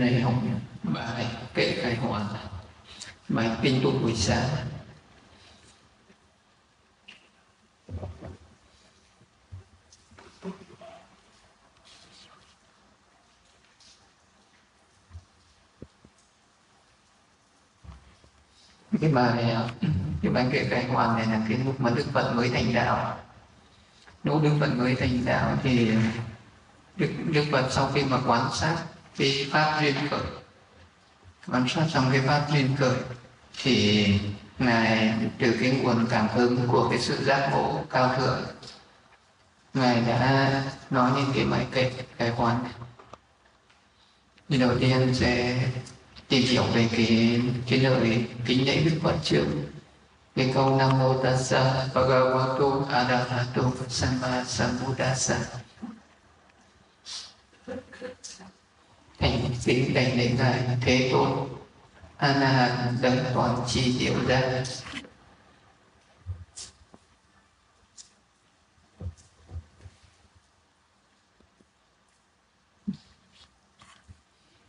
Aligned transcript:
này 0.00 0.20
học 0.20 0.34
bài 0.82 1.26
kệ 1.54 1.78
khai 1.82 1.96
hòa 1.96 2.24
bài 3.28 3.56
kinh 3.62 3.80
tụng 3.82 4.02
buổi 4.02 4.14
sáng. 4.16 4.48
Cái 19.00 19.10
bài 19.12 19.56
cái 20.22 20.32
bài 20.32 20.48
kệ 20.52 20.64
khai 20.70 20.84
hoàn 20.84 21.16
này 21.16 21.26
là 21.26 21.46
cái 21.48 21.58
lúc 21.58 21.80
mà 21.80 21.90
đức 21.90 22.06
phật 22.12 22.32
mới 22.32 22.50
thành 22.50 22.74
đạo. 22.74 23.18
Lúc 24.24 24.42
đức 24.42 24.56
phật 24.60 24.74
mới 24.76 24.94
thành 24.94 25.24
đạo 25.24 25.56
thì 25.62 25.92
đức 26.96 27.10
đức 27.26 27.44
phật 27.52 27.68
sau 27.70 27.90
khi 27.94 28.04
mà 28.04 28.18
quan 28.26 28.52
sát 28.52 28.76
cái 29.16 29.46
pháp 29.50 29.80
duyên 29.80 29.94
khởi. 30.10 30.20
Quan 31.48 31.68
sát 31.68 31.86
trong 31.92 32.08
cái 32.12 32.20
pháp 32.20 32.46
duyên 32.52 32.76
khởi 32.78 32.96
thì 33.62 34.08
ngài 34.58 35.14
từ 35.38 35.56
cái 35.60 35.70
nguồn 35.70 36.06
cảm 36.10 36.28
hứng 36.28 36.68
của 36.68 36.90
cái 36.90 36.98
sự 36.98 37.24
giác 37.24 37.48
ngộ 37.52 37.84
cao 37.90 38.14
thượng, 38.16 38.42
ngài 39.74 40.00
đã 40.00 40.62
nói 40.90 41.10
những 41.16 41.32
cái 41.34 41.44
bài 41.44 41.66
kệ 41.72 41.92
cái 42.18 42.32
quán. 42.36 42.62
này 42.62 42.72
thì 44.48 44.58
đầu 44.58 44.78
tiên 44.78 45.14
sẽ 45.14 45.58
tìm 46.28 46.42
hiểu 46.42 46.62
về 46.74 46.88
cái 46.92 47.40
cái 47.68 47.78
lời 47.78 48.26
kính 48.46 48.66
lễ 48.66 48.82
đức 48.84 48.98
phật 49.02 49.14
trước 49.22 49.44
cái 50.36 50.50
câu 50.54 50.76
nam 50.76 50.98
mô 50.98 51.22
tassa 51.22 51.86
bhagavato 51.94 52.86
arahato 52.90 53.62
samma 53.88 54.44
thành 59.22 59.54
kính 59.64 59.94
đảnh 59.94 60.18
lễ 60.18 60.34
ngài. 60.38 60.78
Thế 60.80 61.08
tôn 61.12 61.48
a 62.22 62.28
la 62.36 62.48
hán 62.48 62.96
đấng 63.02 63.18
toàn 63.34 63.58
tri 63.66 63.92
diệu 63.92 64.14
gia 64.28 64.40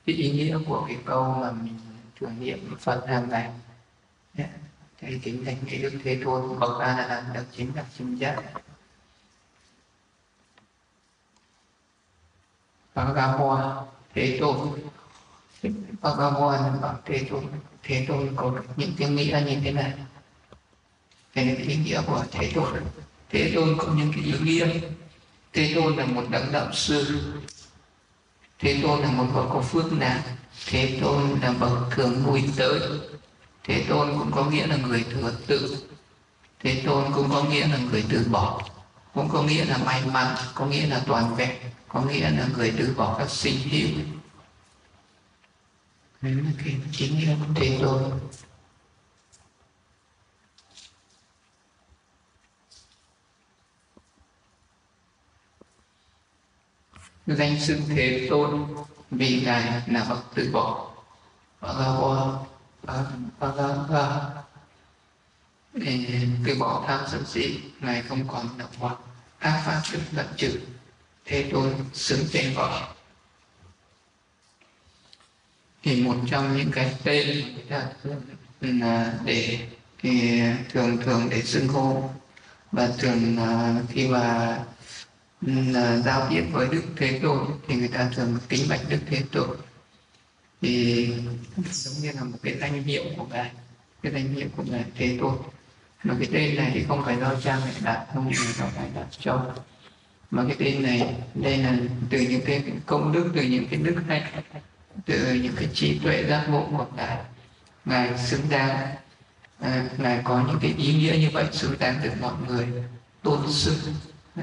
cái 0.06 0.16
ý 0.16 0.32
nghĩa 0.32 0.58
của 0.68 0.86
cái 0.88 0.98
câu 1.06 1.34
mà 1.34 1.52
mình 1.52 1.80
tưởng 2.20 2.40
niệm 2.40 2.76
Phật 2.80 3.06
hàng 3.08 3.30
ngày 3.30 3.50
dạ, 4.34 4.50
thì 4.98 5.20
kính 5.24 5.46
đảnh 5.46 5.58
lễ 5.72 5.78
đức 5.78 6.00
thế 6.04 6.22
tôn, 6.26 6.60
bậc 6.60 6.82
a 6.82 6.98
la 6.98 7.08
hán 7.08 7.34
đấng 7.34 7.46
chính 7.52 7.76
đắc 7.76 7.86
chính 7.98 8.16
giác 8.16 8.44
Bhagavad 12.96 13.88
thế 14.16 14.38
tôn 14.42 14.80
Bhagavan 16.02 16.82
bảo 16.82 17.00
thế 17.06 17.28
tôn 17.30 17.44
thế 17.84 18.06
tôn 18.08 18.36
có 18.36 18.54
những 18.76 18.92
cái 18.98 19.10
nghĩa 19.10 19.44
như 19.48 19.56
thế 19.64 19.72
này 19.72 19.94
thế 21.36 21.46
nên 21.46 21.56
ý 21.56 21.76
nghĩa 21.76 22.02
của 22.08 22.24
thế 22.32 22.52
tôn 22.56 22.84
thế 23.30 23.52
tôn 23.56 23.78
có 23.78 23.88
những 23.98 24.14
cái 24.16 24.24
ý 24.24 24.34
nghĩa 24.44 24.68
thế 25.54 25.72
tôn 25.76 25.96
là 25.96 26.06
một 26.06 26.24
đấng 26.30 26.52
đạo 26.52 26.74
sư 26.74 27.24
thế 28.60 28.80
tôn 28.84 29.00
là 29.00 29.12
một 29.12 29.26
bậc 29.36 29.46
có 29.54 29.62
phước 29.62 29.94
nạn 29.94 30.22
thế 30.66 31.00
tôn 31.02 31.40
là 31.42 31.54
bậc 31.60 31.72
thường 31.92 32.24
vui 32.24 32.44
tới 32.58 32.80
thế 33.64 33.86
tôn 33.90 34.20
cũng 34.20 34.32
có 34.32 34.46
nghĩa 34.46 34.68
là 34.68 34.76
người 34.76 35.06
thừa 35.12 35.32
tự. 35.48 35.78
Thế 36.60 36.82
tôn 36.86 37.14
cũng 37.14 37.30
có 37.30 37.44
nghĩa 37.44 37.68
là 37.68 37.78
người 37.78 38.06
từ 38.10 38.26
bỏ 38.32 38.62
cũng 39.14 39.30
có 39.30 39.44
nghĩa 39.44 39.66
là 39.66 39.78
may 39.78 40.06
mắn, 40.06 40.36
có 40.56 40.66
nghĩa 40.66 40.88
là 40.88 41.04
toàn 41.08 41.36
vẹn, 41.36 41.62
có 41.88 42.02
nghĩa 42.02 42.30
là 42.30 42.48
người 42.56 42.74
từ 42.78 42.94
bỏ 42.98 43.16
các 43.20 43.30
sinh 43.30 43.70
hữu 43.70 43.90
đấy 46.22 46.34
là 46.34 46.52
cái 46.64 46.76
chính 46.92 47.20
nghĩa 47.20 47.36
của 47.40 47.54
thế 47.56 47.80
tôn 47.82 48.20
danh 57.28 57.60
xưng 57.60 57.82
thế 57.88 58.28
tôn 58.30 58.76
vì 59.12 59.42
ngài 59.46 59.82
là 59.88 60.06
bậc 60.10 60.20
từ 60.36 60.50
bỏ. 60.54 60.90
Bhagava 63.40 64.43
Bhagava 65.74 66.26
từ 66.46 66.56
bỏ 66.56 66.86
tham 66.88 67.00
sân 67.12 67.26
si, 67.26 67.60
ngài 67.80 68.02
không 68.02 68.28
còn 68.28 68.58
động 68.58 68.70
hoặc 68.78 68.98
ta 69.40 69.64
pháp 69.66 69.82
thức 69.92 70.02
tận 70.16 70.26
trừ 70.38 70.60
thế 71.26 71.50
tôn 71.52 71.74
xứng 71.94 72.26
tên 72.34 72.54
gọi. 72.54 72.82
Thì 75.84 76.02
một 76.02 76.16
trong 76.30 76.58
những 76.58 76.72
cái 76.72 76.96
tên 77.04 77.54
người 77.54 77.64
ta 77.70 77.88
là 78.62 79.20
để, 79.26 79.68
thì 80.02 80.42
thường 80.70 80.98
thường 80.98 81.30
để 81.30 81.42
xưng 81.42 81.68
hô, 81.68 82.10
và 82.72 82.90
thường 82.98 83.38
à, 83.38 83.82
khi 83.90 84.08
mà 84.08 84.20
à, 85.76 85.98
giao 86.06 86.28
tiếp 86.30 86.44
với 86.52 86.68
đức 86.68 86.84
thế 86.98 87.20
tôn, 87.24 87.48
thì 87.68 87.76
người 87.76 87.88
ta 87.88 88.10
thường 88.16 88.38
kính 88.50 88.70
bạch 88.70 88.82
đức 88.90 89.00
thế 89.06 89.24
tôn. 89.32 89.50
Thì 90.62 91.08
giống 91.72 92.04
như 92.04 92.12
là 92.12 92.24
một 92.24 92.38
cái 92.44 92.58
danh 92.60 92.84
hiệu 92.84 93.04
của 93.18 93.26
ngài, 93.26 93.52
cái 94.04 94.12
danh 94.12 94.34
hiệu 94.34 94.48
của 94.56 94.64
ngài 94.64 94.86
thế 94.96 95.18
tôn 95.22 95.38
mà 96.04 96.16
cái 96.20 96.28
tên 96.34 96.56
này 96.56 96.72
thì 96.74 96.84
không 96.88 97.04
phải 97.06 97.18
do 97.20 97.36
cha 97.44 97.60
mẹ 97.66 97.72
đặt 97.84 98.06
không 98.14 98.26
phải 98.26 98.54
do 98.54 98.66
ngài 98.76 98.90
đặt 98.96 99.08
cho. 99.20 99.46
Mà 100.32 100.44
cái 100.48 100.56
tên 100.60 100.84
này 100.84 101.16
đây 101.34 101.58
là 101.58 101.76
từ 102.10 102.20
những 102.20 102.42
cái 102.46 102.64
công 102.86 103.12
đức 103.12 103.32
từ 103.36 103.42
những 103.42 103.68
cái 103.68 103.80
đức 103.80 103.96
hay 104.08 104.24
từ 105.06 105.34
những 105.34 105.54
cái 105.56 105.70
trí 105.74 106.00
tuệ 106.00 106.24
giác 106.30 106.46
ngộ 106.50 106.68
của 106.78 106.86
ngài. 106.96 107.18
Ngài 107.86 108.18
xứng 108.18 108.42
đáng 108.50 108.96
à, 109.60 109.86
ngài 109.98 110.22
có 110.24 110.44
những 110.48 110.60
cái 110.62 110.74
ý 110.78 110.94
nghĩa 110.94 111.18
như 111.18 111.30
vậy 111.34 111.46
xứng 111.52 111.76
đáng 111.80 112.00
được 112.04 112.12
mọi 112.22 112.34
người 112.48 112.68
tôn 113.22 113.40
xưng 113.52 113.78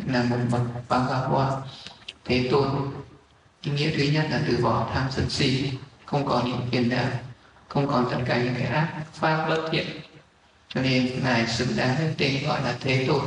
là 0.06 0.22
một 0.22 0.36
bậc 0.50 0.60
Bhagavan 0.88 1.62
thế 2.24 2.48
tôn 2.50 2.92
ý 3.62 3.72
nghĩa 3.72 3.90
thứ 3.96 4.02
nhất 4.02 4.26
là 4.30 4.40
từ 4.48 4.56
bỏ 4.62 4.90
tham 4.94 5.06
sân 5.10 5.30
si 5.30 5.70
không 6.06 6.26
còn 6.28 6.48
những 6.48 6.68
phiền 6.70 6.88
não 6.88 7.10
không 7.68 7.86
còn 7.86 8.08
tất 8.10 8.18
cả 8.26 8.42
những 8.42 8.54
cái 8.54 8.66
ác 8.66 9.02
pháp 9.12 9.46
bất 9.48 9.68
thiện 9.72 9.86
cho 10.74 10.82
nên 10.82 11.22
ngài 11.24 11.46
xứng 11.46 11.76
đáng 11.76 11.96
với 11.98 12.14
tên 12.18 12.44
gọi 12.46 12.62
là 12.62 12.76
thế 12.80 13.04
tôn. 13.08 13.22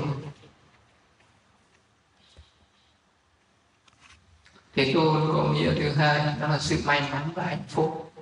Thế 4.76 4.92
tôn 4.94 5.34
có 5.34 5.44
nghĩa 5.54 5.76
thứ 5.76 5.90
hai, 5.90 6.36
đó 6.42 6.48
là 6.48 6.60
sự 6.60 6.82
may 6.86 7.02
mắn 7.12 7.30
và 7.36 7.44
hạnh 7.44 7.64
phúc. 7.70 8.14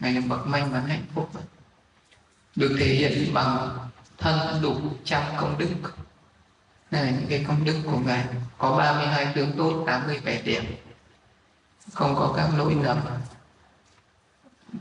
Ngài 0.00 0.12
là 0.12 0.20
bậc 0.20 0.46
may 0.46 0.64
mắn 0.64 0.86
hạnh 0.86 1.06
phúc. 1.14 1.30
Được 2.56 2.76
thể 2.78 2.86
hiện 2.86 3.34
bằng 3.34 3.78
thân 4.18 4.62
đủ 4.62 4.80
trăm 5.04 5.22
công 5.36 5.58
đức. 5.58 5.74
Này 6.90 7.04
là 7.04 7.10
những 7.10 7.26
cái 7.28 7.44
công 7.48 7.64
đức 7.64 7.76
của 7.84 7.98
ngài. 7.98 8.24
Có 8.58 8.76
32 8.78 9.32
tướng 9.34 9.52
tốt 9.56 9.84
80 9.86 10.18
vẻ 10.18 10.42
đẹp 10.42 10.62
không 11.92 12.16
có 12.16 12.34
các 12.36 12.50
lỗi 12.56 12.76
lầm. 12.82 13.00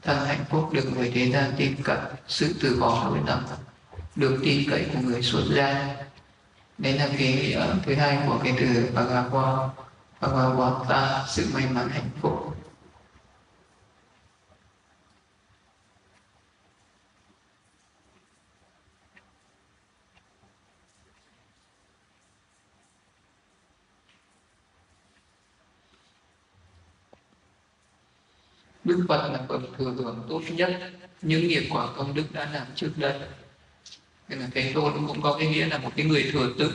Thân 0.01 0.25
hạnh 0.25 0.45
phúc 0.49 0.69
được 0.73 0.91
người 0.95 1.11
thế 1.15 1.31
gian 1.31 1.53
tin 1.57 1.83
cận 1.83 1.97
sự 2.27 2.55
từ 2.61 2.77
bỏ 2.79 3.03
lỗi 3.09 3.19
lầm 3.25 3.45
được 4.15 4.39
tin 4.43 4.69
cậy 4.69 4.85
của 4.93 4.99
người 4.99 5.21
xuất 5.21 5.43
gia. 5.55 5.95
Đây 6.77 6.93
là 6.93 7.09
cái 7.17 7.55
uh, 7.57 7.85
thứ 7.85 7.95
hai 7.95 8.19
của 8.27 8.39
cái 8.43 8.53
từ 8.59 8.89
Bhagavad 8.93 9.69
Bhagavata 10.21 11.25
sự 11.27 11.47
may 11.53 11.63
mắn 11.69 11.89
hạnh 11.89 12.09
phúc. 12.21 12.55
Đức 28.83 29.05
Phật 29.09 29.31
là 29.31 29.39
bậc 29.47 29.61
thừa 29.77 29.91
hưởng 29.91 30.25
tốt 30.29 30.41
nhất. 30.49 30.91
Những 31.21 31.47
nghiệp 31.47 31.67
quả 31.71 31.87
công 31.97 32.13
đức 32.13 32.23
đã 32.31 32.51
làm 32.51 32.67
trước 32.75 32.91
đây. 32.95 33.19
Nên 34.29 34.39
là 34.39 34.47
Thế 34.53 34.71
Tôn 34.73 35.07
cũng 35.07 35.21
có 35.21 35.35
cái 35.39 35.47
nghĩa 35.47 35.65
là 35.65 35.77
một 35.77 35.91
cái 35.95 36.05
người 36.05 36.29
thừa 36.31 36.49
tự. 36.59 36.73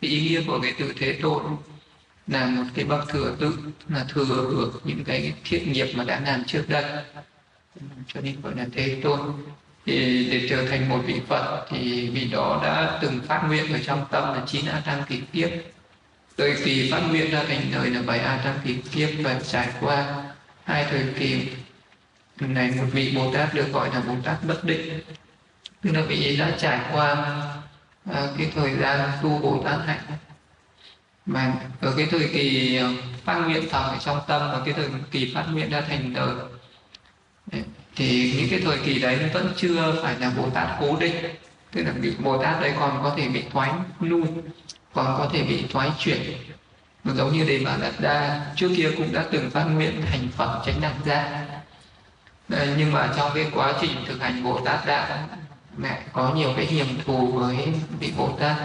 thì 0.00 0.08
ý 0.08 0.20
nghĩa 0.20 0.42
của 0.46 0.60
cái 0.62 0.74
từ 0.78 0.92
Thế 0.98 1.18
Tôn 1.22 1.42
là 2.26 2.46
một 2.46 2.64
cái 2.74 2.84
bậc 2.84 3.08
thừa 3.08 3.36
tự, 3.40 3.58
là 3.88 4.04
thừa 4.08 4.24
hưởng 4.24 4.80
những 4.84 5.04
cái 5.04 5.32
thiện 5.44 5.72
nghiệp 5.72 5.92
mà 5.94 6.04
đã 6.04 6.20
làm 6.20 6.44
trước 6.44 6.64
đây. 6.68 6.84
Cho 8.06 8.20
nên 8.20 8.40
gọi 8.40 8.54
là 8.56 8.66
Thế 8.72 9.00
Tôn. 9.02 9.20
Thì 9.86 10.28
để 10.30 10.46
trở 10.50 10.66
thành 10.66 10.88
một 10.88 10.98
vị 11.06 11.20
Phật 11.28 11.66
thì 11.70 12.10
vị 12.10 12.24
đó 12.24 12.60
đã 12.62 12.98
từng 13.02 13.20
phát 13.20 13.42
nguyện 13.48 13.72
ở 13.72 13.78
trong 13.86 14.06
tâm 14.10 14.34
là 14.34 14.42
chín 14.46 14.66
a 14.66 14.80
tăng 14.80 15.02
kỳ 15.08 15.20
kiếp. 15.32 15.50
thời 16.36 16.54
kỳ 16.64 16.90
phát 16.90 17.00
nguyện 17.10 17.30
ra 17.30 17.44
thành 17.48 17.70
đời 17.72 17.90
là 17.90 18.02
bảy 18.02 18.18
a 18.18 18.36
tăng 18.44 18.58
kỳ 18.64 18.74
kiếp 18.74 19.08
và 19.22 19.40
trải 19.46 19.68
qua 19.80 20.24
hai 20.64 20.86
thời 20.90 21.04
kỳ 21.18 21.48
này, 22.40 22.70
một 22.76 22.84
vị 22.92 23.12
bồ 23.16 23.34
tát 23.34 23.54
được 23.54 23.72
gọi 23.72 23.88
là 23.94 24.00
bồ 24.00 24.14
tát 24.24 24.44
bất 24.44 24.64
định 24.64 25.00
tức 25.82 25.90
là 25.94 26.00
vị 26.02 26.26
ấy 26.26 26.36
đã 26.36 26.50
trải 26.58 26.80
qua 26.92 27.12
uh, 28.10 28.16
cái 28.38 28.52
thời 28.54 28.76
gian 28.80 29.10
tu 29.22 29.38
bồ 29.38 29.62
tát 29.64 29.78
hạnh. 29.86 30.00
Mà 31.26 31.54
ở 31.80 31.94
cái 31.96 32.06
thời 32.10 32.28
kỳ 32.32 32.76
à, 32.76 32.88
phát 33.24 33.34
nguyện 33.34 33.64
thầm 33.70 33.82
ở 33.82 33.96
trong 34.00 34.20
tâm 34.26 34.40
và 34.52 34.60
cái 34.64 34.74
thời 34.74 34.86
kỳ 35.10 35.32
phát 35.34 35.44
nguyện 35.52 35.70
ra 35.70 35.80
thành 35.80 36.14
đời 36.14 36.34
à, 37.52 37.58
thì 37.96 38.34
những 38.36 38.50
cái 38.50 38.60
thời 38.64 38.78
kỳ 38.78 38.98
đấy 38.98 39.30
vẫn 39.32 39.52
chưa 39.56 40.02
phải 40.02 40.18
là 40.18 40.32
bồ 40.36 40.50
tát 40.50 40.68
cố 40.80 40.96
định. 41.00 41.14
Tức 41.72 41.82
là 41.82 41.92
bị 41.92 42.14
bồ 42.18 42.42
tát 42.42 42.60
đấy 42.60 42.72
còn 42.78 43.00
có 43.02 43.14
thể 43.16 43.28
bị 43.28 43.44
thoái 43.52 43.70
lui 44.00 44.22
còn 44.92 45.06
có 45.18 45.28
thể 45.32 45.42
bị 45.42 45.64
thoái 45.70 45.90
chuyển. 45.98 46.20
Giống 47.04 47.32
như 47.32 47.44
đề 47.44 47.62
bà 47.64 47.76
đạt 47.76 47.92
đa 47.98 48.46
trước 48.56 48.70
kia 48.76 48.90
cũng 48.96 49.12
đã 49.12 49.24
từng 49.30 49.50
phát 49.50 49.64
nguyện 49.64 50.02
thành 50.10 50.28
phật 50.36 50.62
chánh 50.66 50.80
đẳng 50.80 51.00
gia. 51.06 51.46
Nhưng 52.48 52.92
mà 52.92 53.12
trong 53.16 53.30
cái 53.34 53.46
quá 53.54 53.72
trình 53.80 53.90
thực 54.06 54.22
hành 54.22 54.44
bồ 54.44 54.60
tát 54.64 54.86
đạo 54.86 55.28
mẹ 55.76 56.02
có 56.12 56.34
nhiều 56.34 56.52
cái 56.56 56.66
hiểm 56.66 56.86
thù 57.06 57.26
với 57.26 57.74
vị 58.00 58.12
bồ 58.16 58.36
tát 58.40 58.56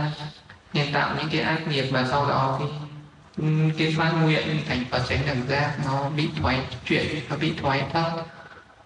nên 0.74 0.94
tạo 0.94 1.16
những 1.18 1.30
cái 1.31 1.42
ác 1.42 1.68
nghiệp 1.68 1.86
và 1.92 2.07
sau 2.10 2.30
đó 2.30 2.60
cái 2.60 2.68
ừ, 3.38 3.44
cái 3.78 3.96
phát 3.98 4.12
nguyện 4.12 4.62
thành 4.68 4.86
phật 4.92 5.02
chánh 5.10 5.25
đẳng 5.28 5.48
giác 5.48 5.75
nó 5.86 6.10
bị 6.10 6.30
thoái 6.42 6.60
chuyển, 6.86 7.22
nó 7.30 7.38
bị 7.38 7.54
thoái 7.62 7.84
thất 7.94 8.12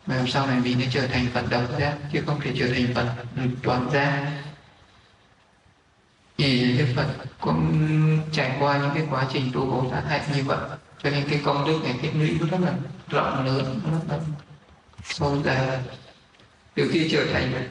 và 0.05 0.23
sau 0.27 0.47
này 0.47 0.59
vì 0.59 0.75
nó 0.75 0.85
trở 0.91 1.07
thành 1.07 1.27
phật 1.33 1.49
đầu 1.49 1.61
giác, 1.79 1.97
chứ 2.13 2.23
không 2.25 2.39
thể 2.41 2.51
trở 2.59 2.67
thành 2.67 2.93
phật 2.95 3.07
ừ, 3.35 3.41
toàn 3.63 3.89
giác? 3.93 4.31
Thì 6.37 6.77
đức 6.77 6.85
phật 6.95 7.07
cũng 7.39 8.19
trải 8.31 8.57
qua 8.59 8.77
những 8.77 8.91
cái 8.93 9.03
quá 9.09 9.25
trình 9.33 9.51
tu 9.53 9.65
bồ 9.65 9.89
tát 9.91 10.03
hạnh 10.07 10.21
như 10.35 10.43
vậy, 10.43 10.57
cho 11.03 11.09
nên 11.09 11.29
cái 11.29 11.41
công 11.45 11.67
đức 11.67 11.79
này 11.83 11.95
tích 12.01 12.15
lũy 12.15 12.37
rất 12.51 12.59
là 12.61 12.73
rộng 13.09 13.45
lớn 13.45 13.79
rất 13.91 13.99
là 14.09 14.19
sâu 15.03 15.41
dài. 15.45 15.79
Từ 16.75 16.89
khi 16.93 17.09
trở 17.11 17.25
thành 17.33 17.69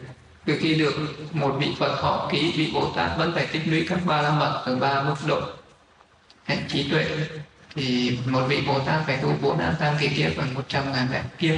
từ 0.49 0.57
khi 0.61 0.75
được 0.75 0.95
một 1.33 1.57
vị 1.59 1.69
phật 1.79 1.99
thọ 2.01 2.29
ký, 2.33 2.53
vị 2.57 2.71
bồ 2.75 2.93
tát 2.97 3.19
vẫn 3.19 3.33
phải 3.35 3.47
tích 3.47 3.63
lũy 3.67 3.87
các 3.89 3.99
ba 4.07 4.23
la 4.23 4.31
mật 4.31 4.63
ở 4.65 4.77
ba 4.77 5.03
mức 5.03 5.15
độ. 5.27 5.41
Hạnh 6.45 6.59
trí 6.69 6.91
tuệ, 6.91 7.07
thì 7.75 8.19
một 8.27 8.45
vị 8.49 8.63
bồ 8.67 8.79
tát 8.79 9.07
phải 9.07 9.17
tu 9.17 9.35
bốn 9.43 9.59
an 9.59 9.75
tăng 9.81 9.97
kỳ 10.01 10.09
kiếp 10.09 10.37
và 10.37 10.45
một 10.55 10.69
trăm 10.69 10.93
ngàn 10.93 11.09
đại 11.13 11.23
kiếp. 11.39 11.55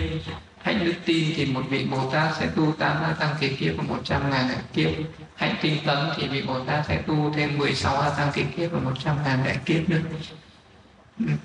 Hạnh 0.62 0.84
đức 0.84 0.94
tin 1.04 1.34
thì 1.36 1.46
một 1.46 1.62
vị 1.70 1.84
bồ 1.84 2.10
tát 2.10 2.36
sẽ 2.36 2.48
tu 2.56 2.72
tám 2.78 3.02
a 3.02 3.12
tăng 3.20 3.34
kỳ 3.40 3.48
kiếp 3.48 3.76
và 3.76 3.84
một 3.88 3.98
trăm 4.04 4.30
ngàn 4.30 4.48
đại 4.48 4.62
kiếp. 4.74 4.90
Hạnh 5.34 5.54
tinh 5.62 5.76
tấn 5.86 5.98
thì 6.16 6.28
vị 6.28 6.42
bồ 6.42 6.60
tát 6.60 6.86
sẽ 6.86 7.02
tu 7.06 7.32
thêm 7.36 7.58
16 7.58 7.96
a 7.96 8.10
tăng 8.10 8.32
kỳ 8.34 8.44
kiếp 8.56 8.72
và 8.72 8.78
một 8.80 8.94
trăm 9.04 9.16
ngàn 9.24 9.42
đại 9.44 9.56
kiếp 9.66 9.88
nữa. 9.88 10.00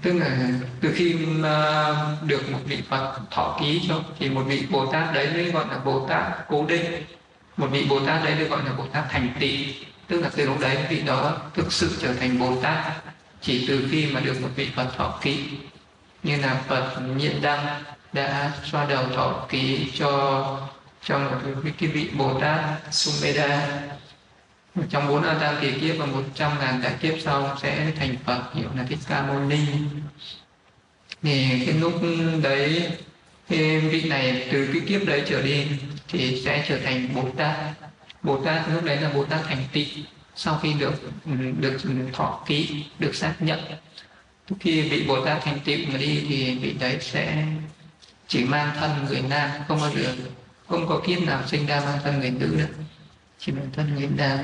Tức 0.01 0.13
là 0.13 0.49
từ 0.81 0.91
khi 0.95 1.15
à, 1.43 1.93
được 2.25 2.51
một 2.51 2.59
vị 2.65 2.81
phật 2.89 3.19
thọ 3.31 3.57
ký 3.61 3.81
cho, 3.87 4.03
thì 4.19 4.29
một 4.29 4.43
vị 4.47 4.65
bồ 4.69 4.85
tát 4.91 5.13
đấy 5.13 5.29
mới 5.33 5.51
gọi 5.51 5.65
là 5.69 5.77
bồ 5.77 6.07
tát 6.07 6.47
cố 6.47 6.65
định 6.65 6.85
một 7.57 7.67
vị 7.67 7.85
bồ 7.89 8.05
tát 8.05 8.23
đấy 8.23 8.35
được 8.35 8.47
gọi 8.49 8.63
là 8.65 8.73
bồ 8.73 8.87
tát 8.87 9.03
thành 9.09 9.29
tị. 9.39 9.75
Tức 10.07 10.21
là 10.21 10.29
từ 10.35 10.45
lúc 10.45 10.59
đấy 10.59 10.77
vị 10.89 11.01
đó 11.01 11.37
thực 11.53 11.73
sự 11.73 11.97
trở 12.01 12.13
thành 12.13 12.39
bồ 12.39 12.61
tát 12.61 12.93
chỉ 13.41 13.65
từ 13.67 13.87
khi 13.91 14.05
mà 14.05 14.19
được 14.19 14.41
một 14.41 14.49
vị 14.55 14.69
phật 14.75 14.87
thọ 14.97 15.19
ký. 15.21 15.39
Như 16.23 16.37
là 16.37 16.61
phật 16.67 16.99
nhịn 17.17 17.41
đăng 17.41 17.83
đã 18.13 18.51
xoa 18.63 18.85
đầu 18.85 19.05
thọ 19.15 19.45
ký 19.49 19.91
cho 19.93 20.59
cho 21.03 21.19
một 21.19 21.61
cái 21.79 21.89
vị 21.89 22.09
bồ 22.17 22.39
tát 22.39 22.59
sumeda 22.91 23.67
trong 24.89 25.07
bốn 25.07 25.23
a 25.23 25.33
tăng 25.33 25.55
kỳ 25.61 25.71
kiếp 25.71 25.95
và 25.97 26.05
một 26.05 26.23
trăm 26.35 26.59
ngàn 26.59 26.81
đại 26.81 26.93
kiếp 27.01 27.13
sau 27.23 27.57
sẽ 27.61 27.91
thành 27.99 28.15
phật 28.25 28.41
hiệu 28.53 28.69
là 28.75 28.83
thích 28.89 28.99
ca 29.07 29.21
mâu 29.21 29.39
ni. 29.39 29.59
Thì 31.21 31.63
cái 31.65 31.75
lúc 31.75 31.93
đấy, 32.43 32.91
cái 33.49 33.79
vị 33.79 34.03
này 34.09 34.47
từ 34.51 34.69
cái 34.73 34.81
kiếp 34.87 35.07
đấy 35.07 35.23
trở 35.29 35.41
đi 35.41 35.67
thì 36.07 36.41
sẽ 36.45 36.65
trở 36.67 36.79
thành 36.79 37.15
bồ 37.15 37.29
tát 37.37 37.55
bồ 38.21 38.45
tát 38.45 38.69
lúc 38.73 38.83
đấy 38.83 38.97
là 38.97 39.09
bồ 39.09 39.25
tát 39.25 39.41
thành 39.43 39.63
tị. 39.71 40.05
Sau 40.35 40.59
khi 40.63 40.73
được 40.73 40.93
được 41.59 41.77
thọ 42.13 42.43
ký, 42.47 42.85
được 42.99 43.15
xác 43.15 43.35
nhận. 43.39 43.59
Khi 44.59 44.89
vị 44.89 45.05
bồ 45.07 45.25
tát 45.25 45.43
thành 45.43 45.59
tựu 45.65 45.77
mà 45.91 45.97
đi 45.97 46.25
thì 46.29 46.55
vị 46.55 46.73
đấy 46.79 46.97
sẽ 47.01 47.45
chỉ 48.27 48.43
mang 48.43 48.75
thân 48.79 49.05
người 49.09 49.21
nam, 49.29 49.49
không 49.67 49.81
bao 49.81 49.91
giờ, 49.95 50.15
không 50.67 50.87
có 50.87 51.01
kiếp 51.07 51.21
nào 51.21 51.47
sinh 51.47 51.65
ra 51.65 51.81
mang 51.85 51.99
thân 52.03 52.19
người 52.19 52.29
nữ 52.29 52.55
nữa. 52.57 52.83
Chỉ 53.39 53.51
mang 53.51 53.69
thân 53.73 53.95
người 53.95 54.09
nam. 54.17 54.39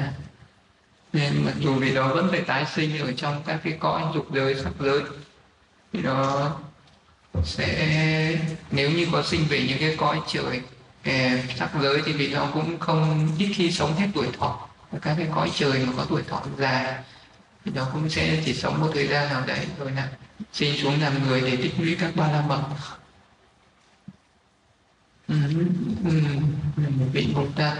Nên 1.14 1.46
mặc 1.46 1.54
dù 1.60 1.74
vì 1.74 1.96
đó 1.96 2.14
vẫn 2.14 2.28
phải 2.32 2.42
tái 2.42 2.66
sinh 2.76 3.00
ở 3.00 3.14
trong 3.14 3.42
các 3.46 3.60
cái 3.64 3.74
cõi 3.80 4.04
dục 4.14 4.28
giới 4.34 4.56
sắc 4.56 4.72
giới, 4.80 5.02
thì 5.94 6.02
đó 6.02 6.52
sẽ, 7.44 8.38
nếu 8.72 8.92
như 8.92 9.08
có 9.12 9.24
sinh 9.24 9.46
về 9.50 9.66
những 9.68 9.80
cái 9.80 9.96
cõi 9.98 10.22
trời 10.28 10.62
sắc 11.58 11.70
giới 11.82 12.02
thì 12.06 12.14
vì 12.14 12.34
nó 12.34 12.50
cũng 12.54 12.80
không 12.80 13.28
ít 13.38 13.52
khi 13.54 13.72
sống 13.72 13.96
hết 13.96 14.08
tuổi 14.14 14.28
thọ. 14.40 14.68
Các 15.02 15.16
cái 15.18 15.28
cõi 15.36 15.52
trời 15.56 15.86
mà 15.86 15.94
có 15.98 16.06
tuổi 16.10 16.24
thọ 16.30 16.42
dài 16.58 16.96
thì 17.66 17.72
nó 17.76 17.88
cũng 17.94 18.10
sẽ 18.10 18.42
chỉ 18.46 18.54
sống 18.54 18.82
một 18.82 18.92
thời 18.94 19.08
gian 19.08 19.30
nào 19.30 19.44
đấy 19.48 19.66
rồi 19.80 19.92
là 19.92 20.10
sinh 20.54 20.78
xuống 20.78 21.02
làm 21.02 21.28
người 21.28 21.42
để 21.42 21.56
tích 21.56 21.74
lũy 21.78 21.96
các 22.00 22.16
ba 22.16 22.32
la 22.32 22.42
mật. 22.42 22.64
Ừ, 25.28 25.36
ừ, 26.06 26.22
vị 27.14 27.28
bồ 27.36 27.46
tát. 27.56 27.78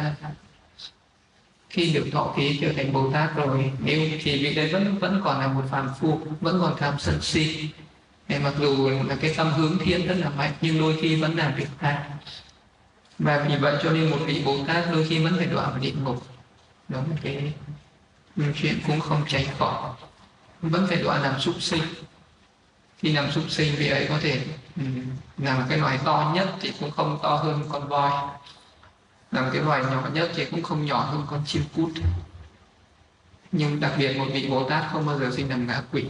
Khi 1.70 1.94
được 1.94 2.08
thọ 2.12 2.34
ký 2.38 2.58
trở 2.62 2.74
thành 2.76 2.94
bồ 2.94 3.12
tát 3.12 3.36
rồi, 3.36 3.72
nếu 3.80 4.10
thì 4.22 4.44
vị 4.44 4.56
đấy 4.56 4.70
vẫn 4.74 4.98
vẫn 4.98 5.22
còn 5.24 5.40
là 5.40 5.48
một 5.48 5.64
phàm 5.72 5.90
phu, 6.00 6.22
vẫn 6.42 6.60
còn 6.62 6.76
tham 6.78 6.96
sân 7.00 7.22
si. 7.22 7.70
Để 8.28 8.40
mặc 8.40 8.54
dù 8.60 8.90
là 9.08 9.16
cái 9.22 9.34
tâm 9.38 9.54
hướng 9.54 9.78
thiên 9.86 10.08
rất 10.08 10.16
là 10.18 10.30
mạnh, 10.30 10.52
nhưng 10.62 10.80
đôi 10.80 10.98
khi 11.02 11.16
vẫn 11.22 11.38
làm 11.38 11.56
việc 11.56 11.68
ác 11.80 12.10
và 13.24 13.46
vì 13.50 13.56
vậy 13.56 13.78
cho 13.84 13.92
nên 13.92 14.10
một 14.10 14.18
vị 14.26 14.42
bồ 14.46 14.58
tát 14.68 14.86
đôi 14.92 15.06
khi 15.08 15.24
vẫn 15.24 15.34
phải 15.38 15.46
đọa 15.46 15.70
vào 15.70 15.80
địa 15.80 15.92
ngục. 16.04 16.24
Đó 16.90 17.00
là 17.10 17.16
cái 17.24 17.54
chuyện 18.56 18.80
cũng 18.88 19.00
không 19.00 19.24
tránh 19.28 19.46
khỏi. 19.60 19.92
Vẫn 20.62 20.88
phải 20.88 20.98
đọa 21.04 21.18
làm 21.18 21.40
súc 21.40 21.62
sinh. 21.62 21.84
Khi 22.98 23.14
làm 23.14 23.32
súc 23.32 23.44
sinh 23.50 23.76
vì 23.78 23.90
ấy 23.90 24.06
có 24.10 24.20
thể 24.22 24.42
ừ, 24.76 24.84
làm 25.38 25.66
cái 25.70 25.78
loài 25.78 26.00
to 26.04 26.32
nhất 26.36 26.50
thì 26.60 26.74
cũng 26.80 26.92
không 26.92 27.20
to 27.24 27.36
hơn 27.36 27.64
con 27.70 27.88
voi. 27.88 28.12
Làm 29.32 29.50
cái 29.54 29.62
loài 29.62 29.84
nhỏ 29.84 30.10
nhất 30.14 30.32
thì 30.36 30.46
cũng 30.46 30.64
không 30.64 30.86
nhỏ 30.86 31.00
hơn 31.00 31.26
con 31.30 31.44
chim 31.46 31.64
cút. 31.76 31.92
Nhưng 33.52 33.80
đặc 33.80 33.92
biệt 33.98 34.18
một 34.18 34.26
vị 34.34 34.48
bồ 34.50 34.70
tát 34.70 34.84
không 34.92 35.06
bao 35.06 35.20
giờ 35.20 35.32
sinh 35.32 35.50
làm 35.50 35.68
ngã 35.68 35.82
quỷ 35.92 36.06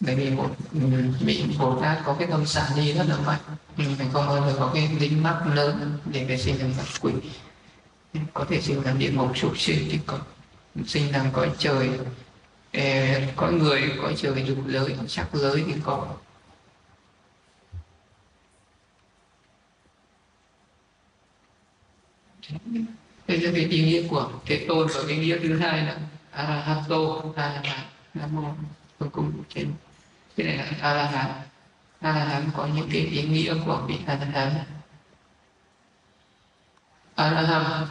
bởi 0.00 0.14
vì 0.14 0.30
một 0.30 0.54
vị 1.20 1.44
bồ 1.58 1.80
tát 1.80 1.98
có 2.04 2.16
cái 2.18 2.28
tâm 2.30 2.46
xả 2.46 2.68
đi 2.76 2.92
rất 2.92 3.04
là 3.08 3.16
mạnh 3.26 3.40
mình 3.76 3.96
không? 4.12 4.26
Bao 4.26 4.50
giờ 4.50 4.56
có 4.58 4.70
cái 4.74 4.90
dính 5.00 5.22
mắc 5.22 5.42
lớn 5.54 5.98
để 6.12 6.24
về 6.24 6.38
sinh 6.38 6.58
làm 6.58 6.72
ngã 6.76 6.82
quỷ. 7.00 7.12
Có 8.34 8.44
thể 8.48 8.60
sinh 8.60 8.82
làm 8.84 8.98
địa 8.98 9.10
ngục 9.10 9.38
sụp 9.38 9.58
sinh 9.58 9.88
thì 9.90 9.98
có 10.06 10.18
sinh 10.86 11.12
làm 11.12 11.32
cõi 11.32 11.50
trời. 11.58 11.90
Cõi 13.36 13.52
người, 13.52 13.92
cõi 14.02 14.14
trời 14.16 14.44
dục 14.46 14.58
giới, 14.66 14.96
sắc 15.08 15.28
giới 15.32 15.64
thì 15.66 15.74
có. 15.84 16.16
Đây 23.28 23.40
là 23.40 23.50
cái 23.54 23.64
ý 23.64 23.84
nghĩa 23.84 24.08
của 24.08 24.30
thế 24.46 24.64
tôn 24.68 24.88
và 24.94 25.00
cái 25.08 25.18
nghĩa 25.18 25.38
thứ 25.38 25.58
hai 25.58 25.82
là 25.82 25.98
arahato 26.30 26.96
arahat 27.36 27.86
nam 28.14 28.36
mô 28.36 28.54
tôi 28.98 29.08
cùng 29.08 29.32
trên 29.54 29.72
cái 30.36 30.46
này 30.46 30.56
là 30.56 30.64
A 30.80 30.94
La 30.94 31.06
Hán, 31.06 31.30
A 32.00 32.12
La 32.12 32.24
Hán 32.24 32.50
có 32.56 32.66
những 32.66 32.88
cái 32.92 33.00
ý 33.00 33.22
nghĩa 33.22 33.54
của 33.66 33.82
vị 33.88 33.96
a 34.06 34.14
la 34.14 34.26
hán. 34.26 34.52
A 37.14 37.30
la 37.30 37.42
hán 37.42 37.86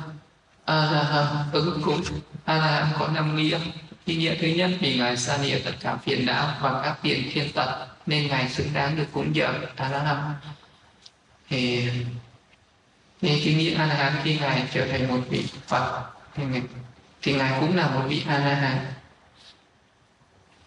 a 0.66 0.76
la 0.76 1.04
hán 1.04 1.52
ứng 1.52 1.82
cúng. 1.84 2.02
Hán 2.46 2.88
có 3.00 3.08
năm 3.08 3.36
nghĩa. 3.36 3.60
Ý 4.06 4.16
nghĩa 4.16 4.36
thứ 4.36 4.48
nhất 4.48 4.72
vì 4.80 4.98
ngài 4.98 5.18
xa 5.18 5.38
địa 5.38 5.62
tất 5.66 5.72
cả 5.80 5.96
phiền 5.96 6.26
não 6.26 6.54
và 6.62 6.82
các 6.84 6.98
phiền 7.02 7.30
thiên 7.34 7.52
tật 7.54 7.88
nên 8.06 8.28
ngài 8.28 8.50
xứng 8.50 8.74
đáng 8.74 8.96
được 8.96 9.06
cúng 9.12 9.36
dường 9.36 9.66
A 9.76 9.90
La 9.90 10.34
thì 11.50 11.90
thì 13.22 13.42
cái 13.46 13.54
nghĩa 13.54 13.74
a 13.74 13.86
la 13.86 13.96
hán 13.96 14.14
khi 14.24 14.40
ngài 14.40 14.68
trở 14.74 14.88
thành 14.88 15.08
một 15.08 15.20
vị 15.30 15.46
phật 15.68 16.04
thì 16.36 16.44
ngài, 16.44 16.62
thì 17.22 17.34
ngài 17.34 17.60
cũng 17.60 17.76
là 17.76 17.88
một 17.88 18.02
vị 18.08 18.24
a 18.28 18.38
la 18.38 18.56
hán 18.56 18.78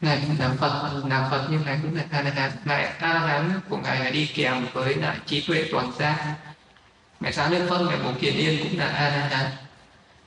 ngài 0.02 0.23
cũng 0.26 0.37
là 0.38 0.50
phật 0.61 1.02
là 1.09 1.28
phật 1.30 1.47
nhưng 1.50 1.64
ngài 1.64 1.78
cũng 1.82 1.97
là 1.97 2.02
a 2.11 2.23
la 2.23 2.30
hán 2.30 2.50
ngài 2.64 2.85
a 2.85 3.14
la 3.14 3.21
hán 3.21 3.61
của 3.68 3.76
ngài 3.76 4.04
là 4.04 4.11
đi 4.11 4.26
kèm 4.26 4.66
với 4.73 4.94
lại 4.94 5.16
trí 5.26 5.40
tuệ 5.40 5.68
toàn 5.73 5.92
giác 5.99 6.37
ngài 7.23 7.32
sáng 7.32 7.50
đức 7.50 7.66
phân 7.71 7.87
ngài 7.87 7.99
bổ 7.99 8.12
kiền 8.21 8.35
yên 8.35 8.62
cũng 8.62 8.78
là 8.78 8.87
a 8.87 9.09
la 9.09 9.28
hán. 9.28 9.50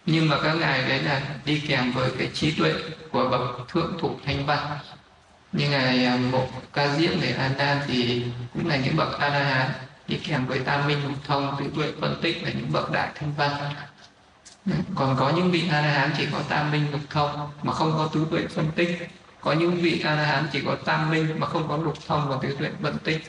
Nhưng 0.05 0.29
mà 0.29 0.37
các 0.43 0.53
ngài 0.53 0.89
đấy 0.89 1.03
là 1.03 1.21
đi 1.45 1.59
kèm 1.67 1.91
với 1.91 2.11
cái 2.17 2.29
trí 2.33 2.51
tuệ 2.51 2.73
của 3.11 3.29
bậc 3.29 3.67
thượng 3.69 3.97
thủ 3.99 4.15
thanh 4.25 4.45
văn. 4.45 4.77
Như 5.51 5.69
ngài 5.69 6.05
à, 6.05 6.17
mộ 6.31 6.47
ca 6.73 6.95
diễm 6.95 7.11
để 7.21 7.31
an 7.31 7.51
đan 7.57 7.77
thì 7.87 8.25
cũng 8.53 8.67
là 8.67 8.75
những 8.75 8.95
bậc 8.95 9.19
a 9.19 9.29
la 9.29 9.43
hán, 9.43 9.71
đi 10.07 10.17
kèm 10.17 10.45
với 10.45 10.59
tam 10.59 10.87
minh 10.87 11.03
lục 11.03 11.17
thông 11.27 11.55
tứ 11.59 11.65
tuệ 11.75 11.91
phân 12.01 12.19
tích 12.21 12.43
là 12.43 12.49
những 12.49 12.71
bậc 12.71 12.91
đại 12.91 13.09
thanh 13.15 13.33
văn. 13.37 13.51
Còn 14.95 15.15
có 15.19 15.29
những 15.35 15.51
vị 15.51 15.63
a 15.71 15.81
la 15.81 15.91
hán 15.91 16.11
chỉ 16.17 16.27
có 16.31 16.41
tam 16.49 16.71
minh 16.71 16.91
lục 16.91 17.01
thông 17.09 17.51
mà 17.63 17.73
không 17.73 17.93
có 17.97 18.09
tứ 18.13 18.27
tuệ 18.31 18.47
phân 18.47 18.71
tích 18.75 19.09
có 19.45 19.53
những 19.53 19.75
vị 19.75 20.01
a 20.03 20.15
la 20.15 20.25
hán 20.25 20.47
chỉ 20.51 20.61
có 20.65 20.75
tam 20.85 21.09
minh 21.09 21.39
mà 21.39 21.47
không 21.47 21.67
có 21.67 21.77
lục 21.77 21.97
thông 22.07 22.29
và 22.29 22.37
tứ 22.41 22.55
tuệ 22.59 22.69
phân 22.81 22.97
tích 23.03 23.21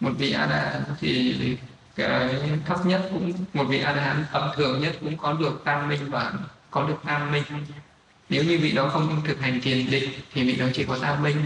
một 0.00 0.10
vị 0.18 0.32
a 0.32 0.46
la 0.46 0.56
hán 0.56 0.82
thì 1.00 1.58
cái 1.96 2.34
thấp 2.66 2.86
nhất 2.86 3.08
cũng 3.12 3.32
một 3.54 3.64
vị 3.64 3.80
a 3.80 3.92
la 3.92 4.02
hán 4.02 4.24
tầm 4.32 4.50
thường 4.56 4.80
nhất 4.80 4.96
cũng 5.00 5.16
có 5.16 5.32
được 5.32 5.62
tam 5.64 5.88
minh 5.88 6.10
và 6.10 6.32
có 6.70 6.88
được 6.88 6.96
tam 7.04 7.32
minh 7.32 7.44
nếu 8.28 8.44
như 8.44 8.58
vị 8.58 8.72
đó 8.72 8.88
không 8.88 9.22
thực 9.26 9.40
hành 9.40 9.60
thiền 9.60 9.90
định 9.90 10.10
thì 10.32 10.44
vị 10.44 10.56
đó 10.56 10.66
chỉ 10.74 10.84
có 10.84 10.98
tam 11.02 11.22
minh 11.22 11.36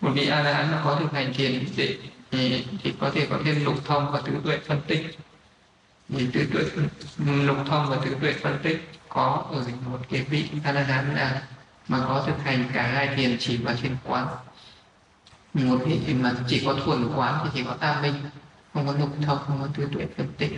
một 0.00 0.10
vị 0.14 0.28
a 0.28 0.42
la 0.42 0.52
hán 0.52 0.70
nó 0.70 0.78
có 0.84 0.96
thực 1.00 1.12
hành 1.12 1.34
thiền 1.34 1.64
định 1.76 2.00
thì, 2.30 2.64
thì 2.82 2.94
có 3.00 3.10
thể 3.10 3.26
có 3.30 3.38
thêm 3.44 3.64
lục 3.64 3.84
thông 3.84 4.12
và 4.12 4.20
tứ 4.20 4.32
tuệ 4.44 4.58
phân 4.66 4.80
tích. 4.86 5.18
Thì 6.08 6.26
tứ 6.32 6.46
tuệ 6.52 6.62
lục 7.26 7.56
thông 7.66 7.90
và 7.90 7.96
tứ 8.04 8.16
tuệ 8.20 8.32
phân 8.32 8.58
tích 8.62 8.90
có 9.08 9.44
ở 9.52 9.64
một 9.86 9.98
cái 10.10 10.22
vị 10.22 10.44
a 10.64 10.72
la 10.72 10.82
hán 10.82 11.14
là 11.14 11.42
mà 11.90 11.98
có 12.08 12.24
thực 12.26 12.38
hành 12.44 12.64
cả 12.72 12.82
hai 12.82 13.16
thiền 13.16 13.36
chỉ 13.40 13.56
và 13.56 13.74
thiền 13.74 13.96
quán. 14.04 14.26
Một 15.54 15.78
thì 16.06 16.14
mà 16.14 16.34
chỉ 16.48 16.62
có 16.66 16.74
thuần 16.84 17.12
quán 17.16 17.40
thì 17.44 17.50
chỉ 17.54 17.64
có 17.64 17.76
tam 17.80 18.02
minh, 18.02 18.14
không 18.74 18.86
có 18.86 18.92
lục 18.92 19.10
thông, 19.26 19.38
không 19.46 19.58
có 19.62 19.68
tứ 19.76 19.88
tuệ 19.92 20.06
phân 20.16 20.32
tích 20.38 20.52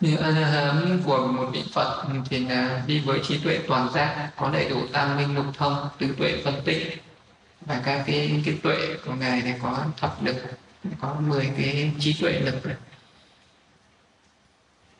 như 0.00 0.16
a 0.16 0.28
la 0.28 0.74
của 1.04 1.26
một 1.26 1.50
vị 1.52 1.64
phật 1.72 2.04
thì 2.30 2.38
là 2.38 2.82
đi 2.86 3.00
với 3.00 3.20
trí 3.28 3.38
tuệ 3.38 3.60
toàn 3.68 3.92
giác, 3.92 4.30
có 4.36 4.50
đầy 4.50 4.68
đủ 4.68 4.86
tam 4.92 5.16
minh, 5.16 5.34
lục 5.34 5.46
thông 5.54 5.88
tứ 5.98 6.14
tuệ 6.18 6.42
phân 6.44 6.54
tích 6.64 7.02
và 7.60 7.82
các 7.84 8.04
cái 8.06 8.42
cái 8.44 8.58
tuệ 8.62 8.96
của 9.06 9.14
ngài 9.14 9.42
này 9.42 9.54
có 9.62 9.84
thập 9.96 10.22
lực, 10.22 10.36
có 11.00 11.16
10 11.20 11.50
cái 11.56 11.92
trí 12.00 12.16
tuệ 12.20 12.32
lực 12.32 12.54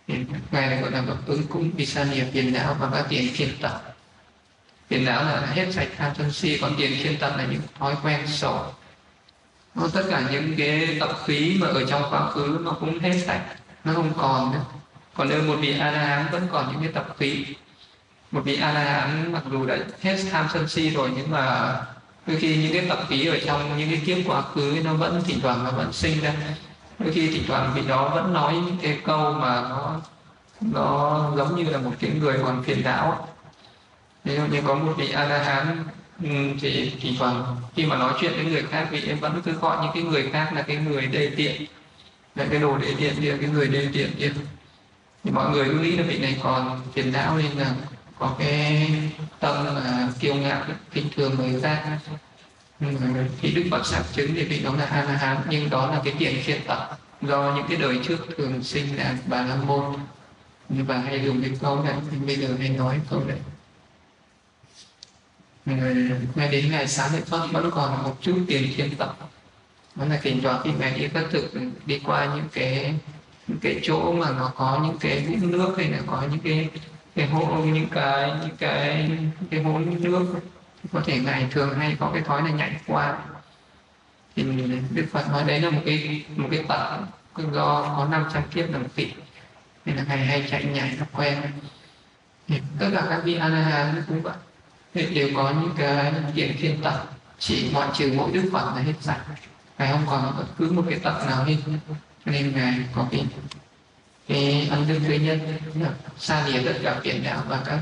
ngài 0.08 0.66
này 0.66 0.80
gọi 0.80 0.90
là 0.90 1.02
bậc 1.02 1.26
ứng 1.26 1.46
cúng 1.46 1.70
vì 1.76 1.86
sa 1.86 2.04
niệm 2.04 2.26
phiền 2.32 2.52
não 2.52 2.76
và 2.80 2.90
các 2.92 3.06
tiền 3.08 3.32
thiên 3.36 3.48
tập 3.60 3.88
phiền 4.88 5.04
não 5.04 5.24
là 5.24 5.46
hết 5.46 5.66
sạch 5.72 5.88
tham 5.96 6.12
sân 6.18 6.32
si, 6.32 6.58
còn 6.60 6.74
tiền 6.78 6.92
thiên 7.02 7.18
tập 7.18 7.34
là 7.38 7.46
những 7.50 7.60
thói 7.78 7.94
quen 8.02 8.20
xấu. 8.26 8.64
Nó 9.74 9.88
tất 9.94 10.02
cả 10.10 10.22
những 10.32 10.54
cái 10.58 10.96
tập 11.00 11.18
khí 11.26 11.56
mà 11.60 11.66
ở 11.66 11.84
trong 11.88 12.02
quá 12.10 12.30
khứ 12.30 12.58
nó 12.64 12.70
cũng 12.70 12.98
hết 12.98 13.22
sạch, 13.26 13.44
nó 13.84 13.94
không 13.94 14.12
còn 14.16 14.52
nữa. 14.52 14.64
Còn 15.14 15.28
nếu 15.28 15.42
một 15.42 15.56
vị 15.60 15.78
a 15.78 15.90
la 15.90 16.06
hán 16.06 16.26
vẫn 16.32 16.48
còn 16.52 16.72
những 16.72 16.82
cái 16.82 16.92
tập 16.92 17.16
khí, 17.18 17.44
một 18.30 18.40
vị 18.44 18.56
a 18.56 18.72
la 18.72 18.84
hán 18.84 19.32
mặc 19.32 19.42
dù 19.50 19.66
đã 19.66 19.78
hết 20.02 20.16
tham 20.30 20.46
sân 20.52 20.68
si 20.68 20.90
rồi, 20.90 21.10
nhưng 21.16 21.30
mà 21.30 21.76
đôi 22.26 22.36
khi 22.36 22.56
những 22.56 22.72
cái 22.72 22.86
tập 22.88 22.98
khí 23.08 23.26
ở 23.26 23.38
trong 23.46 23.78
những 23.78 23.90
cái 23.90 24.02
kiếp 24.06 24.18
quá 24.26 24.42
khứ 24.42 24.80
nó 24.84 24.94
vẫn 24.94 25.22
thỉnh 25.24 25.40
thoảng 25.40 25.64
nó 25.64 25.70
vẫn 25.70 25.92
sinh 25.92 26.20
ra 26.20 26.32
đôi 26.98 27.12
khi 27.12 27.30
thỉnh 27.30 27.44
thoảng 27.46 27.72
vị 27.74 27.82
đó 27.88 28.08
vẫn 28.14 28.32
nói 28.32 28.54
những 28.54 28.76
cái 28.82 29.00
câu 29.04 29.32
mà 29.32 29.62
nó 29.62 30.00
nó 30.60 31.22
giống 31.36 31.56
như 31.56 31.70
là 31.70 31.78
một 31.78 31.92
cái 32.00 32.10
người 32.10 32.38
còn 32.42 32.62
phiền 32.62 32.82
não. 32.84 33.28
Ví 34.24 34.36
dụ 34.36 34.42
như 34.46 34.62
có 34.66 34.74
một 34.74 34.94
vị 34.96 35.10
a 35.10 35.24
la 35.24 35.44
hán 35.44 35.84
ừ, 36.22 36.28
thì 36.60 36.92
thỉnh 37.00 37.14
thoảng 37.18 37.56
khi 37.74 37.86
mà 37.86 37.96
nói 37.96 38.12
chuyện 38.20 38.32
với 38.36 38.44
người 38.44 38.62
khác 38.62 38.88
vị 38.90 39.02
em 39.08 39.18
vẫn 39.18 39.42
cứ 39.44 39.52
gọi 39.52 39.78
những 39.82 39.90
cái 39.94 40.02
người 40.02 40.30
khác 40.32 40.52
là 40.54 40.62
cái 40.62 40.76
người 40.76 41.06
đê 41.06 41.30
tiện. 41.36 41.62
Là 42.34 42.46
cái 42.50 42.60
đồ 42.60 42.78
đê 42.78 42.94
tiện 42.98 43.14
kia, 43.20 43.36
cái 43.40 43.50
người 43.50 43.68
đê 43.68 43.88
tiện 43.92 44.12
kia. 44.18 44.32
Thì 45.24 45.30
mọi 45.30 45.50
người 45.50 45.64
cứ 45.64 45.78
nghĩ 45.78 45.96
là 45.96 46.04
vị 46.08 46.18
này 46.18 46.36
còn 46.42 46.80
phiền 46.94 47.12
não 47.12 47.36
nên 47.38 47.52
là 47.52 47.74
có 48.18 48.34
cái 48.38 48.90
tâm 49.40 49.66
là 49.66 50.08
kiêu 50.20 50.34
ngạo 50.34 50.62
kinh 50.92 51.06
thường 51.16 51.36
người 51.38 51.60
khác. 51.60 51.98
Vâng, 52.80 52.96
vâng, 52.96 53.14
vâng. 53.14 53.28
khi 53.40 53.52
đức 53.52 53.64
phật 53.70 53.86
xác 53.86 54.02
chứng 54.12 54.34
thì 54.34 54.44
vị 54.44 54.62
đó 54.62 54.74
là 54.76 54.84
a 54.84 55.04
la 55.04 55.16
hán 55.16 55.36
nhưng 55.50 55.70
đó 55.70 55.90
là 55.90 56.00
cái 56.04 56.14
tiền 56.18 56.42
khiên 56.42 56.60
tập 56.66 56.98
do 57.22 57.54
những 57.56 57.66
cái 57.68 57.76
đời 57.76 58.00
trước 58.02 58.26
thường 58.36 58.62
sinh 58.62 58.96
là 58.96 59.16
bà 59.26 59.42
la 59.42 59.56
môn. 59.56 59.84
Và 60.68 60.98
hay 60.98 61.24
dùng 61.24 61.42
cái 61.42 61.50
câu 61.60 61.82
này, 61.82 61.94
thì 62.10 62.16
bây 62.26 62.36
giờ 62.36 62.48
hay 62.58 62.68
nói 62.68 63.00
câu 63.10 63.22
đấy 63.26 63.38
ờ, 65.66 65.94
ngay 66.34 66.48
đến 66.48 66.70
ngày 66.70 66.88
sáng 66.88 67.14
lễ 67.14 67.20
phật, 67.20 67.48
vẫn 67.52 67.70
còn 67.70 68.02
một 68.02 68.16
chút 68.20 68.38
tiền 68.48 68.72
khiên 68.76 68.96
tập 68.96 69.16
đó 69.94 70.04
là 70.04 70.20
thỉnh 70.22 70.40
thoảng 70.42 70.60
khi 70.64 70.70
ngài 70.78 70.98
đi 70.98 71.08
các 71.14 71.24
thực 71.30 71.52
đi 71.86 72.00
qua 72.04 72.34
những 72.34 72.48
cái 72.52 72.94
những 73.46 73.58
cái 73.58 73.80
chỗ 73.82 74.12
mà 74.12 74.30
nó 74.30 74.52
có 74.56 74.80
những 74.82 74.98
cái 74.98 75.26
vũng 75.26 75.50
nước 75.50 75.74
hay 75.76 75.88
là 75.88 75.98
có 76.06 76.22
những 76.30 76.40
cái 76.40 76.68
cái 77.14 77.26
hố, 77.26 77.64
những 77.64 77.88
cái 77.90 78.32
những 78.42 78.56
cái 78.56 79.10
cái 79.50 79.62
hố 79.62 79.78
nước 79.78 80.26
có 80.92 81.00
thể 81.04 81.18
ngài 81.18 81.46
thường 81.50 81.78
hay 81.78 81.96
có 82.00 82.10
cái 82.12 82.22
thói 82.22 82.42
là 82.42 82.50
nhảy 82.50 82.76
qua. 82.86 83.18
Thì 84.36 84.42
đức 84.90 85.06
phật 85.12 85.30
nói 85.30 85.44
đấy 85.44 85.60
là 85.60 85.70
một 85.70 85.80
cái 85.86 86.24
một 86.36 86.48
cái 86.50 86.64
tật 86.68 86.98
do 87.52 87.94
có 87.96 88.06
500 88.10 88.42
kiếp 88.54 88.72
đồng 88.72 88.88
tỷ. 88.88 89.12
Nên 89.84 89.96
là 89.96 90.04
ngài 90.08 90.18
hay 90.18 90.46
chạy 90.50 90.64
nhảy 90.64 90.96
nó 90.98 91.06
quen. 91.12 91.42
Thì 92.48 92.60
tất 92.78 92.88
cả 92.94 93.06
các 93.10 93.20
vị 93.24 93.34
a 93.34 93.48
la 93.48 93.60
hán 93.60 94.02
cũng 94.08 94.22
vậy. 94.22 94.36
Thì 94.94 95.14
đều 95.14 95.30
có 95.36 95.50
những 95.50 95.74
cái 95.78 96.12
kiện 96.34 96.56
thiên 96.58 96.82
tật 96.82 97.04
chỉ 97.38 97.70
ngoại 97.72 97.88
trừ 97.94 98.12
mỗi 98.16 98.30
đức 98.32 98.50
phật 98.52 98.72
là 98.76 98.82
hết 98.82 98.94
sạch. 99.00 99.20
Ngài 99.78 99.92
không 99.92 100.04
còn 100.06 100.34
bất 100.38 100.46
cứ 100.58 100.72
một 100.72 100.84
cái 100.90 100.98
tật 100.98 101.26
nào 101.26 101.44
hết. 101.44 101.56
Nên 102.24 102.52
ngài 102.54 102.74
có 102.94 103.06
cái 103.10 103.26
cái 104.28 104.68
ân 104.70 104.88
đức 104.88 105.00
thứ 105.06 105.14
nhất 105.14 105.38
là 105.74 105.90
xa 106.18 106.46
lìa 106.46 106.62
tất 106.64 106.78
cả 106.82 107.00
phiền 107.02 107.24
não 107.24 107.42
và 107.48 107.62
các 107.66 107.78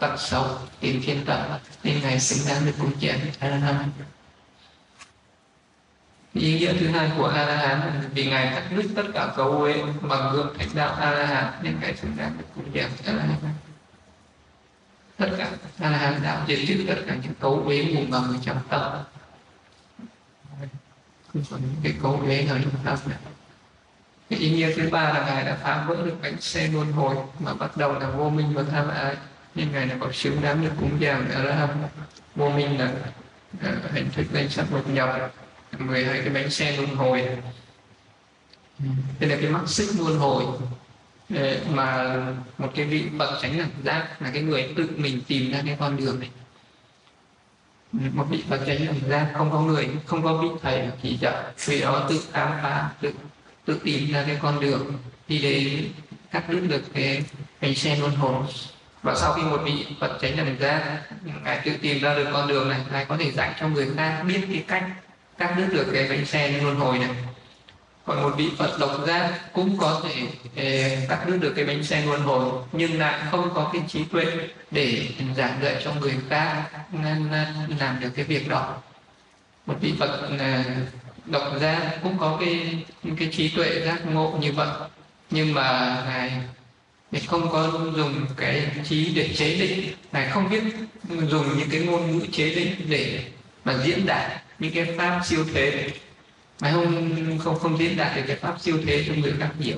tật 0.00 0.16
xấu 0.18 0.46
tìm 0.80 1.02
thiên 1.04 1.24
tật 1.24 1.58
nên 1.84 2.02
ngài 2.02 2.20
xứng 2.20 2.48
đáng 2.48 2.66
được 2.66 2.72
cung 2.80 2.98
kiện 3.00 3.16
a 3.38 3.48
la 3.48 3.56
hán 3.56 3.90
ý 6.32 6.58
nghĩa 6.58 6.72
thứ 6.80 6.88
hai 6.88 7.10
của 7.16 7.26
a 7.26 7.46
la 7.46 7.56
hán 7.56 8.10
vì 8.14 8.26
ngài 8.26 8.46
cắt 8.46 8.62
đứt 8.76 8.88
tất 8.96 9.04
cả 9.14 9.32
cấu 9.36 9.50
uế 9.50 9.82
bằng 10.00 10.32
gương 10.32 10.58
thánh 10.58 10.68
đạo 10.74 10.94
a 10.94 11.10
la 11.10 11.26
hán 11.26 11.52
nên 11.62 11.80
ngài 11.80 11.96
xứng 11.96 12.16
đáng 12.16 12.38
được 12.38 12.44
cung 12.54 12.72
kiện 12.72 12.86
a 13.06 13.12
la 13.12 13.22
hán 13.22 13.38
tất 15.16 15.30
cả 15.38 15.50
a 15.78 15.90
la 15.90 15.98
hán 15.98 16.22
đạo 16.22 16.44
diệt 16.48 16.58
trừ 16.68 16.84
tất 16.88 17.02
cả 17.06 17.16
những 17.22 17.34
cấu 17.34 17.62
uế 17.66 17.82
mù 17.94 18.00
mờ 18.08 18.24
trong 18.44 18.58
tâm 18.68 18.82
không 21.32 21.42
còn 21.50 21.60
những 21.60 21.76
cái 21.82 21.94
cấu 22.02 22.20
uế 22.26 22.46
ở 22.46 22.58
trong 22.62 22.72
tâm 22.84 22.98
này. 23.06 23.18
cái 24.30 24.38
ý 24.38 24.50
nghĩa 24.50 24.72
thứ 24.76 24.88
ba 24.90 25.12
là 25.12 25.26
ngài 25.26 25.44
đã 25.44 25.56
phá 25.62 25.84
vỡ 25.88 25.96
được 26.04 26.16
bánh 26.22 26.40
xe 26.40 26.68
luân 26.68 26.92
hồi 26.92 27.16
mà 27.38 27.54
bắt 27.54 27.76
đầu 27.76 27.92
là 27.98 28.10
vô 28.10 28.30
minh 28.30 28.54
và 28.54 28.62
tham 28.70 28.88
ái 28.88 29.16
nhưng 29.60 29.72
ngài 29.72 29.86
là 29.86 29.96
có 30.00 30.12
xứng 30.12 30.42
đáng 30.42 30.62
được 30.62 30.70
cúng 30.80 30.96
dường 30.98 31.28
ở 31.28 31.44
ra 31.44 31.68
vô 32.34 32.50
minh 32.50 32.78
là 32.78 32.92
uh, 33.56 33.92
hình 33.92 34.10
thức 34.10 34.26
danh 34.32 34.48
sắc 34.48 34.72
một 34.72 34.88
nhập 34.88 35.32
12 35.78 36.20
cái 36.20 36.28
bánh 36.28 36.50
xe 36.50 36.76
luân 36.76 36.96
hồi. 36.96 37.26
Đây 39.20 39.30
là 39.30 39.36
cái 39.40 39.50
mắt 39.50 39.62
xích 39.66 39.88
luân 39.98 40.18
hồi 40.18 40.44
à, 41.34 41.54
mà 41.70 42.16
một 42.58 42.72
cái 42.74 42.86
vị 42.86 43.04
bậc 43.18 43.28
tránh 43.42 43.58
đẳng 43.58 43.70
giác 43.84 44.22
là 44.22 44.30
cái 44.30 44.42
người 44.42 44.72
tự 44.76 44.88
mình 44.96 45.20
tìm 45.26 45.52
ra 45.52 45.62
cái 45.66 45.76
con 45.80 45.96
đường 45.96 46.20
này. 46.20 46.30
Một 47.92 48.26
vị 48.30 48.44
bậc 48.48 48.60
tránh 48.66 48.86
đẳng 48.86 49.10
giác 49.10 49.30
không 49.34 49.50
có 49.50 49.60
người 49.60 49.88
không 50.06 50.22
có 50.22 50.36
vị 50.36 50.48
thầy 50.62 50.88
chỉ 51.02 51.18
trợ 51.20 51.52
vì 51.66 51.80
đó 51.80 52.06
tự 52.08 52.20
khám 52.32 52.48
phá 52.62 52.90
tự 53.00 53.12
tự 53.64 53.80
tìm 53.84 54.12
ra 54.12 54.24
cái 54.26 54.36
con 54.42 54.60
đường. 54.60 54.92
Đi 55.28 55.38
đến 55.38 55.92
cắt 56.30 56.48
đứt 56.48 56.60
được 56.68 56.82
cái 56.92 57.24
bánh 57.60 57.74
xe 57.74 57.96
luân 57.96 58.14
hồi 58.14 58.44
và 59.02 59.14
sau 59.14 59.32
khi 59.32 59.42
một 59.42 59.60
vị 59.64 59.86
Phật 60.00 60.18
tránh 60.20 60.36
nhận 60.36 60.58
ra 60.58 60.98
ngài 61.44 61.60
tự 61.64 61.72
tìm 61.82 62.02
ra 62.02 62.14
được 62.14 62.26
con 62.32 62.48
đường 62.48 62.68
này 62.68 62.80
ngài 62.92 63.04
có 63.04 63.16
thể 63.16 63.30
dạy 63.30 63.54
cho 63.60 63.68
người 63.68 63.88
ta 63.96 64.22
biết 64.22 64.40
cái 64.52 64.64
cách 64.68 64.84
cắt 65.38 65.54
đứt 65.56 65.66
được 65.72 65.86
cái 65.92 66.08
bánh 66.08 66.26
xe 66.26 66.48
luân 66.48 66.76
hồi 66.76 66.98
này. 66.98 67.08
Còn 68.06 68.22
một 68.22 68.30
vị 68.36 68.50
Phật 68.58 68.78
độc 68.80 68.90
giác 69.06 69.32
cũng 69.52 69.78
có 69.78 70.02
thể 70.04 70.26
eh, 70.54 71.08
cắt 71.08 71.24
đứt 71.26 71.38
được 71.40 71.52
cái 71.56 71.64
bánh 71.64 71.84
xe 71.84 72.06
luân 72.06 72.22
hồi 72.22 72.62
nhưng 72.72 72.98
lại 72.98 73.20
không 73.30 73.50
có 73.54 73.70
cái 73.72 73.82
trí 73.88 74.04
tuệ 74.04 74.24
để 74.70 75.08
giảng 75.36 75.58
dạy 75.62 75.82
cho 75.84 75.92
người 76.00 76.14
khác 76.28 76.64
làm 77.78 78.00
được 78.00 78.10
cái 78.16 78.24
việc 78.24 78.48
đó. 78.48 78.76
Một 79.66 79.74
vị 79.80 79.94
Phật 79.98 80.20
uh, 80.34 80.66
độc 81.26 81.60
giác 81.60 81.98
cũng 82.02 82.18
có 82.18 82.36
cái 82.40 82.84
cái 83.18 83.28
trí 83.32 83.48
tuệ 83.48 83.80
giác 83.84 84.06
ngộ 84.06 84.38
như 84.40 84.52
vậy 84.52 84.68
nhưng 85.30 85.54
mà 85.54 85.96
ngài 86.06 86.32
thì 87.12 87.20
không 87.26 87.50
có 87.52 87.70
dùng 87.96 88.26
cái 88.36 88.66
trí 88.84 89.14
để 89.14 89.30
chế 89.36 89.58
định, 89.58 89.94
này 90.12 90.30
không 90.30 90.50
biết 90.50 90.62
dùng 91.08 91.58
những 91.58 91.70
cái 91.70 91.80
ngôn 91.80 92.18
ngữ 92.18 92.26
chế 92.32 92.54
định 92.54 92.74
để 92.88 93.24
mà 93.64 93.74
diễn 93.84 94.06
đạt 94.06 94.42
những 94.58 94.72
cái 94.74 94.86
pháp 94.98 95.20
siêu 95.24 95.44
thế 95.54 95.90
mà 96.60 96.72
không 96.72 97.38
không 97.38 97.58
không 97.58 97.78
diễn 97.78 97.96
đạt 97.96 98.16
được 98.16 98.22
cái 98.26 98.36
pháp 98.36 98.60
siêu 98.60 98.78
thế 98.86 99.04
cho 99.08 99.14
người 99.14 99.34
khác 99.40 99.50
hiểu. 99.58 99.76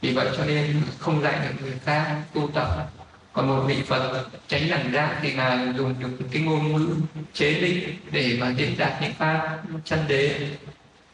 Vì 0.00 0.12
vậy 0.12 0.28
cho 0.36 0.44
nên 0.44 0.82
không 0.98 1.22
dạy 1.22 1.40
được 1.48 1.54
người 1.62 1.78
ta 1.84 2.22
tu 2.34 2.50
tập. 2.54 2.90
Còn 3.32 3.48
một 3.48 3.64
vị 3.66 3.76
phật 3.86 4.26
tránh 4.48 4.70
đẳng 4.70 4.92
ra 4.92 5.18
thì 5.22 5.32
là 5.32 5.72
dùng 5.76 5.94
được 6.00 6.26
cái 6.32 6.42
ngôn 6.42 6.72
ngữ 6.72 6.94
chế 7.34 7.54
định 7.54 7.96
để 8.10 8.36
mà 8.40 8.50
diễn 8.50 8.78
đạt 8.78 9.02
những 9.02 9.12
pháp 9.12 9.58
chân 9.84 10.04
đế. 10.08 10.48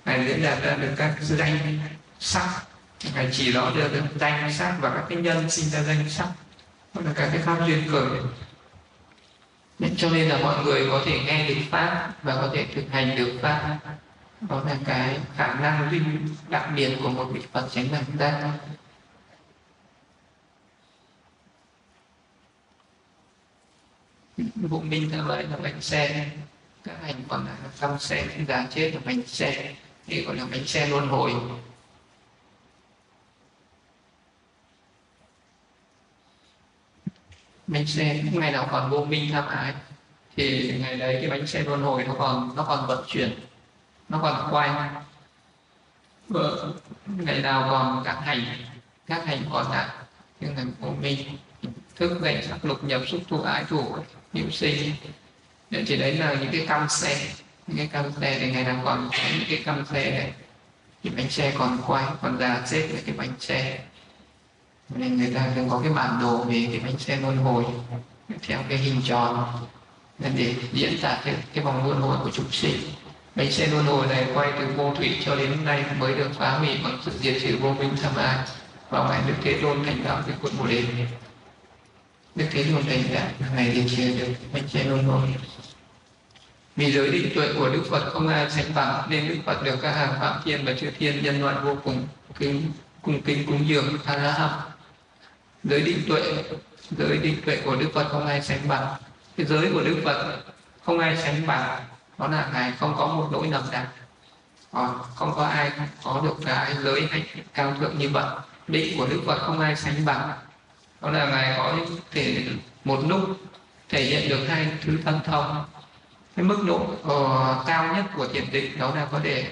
Này 0.05 0.25
diễn 0.29 0.43
đạt 0.43 0.63
ra 0.63 0.77
được 0.77 0.91
các 0.97 1.15
danh 1.21 1.59
sắc 2.21 2.49
ngài 3.15 3.29
chỉ 3.33 3.53
rõ 3.53 3.71
được 3.71 4.03
danh 4.17 4.53
sắc 4.53 4.77
và 4.81 4.95
các 4.95 5.05
cái 5.09 5.19
nhân 5.19 5.51
sinh 5.51 5.71
ra 5.71 5.83
danh 5.83 6.11
sắc 6.11 6.29
đó 6.95 7.03
là 7.05 7.13
các 7.17 7.29
cái 7.33 7.39
pháp 7.39 7.67
duyên 7.67 7.89
khởi. 7.93 8.21
Nên 9.79 9.97
cho 9.97 10.11
nên 10.11 10.29
là 10.29 10.39
mọi 10.39 10.65
người 10.65 10.89
có 10.91 11.03
thể 11.07 11.21
nghe 11.27 11.49
được 11.49 11.61
pháp 11.71 12.13
và 12.23 12.35
có 12.35 12.51
thể 12.55 12.67
thực 12.75 12.85
hành 12.91 13.17
được 13.17 13.39
pháp. 13.43 13.79
Đó 14.41 14.63
là 14.67 14.77
cái 14.85 15.19
khả 15.37 15.55
năng 15.55 15.91
linh 15.93 16.29
đặc 16.49 16.71
biệt 16.77 16.97
của 17.03 17.09
một 17.09 17.25
vị 17.25 17.41
phật 17.53 17.69
chánh 17.73 17.89
đẳng 17.93 18.19
giác 18.19 18.53
vụ 24.55 24.81
minh 24.81 25.09
như 25.09 25.25
vậy 25.25 25.47
là 25.51 25.57
bánh 25.57 25.81
xe. 25.81 26.31
Các 26.85 26.97
hành 27.03 27.23
còn 27.29 27.47
là 27.47 27.53
tâm 27.81 27.99
xe 27.99 28.27
già 28.49 28.67
chết 28.71 28.91
là 28.95 29.01
bánh 29.05 29.27
xe. 29.27 29.75
Thì 30.07 30.25
gọi 30.25 30.37
là 30.37 30.47
bánh 30.51 30.67
xe 30.67 30.87
luân 30.87 31.09
hồi. 31.09 31.33
Bánh 37.69 37.87
xe, 37.87 38.23
ngày 38.33 38.53
nào 38.53 38.69
còn 38.71 38.91
vô 38.91 39.05
minh 39.05 39.33
tham 39.33 39.47
ái, 39.47 39.73
thì 40.37 40.75
ngày 40.79 40.97
đấy 40.97 41.19
cái 41.21 41.31
bánh 41.31 41.47
xe 41.47 41.63
luân 41.63 41.83
hồi 41.83 42.05
nó 42.05 42.15
còn 42.19 42.57
nó 42.57 42.65
còn 42.65 42.87
vận 42.87 43.05
chuyển, 43.09 43.31
nó 44.09 44.19
còn 44.23 44.49
quay. 44.55 44.71
Ngày 47.07 47.43
nào 47.43 47.69
còn 47.71 48.03
các 48.05 48.19
hành 48.25 48.45
các 49.07 49.27
hành 49.27 49.45
còn 49.53 49.71
lại, 49.73 49.89
nhưng 50.41 50.57
thành 50.57 50.73
vô 50.81 50.91
minh, 51.03 51.19
thức 51.97 52.19
dậy 52.23 52.43
sắc 52.49 52.65
lục 52.65 52.85
nhập 52.85 53.03
xúc 53.07 53.21
thụ 53.29 53.43
ái 53.43 53.65
thủ 53.65 53.97
hữu 54.33 54.51
sinh 54.51 54.93
để 55.71 55.85
chỉ 55.87 55.97
đấy 55.97 56.15
là 56.17 56.35
những 56.35 56.51
cái 56.53 56.67
căm 56.69 56.89
xe, 56.89 57.29
những 57.67 57.77
cái 57.77 57.87
căm 57.87 58.13
xe 58.21 58.39
thì 58.41 58.53
ngày 58.53 58.65
nào 58.65 58.81
còn 58.85 59.11
những 59.39 59.49
cái 59.49 59.63
căm 59.65 59.87
xe 59.87 60.11
này 60.11 60.33
thì 61.03 61.11
bánh 61.11 61.31
xe 61.31 61.53
còn 61.59 61.79
quay, 61.87 62.05
còn 62.23 62.39
già 62.39 62.63
chết 62.71 62.89
với 62.93 63.03
cái 63.07 63.15
bánh 63.19 63.33
xe 63.41 63.79
nên 64.95 65.19
người 65.19 65.31
ta 65.35 65.49
thường 65.55 65.69
có 65.69 65.81
cái 65.83 65.93
bản 65.93 66.19
đồ 66.23 66.37
về 66.37 66.69
cái 66.71 66.81
bánh 66.81 66.99
xe 66.99 67.17
luân 67.17 67.37
hồi 67.37 67.65
theo 68.43 68.59
cái 68.69 68.79
hình 68.79 69.03
tròn. 69.05 69.47
Nên 70.19 70.33
để 70.37 70.55
diễn 70.73 70.99
tả 71.03 71.21
cái, 71.25 71.35
cái 71.55 71.65
vòng 71.65 71.87
luân 71.87 72.01
hồi 72.01 72.19
của 72.25 72.31
chúng 72.31 72.51
sinh 72.51 72.81
bánh 73.39 73.53
xe 73.53 73.67
luân 73.67 73.85
hồi 73.85 74.07
này 74.07 74.27
quay 74.35 74.53
từ 74.59 74.67
vô 74.77 74.95
thủy 74.95 75.19
cho 75.25 75.37
đến 75.37 75.65
nay 75.65 75.85
mới 75.99 76.15
được 76.15 76.31
phá 76.39 76.51
hủy 76.51 76.69
bằng 76.85 76.99
sự 77.05 77.13
diệt 77.21 77.43
trừ 77.43 77.57
vô 77.61 77.73
minh 77.73 77.91
tham 78.03 78.17
ái. 78.17 78.39
Vào 78.91 79.09
ngày 79.09 79.21
đức 79.27 79.35
thế 79.43 79.59
tôn 79.63 79.85
thành 79.85 80.05
đạo 80.05 80.23
cái 80.27 80.37
cuộn 80.43 80.53
bồ 80.59 80.67
đề. 80.67 80.85
Đức 82.35 82.45
thế 82.51 82.65
tôn 82.65 82.83
thành 82.83 83.03
đạo 83.15 83.27
ngày 83.57 83.73
diệt 83.75 83.85
trừ 83.97 84.19
được 84.19 84.35
bánh 84.53 84.69
xe 84.69 84.85
luân 84.85 85.05
hồi. 85.05 85.35
Vì 86.77 86.93
giới 86.93 87.11
định 87.11 87.33
tuệ 87.35 87.53
của 87.59 87.69
đức 87.69 87.83
phật 87.91 88.11
không 88.13 88.29
ai 88.29 88.51
sánh 88.51 88.75
bằng 88.75 89.11
nên 89.11 89.29
đức 89.29 89.37
phật 89.47 89.63
được 89.63 89.77
các 89.83 89.93
hàng 89.93 90.15
phạm 90.21 90.41
thiên 90.45 90.65
và 90.65 90.73
chư 90.81 90.91
thiên 90.99 91.25
nhân 91.25 91.43
loại 91.43 91.57
vô 91.65 91.77
cùng 91.85 92.09
kính 92.39 92.73
cung 93.03 93.23
kính 93.23 93.47
cúng 93.47 93.69
dường 93.69 93.99
a 94.05 94.17
la 94.17 94.33
hàm 94.33 94.51
giới 95.65 95.81
định 95.81 96.03
tuệ. 96.09 96.45
Giới 96.91 97.19
định 97.19 97.43
tuệ 97.47 97.61
của 97.65 97.77
đức 97.77 97.89
phật 97.95 98.09
không 98.09 98.27
ai 98.27 98.43
sánh 98.43 98.69
bằng. 98.69 98.95
Cái 99.37 99.47
giới 99.47 99.71
của 99.73 99.83
đức 99.83 99.97
phật 100.05 100.43
không 100.85 100.99
ai 100.99 101.17
sánh 101.17 101.47
bằng 101.47 101.81
đó 102.19 102.29
là 102.29 102.51
ngài 102.53 102.73
không 102.79 102.95
có 102.99 103.07
một 103.07 103.29
nỗi 103.33 103.47
nầm 103.47 103.63
nào. 103.73 103.87
Còn 104.73 104.99
không 105.15 105.33
có 105.37 105.45
ai 105.45 105.73
có 106.05 106.21
được 106.25 106.37
cái 106.45 106.75
giới 106.85 107.07
hạnh 107.11 107.23
cao 107.55 107.75
thượng 107.81 107.99
như 107.99 108.09
vậy. 108.09 108.25
Định 108.69 108.99
của 108.99 109.07
đức 109.07 109.21
phật 109.27 109.39
không 109.39 109.61
ai 109.61 109.77
sánh 109.77 110.05
bằng. 110.05 110.33
Đó 111.01 111.11
là 111.11 111.27
ngài 111.27 111.55
có 111.57 111.75
thể 112.11 112.45
một 112.85 113.01
lúc 113.09 113.21
thể 113.89 114.03
hiện 114.03 114.29
được 114.29 114.47
hai 114.49 114.67
thứ 114.85 114.99
tâm 115.05 115.21
thông. 115.25 115.65
Cái 116.37 116.45
mức 116.45 116.59
độ 116.67 116.77
uh, 116.77 117.67
cao 117.67 117.95
nhất 117.95 118.05
của 118.17 118.29
thiền 118.29 118.45
định 118.53 118.79
đó 118.79 118.95
là 118.95 119.09
có 119.13 119.21
thể 119.25 119.47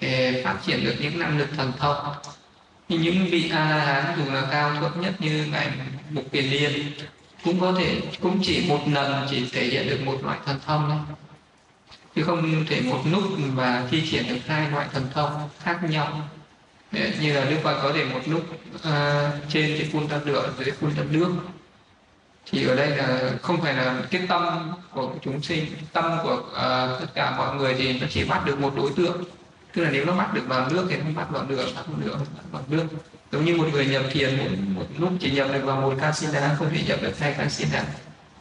ờ, 0.00 0.08
phát 0.44 0.58
triển 0.66 0.84
được 0.84 0.94
những 1.00 1.18
năng 1.18 1.38
lực 1.38 1.48
thần 1.56 1.72
thông 1.78 2.14
những 2.98 3.26
vị 3.30 3.50
a 3.52 3.70
la 3.70 3.84
hán 3.84 4.16
dù 4.16 4.32
là 4.32 4.48
cao 4.50 4.74
thượng 4.80 5.00
nhất 5.00 5.14
như 5.18 5.46
ngài 5.52 5.68
mục 6.10 6.24
kiền 6.32 6.44
liên 6.44 6.92
cũng 7.44 7.60
có 7.60 7.74
thể 7.78 8.00
cũng 8.20 8.40
chỉ 8.42 8.64
một 8.68 8.80
lần 8.92 9.26
chỉ 9.30 9.48
thể 9.52 9.64
hiện 9.64 9.88
được 9.88 10.00
một 10.04 10.24
loại 10.24 10.38
thần 10.46 10.56
thông 10.66 10.88
thôi. 10.88 11.16
Chứ 12.16 12.22
không 12.22 12.64
thể 12.68 12.80
một 12.80 13.02
lúc 13.10 13.22
và 13.54 13.86
thi 13.90 14.02
triển 14.10 14.28
được 14.28 14.38
hai 14.46 14.70
loại 14.70 14.86
thần 14.92 15.06
thông 15.14 15.48
khác 15.62 15.78
nhau. 15.90 16.28
Để, 16.92 17.12
như 17.20 17.32
là 17.32 17.44
đức 17.44 17.56
phật 17.62 17.82
có 17.82 17.92
thể 17.92 18.04
một 18.04 18.20
lúc 18.26 18.42
uh, 18.74 18.84
à, 18.84 19.30
trên 19.48 19.76
thì 19.78 19.84
phun 19.92 20.08
ra 20.08 20.20
lửa 20.24 20.52
dưới 20.58 20.70
phun 20.70 20.94
ra 20.96 21.02
nước. 21.10 21.32
Thì 22.50 22.66
ở 22.66 22.76
đây 22.76 22.96
là 22.96 23.30
không 23.42 23.60
phải 23.60 23.74
là 23.74 24.02
cái 24.10 24.20
tâm 24.28 24.72
của 24.92 25.12
chúng 25.22 25.42
sinh 25.42 25.66
tâm 25.92 26.18
của 26.22 26.34
uh, 26.34 27.00
tất 27.00 27.06
cả 27.14 27.34
mọi 27.38 27.56
người 27.56 27.74
thì 27.74 28.00
nó 28.00 28.06
chỉ 28.10 28.24
bắt 28.24 28.46
được 28.46 28.60
một 28.60 28.72
đối 28.76 28.90
tượng 28.96 29.24
tức 29.74 29.82
là 29.82 29.90
nếu 29.90 30.04
nó 30.04 30.16
bắt 30.16 30.34
được 30.34 30.42
vào 30.46 30.70
nước 30.70 30.86
thì 30.90 30.96
nó 30.96 31.04
bắt 31.14 31.30
vào 31.30 31.46
lửa 31.48 31.66
bắt 31.76 31.86
vào 31.86 32.00
lửa 32.04 32.18
bắt 32.18 32.42
vào 32.52 32.62
nước. 32.68 32.84
Giống 33.32 33.44
như 33.44 33.56
một 33.56 33.68
người 33.72 33.86
nhập 33.86 34.02
thiền 34.10 34.36
một, 34.36 34.50
một 34.74 34.86
lúc 34.98 35.10
chỉ 35.20 35.30
nhập 35.30 35.48
được 35.52 35.64
vào 35.64 35.80
một 35.80 35.94
casina 36.00 36.54
không 36.58 36.70
thể 36.70 36.82
nhập 36.86 36.98
được 37.02 37.18
hai 37.18 37.32
casina 37.32 37.84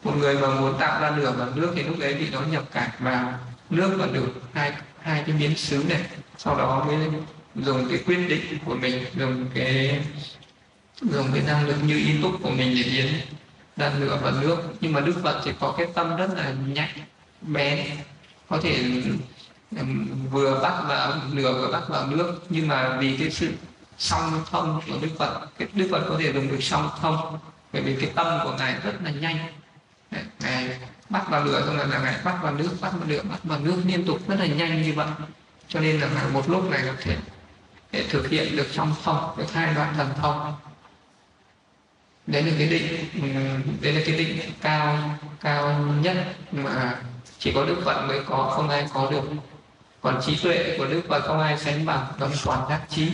một 0.03 0.17
người 0.17 0.35
mà 0.35 0.47
muốn 0.47 0.77
tạo 0.79 1.01
ra 1.01 1.17
lửa 1.17 1.33
vào 1.38 1.50
nước 1.55 1.73
thì 1.75 1.83
lúc 1.83 2.00
đấy 2.00 2.13
bị 2.13 2.29
nó 2.31 2.41
nhập 2.41 2.63
cả 2.71 2.93
vào 3.00 3.33
nước 3.69 3.95
và 3.97 4.05
được 4.05 4.29
hai 4.53 4.74
hai 5.01 5.24
cái 5.27 5.35
miếng 5.35 5.55
xứ 5.55 5.83
này. 5.89 6.01
Sau 6.37 6.57
đó 6.57 6.83
mới 6.87 6.96
dùng 7.55 7.89
cái 7.89 8.00
quyết 8.05 8.27
định 8.29 8.41
của 8.65 8.75
mình 8.75 9.05
dùng 9.15 9.46
cái 9.53 10.00
dùng 11.01 11.27
cái 11.33 11.44
năng 11.48 11.67
lực 11.67 11.75
như 11.83 11.98
ý 11.98 12.22
túc 12.22 12.31
của 12.44 12.50
mình 12.50 12.75
để 12.75 12.83
biến 12.91 13.07
ra 13.77 13.91
lửa 14.00 14.20
và 14.22 14.33
nước. 14.41 14.57
Nhưng 14.81 14.94
mà 14.94 15.00
đức 15.00 15.15
phật 15.24 15.41
thì 15.46 15.51
có 15.59 15.75
cái 15.77 15.87
tâm 15.94 16.17
rất 16.17 16.29
là 16.35 16.53
nhạy 16.67 16.89
bén. 17.41 17.79
Có 18.50 18.59
thể 18.63 18.83
vừa 20.31 20.60
bắt 20.64 20.84
vào 20.88 21.14
lửa 21.31 21.53
vừa 21.53 21.72
bắt 21.72 21.84
vào 21.88 22.07
nước. 22.07 22.40
Nhưng 22.50 22.68
mà 22.68 22.98
vì 23.00 23.18
cái 23.18 23.31
sự 23.31 23.51
song 23.98 24.44
thông 24.51 24.81
của 24.88 24.98
đức 25.01 25.10
phật, 25.20 25.48
cái 25.57 25.68
đức 25.74 25.88
phật 25.92 26.05
có 26.10 26.16
thể 26.20 26.34
dùng 26.34 26.48
được 26.48 26.64
song 26.64 26.90
thông, 27.01 27.40
bởi 27.74 27.81
vì 27.81 27.96
cái 27.96 28.12
tâm 28.16 28.40
của 28.44 28.55
ngài 28.57 28.75
rất 28.84 28.94
là 29.03 29.12
nhanh. 29.12 29.38
Ngài 30.40 30.79
bắt 31.10 31.29
vào 31.29 31.46
lửa, 31.46 31.64
xong 31.66 31.77
rồi 31.77 31.88
là 31.88 32.00
ngài 32.00 32.16
bắt 32.24 32.36
vào 32.42 32.53
nước, 32.53 32.70
bắt 32.81 32.92
vào 32.94 33.07
lửa, 33.07 33.22
bắt 33.29 33.40
vào 33.44 33.60
nước 33.60 33.81
liên 33.86 34.05
tục 34.05 34.27
rất 34.27 34.40
là 34.40 34.46
nhanh 34.46 34.81
như 34.81 34.94
vậy. 34.94 35.07
Cho 35.68 35.79
nên 35.79 36.00
là 36.00 36.07
ngài 36.16 36.25
một 36.34 36.50
lúc 36.50 36.72
này 36.72 36.81
có 36.86 36.94
thể 37.01 37.18
để 37.92 38.05
thực 38.10 38.29
hiện 38.29 38.55
được 38.55 38.68
song 38.72 38.96
thông, 39.03 39.38
được 39.38 39.53
hai 39.53 39.74
đoạn 39.74 39.94
thần 39.98 40.10
thông. 40.22 40.53
Đấy 42.27 42.44
là 42.44 42.51
cái 42.57 42.68
định 42.68 43.10
đấy 43.81 43.94
là 43.94 44.01
cái 44.05 44.18
định 44.18 44.40
cao 44.62 45.20
cao 45.42 45.86
nhất 46.01 46.16
mà 46.51 46.96
chỉ 47.40 47.51
có 47.55 47.66
đức 47.66 47.81
phật 47.86 48.05
mới 48.07 48.20
có, 48.25 48.53
không 48.55 48.70
ai 48.70 48.88
có 48.94 49.12
được 49.12 49.24
còn 50.01 50.22
trí 50.22 50.37
tuệ 50.44 50.75
của 50.77 50.85
đức 50.85 51.01
phật 51.09 51.20
không 51.20 51.40
ai 51.40 51.57
sánh 51.57 51.85
bằng 51.85 52.05
tâm 52.20 52.31
toàn 52.46 52.70
giác 52.70 52.81
trí. 52.90 53.11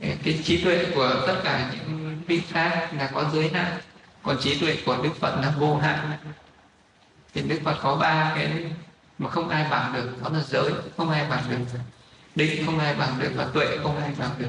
Cái 0.00 0.40
trí 0.44 0.64
tuệ 0.64 0.86
của 0.94 1.24
tất 1.26 1.40
cả 1.44 1.72
những 1.72 2.18
vị 2.26 2.42
khác 2.48 2.90
là 2.96 3.10
có 3.14 3.30
giới 3.32 3.48
hạn, 3.48 3.80
còn 4.22 4.36
trí 4.40 4.60
tuệ 4.60 4.76
của 4.86 4.96
đức 5.02 5.16
phật 5.20 5.40
là 5.40 5.54
vô 5.58 5.76
hạn. 5.76 6.12
Thì 7.34 7.42
đức 7.42 7.58
phật 7.64 7.76
có 7.82 7.96
ba 7.96 8.32
cái 8.34 8.72
mà 9.18 9.30
không 9.30 9.48
ai 9.48 9.66
bằng 9.70 9.92
được, 9.92 10.22
đó 10.22 10.28
là 10.32 10.40
giới, 10.42 10.72
không 10.96 11.10
ai 11.10 11.30
bằng 11.30 11.44
được 11.50 11.78
định, 12.34 12.66
không 12.66 12.78
ai 12.78 12.94
bằng 12.94 13.18
được 13.18 13.32
và 13.36 13.44
tuệ, 13.54 13.78
không 13.82 13.96
ai 13.96 14.12
bằng 14.18 14.30
được. 14.38 14.48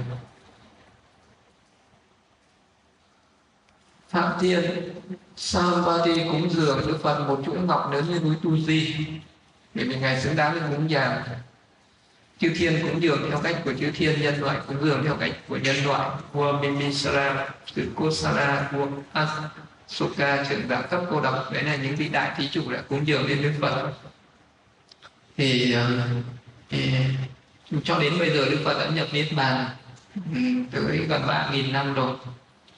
Phạm 4.10 4.40
Thiên 4.40 4.94
Sampati 5.36 6.24
cúng 6.32 6.50
dường 6.50 6.88
Đức 6.88 7.00
Phật 7.04 7.28
một 7.28 7.42
chuỗi 7.46 7.60
ngọc 7.60 7.92
lớn 7.92 8.06
như 8.10 8.20
núi 8.20 8.36
Tu 8.44 8.58
Di? 8.58 8.96
Để 9.74 9.84
vì 9.84 9.96
Ngài 9.96 10.22
xứng 10.22 10.36
đáng 10.36 10.54
với 10.54 10.62
cúng 10.76 10.90
dường 10.90 11.12
chư 12.42 12.50
thiên 12.56 12.80
cũng 12.82 13.02
dường 13.02 13.30
theo 13.30 13.40
cách 13.44 13.62
của 13.66 13.74
chư 13.80 13.92
thiên 13.92 14.22
nhân 14.22 14.42
loại 14.42 14.58
cũng 14.68 14.78
dường 14.86 15.04
theo 15.04 15.16
cách 15.16 15.32
của 15.48 15.58
nhân 15.58 15.86
loại. 15.86 16.10
Vua 16.34 16.62
Bimbisara 16.62 17.50
từ 17.76 17.92
Kosara 17.96 18.70
vua 18.72 18.88
Asoka 19.14 20.46
trưởng 20.50 20.68
đạo 20.68 20.84
cấp 20.90 21.02
cô 21.10 21.22
độc. 21.22 21.54
Đấy 21.54 21.64
là 21.64 21.76
những 21.76 21.96
vị 21.96 22.10
đại 22.10 22.32
thí 22.38 22.50
chủ 22.52 22.72
đã 22.72 22.82
cúng 22.82 23.08
dường 23.08 23.28
lên 23.28 23.42
Đức 23.42 23.52
Phật. 23.62 23.92
Thì, 25.38 25.74
ờ, 25.74 26.00
thì 26.70 26.94
cho 27.84 28.00
đến 28.00 28.20
bây 28.20 28.30
giờ 28.30 28.46
Đức 28.52 28.60
Phật 28.66 28.80
đã 28.80 28.90
nhập 28.96 29.08
niết 29.14 29.28
bàn 29.36 29.66
tới 30.72 30.98
gần 31.10 31.28
ba 31.28 31.50
nghìn 31.54 31.74
năm 31.74 31.94
rồi. 31.94 32.16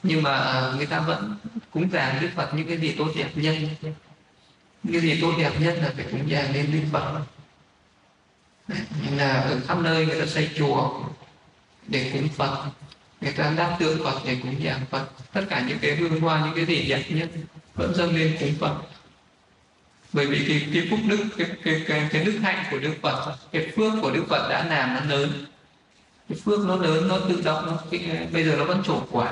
Nhưng 0.03 0.23
mà 0.23 0.37
ờ, 0.37 0.73
người 0.77 0.85
ta 0.85 0.99
vẫn 0.99 1.37
cúng 1.71 1.89
dường 1.89 2.19
Đức 2.21 2.29
Phật 2.35 2.53
những 2.53 2.67
cái 2.67 2.77
gì 2.77 2.95
tốt 2.97 3.07
đẹp 3.15 3.29
nhất 3.35 3.55
như 4.83 4.99
cái 4.99 5.01
gì 5.01 5.21
tốt 5.21 5.33
đẹp 5.37 5.51
nhất 5.59 5.77
là 5.81 5.91
phải 5.95 6.05
cúng 6.11 6.29
dường 6.29 6.53
lên 6.53 6.71
Đức 6.71 6.79
Phật. 6.91 7.19
Là 9.17 9.33
ở 9.33 9.59
khắp 9.67 9.77
nơi 9.79 10.05
người 10.05 10.19
ta 10.19 10.25
xây 10.25 10.49
chùa 10.57 11.01
để 11.87 12.09
cúng 12.13 12.29
Phật. 12.29 12.65
Người 13.21 13.31
ta 13.31 13.53
đáp 13.57 13.77
tượng 13.79 14.03
Phật 14.03 14.21
để 14.25 14.37
cúng 14.43 14.55
dường 14.59 14.79
Phật. 14.89 15.05
Tất 15.33 15.45
cả 15.49 15.63
những 15.67 15.79
cái 15.81 15.95
hương 15.95 16.21
hoa 16.21 16.45
những 16.45 16.55
cái 16.55 16.65
gì 16.65 16.89
đẹp 16.89 17.03
nhất 17.09 17.29
vẫn 17.75 17.93
dâng 17.95 18.15
lên 18.15 18.37
cúng 18.39 18.53
Phật. 18.59 18.75
Bởi 20.13 20.25
vì 20.25 20.45
cái, 20.47 20.67
cái 20.73 20.87
phúc 20.89 20.99
đức 21.07 21.25
cái, 21.37 21.47
cái, 21.63 21.83
cái, 21.87 22.07
cái 22.11 22.23
đức 22.23 22.39
hạnh 22.41 22.65
của 22.71 22.77
Đức 22.77 22.93
Phật 23.01 23.35
cái 23.51 23.71
phước 23.75 23.91
của 24.01 24.11
Đức 24.11 24.23
Phật 24.29 24.47
đã 24.49 24.65
làm 24.65 24.93
nó 24.93 25.15
lớn. 25.15 25.45
Cái 26.29 26.37
phước 26.45 26.59
nó 26.59 26.75
lớn 26.75 27.07
nó 27.07 27.19
tự 27.29 27.41
động 27.41 27.65
nó, 27.65 27.77
cái, 27.91 28.27
bây 28.33 28.43
giờ 28.43 28.55
nó 28.57 28.65
vẫn 28.65 28.83
trổ 28.83 29.03
quả. 29.11 29.31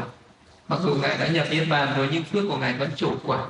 Mặc 0.67 0.79
dù 0.83 0.95
ngài 0.95 1.17
đã 1.17 1.27
nhập 1.27 1.47
niết 1.51 1.67
bàn 1.69 1.97
rồi 1.97 2.09
nhưng 2.11 2.23
phước 2.23 2.43
của 2.49 2.57
ngài 2.57 2.73
vẫn 2.73 2.91
trổ 2.95 3.15
quả 3.25 3.45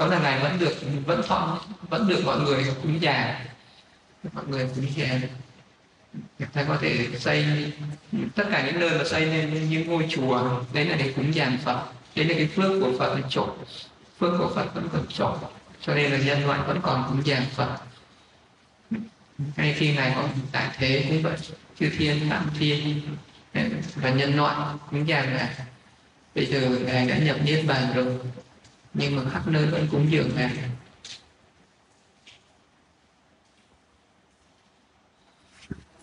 đó 0.00 0.06
là 0.06 0.18
này 0.18 0.40
vẫn 0.40 0.58
được, 0.58 0.74
vẫn 1.06 1.22
thọ 1.28 1.60
vẫn 1.88 2.08
được 2.08 2.22
mọi 2.24 2.40
người 2.40 2.66
cúng 2.82 3.02
già. 3.02 3.44
Mọi 4.32 4.44
người 4.48 4.68
cúng 4.74 4.86
già. 4.96 5.20
Người 6.38 6.48
ta 6.52 6.64
có 6.68 6.78
thể 6.80 7.06
xây 7.18 7.72
tất 8.34 8.44
cả 8.52 8.66
những 8.66 8.80
nơi 8.80 8.98
mà 8.98 9.04
xây 9.04 9.26
nên 9.26 9.70
những 9.70 9.88
ngôi 9.88 10.06
chùa. 10.10 10.62
Đấy 10.72 10.84
là 10.84 10.96
để 10.96 11.12
cúng 11.16 11.32
dàn 11.32 11.58
phật 11.64 11.84
đấy 12.16 12.24
là 12.24 12.34
cái 12.34 12.46
phước 12.46 12.80
của 12.80 12.92
phật 12.98 13.14
là 13.14 13.20
trổ 13.28 13.48
phước 14.18 14.38
của 14.38 14.52
phật 14.54 14.74
vẫn 14.74 14.88
còn 14.92 15.06
trổ 15.06 15.36
cho 15.82 15.94
nên 15.94 16.12
là 16.12 16.18
nhân 16.18 16.46
loại 16.46 16.60
vẫn 16.66 16.80
còn 16.82 17.04
cúng 17.08 17.22
dàn 17.26 17.42
phật 17.54 17.76
ngay 19.56 19.74
khi 19.78 19.94
ngài 19.94 20.12
còn 20.16 20.28
tại 20.52 20.68
thế 20.78 21.06
như 21.10 21.20
vậy. 21.22 21.36
Chư 21.78 21.90
thiên 21.98 22.26
tạm 22.30 22.50
thiên, 22.58 23.00
và 23.96 24.10
nhân 24.10 24.36
loại 24.36 24.56
cúng 24.90 25.06
dàn 25.08 25.34
là 25.34 25.54
bây 26.34 26.46
giờ 26.46 26.60
ngài 26.60 27.08
đã 27.08 27.18
nhập 27.18 27.36
niết 27.44 27.64
bàn 27.66 27.92
rồi 27.94 28.18
nhưng 28.94 29.16
mà 29.16 29.22
khắp 29.32 29.42
nơi 29.46 29.66
vẫn 29.66 29.88
cúng 29.90 30.10
dường 30.10 30.30
ngài. 30.36 30.50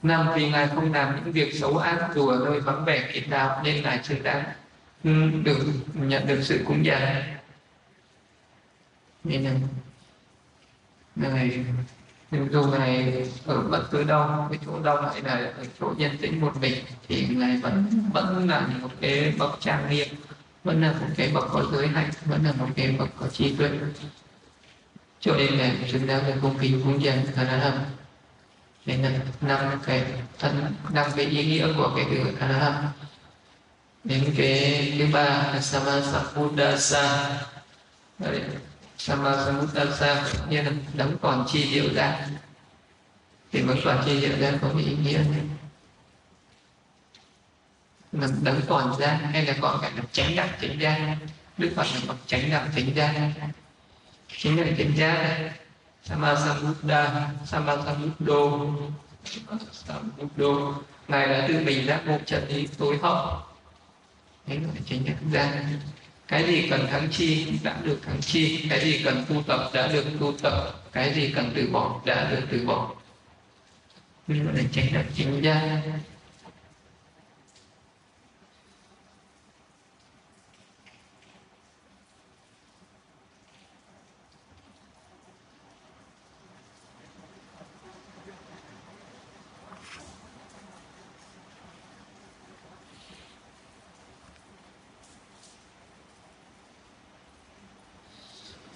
Năm 0.03 0.27
vì 0.35 0.49
ngài 0.49 0.67
không 0.67 0.93
làm 0.93 1.15
những 1.15 1.33
việc 1.33 1.53
xấu 1.53 1.77
ác 1.77 2.09
dù 2.15 2.27
ở 2.27 2.41
nơi 2.45 2.59
vắng 2.59 2.85
vẻ 2.85 3.09
kiệt 3.13 3.23
đạo 3.29 3.61
nên 3.63 3.83
ngài 3.83 4.03
xứng 4.03 4.23
đáng 4.23 4.43
được 5.43 5.57
nhận 5.93 6.27
được 6.27 6.39
sự 6.43 6.63
cúng 6.67 6.85
dường. 6.85 6.99
Nên 9.23 9.43
là 9.43 9.51
ngài 11.15 11.65
dù 12.31 12.63
ngài 12.63 13.25
ở 13.45 13.61
bất 13.61 13.87
cứ 13.91 14.03
đâu 14.03 14.47
cái 14.49 14.59
chỗ 14.65 14.79
đông 14.79 15.09
hay 15.09 15.21
là 15.21 15.31
ở 15.31 15.65
chỗ 15.79 15.93
nhân 15.97 16.17
tĩnh 16.21 16.41
một 16.41 16.53
mình, 16.61 16.83
thì 17.07 17.27
ngài 17.27 17.57
vẫn 17.57 17.85
vẫn 18.13 18.49
là 18.49 18.67
một 18.81 18.89
cái 19.01 19.33
bậc 19.37 19.57
trang 19.59 19.89
nghiêm 19.89 20.07
vẫn 20.67 20.81
là 20.81 20.91
một 20.91 21.07
cái 21.17 21.31
bậc 21.33 21.43
có 21.51 21.63
giới 21.71 21.87
hạnh, 21.87 22.09
vẫn 22.25 22.45
là 22.45 22.51
một 22.51 22.67
cái 22.75 22.91
bậc 22.91 23.09
có 23.19 23.27
trí 23.27 23.55
tuệ. 23.55 23.69
Cho 25.19 25.35
nên 25.35 25.53
là 25.53 25.71
chúng 25.91 26.07
ta 26.07 26.19
phải 26.19 26.33
cung 26.41 26.57
kính 26.59 26.81
cúng 26.83 27.01
dường 27.01 27.15
thờ 27.35 27.43
la 27.43 27.57
hâm. 27.57 27.73
Nên 28.85 29.01
là 29.01 29.11
năm 29.41 29.79
cái 29.85 30.03
thân, 30.39 30.73
năm 30.89 31.11
cái 31.15 31.25
ý 31.25 31.45
nghĩa 31.45 31.67
của 31.77 31.91
cái 31.95 32.05
từ 32.09 32.17
a 32.39 32.47
la 32.47 32.59
hâm. 32.59 32.73
Đến 34.03 34.33
cái 34.37 34.93
thứ 34.99 35.05
ba 35.13 35.23
là 35.23 35.61
samasambuddhasa 35.61 37.37
samasambuddhasa 38.97 40.23
nghĩa 40.49 40.63
là 40.63 40.71
đấng 40.93 41.17
còn 41.21 41.45
chi 41.51 41.69
diệu 41.73 41.93
ra 41.93 42.27
thì 43.51 43.61
vẫn 43.61 43.77
còn 43.85 44.03
chi 44.05 44.21
diệu 44.21 44.37
ra 44.39 44.51
có 44.61 44.69
cái 44.73 44.83
ý 44.83 44.95
nghĩa 45.03 45.17
này 45.17 45.41
nằm 48.21 48.29
đấng 48.43 48.61
còn 48.67 48.99
ra 48.99 49.19
hay 49.33 49.45
là 49.45 49.55
còn 49.61 49.79
cả 49.81 49.91
là 49.95 50.01
tránh 50.11 50.35
đạo 50.35 50.47
tránh 50.61 50.79
ra 50.79 51.17
đức 51.57 51.69
phật 51.75 51.83
là 51.83 52.01
bậc 52.07 52.17
tránh 52.27 52.49
đạo 52.51 52.65
tránh 52.75 52.93
ra 52.93 53.31
chính 54.37 54.61
là 54.61 54.67
tránh 54.77 54.95
ra 54.97 55.39
Samasambuddha 56.03 57.29
Samasambuddho 57.45 58.65
Sambuddho 59.71 60.73
ngài 61.07 61.27
đã 61.27 61.47
tự 61.47 61.59
mình 61.59 61.85
giác 61.85 62.01
ngộ 62.05 62.17
trận 62.25 62.47
lý 62.47 62.67
tối 62.77 62.97
hậu. 63.01 63.41
Đấy 64.47 64.59
là 64.59 64.81
chính 64.85 65.03
nhận 65.03 65.31
ra 65.31 65.63
cái 66.27 66.47
gì 66.47 66.67
cần 66.69 66.87
thắng 66.87 67.07
chi 67.11 67.47
đã 67.63 67.77
được 67.83 67.99
thắng 68.05 68.21
chi, 68.21 68.67
cái 68.69 68.79
gì 68.79 69.01
cần 69.03 69.25
tu 69.29 69.43
tập 69.47 69.69
đã 69.73 69.87
được 69.87 70.05
tu 70.19 70.33
tập, 70.41 70.73
cái 70.91 71.13
gì 71.13 71.33
cần 71.35 71.51
từ 71.55 71.69
bỏ 71.71 72.01
đã 72.05 72.31
được 72.31 72.41
từ 72.51 72.65
bỏ. 72.65 72.91
Nhưng 74.27 74.45
mà 74.45 74.51
là 74.51 74.61
tránh 74.71 74.85
đạo 74.93 75.03
chính 75.15 75.41
ra 75.41 75.81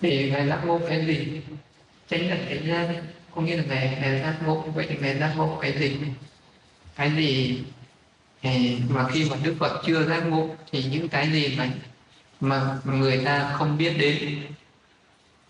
thì 0.02 0.32
ngài 0.32 0.48
giác 0.48 0.66
ngộ 0.66 0.80
cái 0.90 1.06
gì? 1.06 1.42
Tránh 2.10 2.30
là 2.30 2.38
cái 2.50 2.58
ra 2.58 2.88
có 3.36 3.42
nghĩa 3.42 3.58
là 3.58 3.64
ngài 3.64 3.98
ngài 4.02 4.20
giác 4.20 4.36
ngộ 4.46 4.62
vậy 4.62 4.86
thì 4.90 4.98
ngài 5.02 5.18
giác 5.18 5.34
ngộ 5.38 5.60
cái 5.62 5.80
gì? 5.80 5.98
Cái 6.96 7.12
gì? 7.12 7.64
Mà 8.90 9.08
khi 9.10 9.30
mà 9.30 9.38
đức 9.44 9.56
phật 9.60 9.82
chưa 9.86 10.06
giác 10.06 10.20
ngộ 10.20 10.56
thì 10.72 10.84
những 10.84 11.10
cái 11.10 11.32
gì 11.32 11.58
mà 11.58 11.70
mà 12.40 12.78
người 12.86 13.22
ta 13.26 13.56
không 13.58 13.78
biết 13.78 13.94
đến? 13.98 14.44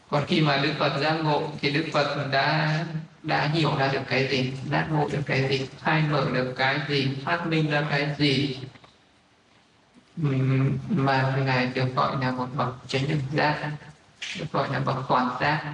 Còn 0.10 0.26
khi 0.28 0.42
mà 0.42 0.58
đức 0.58 0.74
phật 0.80 1.00
giác 1.02 1.14
ngộ 1.14 1.52
thì 1.62 1.72
đức 1.72 1.86
phật 1.94 2.28
đã 2.32 2.86
đã 3.24 3.48
hiểu 3.48 3.72
ra 3.80 3.88
được 3.88 4.02
cái 4.08 4.28
gì? 4.28 4.52
Giác 4.72 4.88
ngộ 4.92 5.10
được 5.12 5.22
cái 5.26 5.48
gì? 5.50 5.68
Khai 5.82 6.04
mở 6.12 6.28
được 6.34 6.54
cái 6.58 6.80
gì? 6.90 7.08
Phát 7.26 7.48
minh 7.48 7.70
ra 7.72 7.88
cái 7.90 8.16
gì? 8.18 8.58
Mà 10.90 11.36
ngài 11.46 11.66
được 11.66 11.96
gọi 11.96 12.16
là 12.22 12.32
một 12.32 12.48
bậc 12.56 12.76
chánh 12.88 13.08
đẳng 13.10 13.20
giác 13.32 13.72
được 14.40 14.46
gọi 14.52 14.70
là 14.74 14.80
bậc 14.80 14.96
toàn 15.10 15.30
giác 15.42 15.74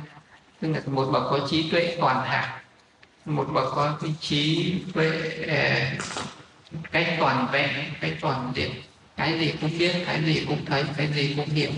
tức 0.62 0.72
là 0.72 0.82
một 0.86 1.06
bậc 1.12 1.24
có 1.32 1.48
trí 1.50 1.70
tuệ 1.72 1.98
toàn 2.00 2.26
hảo 2.26 2.60
một 3.28 3.48
bậc 3.54 3.74
có 3.76 3.98
cái 4.02 4.16
trí 4.22 4.76
tuệ 4.94 5.12
ờ, 5.48 5.80
cách 6.92 7.16
toàn 7.20 7.48
vẹn, 7.52 7.70
cách 8.02 8.14
toàn 8.22 8.52
diện. 8.56 8.72
Cái 9.18 9.40
gì 9.40 9.54
cũng 9.62 9.78
biết, 9.80 9.94
cái 10.06 10.24
gì 10.24 10.46
cũng 10.48 10.66
thấy, 10.66 10.84
cái 10.98 11.08
gì 11.08 11.34
cũng 11.38 11.50
hiểu, 11.50 11.72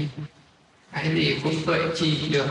cái 0.91 1.15
gì 1.15 1.39
cũng 1.43 1.65
tuệ 1.65 1.79
trì 1.95 2.29
được. 2.29 2.47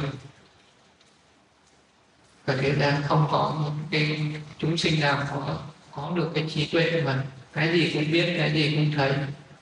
Và 2.47 2.57
thế 2.61 2.75
gian 2.75 3.03
không 3.09 3.29
có 3.31 3.57
một 3.63 3.73
cái 3.91 4.21
chúng 4.59 4.77
sinh 4.77 5.01
nào 5.01 5.25
có 5.31 5.59
có 5.93 6.13
được 6.15 6.31
cái 6.35 6.45
trí 6.55 6.67
tuệ 6.67 7.03
mà 7.05 7.25
cái 7.53 7.73
gì 7.73 7.91
cũng 7.95 8.13
biết, 8.13 8.35
cái 8.39 8.53
gì 8.53 8.73
cũng 8.77 8.93
thấy, 8.97 9.13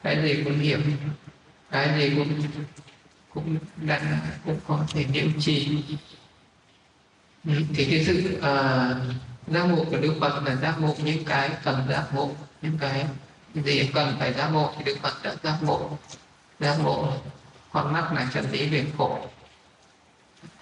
cái 0.02 0.22
gì 0.22 0.42
cũng 0.44 0.58
hiểu, 0.58 0.78
cái 1.70 1.98
gì 1.98 2.16
cũng 2.16 2.42
cũng 3.36 3.58
đã 3.76 4.00
cũng 4.44 4.60
có 4.66 4.84
thể 4.88 5.04
niệm 5.12 5.32
trì 5.40 5.82
thì 7.44 7.84
cái 7.90 8.04
sự 8.06 8.36
uh, 8.38 8.42
à, 8.42 8.94
giác 9.46 9.62
ngộ 9.64 9.84
của 9.84 9.96
đức 9.96 10.14
phật 10.20 10.42
là 10.44 10.56
giác 10.56 10.74
ngộ 10.80 10.94
những 11.04 11.24
cái 11.24 11.50
cần 11.64 11.86
giác 11.88 12.04
ngộ 12.14 12.30
những 12.62 12.78
cái 12.80 13.06
gì 13.54 13.90
cần 13.94 14.16
phải 14.18 14.32
giác 14.32 14.48
ngộ 14.48 14.72
thì 14.76 14.84
đức 14.84 14.96
phật 15.02 15.14
đã 15.22 15.34
giác 15.42 15.58
ngộ. 15.62 15.90
Giác 16.60 16.76
ngộ 16.82 17.12
con 17.72 17.92
mắt 17.92 18.12
là 18.12 18.28
chân 18.34 18.50
lý 18.50 18.68
về 18.68 18.84
khổ 18.98 19.28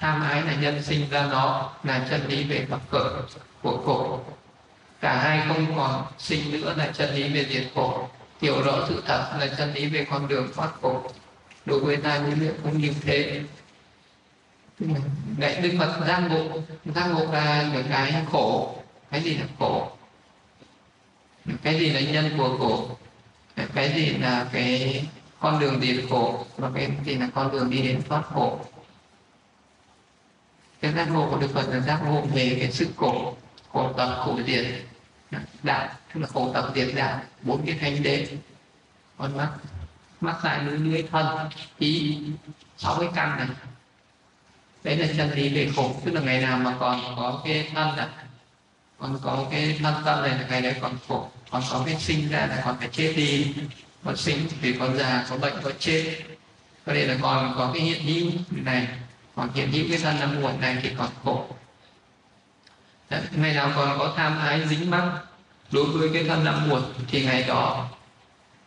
tham 0.01 0.23
ái 0.23 0.43
là 0.43 0.55
nhân 0.55 0.83
sinh 0.83 1.11
ra 1.11 1.27
nó 1.27 1.73
là 1.83 2.07
chân 2.11 2.27
lý 2.29 2.45
về 2.45 2.67
mặt 2.71 2.81
cỡ 2.91 3.23
của 3.63 3.83
khổ. 3.87 4.21
Cả 5.01 5.17
hai 5.17 5.49
không 5.49 5.77
còn 5.77 6.05
sinh 6.19 6.53
nữa 6.53 6.75
là 6.77 6.93
chân 6.95 7.15
lý 7.15 7.29
về 7.29 7.47
diệt 7.51 7.65
khổ. 7.75 8.09
Hiểu 8.41 8.63
rõ 8.63 8.73
sự 8.89 9.03
thật 9.07 9.37
là 9.39 9.47
chân 9.59 9.75
lý 9.75 9.87
về 9.87 10.07
con 10.11 10.29
đường 10.29 10.49
thoát 10.57 10.71
khổ 10.83 11.11
đối 11.67 11.81
với 11.81 11.97
ta 11.97 12.19
như 12.19 12.35
vậy 12.39 12.55
cũng 12.63 12.79
như 12.79 12.93
thế 13.03 13.43
đại 15.39 15.61
đức 15.61 15.71
phật 15.79 16.07
giác 16.07 16.19
ngộ. 16.19 16.61
Giác 16.85 17.07
ngộ 17.07 17.33
là 17.33 17.71
những 17.75 17.87
cái 17.91 18.25
khổ. 18.33 18.77
Cái 19.11 19.23
gì 19.23 19.37
là 19.37 19.47
khổ? 19.59 19.91
Cái 21.63 21.79
gì 21.79 21.91
là 21.91 22.01
nhân 22.01 22.39
của 22.39 22.57
khổ? 22.59 22.97
Cái 23.75 23.93
gì 23.97 24.07
là 24.07 24.47
cái 24.53 25.05
con 25.41 25.61
đường 25.61 25.81
đi 25.81 26.01
khổ? 26.11 26.47
Và 26.57 26.71
cái 26.75 26.91
gì 27.05 27.15
là 27.15 27.29
con 27.35 27.53
đường 27.53 27.71
đi 27.71 27.83
đến 27.83 28.03
thoát 28.09 28.23
khổ? 28.23 28.61
Cái 30.81 30.93
giác 30.93 31.11
ngộ 31.11 31.31
của 31.31 31.39
đức 31.39 31.51
phật 31.55 31.69
là 31.69 31.81
giác 31.81 32.01
ngộ 32.05 32.21
về 32.21 32.57
cái 32.61 32.73
sự 32.73 32.87
khổ. 32.97 33.37
Khổ 33.73 33.93
tập, 33.97 34.23
khổ 34.25 34.39
diệt 34.47 34.67
đạo, 35.63 35.89
tức 36.15 36.21
là 36.21 36.27
khổ 36.27 36.51
tập 36.55 36.73
diệt 36.75 36.89
đạo. 36.95 37.21
Bốn 37.43 37.67
cái 37.67 37.79
thanh 37.81 38.03
đế. 38.03 38.27
Con 39.19 39.37
mắt 39.37 39.49
mắt 40.25 40.45
lại 40.45 40.65
lưới 40.65 40.79
lưỡi 40.79 41.03
thân 41.13 41.27
ý 41.79 42.19
sáu 42.79 42.97
cái 43.01 43.09
căn 43.15 43.37
này. 43.37 43.47
Đấy 44.85 44.97
là 44.97 45.07
chân 45.17 45.31
lý 45.31 45.49
về 45.49 45.73
khổ 45.77 45.97
tức 46.05 46.13
là 46.15 46.21
ngày 46.21 46.41
nào 46.41 46.59
mà 46.59 46.75
còn 46.81 47.17
có 47.17 47.41
cái 47.45 47.71
thân 47.75 47.97
này 47.97 48.07
còn 48.99 49.19
có 49.23 49.47
cái 49.51 49.79
thân 49.83 49.95
tâm 50.05 50.23
này 50.23 50.31
là 50.31 50.47
ngày 50.51 50.63
đấy 50.63 50.75
còn 50.81 50.97
khổ 51.09 51.29
còn 51.51 51.63
có 51.71 51.83
cái 51.87 51.97
sinh 52.01 52.29
ra 52.29 52.47
là 52.47 52.63
còn 52.65 52.77
phải 52.79 52.89
chết 52.93 53.13
đi. 53.17 53.55
Còn 54.05 54.17
sinh 54.17 54.49
thì 54.63 54.73
còn 54.73 54.99
già 54.99 55.27
có 55.31 55.37
bệnh 55.37 55.55
có 55.63 55.71
chết. 55.79 56.23
Cho 56.87 56.93
nên 56.93 57.09
là 57.09 57.17
còn 57.23 57.55
có 57.59 57.71
cái 57.75 57.83
hiện 57.83 58.03
hữu 58.03 58.31
này 58.51 58.89
còn 59.35 59.53
hiện 59.55 59.73
hữu 59.73 59.85
cái 59.89 59.99
thân 59.99 60.21
năm 60.21 60.43
muộn 60.43 60.61
này 60.61 60.79
thì 60.83 60.91
còn 60.99 61.09
khổ. 61.25 61.47
Đấy, 63.11 63.23
ngày 63.33 63.55
nào 63.55 63.73
còn 63.77 63.99
có 63.99 64.13
tham 64.17 64.39
ái 64.39 64.69
dính 64.69 64.91
mắc 64.91 65.13
đối 65.73 65.85
với 65.85 66.11
cái 66.15 66.25
thân 66.25 66.45
năm 66.45 66.69
muộn 66.69 66.83
thì 67.09 67.25
ngày 67.25 67.43
đó 67.43 67.89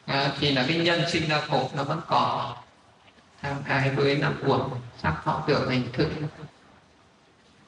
à, 0.07 0.31
thì 0.39 0.51
là 0.51 0.65
cái 0.67 0.77
nhân 0.77 1.01
sinh 1.09 1.29
ra 1.29 1.41
khổ 1.49 1.69
nó 1.75 1.83
vẫn 1.83 2.01
còn 2.07 2.55
tham 3.41 3.57
ái 3.67 3.89
với 3.89 4.15
năm 4.15 4.41
uổng 4.41 4.81
sắc 5.01 5.21
họ 5.23 5.43
tưởng 5.47 5.69
hình 5.69 5.91
thức. 5.93 6.09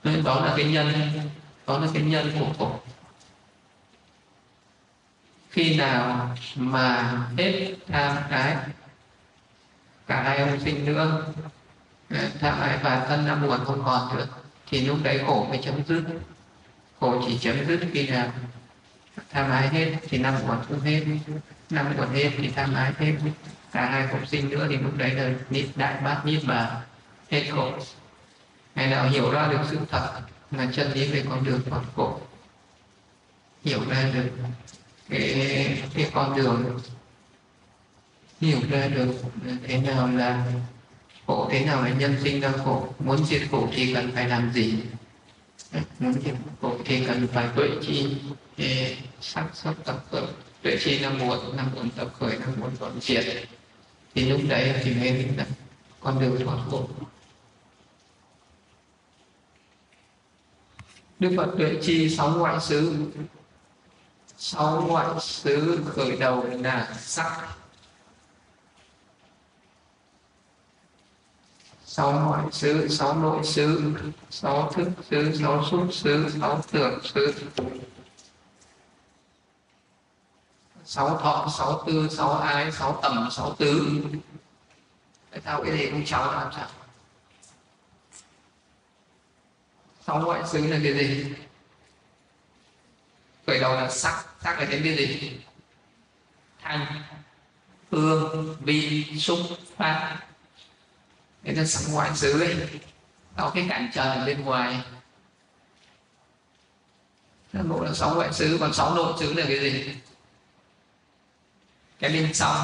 Nên 0.03 0.23
đó 0.23 0.45
là 0.45 0.53
cái 0.57 0.65
nhân 0.65 0.87
đó 1.67 1.79
là 1.79 1.87
cái 1.93 2.03
nhân 2.03 2.31
của 2.39 2.53
khổ. 2.57 2.79
Khi 5.49 5.77
nào 5.77 6.35
mà 6.55 7.17
hết 7.37 7.75
tham 7.87 8.17
ái 8.29 8.57
cả 10.07 10.23
hai 10.23 10.37
ông 10.37 10.59
sinh 10.59 10.85
nữa 10.85 11.25
à, 12.09 12.29
tham 12.39 12.59
ái 12.59 12.77
và 12.83 13.05
thân 13.09 13.25
năm 13.25 13.47
uổng 13.47 13.65
không 13.65 13.83
còn 13.85 14.17
nữa 14.17 14.27
thì 14.67 14.85
lúc 14.85 14.97
đấy 15.03 15.21
khổ 15.27 15.45
mới 15.49 15.59
chấm 15.63 15.83
dứt. 15.87 16.03
Khổ 16.99 17.23
chỉ 17.27 17.37
chấm 17.37 17.65
dứt 17.67 17.79
khi 17.93 18.09
nào 18.09 18.31
tham 19.29 19.51
ái 19.51 19.67
hết 19.67 19.95
thì 20.09 20.17
năm 20.17 20.35
uổng 20.47 20.63
cũng 20.67 20.79
hết 20.79 21.03
năm 21.69 21.93
uẩn 21.97 22.09
thêm 22.13 22.31
thì 22.37 22.49
tham 22.49 22.73
ái 22.73 22.93
thêm, 22.97 23.19
cả 23.71 23.85
hai 23.85 24.07
không 24.07 24.25
sinh 24.25 24.49
nữa 24.49 24.67
thì 24.69 24.77
lúc 24.77 24.97
đấy 24.97 25.11
là 25.11 25.33
niết 25.49 25.65
đại 25.75 26.01
bát 26.03 26.25
niết 26.25 26.43
bàn. 26.47 26.81
Hết 27.29 27.43
khổ 27.51 27.71
ngày 28.75 28.87
nào 28.87 29.09
hiểu 29.09 29.31
ra 29.31 29.47
được 29.47 29.59
sự 29.69 29.77
thật 29.89 30.21
là 30.51 30.67
chân 30.73 30.91
lý 30.91 31.07
về 31.07 31.23
con 31.29 31.43
đường 31.43 31.61
thoát 31.69 31.81
khổ. 31.95 32.19
Hiểu 33.63 33.79
ra 33.89 34.09
được 34.13 34.29
cái 35.09 35.83
cái 35.93 36.09
con 36.13 36.37
đường. 36.37 36.79
Hiểu 38.41 38.59
ra 38.71 38.87
được 38.87 39.13
thế 39.67 39.77
nào 39.77 40.07
là 40.07 40.45
khổ 41.27 41.49
thế 41.51 41.65
nào 41.65 41.83
là 41.83 41.89
nhân 41.89 42.17
sinh 42.23 42.41
đau 42.41 42.53
khổ. 42.65 42.93
Muốn 42.99 43.25
diệt 43.25 43.41
khổ 43.51 43.67
thì 43.73 43.93
cần 43.93 44.11
phải 44.11 44.27
làm 44.27 44.51
gì? 44.53 44.83
Muốn 45.99 46.13
diệt 46.13 46.35
khổ 46.61 46.77
thì 46.85 47.05
cần 47.05 47.27
phải 47.33 47.47
tuệ 47.55 47.69
chi 47.81 48.15
sắc 49.21 49.45
sắc 49.53 49.73
tập 49.85 50.05
hợp 50.11 50.27
tuệ 50.61 50.77
chi 50.83 50.99
là 50.99 51.09
muộn 51.09 51.57
là 51.57 51.65
muốn 51.75 51.89
tập 51.89 52.07
khởi 52.19 52.37
là 52.37 52.45
muốn 52.57 52.71
đoạn 52.79 52.99
triệt, 53.01 53.25
thì 54.15 54.29
lúc 54.29 54.41
đấy 54.49 54.81
thì 54.83 54.93
mới 54.93 55.27
là 55.37 55.45
con 55.99 56.19
đường 56.19 56.45
thoát 56.45 56.57
khổ. 56.71 56.89
Đức 61.19 61.33
phật 61.37 61.51
tuệ 61.57 61.75
chi 61.81 62.09
sáu 62.09 62.29
ngoại 62.29 62.59
xứ. 62.59 62.95
Sáu 64.37 64.81
ngoại 64.87 65.07
xứ 65.21 65.83
khởi 65.87 66.17
đầu 66.17 66.43
là 66.43 66.93
sắc. 66.99 67.47
Sáu 71.85 72.11
ngoại 72.11 72.43
xứ, 72.51 72.87
sáu 72.87 73.15
nội 73.15 73.43
xứ, 73.43 73.93
sáu 74.29 74.71
thức 74.73 74.87
xứ, 75.09 75.35
sáu 75.41 75.65
xúc 75.71 75.87
xứ, 75.91 76.29
sáu 76.39 76.61
tưởng 76.71 76.99
xứ 77.03 77.33
sáu 80.89 81.17
thọ, 81.17 81.47
sáu 81.57 81.83
tư, 81.87 82.07
sáu 82.11 82.33
ái, 82.33 82.71
sáu 82.71 82.99
tầm, 83.01 83.29
sáu 83.31 83.55
tứ. 83.55 84.01
Tại 85.31 85.41
sao 85.45 85.63
cái 85.63 85.77
gì 85.77 85.89
không 85.89 86.05
cháu 86.05 86.31
làm 86.31 86.51
sao? 86.55 86.67
Sáu 90.07 90.21
ngoại 90.21 90.41
xứ 90.47 90.67
là 90.67 90.79
cái 90.83 90.93
gì? 90.93 91.33
Khởi 93.47 93.59
đầu 93.59 93.75
là 93.75 93.89
sắc 93.89 94.25
sắc 94.43 94.59
là 94.59 94.67
cái 94.71 94.83
gì? 94.83 95.39
Thanh, 96.61 97.03
hương, 97.91 98.55
vị, 98.59 99.05
xúc 99.19 99.39
pháp 99.77 100.19
cái 101.43 101.55
là 101.55 101.65
sắc 101.65 101.91
ngoại 101.93 102.15
xứ 102.15 102.39
ấy. 102.41 102.79
Đó 103.35 103.51
cái 103.55 103.65
cảnh 103.69 103.89
trời 103.93 104.25
bên 104.25 104.41
ngoài. 104.41 104.81
Nó 107.53 107.63
bộ 107.63 107.83
là 107.83 107.93
sáu 107.93 108.15
ngoại 108.15 108.33
xứ, 108.33 108.57
còn 108.59 108.73
sáu 108.73 108.95
nội 108.95 109.13
xứ 109.19 109.33
là 109.33 109.45
cái 109.47 109.59
gì? 109.59 109.95
Cái 111.99 112.11
bên 112.11 112.33
trong 112.33 112.55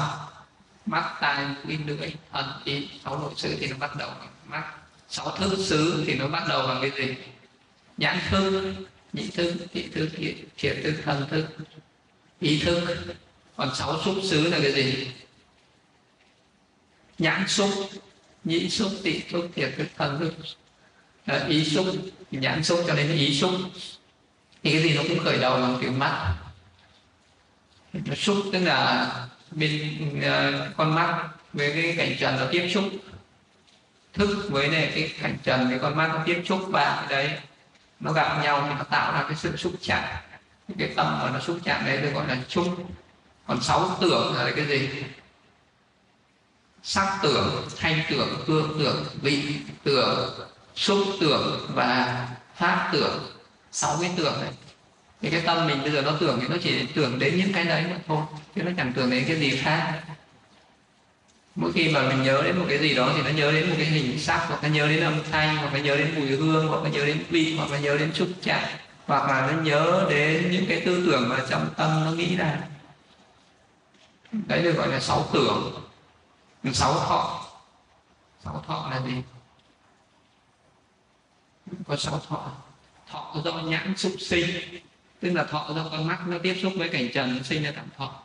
mắt 0.86 1.14
tai 1.20 1.46
mũi 1.64 1.78
lưỡi 1.86 2.14
thần 2.32 2.46
ý 2.64 2.88
sáu 3.04 3.18
nội 3.18 3.32
xứ 3.36 3.56
thì 3.60 3.66
nó 3.66 3.76
bắt 3.76 3.96
đầu 3.96 4.10
bằng 4.20 4.28
mắt. 4.46 4.64
Sáu 5.08 5.36
thức 5.36 5.58
xứ 5.64 6.04
thì 6.06 6.14
nó 6.14 6.28
bắt 6.28 6.44
đầu 6.48 6.66
bằng 6.66 6.78
cái 6.80 6.90
gì? 6.90 7.14
Nhãn 7.96 8.18
thức 8.30 8.74
nhị 9.12 9.30
thức 9.30 9.54
thị 9.72 9.88
thức 9.94 10.10
thiệt 10.56 10.76
thức 10.82 10.94
thần 11.04 11.28
thức 11.30 11.46
ý 12.40 12.60
thức. 12.60 12.96
Còn 13.56 13.74
sáu 13.74 14.02
xúc 14.04 14.14
xứ 14.24 14.48
là 14.48 14.58
cái 14.62 14.72
gì? 14.72 15.10
Nhãn 17.18 17.48
xúc 17.48 17.70
nhị 18.44 18.70
xúc 18.70 18.92
tị 19.02 19.22
xúc 19.32 19.48
thiệt 19.54 19.74
thức 19.76 19.86
thần 19.96 20.20
thức. 20.20 20.34
À, 21.26 21.46
ý 21.48 21.64
xúc 21.64 21.86
nhãn 22.30 22.64
xúc 22.64 22.84
cho 22.86 22.94
đến 22.94 23.16
ý 23.16 23.38
xúc. 23.40 23.50
Thì 24.62 24.72
cái 24.72 24.82
gì 24.82 24.94
nó 24.94 25.02
cũng 25.08 25.18
khởi 25.18 25.38
đầu 25.38 25.60
bằng 25.60 25.78
cái 25.80 25.90
mắt 25.90 26.36
xúc 28.16 28.36
tức 28.52 28.58
là 28.58 29.12
bên 29.50 30.08
uh, 30.18 30.76
con 30.76 30.94
mắt 30.94 31.28
với 31.52 31.72
cái 31.72 31.94
cảnh 31.96 32.16
trần 32.20 32.36
nó 32.36 32.46
tiếp 32.52 32.70
xúc. 32.74 32.84
Thức 34.12 34.48
với 34.50 34.68
này 34.68 34.92
cái 34.94 35.12
cảnh 35.22 35.38
trần 35.42 35.68
với 35.68 35.78
con 35.78 35.96
mắt 35.96 36.10
nó 36.14 36.22
tiếp 36.26 36.42
xúc 36.48 36.60
và 36.68 37.06
cái 37.08 37.24
đấy 37.24 37.38
nó 38.00 38.12
gặp 38.12 38.40
nhau 38.42 38.64
thì 38.68 38.74
nó 38.78 38.84
tạo 38.84 39.12
ra 39.12 39.22
cái 39.22 39.36
sự 39.36 39.56
xúc 39.56 39.72
chạm. 39.82 40.04
Cái 40.78 40.92
tâm 40.96 41.18
mà 41.22 41.30
nó 41.30 41.40
xúc 41.40 41.58
chạm 41.64 41.86
đấy 41.86 41.96
được 41.96 42.10
gọi 42.14 42.28
là 42.28 42.38
xúc. 42.48 42.66
Còn 43.46 43.60
sáu 43.60 43.96
tưởng 44.00 44.34
là 44.34 44.52
cái 44.56 44.66
gì? 44.66 44.88
Sắc 46.82 47.18
tưởng 47.22 47.68
thanh 47.76 48.00
tưởng 48.10 48.44
hương 48.46 48.76
tưởng 48.78 49.04
vị 49.22 49.54
tưởng 49.84 50.30
xúc 50.74 50.98
tưởng 51.20 51.66
và 51.74 52.26
pháp 52.56 52.90
tưởng. 52.92 53.36
Sáu 53.72 53.98
cái 54.00 54.10
tưởng 54.16 54.40
này 54.40 54.50
thì 55.26 55.32
cái 55.32 55.42
tâm 55.46 55.66
mình 55.66 55.82
bây 55.82 55.90
giờ 55.90 56.02
nó 56.02 56.12
tưởng 56.20 56.40
thì 56.40 56.48
nó 56.48 56.56
chỉ 56.62 56.86
tưởng 56.94 57.18
đến 57.18 57.36
những 57.36 57.52
cái 57.52 57.64
đấy 57.64 57.84
mà 57.90 57.96
thôi, 58.06 58.22
chứ 58.54 58.62
nó 58.62 58.70
chẳng 58.76 58.92
tưởng 58.92 59.10
đến 59.10 59.24
cái 59.28 59.36
gì 59.36 59.56
khác. 59.56 60.02
Mỗi 61.54 61.72
khi 61.72 61.88
mà 61.88 62.02
mình 62.08 62.22
nhớ 62.22 62.42
đến 62.44 62.58
một 62.58 62.64
cái 62.68 62.78
gì 62.78 62.94
đó 62.94 63.12
thì 63.16 63.22
nó 63.22 63.30
nhớ 63.30 63.52
đến 63.52 63.68
một 63.68 63.74
cái 63.78 63.86
hình 63.86 64.18
sắc, 64.18 64.46
hoặc 64.48 64.62
nó 64.62 64.68
nhớ 64.68 64.88
đến 64.88 65.04
âm 65.04 65.14
thanh, 65.30 65.56
hoặc 65.56 65.72
nó 65.72 65.78
nhớ 65.78 65.96
đến 65.96 66.14
mùi 66.14 66.26
hương, 66.26 66.68
hoặc 66.68 66.82
nó 66.84 66.90
nhớ 66.90 67.06
đến 67.06 67.22
vị, 67.30 67.56
hoặc 67.56 67.70
nó 67.70 67.76
nhớ 67.76 67.98
đến 67.98 68.12
xúc 68.14 68.28
chạm, 68.42 68.62
hoặc 69.06 69.28
là 69.28 69.52
nó 69.52 69.62
nhớ 69.62 70.06
đến 70.10 70.50
những 70.50 70.66
cái 70.68 70.82
tư 70.86 71.06
tưởng 71.06 71.28
mà 71.28 71.44
trong 71.50 71.74
tâm 71.76 72.04
nó 72.04 72.10
nghĩ 72.10 72.36
ra. 72.36 72.58
Đấy 74.32 74.62
được 74.62 74.72
gọi 74.72 74.88
là 74.88 75.00
sáu 75.00 75.28
tưởng. 75.32 75.82
Sáu 76.72 76.94
thọ. 76.94 77.46
Sáu 78.44 78.64
thọ 78.66 78.88
là 78.90 79.00
gì? 79.06 79.22
Có 81.88 81.96
sáu 81.96 82.20
thọ. 82.28 82.52
Thọ 83.10 83.34
do 83.44 83.52
nhãn 83.52 83.96
xúc 83.96 84.12
sinh 84.20 84.46
tức 85.20 85.32
là 85.32 85.44
thọ 85.44 85.72
do 85.74 85.88
con 85.90 86.06
mắt 86.06 86.18
nó 86.26 86.38
tiếp 86.38 86.58
xúc 86.62 86.72
với 86.76 86.88
cảnh 86.88 87.08
trần 87.14 87.36
nó 87.36 87.42
sinh 87.42 87.62
ra 87.62 87.70
cảm 87.70 87.88
thọ. 87.96 88.22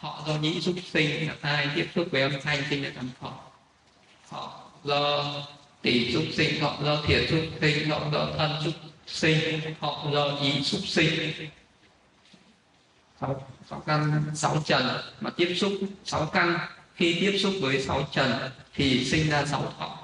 Thọ 0.00 0.24
do 0.26 0.34
nhĩ 0.34 0.60
xúc 0.60 0.74
sinh 0.92 1.28
là 1.28 1.34
tai 1.40 1.68
tiếp 1.74 1.88
xúc 1.94 2.08
với 2.10 2.22
âm 2.22 2.32
thanh 2.42 2.62
sinh 2.70 2.82
ra 2.82 2.90
cảm 2.94 3.10
thọ. 3.20 3.32
Thọ 4.30 4.60
do 4.84 5.24
tỷ 5.82 6.12
xúc 6.12 6.24
sinh 6.32 6.60
thọ 6.60 6.76
do 6.84 7.02
thiệt 7.06 7.30
xúc 7.30 7.40
sinh 7.60 7.88
thọ 7.88 8.00
do 8.12 8.28
thân 8.38 8.62
xúc 8.64 8.74
sinh 9.06 9.60
thọ 9.80 10.06
do 10.12 10.36
ý 10.42 10.62
xúc 10.64 10.80
sinh. 10.86 11.32
Sáu, 13.20 13.46
sáu 13.70 13.80
căn 13.80 14.22
sáu 14.34 14.62
trần 14.66 15.00
mà 15.20 15.30
tiếp 15.30 15.54
xúc 15.56 15.72
sáu 16.04 16.26
căn. 16.26 16.58
Khi 16.94 17.18
tiếp 17.20 17.38
xúc 17.38 17.54
với 17.60 17.82
sáu 17.82 18.08
trần 18.12 18.50
thì 18.74 19.04
sinh 19.04 19.30
ra 19.30 19.46
sáu 19.46 19.72
thọ. 19.78 19.98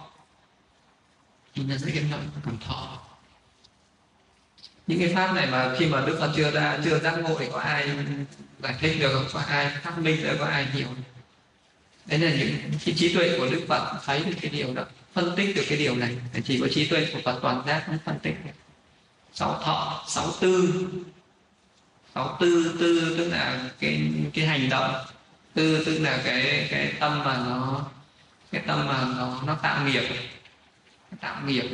Sinh 1.55 1.69
ra 1.69 1.77
cái 1.85 2.05
cảm 2.45 2.59
thọ 2.59 3.06
những 4.87 4.99
cái 4.99 5.15
pháp 5.15 5.33
này 5.35 5.47
mà 5.47 5.75
khi 5.79 5.87
mà 5.87 6.01
đức 6.07 6.17
phật 6.21 6.33
chưa 6.37 6.51
ra, 6.51 6.79
chưa 6.85 6.99
giác 6.99 7.19
ngộ 7.19 7.37
thì 7.39 7.47
có 7.53 7.59
ai 7.59 7.91
giải 8.63 8.75
thích 8.81 8.97
được 9.01 9.13
không? 9.15 9.27
Có 9.33 9.41
ai 9.41 9.71
phát 9.83 9.99
minh 9.99 10.23
được, 10.23 10.37
có 10.39 10.47
ai 10.47 10.67
hiểu? 10.67 10.87
Đấy 12.07 12.19
là 12.19 12.31
những 12.31 12.57
cái 12.85 12.95
trí 12.97 13.15
tuệ 13.15 13.39
của 13.39 13.47
đức 13.47 13.65
phật 13.69 14.01
thấy 14.05 14.25
được 14.25 14.37
cái 14.41 14.51
điều 14.51 14.75
đó, 14.75 14.85
phân 15.13 15.37
tích 15.37 15.57
được 15.57 15.65
cái 15.69 15.79
điều 15.79 15.97
này. 15.97 16.17
Chỉ 16.45 16.61
có 16.61 16.69
trí 16.69 16.87
tuệ 16.87 17.09
của 17.13 17.19
phật 17.25 17.39
toàn 17.43 17.63
giác 17.67 17.89
mới 17.89 17.99
phân 18.05 18.19
tích 18.19 18.35
được. 18.45 18.51
Sáu 19.35 19.63
thọ, 19.63 20.05
sáu 20.09 20.33
tư. 20.41 20.85
Sáu 22.15 22.37
tư 22.41 22.77
tư 22.81 23.15
tức 23.19 23.29
là 23.29 23.71
cái 23.81 24.13
cái 24.35 24.47
hành 24.47 24.69
động. 24.69 24.95
Tư 25.55 25.85
tức 25.85 25.99
là 25.99 26.23
cái 26.25 26.69
cái 26.71 26.93
tâm 27.01 27.25
mà 27.25 27.37
nó, 27.37 27.85
cái 28.53 28.63
tâm 28.67 28.87
mà 28.87 29.05
nó 29.17 29.43
nó 29.47 29.55
tạo 29.55 29.85
nghiệp. 29.85 30.09
Tạo 31.21 31.43
nghiệp. 31.47 31.71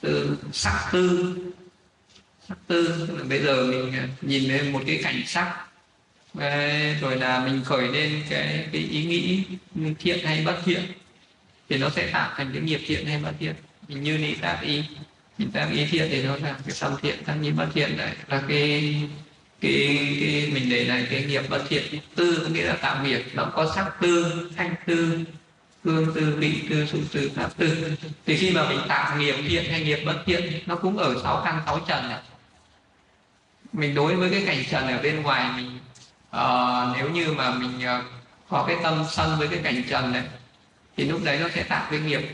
Tư 0.00 0.38
sắc 0.52 0.88
tư 0.92 1.36
sắc 2.48 2.58
tư. 2.66 3.06
Tức 3.08 3.18
là 3.18 3.24
bây 3.24 3.42
giờ 3.42 3.64
mình 3.64 3.92
à, 3.92 4.08
nhìn 4.20 4.44
lên 4.44 4.72
một 4.72 4.82
cái 4.86 5.00
cảnh 5.02 5.22
sắc. 5.26 5.56
Rồi 7.00 7.16
là 7.16 7.44
mình 7.44 7.62
khởi 7.64 7.88
lên 7.88 8.22
cái 8.30 8.66
cái 8.72 8.82
ý 8.82 9.04
nghĩ 9.04 9.42
thiện 9.98 10.26
hay 10.26 10.44
bất 10.44 10.56
thiện, 10.64 10.82
thì 11.68 11.78
nó 11.78 11.90
sẽ 11.90 12.06
tạo 12.06 12.30
thành 12.36 12.50
cái 12.52 12.62
nghiệp 12.62 12.80
thiện 12.86 13.06
hay 13.06 13.18
bất 13.18 13.32
thiện. 13.40 13.54
Mình 13.88 14.02
như 14.02 14.18
ni 14.18 14.34
tác 14.34 14.58
ý, 14.62 14.82
mình 15.38 15.50
tác 15.50 15.68
ý 15.72 15.86
thiện 15.86 16.08
thì 16.10 16.22
nó 16.22 16.36
là 16.36 16.56
cái 16.66 16.76
tâm 16.80 16.94
thiện, 17.02 17.24
tác 17.24 17.34
ý 17.42 17.50
bất 17.50 17.66
thiện 17.74 17.96
đấy. 17.96 18.10
Là 18.28 18.42
cái 18.48 19.02
cái 19.60 20.16
cái 20.20 20.50
mình 20.54 20.70
để 20.70 20.84
lại 20.84 21.06
cái 21.10 21.24
nghiệp 21.24 21.42
bất 21.48 21.62
thiện. 21.68 21.82
Tư 22.14 22.48
nghĩa 22.52 22.64
là 22.64 22.76
tạo 22.76 23.04
nghiệp. 23.04 23.24
Nó 23.34 23.44
có 23.44 23.72
sắc 23.74 24.00
tư, 24.00 24.50
thanh 24.56 24.74
tư 24.86 25.18
hương 25.84 26.14
tư, 26.14 26.36
vị 26.38 26.54
tư 26.70 26.86
xúc 26.86 27.00
tư, 27.12 27.30
pháp 27.34 27.50
tư. 27.56 27.92
Thì 28.26 28.36
khi 28.36 28.50
mà 28.50 28.68
mình 28.68 28.78
tạo 28.88 29.18
nghiệp 29.18 29.34
thiện 29.48 29.64
hay 29.70 29.84
nghiệp 29.84 29.98
bất 30.06 30.22
thiện, 30.26 30.52
nó 30.66 30.76
cũng 30.76 30.98
ở 30.98 31.14
sáu 31.22 31.42
căn, 31.44 31.62
sáu 31.66 31.80
trần 31.88 32.08
này 32.08 32.18
mình 33.74 33.94
đối 33.94 34.16
với 34.16 34.30
cái 34.30 34.42
cảnh 34.46 34.64
trần 34.70 34.88
ở 34.88 35.02
bên 35.02 35.22
ngoài 35.22 35.50
mình 35.56 35.78
uh, 36.36 36.96
nếu 36.96 37.10
như 37.10 37.32
mà 37.32 37.50
mình 37.50 37.78
uh, 37.78 38.04
có 38.48 38.64
cái 38.66 38.76
tâm 38.82 39.04
sân 39.10 39.38
với 39.38 39.48
cái 39.48 39.58
cảnh 39.62 39.82
trần 39.88 40.12
này 40.12 40.22
thì 40.96 41.04
lúc 41.04 41.20
đấy 41.24 41.38
nó 41.42 41.48
sẽ 41.54 41.62
tạo 41.62 41.86
cái 41.90 42.00
nghiệp 42.00 42.30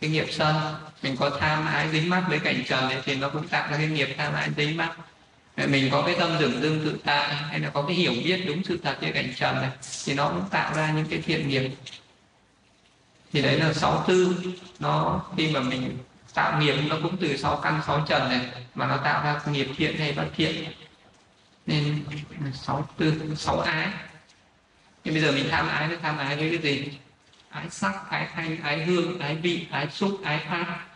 cái 0.00 0.10
nghiệp 0.10 0.26
sân. 0.30 0.56
Mình 1.02 1.16
có 1.16 1.30
tham 1.40 1.66
ái 1.66 1.88
dính 1.92 2.10
mắc 2.10 2.24
với 2.28 2.38
cảnh 2.38 2.64
trần 2.68 2.88
này 2.88 2.98
thì 3.04 3.14
nó 3.14 3.28
cũng 3.28 3.48
tạo 3.48 3.70
ra 3.70 3.76
cái 3.76 3.86
nghiệp 3.86 4.14
tham 4.18 4.34
ái 4.34 4.50
dính 4.56 4.76
mắc. 4.76 4.96
Ờ, 5.56 5.66
mình 5.66 5.90
có 5.92 6.02
cái 6.02 6.16
tâm 6.18 6.30
dừng 6.40 6.62
dưng 6.62 6.80
tự 6.84 6.98
tại 7.04 7.34
hay 7.34 7.60
là 7.60 7.70
có 7.70 7.82
cái 7.82 7.96
hiểu 7.96 8.12
biết 8.24 8.44
đúng 8.46 8.64
sự 8.64 8.78
thật 8.82 8.96
về 9.00 9.10
cảnh 9.10 9.32
trần 9.36 9.56
này 9.56 9.70
thì 10.04 10.14
nó 10.14 10.28
cũng 10.28 10.44
tạo 10.50 10.74
ra 10.74 10.92
những 10.96 11.06
cái 11.10 11.22
thiện 11.26 11.48
nghiệp. 11.48 11.70
Thì 13.32 13.42
đấy 13.42 13.60
là 13.60 13.72
sáu 13.72 14.04
tư. 14.08 14.36
Nó 14.78 15.22
khi 15.36 15.50
mà 15.50 15.60
mình 15.60 15.98
tạo 16.34 16.60
nghiệp 16.60 16.74
nó 16.88 16.96
cũng 17.02 17.16
từ 17.16 17.36
sáu 17.36 17.56
căn, 17.56 17.80
sáu 17.86 18.04
trần 18.08 18.28
này, 18.28 18.40
mà 18.74 18.86
nó 18.86 18.96
tạo 18.96 19.24
ra 19.24 19.40
nghiệp 19.52 19.68
thiện 19.76 19.98
hay 19.98 20.12
bất 20.12 20.26
thiện. 20.36 20.72
Nên 21.66 22.04
sáu 22.54 22.88
tư, 22.96 23.34
sáu 23.36 23.60
ái. 23.60 23.88
Nhưng 25.04 25.14
bây 25.14 25.22
giờ 25.22 25.32
mình 25.32 25.48
tham 25.50 25.68
ái 25.68 25.88
nó 25.88 25.96
tham 26.02 26.18
ái 26.18 26.36
với 26.36 26.48
cái 26.48 26.58
gì? 26.58 26.98
Ái 27.50 27.70
sắc, 27.70 28.10
ái 28.10 28.28
thanh, 28.34 28.62
ái 28.62 28.84
hương, 28.84 29.18
ái 29.18 29.36
vị, 29.36 29.66
ái 29.70 29.90
xúc, 29.90 30.20
ái 30.24 30.40
pháp 30.48 30.86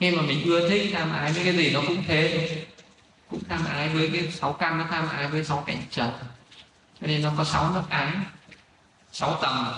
khi 0.00 0.10
mà 0.10 0.22
mình 0.22 0.44
ưa 0.44 0.68
thích 0.68 0.90
tham 0.94 1.12
ái 1.12 1.32
với 1.32 1.44
cái 1.44 1.56
gì 1.56 1.70
nó 1.74 1.80
cũng 1.86 2.04
thế. 2.06 2.50
Cũng 3.30 3.44
tham 3.48 3.64
ái 3.64 3.88
với 3.88 4.10
cái 4.12 4.32
sáu 4.32 4.52
căn, 4.52 4.78
nó 4.78 4.86
tham 4.90 5.08
ái 5.08 5.28
với 5.28 5.44
sáu 5.44 5.64
cảnh 5.66 5.82
trần. 5.90 6.10
Cho 7.00 7.06
nên 7.06 7.22
nó 7.22 7.32
có 7.36 7.44
sáu 7.44 7.70
nước 7.74 7.82
ái, 7.88 8.12
sáu 9.12 9.38
tầm. 9.42 9.72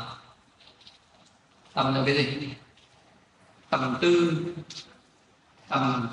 Tầm 1.74 1.94
là 1.94 2.02
cái 2.07 2.14
gì? 2.14 2.48
Tầm 3.70 3.96
tư. 4.00 4.44
Tầm 5.68 6.09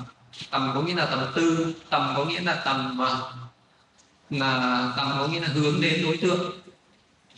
tầm 0.51 0.71
có 0.75 0.81
nghĩa 0.81 0.95
là 0.95 1.05
tầm 1.05 1.31
tư, 1.35 1.73
tầm 1.89 2.13
có 2.15 2.25
nghĩa 2.25 2.41
là 2.41 2.55
tầm 2.65 3.01
à, 3.01 3.09
là 4.29 4.93
tầm 4.97 5.11
có 5.19 5.27
nghĩa 5.27 5.39
là 5.39 5.47
hướng 5.47 5.81
đến 5.81 6.03
đối 6.03 6.17
tượng. 6.17 6.61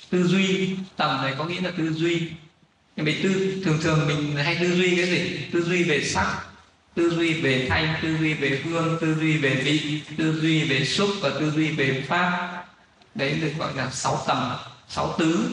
Tư 0.10 0.28
duy, 0.28 0.78
tầm 0.96 1.22
này 1.22 1.36
có 1.38 1.46
nghĩa 1.46 1.62
là 1.62 1.72
tư 1.78 1.94
duy. 1.94 2.32
Nhưng 2.96 3.06
mình 3.06 3.20
tư, 3.24 3.62
thường 3.66 3.78
thường 3.82 4.08
mình 4.08 4.36
hay 4.36 4.58
tư 4.60 4.76
duy 4.76 4.96
cái 4.96 5.06
gì? 5.06 5.48
Tư 5.54 5.64
duy 5.64 5.84
về 5.84 6.04
sắc, 6.04 6.46
tư 6.96 7.10
duy 7.10 7.42
về 7.42 7.68
thanh, 7.70 7.96
tư 8.02 8.18
duy 8.18 8.34
về 8.34 8.62
hương, 8.66 8.98
tư 9.02 9.16
duy 9.16 9.38
về 9.38 9.56
vị, 9.56 10.02
tư 10.18 10.42
duy 10.42 10.64
về 10.64 10.86
xúc 10.86 11.10
và 11.22 11.30
tư 11.30 11.52
duy 11.52 11.72
về 11.72 12.06
pháp. 12.08 12.66
Đấy 13.16 13.40
được 13.42 13.52
gọi 13.58 13.76
là 13.76 13.90
sáu 13.92 14.24
tầm, 14.28 14.56
sáu 14.90 15.16
tứ. 15.20 15.50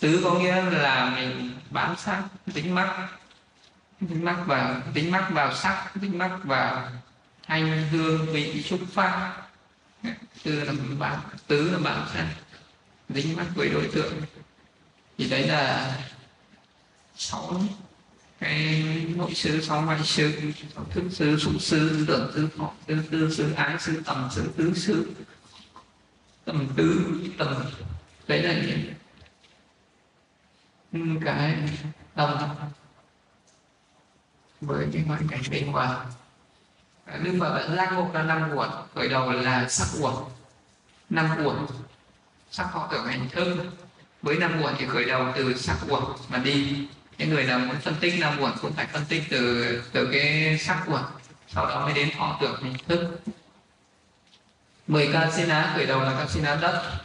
Tứ 0.00 0.20
có 0.24 0.34
nghĩa 0.34 0.62
là 0.62 1.12
mình 1.16 1.50
bám 1.70 1.96
sát 1.98 2.22
tính 2.54 2.74
mắc 2.74 3.08
dính 4.00 4.24
mắc 4.24 4.44
vào 4.46 4.82
dính 4.94 5.10
mắc 5.10 5.28
vào 5.32 5.54
sắc 5.54 5.90
dính 5.94 6.18
mắc 6.18 6.38
vào 6.44 6.88
thanh 7.46 7.88
hương 7.88 8.26
vị 8.26 8.62
xúc 8.62 8.80
pháp 8.92 9.44
tư 10.42 10.64
là 10.64 10.72
bạn 10.98 11.18
tứ 11.46 11.70
là 11.70 11.78
bạn 11.78 12.06
thân. 12.12 12.26
Dính 13.08 13.36
mắc 13.36 13.46
với 13.54 13.68
đối 13.68 13.88
tượng. 13.88 14.14
Thì 15.18 15.28
đấy 15.30 15.46
là 15.48 15.96
sáu 17.16 17.60
cái 18.40 18.84
nội 19.16 19.34
sư 19.34 19.60
sáu 19.60 19.82
ngoại 19.82 20.04
sư 20.04 20.52
thức 20.90 21.04
sư 21.10 21.38
xúc 21.38 21.52
sư 21.60 22.04
tưởng 22.08 22.32
sư 22.34 22.48
thọ 22.56 22.72
xứ, 22.88 23.02
tư 23.10 23.34
sư 23.34 23.52
ái 23.52 23.76
sư 23.80 24.02
tầm 24.04 24.28
sư 24.34 24.52
tứ 24.56 24.74
sư 24.74 25.12
tầm 26.44 26.68
tứ 26.76 27.20
tầm. 27.38 27.64
Đấy 28.28 28.42
là 28.42 28.54
những 30.92 31.20
cái 31.24 31.56
tầm 32.14 32.38
với 34.66 34.86
cái 34.92 35.02
ngoại 35.06 35.20
cảnh 35.30 35.42
bên 35.50 35.70
ngoài 35.70 35.88
đức 37.22 37.36
phật 37.40 37.52
vẫn 37.54 37.76
giác 37.76 37.92
ngộ 37.92 38.10
ra 38.12 38.22
năm 38.22 38.50
uẩn, 38.54 38.70
khởi 38.94 39.08
đầu 39.08 39.32
là 39.32 39.68
sắc 39.68 39.86
uẩn, 40.00 40.14
năm 41.10 41.44
uẩn, 41.44 41.56
sắc 42.50 42.68
họ 42.72 42.88
tưởng 42.92 43.06
hành 43.06 43.28
thức. 43.28 43.56
Với 44.22 44.36
năm 44.36 44.62
uẩn 44.62 44.74
thì 44.78 44.86
khởi 44.86 45.04
đầu 45.04 45.32
từ 45.36 45.56
sắc 45.56 45.76
uẩn 45.88 46.02
mà 46.28 46.38
đi. 46.38 46.86
Những 47.18 47.30
người 47.30 47.44
nào 47.44 47.58
muốn 47.58 47.76
phân 47.76 47.94
tích 48.00 48.14
năm 48.20 48.40
uẩn 48.40 48.52
cũng 48.62 48.72
phải 48.72 48.86
phân 48.86 49.04
tích 49.08 49.22
từ 49.30 49.82
từ 49.92 50.08
cái 50.12 50.58
sắc 50.58 50.84
uẩn, 50.86 51.02
sau 51.48 51.66
đó 51.66 51.84
mới 51.84 51.94
đến 51.94 52.10
họ 52.16 52.38
tưởng 52.40 52.62
hành 52.62 52.74
thức. 52.88 53.20
Mười 54.86 55.10
ca 55.12 55.30
xin 55.30 55.48
á 55.48 55.72
khởi 55.76 55.86
đầu 55.86 56.00
là 56.00 56.14
ca 56.18 56.26
xin 56.28 56.44
á 56.44 56.58
đất. 56.60 57.00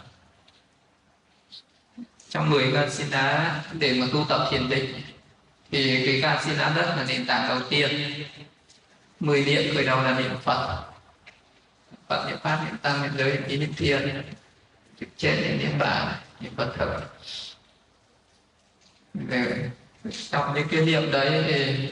Trong 2.30 2.50
mười 2.50 2.72
ca 2.74 2.90
xin 2.90 3.12
á 3.12 3.62
để 3.74 3.94
mà 4.02 4.08
tu 4.14 4.26
tập 4.30 4.48
thiền 4.52 4.70
định 4.70 5.02
thì 5.72 6.06
cái 6.06 6.20
ca 6.22 6.42
xin 6.46 6.58
á 6.58 6.74
đất 6.76 6.94
là 6.98 7.06
nền 7.08 7.26
tảng 7.26 7.50
đầu 7.50 7.60
tiên. 7.70 8.14
Mười 9.20 9.46
niệm 9.46 9.76
khởi 9.76 9.86
đầu 9.86 10.04
là 10.04 10.20
niệm 10.20 10.38
phật. 10.44 10.84
Phật 12.08 12.26
niệm 12.28 12.38
pháp, 12.44 12.64
niệm 12.66 12.78
tăng, 12.78 13.02
niệm 13.02 13.12
giới 13.18 13.32
niệm 13.32 13.44
ý, 13.48 13.58
niệm 13.58 13.74
thiên. 13.78 14.24
Trực 15.00 15.10
trên 15.18 15.42
niệm 15.42 15.58
niệm 15.60 15.80
bản 15.80 16.14
niệm 16.40 16.52
phật 16.56 16.74
thở 16.78 17.02
trong 20.32 20.54
những 20.56 20.68
cái 20.72 20.82
niệm 20.82 21.12
đấy 21.12 21.44
thì 21.48 21.90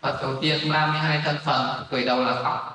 phật 0.00 0.22
đầu 0.22 0.42
tiên 0.42 0.70
32 0.70 1.20
thân 1.24 1.36
phận 1.44 1.84
khởi 1.90 2.04
đầu 2.04 2.24
là 2.24 2.34
phật. 2.34 2.74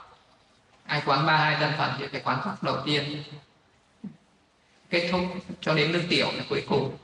Ai 0.86 1.02
quán 1.06 1.26
32 1.26 1.56
thân 1.56 1.74
phận 1.78 1.92
thì 1.98 2.06
phải 2.12 2.22
quán 2.24 2.40
pháp 2.46 2.64
đầu 2.64 2.78
tiên. 2.86 3.24
Kết 4.90 5.10
thúc 5.12 5.22
cho 5.62 5.74
đến 5.74 5.92
nước 5.92 6.04
tiểu 6.10 6.28
là 6.34 6.44
cuối 6.50 6.64
cùng. 6.70 6.98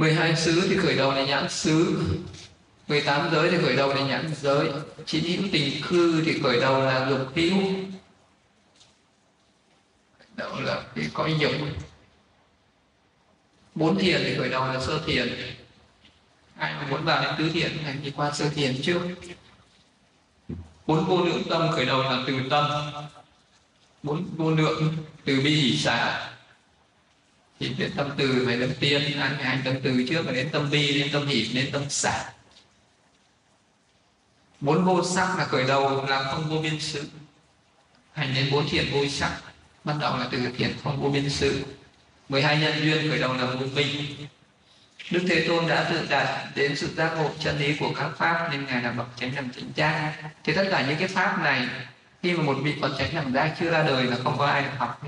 12 0.00 0.36
xứ 0.36 0.66
thì 0.68 0.76
khởi 0.76 0.96
đầu 0.96 1.12
là 1.12 1.24
nhãn 1.24 1.48
xứ. 1.48 2.04
18 2.88 3.30
giới 3.32 3.50
thì 3.50 3.58
khởi 3.58 3.76
đầu 3.76 3.94
là 3.94 4.00
nhãn 4.00 4.34
giới. 4.40 4.68
Chín 5.06 5.24
hữu 5.24 5.48
tình 5.52 5.82
khư 5.82 6.22
thì 6.24 6.40
khởi 6.42 6.60
đầu 6.60 6.80
là 6.80 7.10
dục 7.10 7.32
hữu. 7.34 7.58
Đầu 10.36 10.60
là 10.60 10.82
cái 10.94 11.10
cõi 11.14 11.34
dục 11.38 11.52
bốn 13.74 13.98
thiền 13.98 14.20
thì 14.24 14.36
khởi 14.38 14.48
đầu 14.48 14.66
là 14.66 14.80
sơ 14.80 15.00
thiền. 15.06 15.36
Ai 16.56 16.74
mà 16.74 16.86
muốn 16.90 17.04
vào 17.04 17.22
đến 17.22 17.34
tứ 17.38 17.50
thiền 17.54 17.78
thì 17.84 17.92
đi 18.04 18.10
qua 18.16 18.32
sơ 18.32 18.48
thiền 18.48 18.82
trước. 18.82 19.00
Bốn 20.86 21.04
vô 21.04 21.24
lượng 21.24 21.42
tâm 21.50 21.72
khởi 21.72 21.86
đầu 21.86 22.02
là 22.02 22.24
từ 22.26 22.40
tâm. 22.50 22.70
Bốn 24.02 24.24
vô 24.36 24.50
lượng 24.50 24.96
từ 25.24 25.40
bi 25.40 25.54
hỷ 25.54 25.76
xả 25.76 26.29
thì 27.60 27.68
đến 27.78 27.90
tâm 27.96 28.10
từ 28.16 28.42
phải 28.46 28.56
đến 28.56 28.74
tiên 28.80 29.20
anh 29.20 29.36
phải 29.36 29.44
hành 29.44 29.62
tâm 29.64 29.74
từ 29.82 30.06
trước 30.08 30.22
và 30.26 30.32
đến 30.32 30.48
tâm 30.52 30.70
bi, 30.70 31.00
đến 31.00 31.08
tâm 31.12 31.26
hỷ, 31.26 31.50
đến 31.54 31.70
tâm 31.72 31.82
xả. 31.88 32.24
Bốn 34.60 34.84
vô 34.84 35.04
sắc 35.04 35.38
là 35.38 35.44
khởi 35.44 35.64
đầu, 35.64 36.06
là 36.06 36.22
không 36.22 36.48
vô 36.48 36.58
biên 36.62 36.80
sự. 36.80 37.04
Hành 38.12 38.34
đến 38.34 38.48
bốn 38.52 38.68
thiện 38.68 38.92
vô 38.92 39.06
sắc, 39.08 39.40
bắt 39.84 39.94
đầu 40.00 40.16
là 40.16 40.28
từ 40.30 40.38
thiện 40.58 40.74
không 40.84 41.02
vô 41.02 41.08
biên 41.08 41.30
sự. 41.30 41.64
12 42.28 42.58
nhân 42.60 42.74
duyên 42.84 43.10
khởi 43.10 43.18
đầu 43.18 43.32
là 43.34 43.44
vô 43.44 43.66
minh. 43.74 44.16
Đức 45.10 45.20
Thế 45.28 45.44
Tôn 45.48 45.68
đã 45.68 45.90
tự 45.90 46.06
đạt 46.10 46.28
đến 46.54 46.76
sự 46.76 46.88
giác 46.96 47.14
ngộ 47.16 47.30
chân 47.38 47.58
lý 47.58 47.76
của 47.76 47.92
các 47.96 48.10
pháp 48.16 48.48
nên 48.52 48.66
ngài 48.66 48.82
là 48.82 48.90
bậc 48.90 49.06
chánh 49.16 49.34
đẳng 49.34 49.48
chánh 49.56 49.70
giác. 49.74 50.14
Thì 50.44 50.52
tất 50.52 50.68
cả 50.70 50.86
những 50.88 50.98
cái 50.98 51.08
pháp 51.08 51.42
này, 51.42 51.68
khi 52.22 52.32
mà 52.32 52.42
một 52.42 52.56
vị 52.62 52.74
Phật 52.80 52.96
chánh 52.98 53.14
đẳng 53.14 53.32
giác 53.32 53.56
chưa 53.60 53.70
ra 53.70 53.82
đời 53.82 54.04
là 54.04 54.16
không 54.24 54.38
có 54.38 54.46
ai 54.46 54.62
được 54.62 54.70
học. 54.78 55.02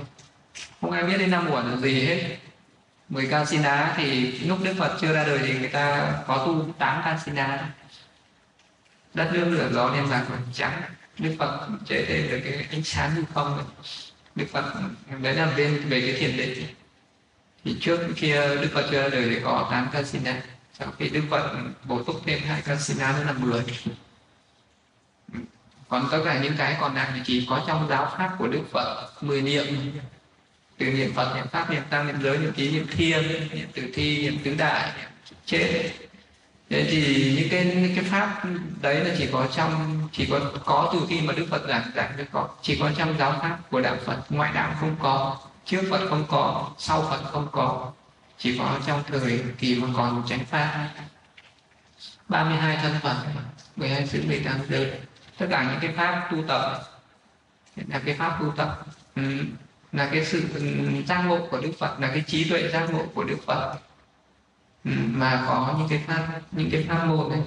Không 0.80 0.90
ai 0.90 1.04
biết 1.04 1.16
đến 1.18 1.30
năm 1.30 1.50
uẩn 1.50 1.70
là 1.70 1.76
gì 1.76 2.06
hết 2.06 2.36
mười 3.12 3.26
can 3.26 3.46
xin 3.46 3.62
đá 3.62 3.94
thì 3.96 4.38
lúc 4.38 4.58
Đức 4.62 4.74
Phật 4.78 4.98
chưa 5.00 5.12
ra 5.12 5.24
đời 5.24 5.38
thì 5.46 5.58
người 5.58 5.68
ta 5.68 6.12
có 6.26 6.46
tu 6.46 6.72
tám 6.78 7.02
can 7.04 7.18
xin 7.24 7.34
đá 7.34 7.68
đất 9.14 9.30
nước 9.32 9.44
lửa 9.44 9.70
gió 9.72 9.90
đêm 9.94 10.06
vàng 10.06 10.24
và 10.28 10.38
trắng. 10.52 10.82
Đức 11.18 11.36
phật 11.38 11.68
chế 11.86 12.04
thêm 12.08 12.30
được 12.30 12.40
cái 12.44 12.66
ánh 12.70 12.82
sáng 12.82 13.12
như 13.16 13.24
không 13.34 13.64
đức 14.34 14.46
phật, 14.52 14.64
đấy 15.22 15.34
là 15.34 15.52
bên 15.56 15.88
về 15.88 16.00
cái 16.00 16.12
thiền 16.12 16.36
định. 16.36 16.66
Thì 17.64 17.76
trước 17.80 18.00
kia 18.16 18.56
đức 18.56 18.68
phật 18.74 18.86
chưa 18.90 19.02
ra 19.02 19.08
đời 19.08 19.28
thì 19.30 19.40
có 19.44 19.68
tám 19.70 19.88
đá 20.24 20.42
sau 20.78 20.92
khi 20.98 21.08
đức 21.08 21.22
phật 21.30 21.56
bổ 21.84 22.02
túc 22.02 22.20
thêm 22.26 22.42
hai 22.42 22.62
casina 22.62 23.12
nữa 23.12 23.24
là 23.24 23.32
mười. 23.32 23.64
Còn 25.88 26.08
tất 26.10 26.22
cả 26.24 26.40
những 26.42 26.56
cái 26.58 26.76
còn 26.80 26.94
lại 26.94 27.10
thì 27.14 27.20
chỉ 27.24 27.46
có 27.50 27.64
trong 27.66 27.88
giáo 27.88 28.12
pháp 28.18 28.34
của 28.38 28.48
đức 28.48 28.62
phật 28.72 29.10
mười 29.20 29.42
niệm 29.42 29.92
từ 30.78 30.86
niệm 30.86 31.12
phật 31.14 31.34
niệm 31.34 31.46
pháp 31.52 31.70
niệm 31.70 31.82
tăng 31.90 32.06
niệm 32.06 32.16
giới 32.22 32.38
niệm 32.38 32.52
trí 32.56 32.70
niệm 32.70 32.86
thiên 32.90 33.22
niệm 33.54 33.68
tử 33.74 33.90
thi 33.94 34.22
niệm 34.22 34.38
tứ 34.44 34.54
đại 34.58 34.92
niệm 34.98 35.10
chết. 35.46 35.90
Thế 36.70 36.86
thì 36.90 37.32
những 37.36 37.48
cái 37.50 37.64
những 37.64 37.94
cái 37.94 38.04
pháp 38.04 38.42
đấy 38.82 39.04
là 39.04 39.14
chỉ 39.18 39.28
có 39.32 39.48
trong 39.56 40.00
chỉ 40.12 40.26
có 40.30 40.40
có 40.64 40.90
từ 40.92 41.06
khi 41.08 41.20
mà 41.20 41.32
đức 41.32 41.46
phật 41.50 41.68
giảng 41.68 41.90
giảng 41.94 42.16
mới 42.16 42.26
có 42.32 42.48
chỉ 42.62 42.78
có 42.80 42.90
trong 42.98 43.18
giáo 43.18 43.38
pháp 43.42 43.58
của 43.70 43.80
đạo 43.80 43.96
phật 44.04 44.22
ngoại 44.30 44.52
đạo 44.54 44.74
không 44.80 44.96
có 45.02 45.38
trước 45.64 45.82
phật 45.90 46.06
không 46.08 46.24
có 46.28 46.70
sau 46.78 47.02
phật 47.02 47.22
không 47.32 47.48
có. 47.52 47.92
Chỉ 48.38 48.58
có 48.58 48.78
trong 48.86 49.02
thời 49.06 49.44
kỳ 49.58 49.74
mà 49.74 49.88
còn 49.96 50.22
chánh 50.28 50.44
pháp. 50.44 50.88
32 52.28 52.76
thân 52.76 52.94
phận 53.02 53.16
12 53.76 54.06
sự 54.06 54.22
18 54.26 54.60
giới. 54.68 54.92
Tất 55.38 55.46
cả 55.50 55.66
những 55.70 55.80
cái 55.80 55.92
pháp 55.96 56.28
tu 56.32 56.38
tập 56.48 56.82
là 57.76 58.00
cái 58.04 58.14
pháp 58.14 58.38
tu 58.40 58.52
tập. 58.56 58.86
Ừ, 59.16 59.22
là 59.92 60.08
cái 60.12 60.24
sự 60.24 60.42
ừ, 60.54 60.62
giác 61.06 61.22
ngộ 61.26 61.46
của 61.50 61.60
đức 61.60 61.72
phật, 61.78 62.00
là 62.00 62.08
cái 62.08 62.24
trí 62.26 62.50
tuệ 62.50 62.68
giác 62.68 62.88
ngộ 62.92 63.04
của 63.14 63.24
đức 63.24 63.38
phật. 63.46 63.78
Ừ, 64.84 64.90
mà 64.96 65.44
có 65.48 65.74
những 65.78 65.88
cái 65.88 66.04
pháp, 66.06 66.40
những 66.52 66.70
cái 66.72 66.84
pháp 66.88 67.04
môn 67.04 67.28
này 67.30 67.40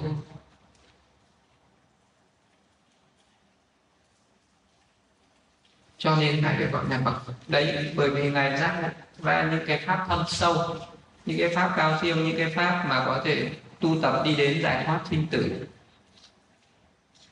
cho 5.98 6.16
nên 6.16 6.42
ngài 6.42 6.56
được 6.56 6.68
gọi 6.72 6.84
là 6.90 6.98
bậc 6.98 7.22
đấy, 7.48 7.92
bởi 7.96 8.10
vì 8.10 8.30
ngài 8.30 8.58
giác 8.58 8.92
ra 9.22 9.48
những 9.50 9.66
cái 9.66 9.78
pháp 9.86 10.04
thâm 10.08 10.24
sâu, 10.28 10.76
những 11.26 11.38
cái 11.38 11.54
pháp 11.54 11.74
cao 11.76 11.98
siêu, 12.02 12.16
những 12.16 12.36
cái 12.36 12.52
pháp 12.54 12.84
mà 12.88 13.02
có 13.06 13.22
thể 13.24 13.50
tu 13.80 13.96
tập 14.02 14.22
đi 14.24 14.36
đến 14.36 14.62
giải 14.62 14.84
thoát 14.84 15.00
sinh 15.10 15.26
tử. 15.30 15.66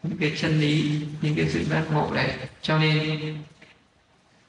Những 0.02 0.18
cái 0.20 0.32
chân 0.36 0.60
lý, 0.60 1.00
những 1.22 1.34
cái 1.36 1.48
sự 1.48 1.64
giác 1.64 1.84
ngộ 1.92 2.10
đấy. 2.14 2.32
Cho 2.62 2.78
nên 2.78 3.38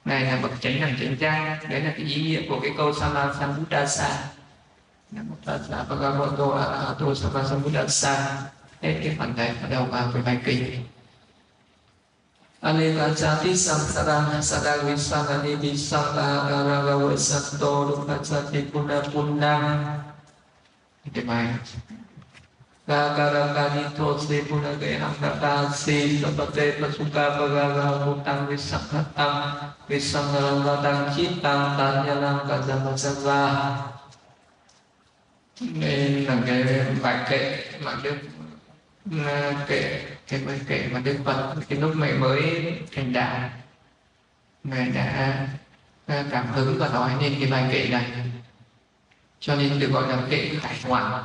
này 0.06 0.24
là 0.24 0.38
bậc 0.42 0.52
chánh 0.60 0.80
đẳng 0.80 0.96
chánh 1.00 1.16
giác 1.20 1.58
đấy 1.68 1.80
là 1.80 1.92
cái 1.96 2.06
ý 2.06 2.22
nghĩa 2.22 2.40
của 2.48 2.60
cái 2.60 2.70
câu 2.76 2.92
sama 2.92 3.34
sambuddhasa 3.40 4.08
Namo 5.12 5.34
Bhagavato 5.44 6.46
Arahato 6.50 7.14
Sammasambuddhassa 7.14 8.42
Hết 8.82 9.00
cái 9.04 9.16
phần 9.18 9.36
này 9.36 9.54
bắt 9.62 9.68
đầu 9.70 9.84
vào 9.84 10.10
cái 10.12 10.22
bài 10.22 10.38
kinh. 10.44 10.84
Aneka 12.60 13.08
jati 13.08 13.56
samsarana 13.56 14.42
sadawi 14.42 14.96
sanani 14.96 15.54
visanga 15.54 16.48
garagawa 16.50 17.16
santo 17.16 17.84
lukacati 17.84 18.62
puna 18.72 19.00
punang 19.12 20.00
Cái 21.14 21.24
bài 21.24 21.54
Gagaragani 22.86 23.82
tosi 23.98 24.46
puna 24.46 24.72
gaya 24.78 25.10
katasi 25.20 26.22
Sabate 26.22 26.78
pasuka 26.78 27.34
bagaga 27.34 28.06
putang 28.06 28.46
visanghatang 28.46 29.74
Visangalangatang 29.90 31.10
chitang 31.10 31.74
tanyalang 31.74 32.46
kadamacava 32.46 33.42
đây 35.60 36.26
là 36.28 36.36
cái 36.46 36.64
bài 37.02 37.24
kệ 37.30 37.64
mà 37.80 37.96
đức 38.02 38.16
kệ 39.66 40.02
cái 40.28 40.40
bài 40.46 40.60
kệ 40.68 40.88
mà 40.92 41.00
đức 41.00 41.16
phật, 41.24 41.54
cái 41.68 41.78
lúc 41.78 41.92
mẹ 41.96 42.12
mới 42.12 42.72
thành 42.96 43.12
đạo 43.12 43.50
ngài 44.64 44.88
đã 44.88 45.46
cảm 46.06 46.46
hứng 46.52 46.78
và 46.78 46.88
nói 46.88 47.10
nên 47.20 47.34
cái 47.40 47.50
bài 47.50 47.68
kệ 47.72 47.88
này. 47.88 48.04
Cho 49.40 49.54
nên 49.54 49.78
được 49.78 49.90
gọi 49.92 50.08
là 50.08 50.18
kệ 50.30 50.50
khải 50.60 50.76
hoàn 50.82 51.24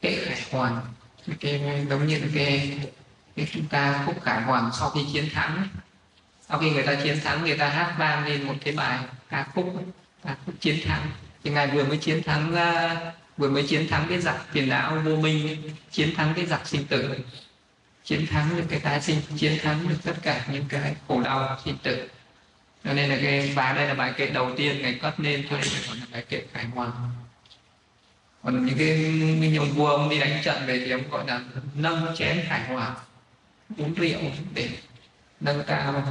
kệ 0.00 0.24
khải 0.24 0.42
hoàn 0.50 0.80
cái 1.40 1.86
giống 1.90 2.06
như 2.06 2.20
cái, 2.34 2.78
cái 3.36 3.46
chúng 3.52 3.66
ta 3.66 4.02
khúc 4.06 4.22
khải 4.22 4.42
hoàn 4.42 4.70
sau 4.78 4.90
khi 4.90 5.00
chiến 5.12 5.28
thắng. 5.32 5.68
Sau 6.48 6.58
khi 6.58 6.70
người 6.70 6.82
ta 6.82 6.94
chiến 6.94 7.20
thắng 7.24 7.44
người 7.44 7.58
ta 7.58 7.68
hát 7.68 7.94
vang 7.98 8.26
lên 8.26 8.42
một 8.42 8.54
cái 8.64 8.74
bài 8.74 8.98
ca 9.28 9.46
khúc 9.54 9.74
ca 10.24 10.36
khúc 10.46 10.54
chiến 10.60 10.76
thắng. 10.84 11.10
Thì 11.44 11.50
ngài 11.50 11.66
vừa 11.66 11.84
mới 11.84 11.96
chiến 11.98 12.22
thắng 12.22 12.54
à, 12.54 13.12
vừa 13.36 13.50
mới 13.50 13.66
chiến 13.66 13.88
thắng 13.88 14.06
cái 14.08 14.20
giặc 14.20 14.36
tiền 14.52 14.68
não 14.68 15.00
vô 15.04 15.16
minh 15.16 15.72
chiến 15.90 16.14
thắng 16.14 16.32
cái 16.36 16.46
giặc 16.46 16.68
sinh 16.68 16.86
tử. 16.86 17.14
Chiến 18.04 18.26
thắng 18.26 18.56
được 18.56 18.64
cái 18.68 18.80
tái 18.80 19.00
sinh 19.00 19.20
chiến 19.36 19.58
thắng 19.62 19.88
được 19.88 19.96
tất 20.04 20.14
cả 20.22 20.44
những 20.52 20.64
cái 20.68 20.94
khổ 21.08 21.20
đau 21.20 21.58
sinh 21.64 21.76
tử. 21.82 22.08
Cho 22.84 22.92
nên 22.92 23.10
là 23.10 23.18
cái 23.22 23.52
bài 23.56 23.74
đây 23.74 23.88
là 23.88 23.94
bài 23.94 24.12
kệ 24.16 24.26
đầu 24.26 24.50
tiên 24.56 24.82
ngày 24.82 24.98
cất 25.02 25.20
lên 25.20 25.46
cho 25.50 25.56
nên 25.56 25.98
là 26.00 26.06
bài 26.12 26.24
kệ 26.28 26.42
khải 26.52 26.64
hoàn 26.64 26.90
còn 28.42 28.66
những 28.66 28.78
cái 28.78 28.96
minh 29.40 29.56
ông 29.58 29.70
vua 29.70 29.86
ông 29.86 30.08
đi 30.08 30.20
đánh 30.20 30.40
trận 30.44 30.66
về 30.66 30.82
thì 30.84 30.90
ông 30.90 31.10
gọi 31.10 31.26
là 31.26 31.40
nâng 31.74 32.16
chén 32.16 32.40
khải 32.48 32.64
hòa 32.64 32.96
uống 33.78 33.94
rượu 33.94 34.20
để 34.54 34.68
nâng 35.40 35.62
cao 35.66 36.02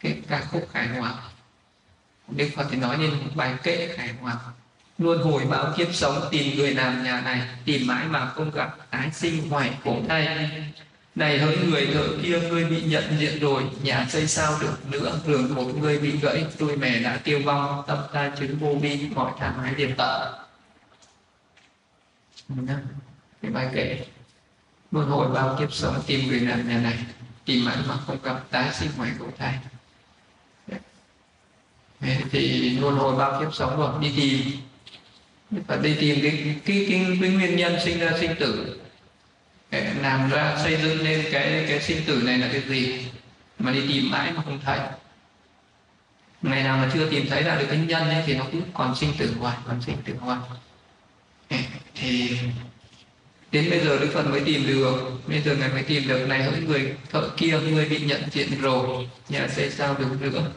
cái 0.00 0.16
ca 0.28 0.40
khúc 0.40 0.68
khải 0.72 0.88
hòa 0.88 1.14
đức 2.28 2.48
phật 2.56 2.66
thì 2.70 2.76
nói 2.76 2.96
nên 2.96 3.10
bài 3.34 3.54
kệ 3.62 3.88
khải 3.96 4.08
hòa 4.20 4.36
luôn 4.98 5.22
hồi 5.22 5.44
báo 5.50 5.72
kiếp 5.76 5.94
sống, 5.94 6.28
tìm 6.30 6.56
người 6.56 6.74
làm 6.74 7.04
nhà 7.04 7.20
này, 7.20 7.40
tìm 7.64 7.86
mãi 7.86 8.06
mà 8.06 8.26
không 8.26 8.50
gặp, 8.50 8.76
tái 8.90 9.10
sinh 9.12 9.48
hoài 9.48 9.70
khổ 9.84 9.96
thay 10.08 10.50
này 11.14 11.38
hỡi 11.38 11.56
người 11.56 11.86
thợ 11.94 12.08
kia, 12.22 12.40
ngươi 12.40 12.64
bị 12.64 12.82
nhận 12.82 13.04
diện 13.18 13.40
rồi, 13.40 13.62
nhà 13.82 14.06
xây 14.08 14.26
sao 14.26 14.58
được 14.60 14.90
nữa? 14.90 15.20
Đường 15.26 15.54
một 15.54 15.76
người 15.80 15.98
bị 15.98 16.18
gãy, 16.22 16.44
tôi 16.58 16.76
mẹ 16.76 16.98
đã 16.98 17.20
tiêu 17.24 17.40
vong, 17.44 17.82
tâm 17.86 17.98
ta 18.12 18.30
chứng 18.38 18.58
vô 18.58 18.74
bi 18.82 19.08
mọi 19.14 19.32
thảm 19.38 19.54
hại 19.62 19.74
điềm 19.74 19.90
tợ 19.96 20.41
cái 23.42 23.50
bài 23.50 23.68
kể 23.74 24.06
luân 24.90 25.08
hồi 25.08 25.28
bao 25.28 25.56
kiếp 25.58 25.72
sống 25.72 26.02
tìm 26.06 26.28
người 26.28 26.40
làm 26.40 26.68
nhà 26.68 26.78
này 26.78 26.98
tìm 27.44 27.64
mãi 27.64 27.76
mà 27.88 27.96
không 28.06 28.18
gặp 28.22 28.44
tái 28.50 28.74
sinh 28.74 28.90
ngoài 28.96 29.10
cổ 29.18 29.26
thai. 29.38 29.54
Dạ. 30.68 30.78
Thì 32.30 32.70
luân 32.70 32.96
hồi 32.96 33.16
bao 33.16 33.40
kiếp 33.40 33.54
sống 33.54 33.76
rồi 33.76 34.02
đi 34.02 34.12
tìm. 34.16 34.56
Phải 35.66 35.78
đi 35.78 35.96
tìm 36.00 36.18
cái 36.22 36.30
cái, 36.64 36.86
cái, 36.88 37.06
cái 37.20 37.30
nguyên 37.30 37.56
nhân 37.56 37.76
sinh 37.84 37.98
ra 37.98 38.10
sinh 38.20 38.34
tử. 38.40 38.80
Để 39.70 39.94
làm 39.94 40.30
ra 40.30 40.58
xây 40.62 40.82
dựng 40.82 41.00
lên 41.00 41.24
cái 41.32 41.64
cái 41.68 41.80
sinh 41.82 42.04
tử 42.06 42.22
này 42.24 42.38
là 42.38 42.48
cái 42.52 42.62
gì? 42.68 43.06
Mà 43.58 43.72
đi 43.72 43.88
tìm 43.88 44.10
mãi 44.10 44.32
mà 44.32 44.42
không 44.42 44.60
thấy. 44.64 44.78
Ngày 46.42 46.62
nào 46.62 46.76
mà 46.76 46.90
chưa 46.94 47.10
tìm 47.10 47.26
thấy 47.30 47.42
ra 47.42 47.56
được 47.56 47.66
cái 47.68 47.78
nhân 47.78 48.08
ấy, 48.08 48.22
thì 48.26 48.34
nó 48.34 48.44
cứ 48.52 48.62
còn 48.74 48.96
sinh 48.96 49.12
tử 49.18 49.34
hoài 49.40 49.56
còn 49.66 49.82
sinh 49.82 49.96
tử 50.04 50.14
hoài 50.20 50.38
thì 51.94 52.38
đến 53.52 53.70
bây 53.70 53.80
giờ 53.80 53.98
đức 53.98 54.10
phật 54.14 54.26
mới 54.26 54.40
tìm 54.44 54.66
được. 54.66 55.20
Bây 55.26 55.42
giờ 55.42 55.56
ngài 55.56 55.68
mới 55.68 55.82
tìm 55.82 56.08
được 56.08 56.26
này 56.26 56.42
hỡi 56.42 56.60
người 56.60 56.94
thợ 57.10 57.28
kia 57.36 57.60
người 57.60 57.88
bị 57.88 58.00
nhận 58.00 58.22
diện 58.30 58.60
rồi 58.60 59.08
nhà 59.28 59.48
sẽ 59.48 59.70
sao 59.70 59.94
được 59.98 60.20
nữa. 60.20 60.50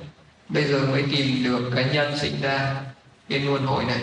Bây 0.49 0.63
giờ 0.63 0.87
mới 0.87 1.03
tìm 1.11 1.43
được 1.43 1.71
cái 1.75 1.89
nhân 1.93 2.19
sinh 2.19 2.41
ra 2.41 2.75
cái 3.29 3.39
luân 3.39 3.65
hồi 3.65 3.85
này. 3.85 3.99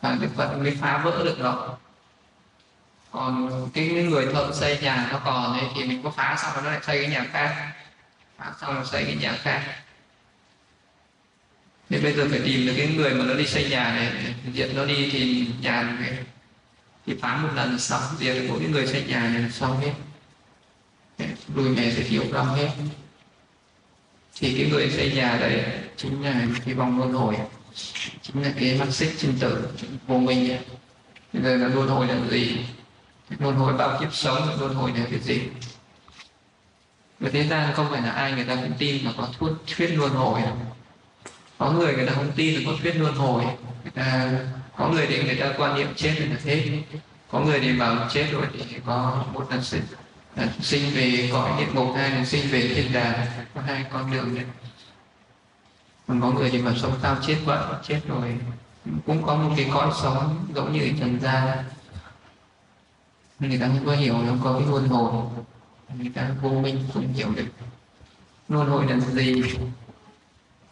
Và 0.00 0.16
đức 0.20 0.28
phật 0.36 0.56
mới 0.56 0.76
phá 0.80 0.98
vỡ 1.04 1.24
được 1.24 1.40
nó. 1.40 1.78
Còn 3.10 3.70
cái 3.74 3.88
người 3.88 4.26
thợ 4.32 4.52
xây 4.52 4.78
nhà 4.78 5.08
nó 5.12 5.20
còn 5.24 5.58
ấy, 5.58 5.68
thì 5.76 5.84
mình 5.84 6.02
có 6.02 6.10
phá 6.10 6.36
xong 6.42 6.52
rồi 6.54 6.62
nó 6.64 6.70
lại 6.70 6.80
xây 6.86 7.02
cái 7.02 7.10
nhà 7.10 7.26
khác. 7.32 7.72
Phá 8.38 8.52
xong 8.60 8.74
rồi 8.74 8.84
xây 8.86 9.04
cái 9.04 9.14
nhà 9.14 9.38
khác. 9.42 9.62
Thế 11.92 12.00
bây 12.00 12.12
giờ 12.12 12.26
phải 12.30 12.40
tìm 12.44 12.66
được 12.66 12.72
cái 12.76 12.86
người 12.86 13.14
mà 13.14 13.24
nó 13.24 13.34
đi 13.34 13.46
xây 13.46 13.70
nhà 13.70 13.94
này, 13.94 14.34
diện 14.52 14.76
nó 14.76 14.84
đi 14.84 15.10
thì 15.12 15.46
nhà 15.60 15.82
này 15.82 16.18
thì 17.06 17.14
phá 17.20 17.36
một 17.36 17.48
lần 17.54 17.78
xong 17.78 18.02
diệt 18.18 18.34
được 18.34 18.46
mỗi 18.48 18.58
cái 18.58 18.68
người 18.68 18.86
xây 18.86 19.04
nhà 19.08 19.20
này 19.20 19.42
là 19.42 19.48
xong 19.48 19.80
hết. 19.80 19.92
Lùi 21.54 21.68
mẹ 21.68 21.90
sẽ 21.90 22.02
thiếu 22.02 22.22
rong 22.32 22.54
hết. 22.54 22.68
Thì 24.40 24.58
cái 24.58 24.70
người 24.70 24.90
xây 24.90 25.12
nhà 25.12 25.38
đấy, 25.40 25.64
chính 25.96 26.24
là 26.24 26.46
cái 26.64 26.74
vòng 26.74 26.98
luân 26.98 27.12
hồi, 27.12 27.36
chính 28.22 28.42
là 28.42 28.52
cái 28.60 28.76
mắt 28.78 28.86
xích 28.90 29.18
sinh 29.18 29.38
tử 29.40 29.68
vô 30.06 30.18
minh 30.18 30.56
bây 31.32 31.42
giờ 31.42 31.56
là 31.56 31.68
luân 31.68 31.88
hồi 31.88 32.06
là 32.06 32.16
gì? 32.30 32.58
Luân 33.38 33.56
hồi 33.56 33.72
bao 33.72 34.00
kiếp 34.00 34.14
sống, 34.14 34.60
luân 34.60 34.74
hồi 34.74 34.92
là 34.96 35.06
cái 35.10 35.20
gì? 35.20 35.40
Và 37.20 37.30
thế 37.32 37.46
gian 37.48 37.74
không 37.74 37.86
phải 37.90 38.02
là 38.02 38.10
ai 38.10 38.32
người 38.32 38.44
ta 38.44 38.54
cũng 38.54 38.72
tin 38.78 39.04
mà 39.04 39.12
có 39.16 39.28
thuyết 39.38 39.52
thuyết 39.76 39.88
luân 39.96 40.12
hồi 40.12 40.40
có 41.58 41.70
người 41.70 41.94
người 41.94 42.06
ta 42.06 42.12
không 42.12 42.32
tin 42.36 42.54
là 42.54 42.60
có 42.66 42.72
thuyết 42.82 42.96
luân 42.96 43.14
hồi. 43.14 43.44
Người 43.82 43.92
ta, 43.94 44.30
có 44.76 44.88
người 44.88 45.06
thì 45.06 45.24
người 45.24 45.36
ta 45.36 45.52
quan 45.58 45.74
niệm 45.74 45.88
chết 45.96 46.14
là 46.18 46.36
thế. 46.44 46.82
Có 47.30 47.40
người 47.40 47.60
thì 47.60 47.78
bảo 47.78 48.08
chết 48.12 48.26
rồi 48.32 48.46
thì 48.52 48.76
có 48.86 49.24
một 49.32 49.50
lần 49.50 49.64
sinh. 49.64 49.82
Lần 50.36 50.48
sinh 50.60 50.90
về 50.94 51.30
cõi 51.32 51.50
địa 51.58 51.72
ngục, 51.72 51.88
hai 51.96 52.10
là 52.10 52.24
sinh 52.24 52.48
về 52.50 52.72
thiên 52.74 52.92
đàng, 52.92 53.26
có 53.54 53.60
hai 53.60 53.84
con 53.92 54.12
đường 54.12 54.34
đấy. 54.34 54.44
Còn 56.08 56.20
có 56.20 56.30
người 56.30 56.50
thì 56.50 56.62
bảo 56.62 56.74
sống 56.76 56.98
tao 57.02 57.16
chết 57.26 57.36
vậy 57.44 57.58
chết 57.88 58.00
rồi. 58.08 58.36
Cũng 59.06 59.22
có 59.26 59.36
một 59.36 59.54
cái 59.56 59.70
cõi 59.74 59.90
sống 60.02 60.46
giống 60.54 60.72
như 60.72 60.92
trần 61.00 61.20
gian. 61.20 61.58
Người 63.40 63.58
ta 63.58 63.66
không 63.66 63.86
có 63.86 63.92
hiểu 63.92 64.14
nó 64.18 64.32
có 64.44 64.52
cái 64.52 64.68
luân 64.68 64.88
hồi. 64.88 65.22
Người 65.98 66.12
ta 66.14 66.30
vô 66.42 66.50
minh, 66.50 66.84
không 66.94 67.12
hiểu 67.12 67.28
được 67.36 67.46
luân 68.48 68.68
hồi 68.68 68.86
là 68.88 68.96
gì 68.98 69.42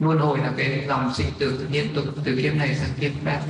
luân 0.00 0.18
hồi 0.18 0.38
là 0.38 0.52
cái 0.56 0.84
dòng 0.88 1.14
sinh 1.14 1.26
tử 1.38 1.66
liên 1.70 1.94
tục 1.94 2.04
từ 2.24 2.36
kiếp 2.42 2.54
này 2.54 2.74
sang 2.74 2.90
kiếp 3.00 3.12
khác. 3.24 3.42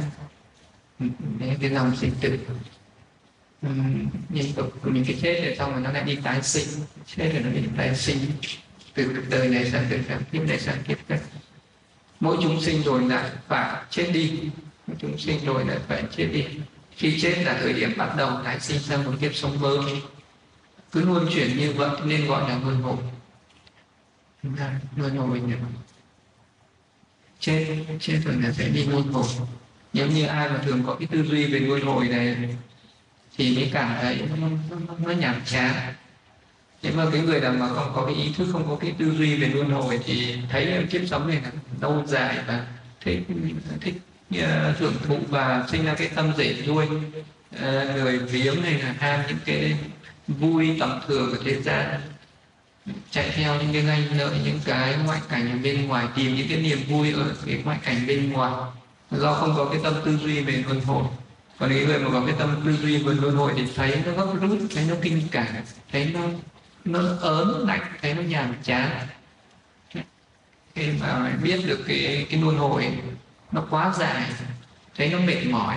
Ừ, 1.00 1.06
đấy 1.38 1.56
cái 1.60 1.70
dòng 1.70 1.96
sinh 1.96 2.12
tử. 2.20 2.38
Ừ, 3.62 3.68
liên 4.30 4.52
tục 4.52 4.86
những 4.86 5.04
cái 5.04 5.18
chết 5.22 5.42
rồi 5.44 5.56
xong 5.58 5.72
rồi 5.72 5.80
nó 5.80 5.90
lại 5.92 6.04
đi 6.04 6.16
tái 6.16 6.42
sinh. 6.42 6.68
Chết 7.16 7.30
rồi 7.32 7.42
nó 7.42 7.50
đi 7.50 7.62
tái 7.76 7.96
sinh. 7.96 8.18
Từ 8.94 9.24
đời 9.30 9.48
này 9.48 9.70
sang 9.70 9.86
đời 9.90 10.00
khác, 10.08 10.18
kiếp 10.32 10.42
này 10.42 10.60
sang 10.60 10.82
kiếp 10.88 10.98
khác. 11.08 11.20
Mỗi 12.20 12.36
chúng 12.42 12.60
sinh 12.60 12.82
rồi 12.82 13.02
lại 13.02 13.30
phải 13.48 13.82
chết 13.90 14.10
đi. 14.12 14.40
Mỗi 14.86 14.96
chúng 15.00 15.18
sinh 15.18 15.44
rồi 15.44 15.64
lại 15.64 15.78
phải 15.88 16.04
chết 16.16 16.26
đi. 16.32 16.44
Khi 16.96 17.20
chết 17.20 17.42
là 17.44 17.58
thời 17.62 17.72
điểm 17.72 17.92
bắt 17.96 18.14
đầu 18.16 18.30
tái 18.44 18.60
sinh 18.60 18.78
sang 18.78 19.04
một 19.04 19.12
kiếp 19.20 19.34
sống 19.34 19.60
mới. 19.60 20.02
Cứ 20.92 21.04
luôn 21.04 21.28
chuyển 21.34 21.56
như 21.56 21.72
vậy 21.72 21.90
nên 22.04 22.26
gọi 22.26 22.50
là 22.50 22.58
luân 22.64 22.82
hồi. 22.82 22.96
Luân 24.96 25.16
hồi 25.16 25.40
nhỉ? 25.40 25.54
Trên 27.40 27.84
trên 28.00 28.22
thường 28.22 28.44
là 28.44 28.52
sẽ 28.52 28.68
đi 28.68 28.86
ngôn 28.86 29.12
hồi 29.12 29.26
nếu 29.92 30.06
như 30.06 30.26
ai 30.26 30.48
mà 30.48 30.58
thường 30.64 30.82
có 30.86 30.94
cái 30.94 31.08
tư 31.10 31.22
duy 31.22 31.46
về 31.46 31.60
ngôn 31.60 31.80
hồi 31.80 32.08
này 32.08 32.36
thì 33.36 33.56
mới 33.56 33.70
cảm 33.72 33.96
thấy 34.00 34.22
nó, 34.40 34.48
nó, 34.70 34.94
nó 35.06 35.10
nhàm 35.10 35.40
chán. 35.44 35.94
Nhưng 36.82 36.96
mà 36.96 37.06
cái 37.12 37.20
người 37.20 37.40
nào 37.40 37.52
mà 37.52 37.68
không 37.68 37.92
có 37.94 38.04
cái 38.06 38.14
ý 38.14 38.32
thức 38.36 38.48
không 38.52 38.68
có 38.68 38.76
cái 38.76 38.94
tư 38.98 39.14
duy 39.18 39.36
về 39.36 39.48
luân 39.48 39.70
hồi 39.70 40.00
thì 40.04 40.36
thấy 40.50 40.86
kiếp 40.90 41.00
sống 41.06 41.28
này 41.28 41.40
là 41.44 41.50
lâu 41.80 42.02
dài 42.06 42.38
và 42.46 42.66
thích 43.00 43.22
thích 43.80 43.94
uh, 44.34 44.78
thưởng 44.78 44.94
thụ 45.06 45.18
và 45.28 45.66
sinh 45.70 45.84
ra 45.84 45.94
cái 45.94 46.08
tâm 46.08 46.32
dễ 46.36 46.56
nuôi. 46.66 46.86
Uh, 46.86 47.62
người 47.96 48.18
viếng 48.18 48.62
này 48.62 48.72
là 48.72 48.94
ham 48.98 49.20
những 49.28 49.38
cái 49.44 49.76
vui 50.28 50.76
tầm 50.80 51.00
thường 51.08 51.30
của 51.30 51.42
thế 51.44 51.62
gian 51.62 52.00
chạy 53.10 53.30
theo 53.30 53.54
những 53.54 53.72
cái 53.72 53.82
danh 53.82 54.18
lợi, 54.18 54.38
những 54.44 54.60
cái 54.64 54.94
ngoại 55.04 55.20
cảnh 55.28 55.52
ở 55.52 55.58
bên 55.62 55.88
ngoài, 55.88 56.06
tìm 56.16 56.34
những 56.34 56.48
cái 56.48 56.58
niềm 56.58 56.78
vui 56.88 57.12
ở 57.12 57.34
cái 57.46 57.62
ngoại 57.64 57.78
cảnh 57.82 58.06
bên 58.06 58.32
ngoài. 58.32 58.52
Do 59.10 59.34
không 59.34 59.54
có 59.56 59.64
cái 59.64 59.80
tâm 59.84 59.94
tư 60.04 60.16
duy 60.16 60.40
về 60.40 60.64
luân 60.66 60.80
hồi. 60.80 61.04
Còn 61.58 61.74
những 61.74 61.88
người 61.88 61.98
mà 61.98 62.10
có 62.12 62.22
cái 62.26 62.34
tâm 62.38 62.62
tư 62.64 62.76
duy 62.76 63.02
về 63.02 63.14
luân 63.14 63.36
hồi 63.36 63.52
thì 63.56 63.62
thấy 63.74 64.02
nó 64.06 64.12
gấp 64.12 64.40
rút, 64.40 64.58
thấy 64.74 64.84
nó 64.88 64.94
kinh 65.02 65.22
cảm, 65.30 65.46
thấy 65.92 66.10
nó 66.14 66.20
nó 66.84 67.00
ớn 67.20 67.68
lạnh, 67.68 67.92
thấy 68.02 68.14
nó 68.14 68.22
nhàm 68.22 68.54
chán. 68.62 69.06
Khi 70.74 70.88
mà 71.00 71.32
biết 71.42 71.60
được 71.66 71.84
cái 71.86 72.26
cái 72.30 72.40
luân 72.40 72.58
hồi 72.58 72.88
nó 73.52 73.64
quá 73.70 73.92
dài, 73.98 74.22
thấy 74.96 75.08
nó 75.08 75.18
mệt 75.18 75.46
mỏi. 75.46 75.76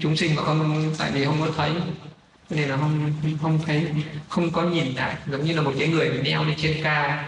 Chúng 0.00 0.16
sinh 0.16 0.34
mà 0.34 0.42
không, 0.42 0.94
tại 0.98 1.10
vì 1.10 1.24
không 1.24 1.40
có 1.40 1.48
thấy 1.56 1.70
nên 2.50 2.68
là 2.68 2.76
không 2.76 3.12
không 3.42 3.58
thấy, 3.66 3.90
không 4.28 4.50
có 4.50 4.62
nhìn 4.62 4.94
lại. 4.94 5.16
Giống 5.26 5.44
như 5.44 5.54
là 5.54 5.62
một 5.62 5.72
cái 5.78 5.88
người 5.88 6.10
bị 6.10 6.22
neo 6.22 6.44
lên 6.44 6.54
trên 6.62 6.82
cao. 6.82 7.24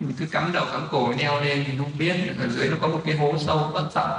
Mình 0.00 0.14
cứ 0.18 0.26
cắm 0.26 0.52
đầu, 0.52 0.66
cắm 0.72 0.88
cổ, 0.90 1.14
neo 1.18 1.40
lên 1.40 1.64
thì 1.66 1.78
không 1.78 1.98
biết. 1.98 2.16
Ở 2.38 2.48
dưới 2.48 2.68
nó 2.68 2.76
có 2.80 2.88
một 2.88 3.02
cái 3.06 3.16
hố 3.16 3.34
sâu 3.46 3.70
bất 3.74 3.88
tận 3.94 4.10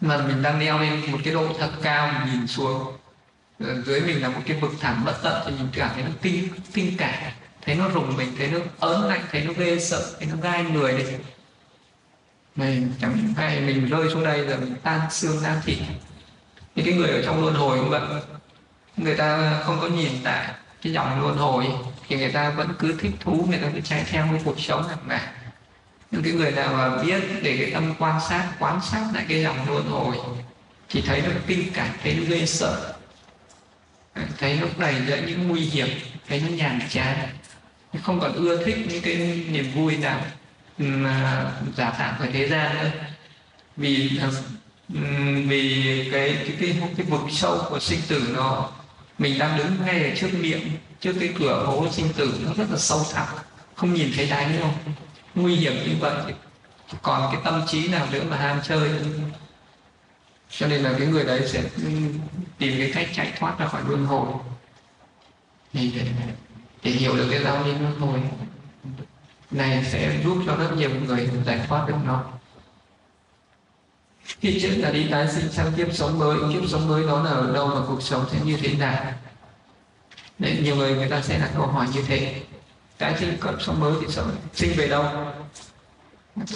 mà 0.00 0.16
mình 0.16 0.42
đang 0.42 0.58
neo 0.58 0.78
lên 0.78 1.12
một 1.12 1.18
cái 1.24 1.34
độ 1.34 1.46
thật 1.58 1.70
cao, 1.82 2.12
mình 2.12 2.34
nhìn 2.34 2.46
xuống. 2.46 2.96
Ở 3.60 3.82
dưới 3.82 4.00
mình 4.00 4.22
là 4.22 4.28
một 4.28 4.40
cái 4.46 4.60
vực 4.60 4.72
thẳm 4.80 5.04
bất 5.04 5.22
tận 5.22 5.42
thì 5.46 5.50
mình 5.58 5.68
cảm 5.72 5.90
thấy 5.94 6.02
nó 6.02 6.10
kinh 6.22 6.48
kinh 6.72 6.96
cả. 6.96 7.32
Thấy 7.62 7.74
nó 7.74 7.88
rùng 7.88 8.16
mình, 8.16 8.34
thấy 8.38 8.48
nó 8.48 8.58
ớn 8.78 9.08
lạnh, 9.08 9.20
thấy 9.32 9.44
nó 9.44 9.52
ghê 9.52 9.78
sợ, 9.80 10.14
thấy 10.18 10.28
nó 10.30 10.36
gai 10.42 10.64
người 10.64 10.92
đấy. 10.92 11.18
Mình 12.56 12.92
chẳng 13.00 13.34
hay 13.36 13.60
mình 13.60 13.88
rơi 13.88 14.10
xuống 14.10 14.24
đây 14.24 14.46
rồi 14.46 14.58
mình 14.58 14.74
tan 14.82 15.00
xương, 15.10 15.36
tan 15.42 15.60
thịt. 15.64 15.78
Thì 16.74 16.82
cái 16.82 16.94
người 16.94 17.10
ở 17.10 17.22
trong 17.24 17.42
luân 17.42 17.54
hồi 17.54 17.78
cũng 17.78 17.90
vậy 17.90 18.00
người 18.98 19.16
ta 19.16 19.60
không 19.64 19.78
có 19.80 19.86
nhìn 19.88 20.12
tại 20.24 20.48
cái 20.82 20.92
dòng 20.92 21.20
luân 21.20 21.36
hồi 21.36 21.66
thì 22.08 22.16
người 22.16 22.32
ta 22.32 22.50
vẫn 22.50 22.74
cứ 22.78 22.96
thích 23.00 23.12
thú, 23.20 23.46
người 23.50 23.58
ta 23.58 23.68
cứ 23.74 23.80
chạy 23.80 24.04
theo 24.10 24.28
cái 24.30 24.40
cuộc 24.44 24.60
sống 24.60 24.88
hàng 24.88 24.98
ngày 25.08 25.20
những 26.10 26.22
cái 26.22 26.32
người 26.32 26.50
nào 26.50 26.72
mà 26.72 27.02
biết 27.02 27.22
để 27.42 27.56
cái 27.60 27.70
tâm 27.70 27.94
quan 27.98 28.20
sát 28.28 28.48
quan 28.58 28.80
sát 28.90 29.04
lại 29.14 29.24
cái 29.28 29.42
dòng 29.42 29.70
luân 29.70 29.88
hồi, 29.88 30.16
thì 30.88 31.00
thấy 31.00 31.22
nó 31.22 31.28
kinh 31.46 31.72
cảnh 31.72 31.90
thấy 32.02 32.14
nó 32.14 32.22
ghê 32.28 32.46
sợ. 32.46 32.94
Thấy 34.38 34.58
nó 34.60 34.66
đầy 34.78 34.94
dẫn 35.08 35.26
những 35.26 35.48
nguy 35.48 35.60
hiểm, 35.60 35.88
thấy 36.28 36.40
nó 36.40 36.56
nhàm 36.56 36.80
chán. 36.88 37.16
Không 38.02 38.20
còn 38.20 38.32
ưa 38.32 38.64
thích 38.64 38.76
những 38.88 39.02
cái 39.02 39.44
niềm 39.50 39.72
vui 39.74 39.96
nào 39.96 40.20
mà 40.78 41.52
giả 41.76 41.92
tạm 41.98 42.14
của 42.18 42.26
thế 42.32 42.48
gian 42.48 42.74
nữa. 42.78 42.90
Vì 43.76 44.20
vì 45.48 46.08
cái 46.12 46.36
cái 46.44 46.56
cái 46.60 46.76
cái 46.96 47.06
vực 47.06 47.20
sâu 47.30 47.66
của 47.68 47.78
sinh 47.78 48.00
tử 48.08 48.32
nó 48.34 48.70
mình 49.18 49.38
đang 49.38 49.58
đứng 49.58 49.86
ngay 49.86 50.10
ở 50.10 50.16
trước 50.16 50.28
miệng 50.40 50.70
trước 51.00 51.12
cái 51.20 51.34
cửa 51.38 51.64
hố 51.66 51.88
sinh 51.90 52.12
tử 52.16 52.40
nó 52.44 52.52
rất 52.56 52.66
là 52.70 52.76
sâu 52.78 53.00
thẳm 53.12 53.28
không 53.74 53.94
nhìn 53.94 54.10
thấy 54.16 54.26
đáy 54.30 54.58
đâu. 54.58 54.70
Nguy 55.34 55.56
hiểm 55.56 55.72
như 55.72 55.96
vậy. 56.00 56.34
Còn 57.02 57.32
cái 57.32 57.40
tâm 57.44 57.62
trí 57.66 57.88
nào 57.88 58.06
nữa 58.12 58.22
mà 58.30 58.36
ham 58.36 58.60
chơi? 58.64 58.90
Cho 60.50 60.66
nên 60.66 60.82
là 60.82 60.94
cái 60.98 61.06
người 61.06 61.24
đấy 61.24 61.48
sẽ 61.48 61.62
tìm 62.58 62.78
cái 62.78 62.90
cách 62.94 63.08
chạy 63.14 63.32
thoát 63.38 63.58
ra 63.58 63.66
khỏi 63.66 63.82
luân 63.88 64.06
hồi. 64.06 64.26
Để, 65.72 65.90
để, 65.94 66.02
để 66.82 66.90
hiểu 66.90 67.16
được 67.16 67.28
cái 67.30 67.42
giáo 67.44 67.64
lý 67.64 67.72
luân 67.72 68.00
hồi 68.00 68.20
này 69.50 69.84
sẽ 69.84 70.20
giúp 70.24 70.42
cho 70.46 70.56
rất 70.56 70.76
nhiều 70.76 70.90
người 71.06 71.30
giải 71.46 71.60
thoát 71.68 71.88
được 71.88 71.94
nó 72.04 72.24
khi 74.40 74.60
chết 74.62 74.70
là 74.76 74.90
đi 74.90 75.06
tái 75.10 75.28
sinh 75.28 75.52
sang 75.52 75.72
kiếp 75.76 75.94
sống 75.94 76.18
mới 76.18 76.38
kiếp 76.52 76.70
sống 76.70 76.88
mới 76.88 77.06
đó 77.06 77.22
là 77.22 77.30
ở 77.30 77.52
đâu 77.52 77.68
và 77.68 77.80
cuộc 77.88 78.02
sống 78.02 78.26
sẽ 78.32 78.38
như 78.44 78.56
thế 78.56 78.74
nào? 78.74 79.12
Đấy, 80.38 80.58
nhiều 80.62 80.76
người 80.76 80.94
người 80.94 81.08
ta 81.08 81.22
sẽ 81.22 81.38
đặt 81.38 81.50
câu 81.54 81.66
hỏi 81.66 81.86
như 81.94 82.02
thế. 82.02 82.42
Tái 82.98 83.14
sinh 83.20 83.36
kiếp 83.42 83.62
sống 83.62 83.80
mới 83.80 83.92
thì 84.00 84.06
sống 84.08 84.36
sinh 84.54 84.72
về 84.76 84.88
đâu? 84.88 85.04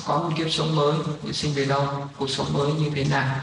Có 0.06 0.18
một 0.18 0.30
kiếp 0.36 0.50
sống 0.50 0.76
mới 0.76 0.96
thì 1.22 1.32
sinh 1.32 1.54
về 1.54 1.64
đâu? 1.64 2.08
Cuộc 2.18 2.30
sống 2.30 2.52
mới 2.52 2.72
như 2.72 2.90
thế 2.94 3.04
nào? 3.04 3.40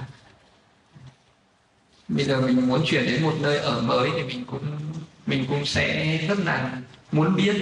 Bây 2.08 2.26
giờ 2.26 2.42
mình 2.42 2.68
muốn 2.68 2.86
chuyển 2.86 3.06
đến 3.06 3.24
một 3.24 3.34
nơi 3.40 3.58
ở 3.58 3.82
mới 3.82 4.10
thì 4.16 4.24
mình 4.24 4.46
cũng 4.46 4.80
mình 5.26 5.46
cũng 5.50 5.66
sẽ 5.66 6.18
rất 6.28 6.40
là 6.40 6.78
muốn 7.12 7.36
biết 7.36 7.56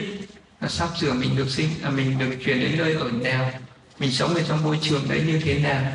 là 0.61 0.67
sắp 0.67 0.89
sửa 0.99 1.13
mình 1.13 1.35
được 1.35 1.49
sinh 1.49 1.69
là 1.81 1.89
mình 1.89 2.19
được 2.19 2.35
chuyển 2.45 2.59
đến 2.59 2.77
nơi 2.77 2.93
ở 2.93 3.11
nào? 3.11 3.51
Mình 3.99 4.11
sống 4.11 4.35
ở 4.35 4.43
trong 4.47 4.63
môi 4.63 4.79
trường 4.81 5.09
đấy 5.09 5.23
như 5.27 5.39
thế 5.43 5.59
nào? 5.59 5.91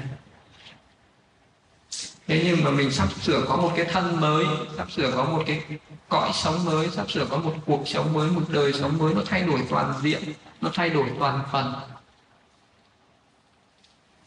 Thế 2.33 2.43
nhưng 2.45 2.65
mà 2.65 2.71
mình 2.71 2.91
sắp 2.91 3.09
sửa 3.13 3.45
có 3.49 3.57
một 3.57 3.73
cái 3.77 3.85
thân 3.85 4.21
mới, 4.21 4.45
sắp 4.77 4.91
sửa 4.91 5.13
có 5.17 5.25
một 5.25 5.43
cái 5.47 5.63
cõi 6.09 6.31
sống 6.35 6.65
mới, 6.65 6.89
sắp 6.89 7.11
sửa 7.11 7.27
có 7.27 7.37
một 7.37 7.55
cuộc 7.67 7.89
sống 7.89 8.13
mới, 8.13 8.31
một 8.31 8.43
đời 8.49 8.73
sống 8.73 8.99
mới, 8.99 9.15
nó 9.15 9.21
thay 9.27 9.43
đổi 9.43 9.61
toàn 9.71 9.95
diện, 10.03 10.23
nó 10.61 10.71
thay 10.75 10.91
đổi 10.91 11.07
toàn 11.19 11.41
phần. 11.53 11.75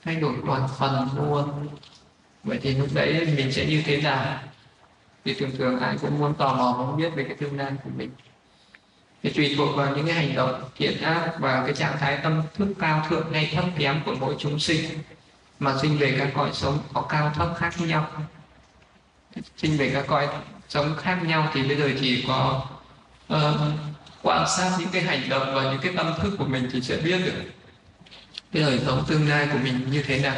Thay 0.04 0.16
đổi 0.16 0.34
toàn 0.48 0.68
phần 0.80 1.10
luôn. 1.16 1.68
Vậy 2.44 2.60
thì 2.62 2.76
lúc 2.76 2.88
đấy 2.94 3.28
mình 3.38 3.52
sẽ 3.52 3.66
như 3.66 3.84
thế 3.86 4.02
nào? 4.02 4.40
Thì 5.26 5.34
thường 5.34 5.52
thường 5.58 5.80
ai 5.80 5.98
cũng 6.02 6.20
muốn 6.20 6.34
tò 6.34 6.56
mò, 6.56 6.76
muốn 6.78 6.98
biết 6.98 7.10
về 7.16 7.24
cái 7.24 7.36
tương 7.36 7.58
lai 7.58 7.72
của 7.84 7.90
mình. 7.98 8.12
Thì 9.24 9.30
tùy 9.30 9.54
thuộc 9.58 9.76
vào 9.76 9.96
những 9.96 10.06
cái 10.06 10.16
hành 10.16 10.36
động, 10.36 10.64
thiện 10.78 11.02
ác 11.02 11.34
và 11.40 11.64
cái 11.66 11.76
trạng 11.76 11.98
thái 12.00 12.20
tâm 12.24 12.42
thức 12.56 12.68
cao 12.80 13.06
thượng 13.10 13.34
hay 13.34 13.52
thấp 13.56 13.66
kém 13.78 14.02
của 14.06 14.16
mỗi 14.20 14.36
chúng 14.40 14.60
sinh 14.60 14.86
mà 15.60 15.76
sinh 15.82 15.98
về 15.98 16.16
các 16.20 16.32
cõi 16.36 16.50
sống 16.54 16.80
có 16.94 17.02
cao 17.02 17.32
thấp 17.36 17.50
khác 17.58 17.74
nhau. 17.82 18.10
Sinh 19.58 19.78
về 19.78 19.92
các 19.94 20.06
cõi 20.08 20.28
sống 20.70 20.96
khác 21.02 21.20
nhau 21.26 21.52
thì 21.54 21.64
bây 21.64 21.78
giờ 21.78 21.92
chỉ 22.00 22.26
có 22.28 22.66
uh, 23.34 23.40
quan 24.22 24.46
sát 24.58 24.72
những 24.80 24.90
cái 24.92 25.02
hành 25.02 25.30
động 25.30 25.56
và 25.56 25.64
những 25.64 25.82
cái 25.82 25.94
tâm 25.98 26.14
thức 26.22 26.36
của 26.38 26.46
mình 26.46 26.70
thì 26.72 26.82
sẽ 26.82 26.98
biết 26.98 27.18
được 27.26 27.44
cái 28.52 28.64
đời 28.64 28.80
sống 28.86 29.04
tương 29.08 29.30
lai 29.30 29.48
của 29.52 29.58
mình 29.64 29.92
như 29.92 30.04
thế 30.04 30.20
nào. 30.20 30.36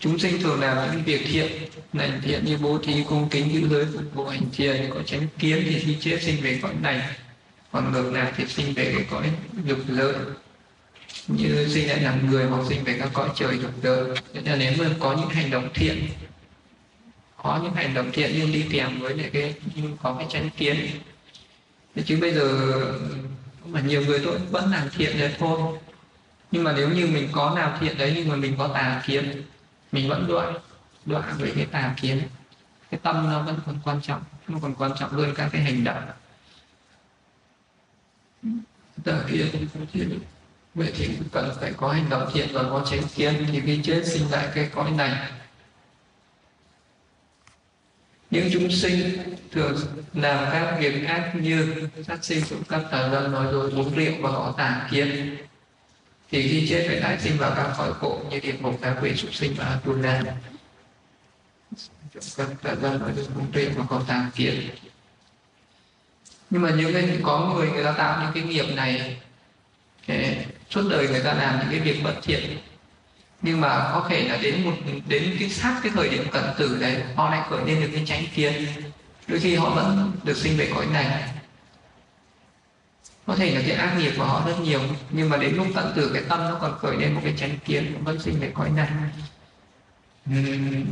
Chúng 0.00 0.18
sinh 0.18 0.42
thường 0.42 0.60
làm 0.60 0.92
những 0.92 1.04
việc 1.04 1.26
thiện 1.26 1.52
lành 1.92 2.20
thiện 2.22 2.44
như 2.44 2.58
bố 2.58 2.78
thí 2.78 3.04
cung 3.08 3.28
kính 3.28 3.52
giữ 3.52 3.68
giới 3.68 3.86
phục 3.92 4.14
vụ 4.14 4.26
hành 4.26 4.50
thiền 4.52 4.90
có 4.94 5.00
tránh 5.06 5.26
kiến 5.38 5.62
thì 5.64 5.78
khi 5.80 5.96
chết 6.00 6.18
sinh 6.22 6.42
về 6.42 6.58
cõi 6.62 6.74
này 6.82 7.00
còn 7.72 7.92
ngược 7.92 8.10
lại 8.12 8.32
thì 8.36 8.46
sinh 8.46 8.74
về 8.74 8.92
cái 8.96 9.06
cõi 9.10 9.30
dục 9.64 9.78
giới 9.88 10.14
như 11.26 11.68
sinh 11.68 11.88
lại 11.88 12.00
làm 12.00 12.30
người 12.30 12.44
hoặc 12.44 12.62
sinh 12.68 12.84
về 12.84 12.98
các 12.98 13.10
cõi 13.12 13.30
trời 13.34 13.58
dục 13.58 13.70
đời. 13.82 14.16
Nên 14.32 14.44
là 14.44 14.56
nếu 14.56 14.72
mà 14.78 14.94
có 15.00 15.16
những 15.16 15.28
hành 15.28 15.50
động 15.50 15.68
thiện, 15.74 16.08
có 17.36 17.60
những 17.62 17.74
hành 17.74 17.94
động 17.94 18.10
thiện 18.12 18.32
nhưng 18.38 18.52
đi 18.52 18.66
kèm 18.70 19.00
với 19.00 19.16
lại 19.16 19.30
cái, 19.32 19.54
nhưng 19.74 19.96
có 20.02 20.14
cái 20.18 20.26
tránh 20.30 20.50
kiến 20.56 20.76
chứ 22.04 22.18
bây 22.20 22.34
giờ 22.34 22.48
mà 23.66 23.80
nhiều 23.80 24.06
người 24.06 24.20
tôi 24.24 24.38
vẫn 24.38 24.70
làm 24.70 24.90
thiện 24.90 25.18
đấy 25.18 25.34
thôi. 25.38 25.78
Nhưng 26.50 26.64
mà 26.64 26.72
nếu 26.72 26.88
như 26.88 27.06
mình 27.06 27.28
có 27.32 27.54
làm 27.56 27.78
thiện 27.80 27.98
đấy, 27.98 28.12
nhưng 28.16 28.28
mà 28.28 28.36
mình 28.36 28.54
có 28.58 28.68
tà 28.68 29.02
kiến, 29.06 29.42
mình 29.92 30.08
vẫn 30.08 30.26
đoạn 30.28 30.54
đoạn 31.04 31.34
với 31.38 31.52
cái 31.56 31.66
tà 31.66 31.94
kiến, 32.00 32.22
cái 32.90 33.00
tâm 33.02 33.30
nó 33.30 33.42
vẫn 33.42 33.60
còn 33.66 33.78
quan 33.84 34.00
trọng, 34.02 34.22
nó 34.48 34.58
còn 34.62 34.74
quan 34.74 34.92
trọng 34.98 35.10
hơn 35.10 35.34
các 35.36 35.48
cái 35.52 35.62
hành 35.62 35.84
động. 35.84 36.02
Tà 39.04 39.20
kiến 39.30 40.20
vậy 40.74 40.92
thì 40.96 41.08
cần 41.32 41.50
phải 41.60 41.72
có 41.76 41.88
hành 41.88 42.10
động 42.10 42.30
thiện 42.34 42.48
và 42.52 42.62
có 42.62 42.86
tránh 42.90 43.02
kiến 43.14 43.46
thì 43.52 43.60
khi 43.66 43.80
chết 43.82 44.02
sinh 44.06 44.30
lại 44.30 44.48
cái 44.54 44.70
cõi 44.74 44.90
này. 44.90 45.30
Những 48.30 48.50
chúng 48.52 48.70
sinh 48.70 49.18
thường 49.52 49.76
làm 50.14 50.48
các 50.52 50.76
việc 50.80 51.06
ác 51.06 51.32
như 51.34 51.88
sát 52.08 52.24
sinh 52.24 52.44
trộm 52.50 52.62
cắp 52.68 52.82
tà 52.90 53.08
dâm 53.10 53.32
nói 53.32 53.52
dối, 53.52 53.70
uống 53.70 53.94
rượu 53.94 54.12
và 54.20 54.30
họ 54.30 54.54
tàn 54.56 54.88
kiến, 54.90 55.36
thì 56.30 56.48
khi 56.48 56.68
chết 56.68 56.84
phải 56.88 57.00
tái 57.00 57.20
sinh 57.20 57.38
vào 57.38 57.52
các 57.56 57.74
cõi 57.78 57.92
khổ 58.00 58.22
như 58.30 58.40
địa 58.40 58.52
ngục 58.60 58.80
ngạ 58.80 58.96
quỷ 59.02 59.14
súc 59.16 59.34
sinh 59.34 59.54
và 59.58 59.64
atula. 59.64 60.22
Trộm 62.14 62.22
cắp 62.36 62.62
tà 62.62 62.74
dâm 62.74 62.98
nói 62.98 63.12
dối, 63.16 63.26
uống 63.36 63.50
rượu 63.52 63.70
và 63.76 63.84
họ 63.88 64.02
tàn 64.06 64.30
kiến. 64.34 64.70
Nhưng 66.50 66.62
mà 66.62 66.70
những 66.70 66.92
cái 66.92 67.18
có 67.22 67.54
người 67.54 67.70
người 67.70 67.84
ta 67.84 67.92
tạo 67.92 68.22
những 68.22 68.32
cái 68.34 68.42
nghiệp 68.42 68.74
này 68.74 69.20
suốt 70.74 70.88
đời 70.90 71.08
người 71.08 71.20
ta 71.20 71.34
làm 71.34 71.58
những 71.58 71.68
cái 71.70 71.80
việc 71.80 72.02
bất 72.04 72.14
thiện. 72.22 72.58
Nhưng 73.42 73.60
mà 73.60 73.90
có 73.92 74.06
thể 74.08 74.28
là 74.28 74.36
đến 74.36 74.64
một 74.64 74.72
đến 75.08 75.36
cái 75.38 75.48
sát 75.48 75.80
cái 75.82 75.92
thời 75.94 76.08
điểm 76.08 76.24
cận 76.30 76.44
tử 76.58 76.78
đấy 76.80 77.02
họ 77.14 77.30
lại 77.30 77.46
khởi 77.50 77.64
lên 77.66 77.80
được 77.80 77.88
cái 77.92 78.02
tránh 78.06 78.24
kiến. 78.34 78.52
Đôi 79.26 79.40
khi 79.40 79.54
họ 79.54 79.70
vẫn 79.70 80.12
được 80.24 80.36
sinh 80.36 80.56
về 80.56 80.70
cõi 80.74 80.86
này. 80.92 81.22
Có 83.26 83.36
thể 83.36 83.54
là 83.54 83.60
cái 83.66 83.76
ác 83.76 83.94
nghiệp 83.98 84.12
của 84.16 84.24
họ 84.24 84.46
rất 84.46 84.60
nhiều 84.62 84.80
nhưng 85.10 85.28
mà 85.28 85.36
đến 85.36 85.54
lúc 85.56 85.66
tận 85.74 85.92
tử 85.96 86.10
cái 86.14 86.22
tâm 86.28 86.40
nó 86.40 86.58
còn 86.60 86.78
khởi 86.78 86.96
lên 86.96 87.14
một 87.14 87.20
cái 87.24 87.34
tránh 87.36 87.58
kiến 87.64 87.94
vẫn 88.04 88.18
sinh 88.22 88.40
về 88.40 88.50
cõi 88.54 88.70
này. 88.70 88.88
Uhm, 90.30 90.84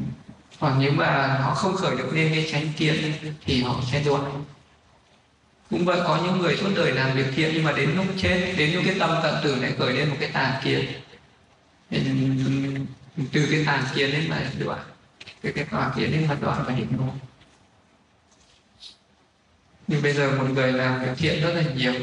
nếu 0.79 0.93
mà 0.93 1.39
họ 1.43 1.55
không 1.55 1.77
khởi 1.77 1.97
được 1.97 2.13
lên 2.13 2.31
cái 2.35 2.49
tránh 2.53 2.73
kiến 2.77 3.13
thì 3.45 3.63
họ 3.63 3.81
sẽ 3.93 4.05
luôn 4.05 4.45
cũng 5.71 5.85
vậy 5.85 6.01
có 6.05 6.21
những 6.25 6.39
người 6.39 6.57
suốt 6.57 6.71
đời 6.77 6.93
làm 6.93 7.17
việc 7.17 7.27
thiện 7.35 7.51
nhưng 7.55 7.65
mà 7.65 7.73
đến 7.73 7.91
lúc 7.97 8.07
chết, 8.17 8.55
đến 8.57 8.75
lúc 8.75 8.83
cái 8.87 8.97
tâm 8.99 9.11
tận 9.23 9.35
tử 9.45 9.57
lại 9.57 9.73
khởi 9.79 9.93
lên 9.93 10.09
một 10.09 10.17
cái 10.21 10.31
tà 10.33 10.61
kiến. 10.65 10.87
Từ 13.33 13.49
cái 13.51 13.65
tà 13.67 13.83
kiến 13.95 14.13
đến 14.13 14.27
mà 14.31 14.51
đoạn 14.59 14.81
từ 15.43 15.53
cái 15.53 15.65
tà 15.65 15.93
kiến 15.97 16.13
đến 16.13 16.27
mà 16.29 16.37
đoạn 16.41 16.65
và 16.67 16.75
định 16.75 16.89
ngộ 16.99 17.13
nhưng 19.91 20.03
bây 20.03 20.13
giờ 20.13 20.31
một 20.39 20.45
người 20.55 20.73
làm 20.73 21.01
việc 21.01 21.11
thiện 21.17 21.43
rất 21.43 21.55
là 21.55 21.63
nhiều, 21.75 21.95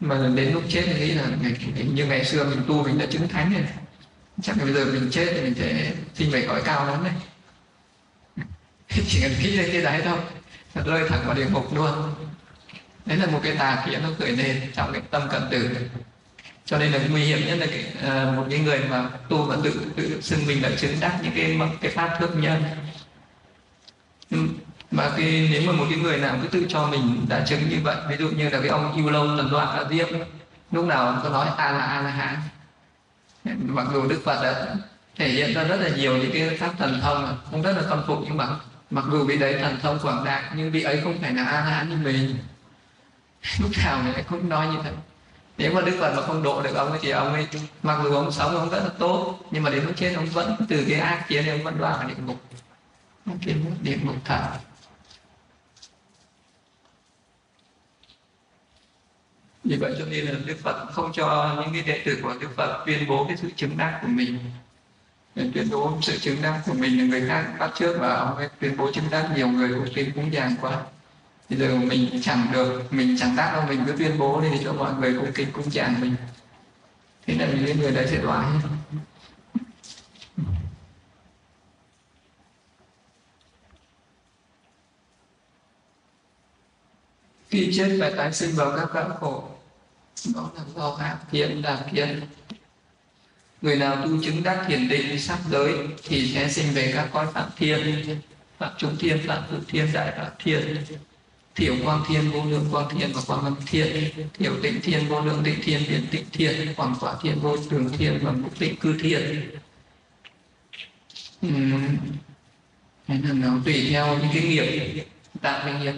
mà 0.00 0.28
đến 0.36 0.52
lúc 0.52 0.62
chết 0.68 0.82
thì 0.86 1.00
nghĩ 1.00 1.14
là 1.14 1.26
như 1.94 2.06
ngày 2.06 2.24
xưa 2.24 2.44
mình 2.44 2.62
tu 2.68 2.84
mình 2.84 2.98
đã 2.98 3.06
chứng 3.06 3.28
thánh 3.28 3.52
rồi. 3.52 3.64
Chắc 4.42 4.58
là 4.58 4.64
bây 4.64 4.74
giờ 4.74 4.84
mình 4.84 5.10
chết 5.10 5.28
thì 5.34 5.40
mình 5.40 5.54
sẽ 5.54 5.92
sinh 6.14 6.30
về 6.30 6.44
cõi 6.46 6.62
cao 6.64 6.86
lắm 6.86 7.04
đấy. 7.04 7.12
Chỉ 9.08 9.20
cần 9.22 9.32
nghĩ 9.42 9.56
đến 9.56 9.68
cái 9.72 9.82
đấy 9.82 10.02
thôi. 10.04 10.18
Rơi 10.84 11.08
thẳng 11.08 11.22
vào 11.26 11.34
địa 11.34 11.46
ngục 11.52 11.74
luôn 11.74 12.14
đấy 13.06 13.18
là 13.18 13.26
một 13.26 13.40
cái 13.42 13.56
tà 13.56 13.82
kiến 13.86 14.00
nó 14.02 14.08
khởi 14.18 14.32
lên 14.32 14.70
trong 14.74 14.92
cái 14.92 15.02
tâm 15.10 15.22
cận 15.30 15.42
tử 15.50 15.70
cho 16.64 16.78
nên 16.78 16.92
là 16.92 16.98
nguy 17.10 17.24
hiểm 17.24 17.46
nhất 17.46 17.58
là 17.58 17.66
cái, 17.66 17.84
uh, 18.30 18.36
một 18.36 18.46
cái 18.50 18.58
người 18.58 18.80
mà 18.90 19.08
tu 19.28 19.42
và 19.42 19.56
tự 19.64 19.80
tự 19.96 20.20
xưng 20.20 20.46
mình 20.46 20.62
đã 20.62 20.70
chứng 20.76 21.00
đắc 21.00 21.18
những 21.22 21.32
cái 21.36 21.58
cái 21.80 21.90
pháp 21.90 22.16
thước 22.20 22.36
nhân. 22.36 22.62
Mà 24.90 25.10
cái 25.16 25.48
nếu 25.52 25.62
mà 25.62 25.72
một 25.72 25.86
cái 25.90 25.98
người 25.98 26.18
nào 26.18 26.38
cứ 26.42 26.48
tự 26.48 26.66
cho 26.68 26.86
mình 26.86 27.26
đã 27.28 27.44
chứng 27.46 27.68
như 27.68 27.76
vậy 27.84 27.96
ví 28.08 28.16
dụ 28.18 28.28
như 28.28 28.48
là 28.48 28.60
cái 28.60 28.68
ông 28.68 28.96
yêu 28.96 29.10
lâu 29.10 29.26
tần 29.36 29.50
đoạn 29.52 29.78
ở 29.78 29.88
diếp 29.90 30.08
lúc 30.70 30.84
nào 30.84 31.20
có 31.22 31.28
nói 31.28 31.46
a 31.56 31.72
là 31.72 31.84
a 31.84 32.02
la 32.02 32.10
hán. 32.10 32.36
Mặc 33.44 33.86
dù 33.92 34.08
đức 34.08 34.20
phật 34.24 34.42
đã 34.42 34.74
thể 35.16 35.28
hiện 35.28 35.54
ra 35.54 35.64
rất 35.64 35.80
là 35.80 35.88
nhiều 35.88 36.16
những 36.16 36.30
cái 36.32 36.56
pháp 36.58 36.72
thần 36.78 37.00
thông 37.02 37.38
cũng 37.50 37.62
rất 37.62 37.76
là 37.76 37.82
khâm 37.82 38.02
phục 38.06 38.18
nhưng 38.24 38.36
mà 38.36 38.48
mặc 38.90 39.04
dù 39.10 39.24
vị 39.24 39.38
đấy 39.38 39.58
thần 39.62 39.76
thông 39.82 39.98
quảng 39.98 40.24
đại 40.24 40.42
nhưng 40.56 40.70
vị 40.70 40.82
ấy 40.82 41.00
không 41.04 41.18
phải 41.22 41.32
là 41.34 41.44
a 41.44 41.52
la 41.52 41.60
hán 41.60 41.90
như 41.90 41.96
mình. 41.96 42.36
lúc 43.60 43.70
nào 43.84 44.02
người 44.02 44.24
cũng 44.30 44.48
nói 44.48 44.66
như 44.66 44.78
thế? 44.84 44.92
Nếu 45.58 45.72
mà 45.74 45.80
đức 45.80 45.96
phật 46.00 46.14
mà 46.16 46.22
không 46.22 46.42
độ 46.42 46.62
được 46.62 46.74
ông 46.74 46.90
ấy 46.90 46.98
thì 47.02 47.10
ông 47.10 47.32
ấy 47.32 47.46
mặc 47.82 48.00
dù 48.04 48.14
ông 48.14 48.32
sống 48.32 48.56
ông 48.56 48.70
rất 48.70 48.80
là 48.84 48.90
tốt, 48.98 49.38
nhưng 49.50 49.62
mà 49.62 49.70
đến 49.70 49.84
lúc 49.84 49.92
chết 49.96 50.12
ông 50.16 50.26
vẫn 50.26 50.56
từ 50.68 50.84
cái 50.88 51.00
ác 51.00 51.24
kiến 51.28 51.48
ông 51.48 51.62
vẫn 51.62 51.78
đoan 51.78 51.92
vào 51.98 52.08
địa 52.08 52.14
ngục. 52.26 52.36
Địa 53.44 53.54
ngục 53.54 53.72
địa 53.82 53.96
ngục 54.02 54.16
thật. 54.24 54.58
Vì 59.64 59.76
vậy 59.76 59.94
cho 59.98 60.04
nên 60.04 60.24
là 60.24 60.32
đức 60.46 60.56
phật 60.62 60.86
không 60.92 61.12
cho 61.12 61.56
những 61.60 61.72
cái 61.72 61.82
đệ 61.82 62.02
tử 62.04 62.18
của 62.22 62.34
đức 62.40 62.48
phật 62.56 62.82
tuyên 62.86 63.08
bố 63.08 63.24
cái 63.28 63.36
sự 63.36 63.50
chứng 63.56 63.76
đắc 63.76 63.98
của 64.02 64.08
mình. 64.08 64.38
Tuyên 65.34 65.68
bố 65.70 65.98
sự 66.02 66.18
chứng 66.18 66.42
đắc 66.42 66.62
của 66.66 66.74
mình 66.74 66.98
là 66.98 67.04
người 67.04 67.28
khác 67.28 67.54
bắt 67.58 67.70
trước 67.74 67.96
và 68.00 68.14
ông 68.14 68.36
ấy 68.36 68.48
tuyên 68.60 68.76
bố 68.76 68.92
chứng 68.92 69.04
đắc, 69.10 69.30
nhiều 69.36 69.48
người 69.48 69.68
cũng 69.74 69.94
tin 69.94 70.12
cũng 70.14 70.30
giảng 70.32 70.56
quá 70.60 70.82
bây 71.52 71.68
giờ 71.68 71.76
mình 71.76 72.20
chẳng 72.22 72.46
được, 72.52 72.92
mình 72.92 73.16
chẳng 73.18 73.36
đắc 73.36 73.52
đâu, 73.52 73.64
mình 73.68 73.84
cứ 73.86 73.94
tuyên 73.98 74.18
bố 74.18 74.40
đi 74.40 74.48
cho 74.64 74.72
mọi 74.72 74.94
người 74.94 75.14
cũng 75.14 75.32
kính 75.34 75.48
cũng 75.52 75.70
chàng 75.70 76.00
mình. 76.00 76.14
Thế 77.26 77.34
là 77.34 77.46
những 77.46 77.80
người 77.80 77.92
đấy 77.92 78.06
sẽ 78.10 78.18
đoái 78.18 78.46
khi 87.48 87.72
chết 87.76 87.96
phải 88.00 88.12
tái 88.16 88.32
sinh 88.32 88.50
vào 88.54 88.76
các 88.76 88.88
cõi 88.92 89.04
khổ, 89.20 89.44
đó 90.34 90.50
là 90.56 90.62
do 90.76 90.96
ác 91.00 91.18
thiện 91.30 91.62
đạp 91.62 91.86
thiện 91.90 92.20
người 93.62 93.76
nào 93.76 94.06
tu 94.06 94.22
chứng 94.22 94.42
đắc 94.42 94.64
thiền 94.68 94.88
định 94.88 95.20
sắc 95.20 95.38
giới 95.50 95.74
thì 96.04 96.34
sẽ 96.34 96.48
sinh 96.48 96.74
về 96.74 96.92
các 96.94 97.08
cõi 97.12 97.26
phạm 97.32 97.50
thiên, 97.56 98.06
phạm 98.58 98.72
trung 98.78 98.96
thiên, 98.98 99.18
phạm 99.26 99.42
tự 99.50 99.60
thiên, 99.68 99.88
đại 99.92 100.12
phạm 100.18 100.32
thiên 100.38 100.84
thiểu 101.54 101.74
quang 101.84 102.04
thiên, 102.08 102.30
vô 102.30 102.44
lượng 102.44 102.68
quang 102.72 102.88
thiên 102.90 103.12
và 103.12 103.20
quang 103.26 103.44
âm 103.44 103.56
thiên. 103.66 104.10
Thiểu 104.34 104.52
tịnh 104.62 104.80
thiên, 104.80 105.08
vô 105.08 105.20
lượng 105.20 105.42
tịnh 105.44 105.62
thiên 105.62 105.82
biến 105.88 106.06
tịnh 106.10 106.24
thiên, 106.32 106.74
quảng 106.76 106.94
quả 107.00 107.14
thiên, 107.22 107.40
vô 107.40 107.56
trường 107.70 107.88
thiên 107.88 108.18
và 108.22 108.32
mục 108.32 108.58
tịnh 108.58 108.76
cư 108.76 108.98
thiên. 108.98 109.50
Uhm. 111.46 111.96
nên 113.08 113.22
là 113.22 113.32
nó 113.32 113.48
tùy 113.64 113.86
theo 113.90 114.18
những 114.18 114.28
cái 114.34 114.42
nghiệp 114.42 115.04
tạo 115.40 115.62
cái 115.64 115.80
nghiệp. 115.80 115.94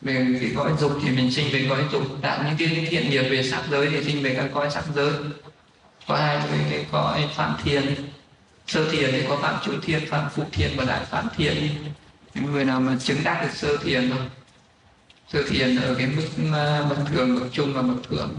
Về 0.00 0.26
cái 0.40 0.50
cõi 0.56 0.72
dục 0.80 0.92
thì 1.04 1.10
mình 1.10 1.32
sinh 1.32 1.52
về 1.52 1.66
cõi 1.68 1.84
dục 1.92 2.02
tạo 2.22 2.44
những 2.44 2.56
cái 2.58 2.86
thiện 2.90 3.10
nghiệp 3.10 3.22
về 3.22 3.42
sắc 3.42 3.62
giới 3.70 3.90
thì 3.90 4.04
sinh 4.04 4.22
về 4.22 4.34
các 4.34 4.50
cõi 4.54 4.70
sắc 4.70 4.84
giới. 4.94 5.12
Có 6.06 6.16
hai 6.16 6.40
cái 6.70 6.86
cõi 6.92 7.28
phạm 7.34 7.56
thiên 7.64 7.82
sơ 8.66 8.90
thiền 8.90 9.10
thì 9.12 9.22
có 9.28 9.36
phạm 9.36 9.54
trụ 9.64 9.72
thiên 9.82 10.06
phạm 10.06 10.30
phụ 10.34 10.42
thiên 10.52 10.70
và 10.76 10.84
đại 10.84 11.04
phạm 11.04 11.28
thiên 11.36 11.68
những 12.34 12.52
người 12.52 12.64
nào 12.64 12.80
mà 12.80 12.96
chứng 13.00 13.24
đắc 13.24 13.42
được 13.42 13.54
sơ 13.54 13.76
thiền 13.76 14.10
rồi 14.10 14.18
sơ 15.32 15.42
hiện 15.50 15.82
ở 15.82 15.94
cái 15.94 16.06
mức 16.06 16.28
à, 16.52 16.82
bậc 16.88 16.98
thường 17.06 17.40
bậc 17.40 17.52
trung 17.52 17.74
và 17.74 17.82
bậc 17.82 18.08
thượng. 18.08 18.34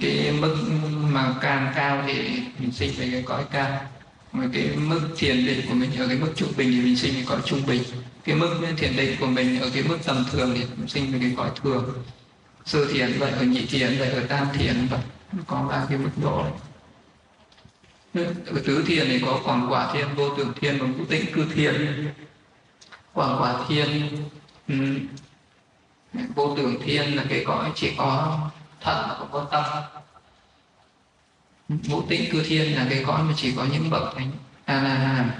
Cái 0.00 0.32
mức 0.40 0.56
mà 1.12 1.34
càng 1.40 1.72
cao 1.76 2.04
thì 2.06 2.30
mình 2.58 2.72
sinh 2.72 2.92
về 2.98 3.08
cái 3.12 3.22
cõi 3.22 3.44
cao. 3.50 3.80
Mà 4.32 4.44
cái 4.52 4.68
mức 4.76 5.00
thiền 5.16 5.46
định 5.46 5.60
của 5.68 5.74
mình 5.74 5.96
ở 5.98 6.08
cái 6.08 6.16
mức 6.16 6.32
trung 6.36 6.52
bình 6.56 6.72
thì 6.72 6.80
mình 6.80 6.96
sinh 6.96 7.14
về 7.14 7.24
cõi 7.26 7.40
trung 7.44 7.66
bình. 7.66 7.82
Cái 8.24 8.36
mức 8.36 8.58
thiền 8.76 8.96
định 8.96 9.16
của 9.20 9.26
mình 9.26 9.60
ở 9.60 9.70
cái 9.74 9.82
mức 9.82 9.98
tầm 10.04 10.24
thường 10.32 10.52
thì 10.54 10.64
mình 10.76 10.88
sinh 10.88 11.12
về 11.12 11.18
cái 11.18 11.32
cõi 11.36 11.50
thường. 11.62 11.94
Sơ 12.64 12.84
thiền 12.92 13.18
vậy, 13.18 13.30
ở 13.30 13.42
nhị 13.44 13.66
thiền 13.66 13.98
vậy, 13.98 14.08
ở 14.08 14.20
tam 14.20 14.46
thiền 14.58 14.86
vậy 14.90 15.00
có 15.46 15.66
ba 15.70 15.86
cái 15.88 15.98
mức 15.98 16.10
độ 16.22 16.46
ở 18.46 18.60
tứ 18.64 18.84
thiền 18.86 19.06
thì 19.08 19.20
có 19.26 19.40
quảng 19.44 19.66
quả 19.72 19.92
thiên 19.92 20.06
vô 20.16 20.34
tưởng 20.36 20.52
thiên 20.60 20.78
và 20.78 20.86
ngũ 20.86 21.04
tĩnh 21.04 21.24
cư 21.34 21.44
thiền. 21.54 22.06
Quảng 23.12 23.36
quả 23.42 23.64
thiên 23.68 24.08
vô 26.34 26.56
tưởng 26.56 26.82
thiên 26.84 27.16
là 27.16 27.24
cái 27.28 27.44
cõi 27.46 27.72
chỉ 27.74 27.92
có 27.98 28.38
thận 28.80 29.08
mà 29.08 29.14
không 29.18 29.28
có 29.32 29.46
tâm. 29.50 29.64
Ngũ 31.68 32.02
tĩnh 32.02 32.30
cư 32.32 32.42
thiên 32.42 32.76
là 32.76 32.86
cái 32.90 33.04
cõi 33.06 33.22
mà 33.22 33.32
chỉ 33.36 33.52
có 33.56 33.64
những 33.72 33.90
bậc 33.90 34.16
thánh 34.16 34.30
à, 34.64 34.74
a 34.74 34.82
la 34.82 34.94
hàm 34.94 35.30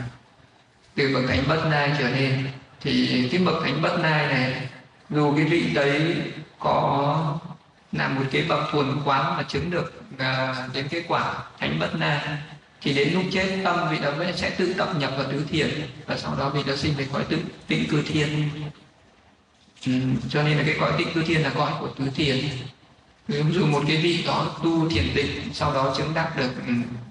từ 0.94 1.14
bậc 1.14 1.24
thánh 1.28 1.44
bất 1.48 1.66
nai 1.70 1.92
trở 1.98 2.10
lên. 2.10 2.48
Thì 2.80 3.28
cái 3.32 3.40
bậc 3.40 3.62
thánh 3.64 3.82
bất 3.82 3.98
nai 4.02 4.26
này, 4.26 4.68
dù 5.10 5.36
cái 5.36 5.44
vị 5.44 5.70
đấy 5.74 6.16
có 6.58 7.38
là 7.92 8.08
một 8.08 8.24
cái 8.32 8.44
bậc 8.48 8.60
thuần 8.70 9.02
quán 9.04 9.36
mà 9.36 9.42
chứng 9.42 9.70
được 9.70 10.02
à, 10.18 10.56
đến 10.72 10.88
cái 10.90 11.04
quả 11.08 11.34
thánh 11.58 11.78
bất 11.78 11.94
na 11.94 12.42
thì 12.80 12.94
đến 12.94 13.12
lúc 13.12 13.22
chết 13.32 13.60
tâm 13.64 13.88
vị 13.90 13.98
đó 14.02 14.12
sẽ 14.36 14.50
tự 14.50 14.72
tập 14.72 14.88
nhập 14.98 15.12
vào 15.16 15.32
tứ 15.32 15.46
thiền, 15.50 15.88
và 16.06 16.16
sau 16.16 16.34
đó 16.38 16.48
vị 16.48 16.62
đó 16.66 16.76
sinh 16.76 16.94
về 16.94 17.06
khỏi 17.12 17.24
tự 17.28 17.38
tịnh 17.66 17.88
cư 17.88 18.02
thiên 18.02 18.50
ừ, 19.86 19.92
cho 20.28 20.42
nên 20.42 20.58
là 20.58 20.64
cái 20.66 20.76
cõi 20.80 20.92
tịnh 20.98 21.12
cư 21.14 21.22
thiên 21.22 21.42
là 21.42 21.50
cõi 21.50 21.72
của 21.80 21.88
tứ 21.88 22.04
thiền. 22.14 22.36
Nếu 23.28 23.44
dù 23.52 23.66
một 23.66 23.82
cái 23.88 23.96
vị 23.96 24.24
đó 24.26 24.56
tu 24.64 24.88
thiền 24.88 25.14
định 25.14 25.50
sau 25.52 25.74
đó 25.74 25.94
chứng 25.96 26.14
đắc 26.14 26.36
được 26.36 26.50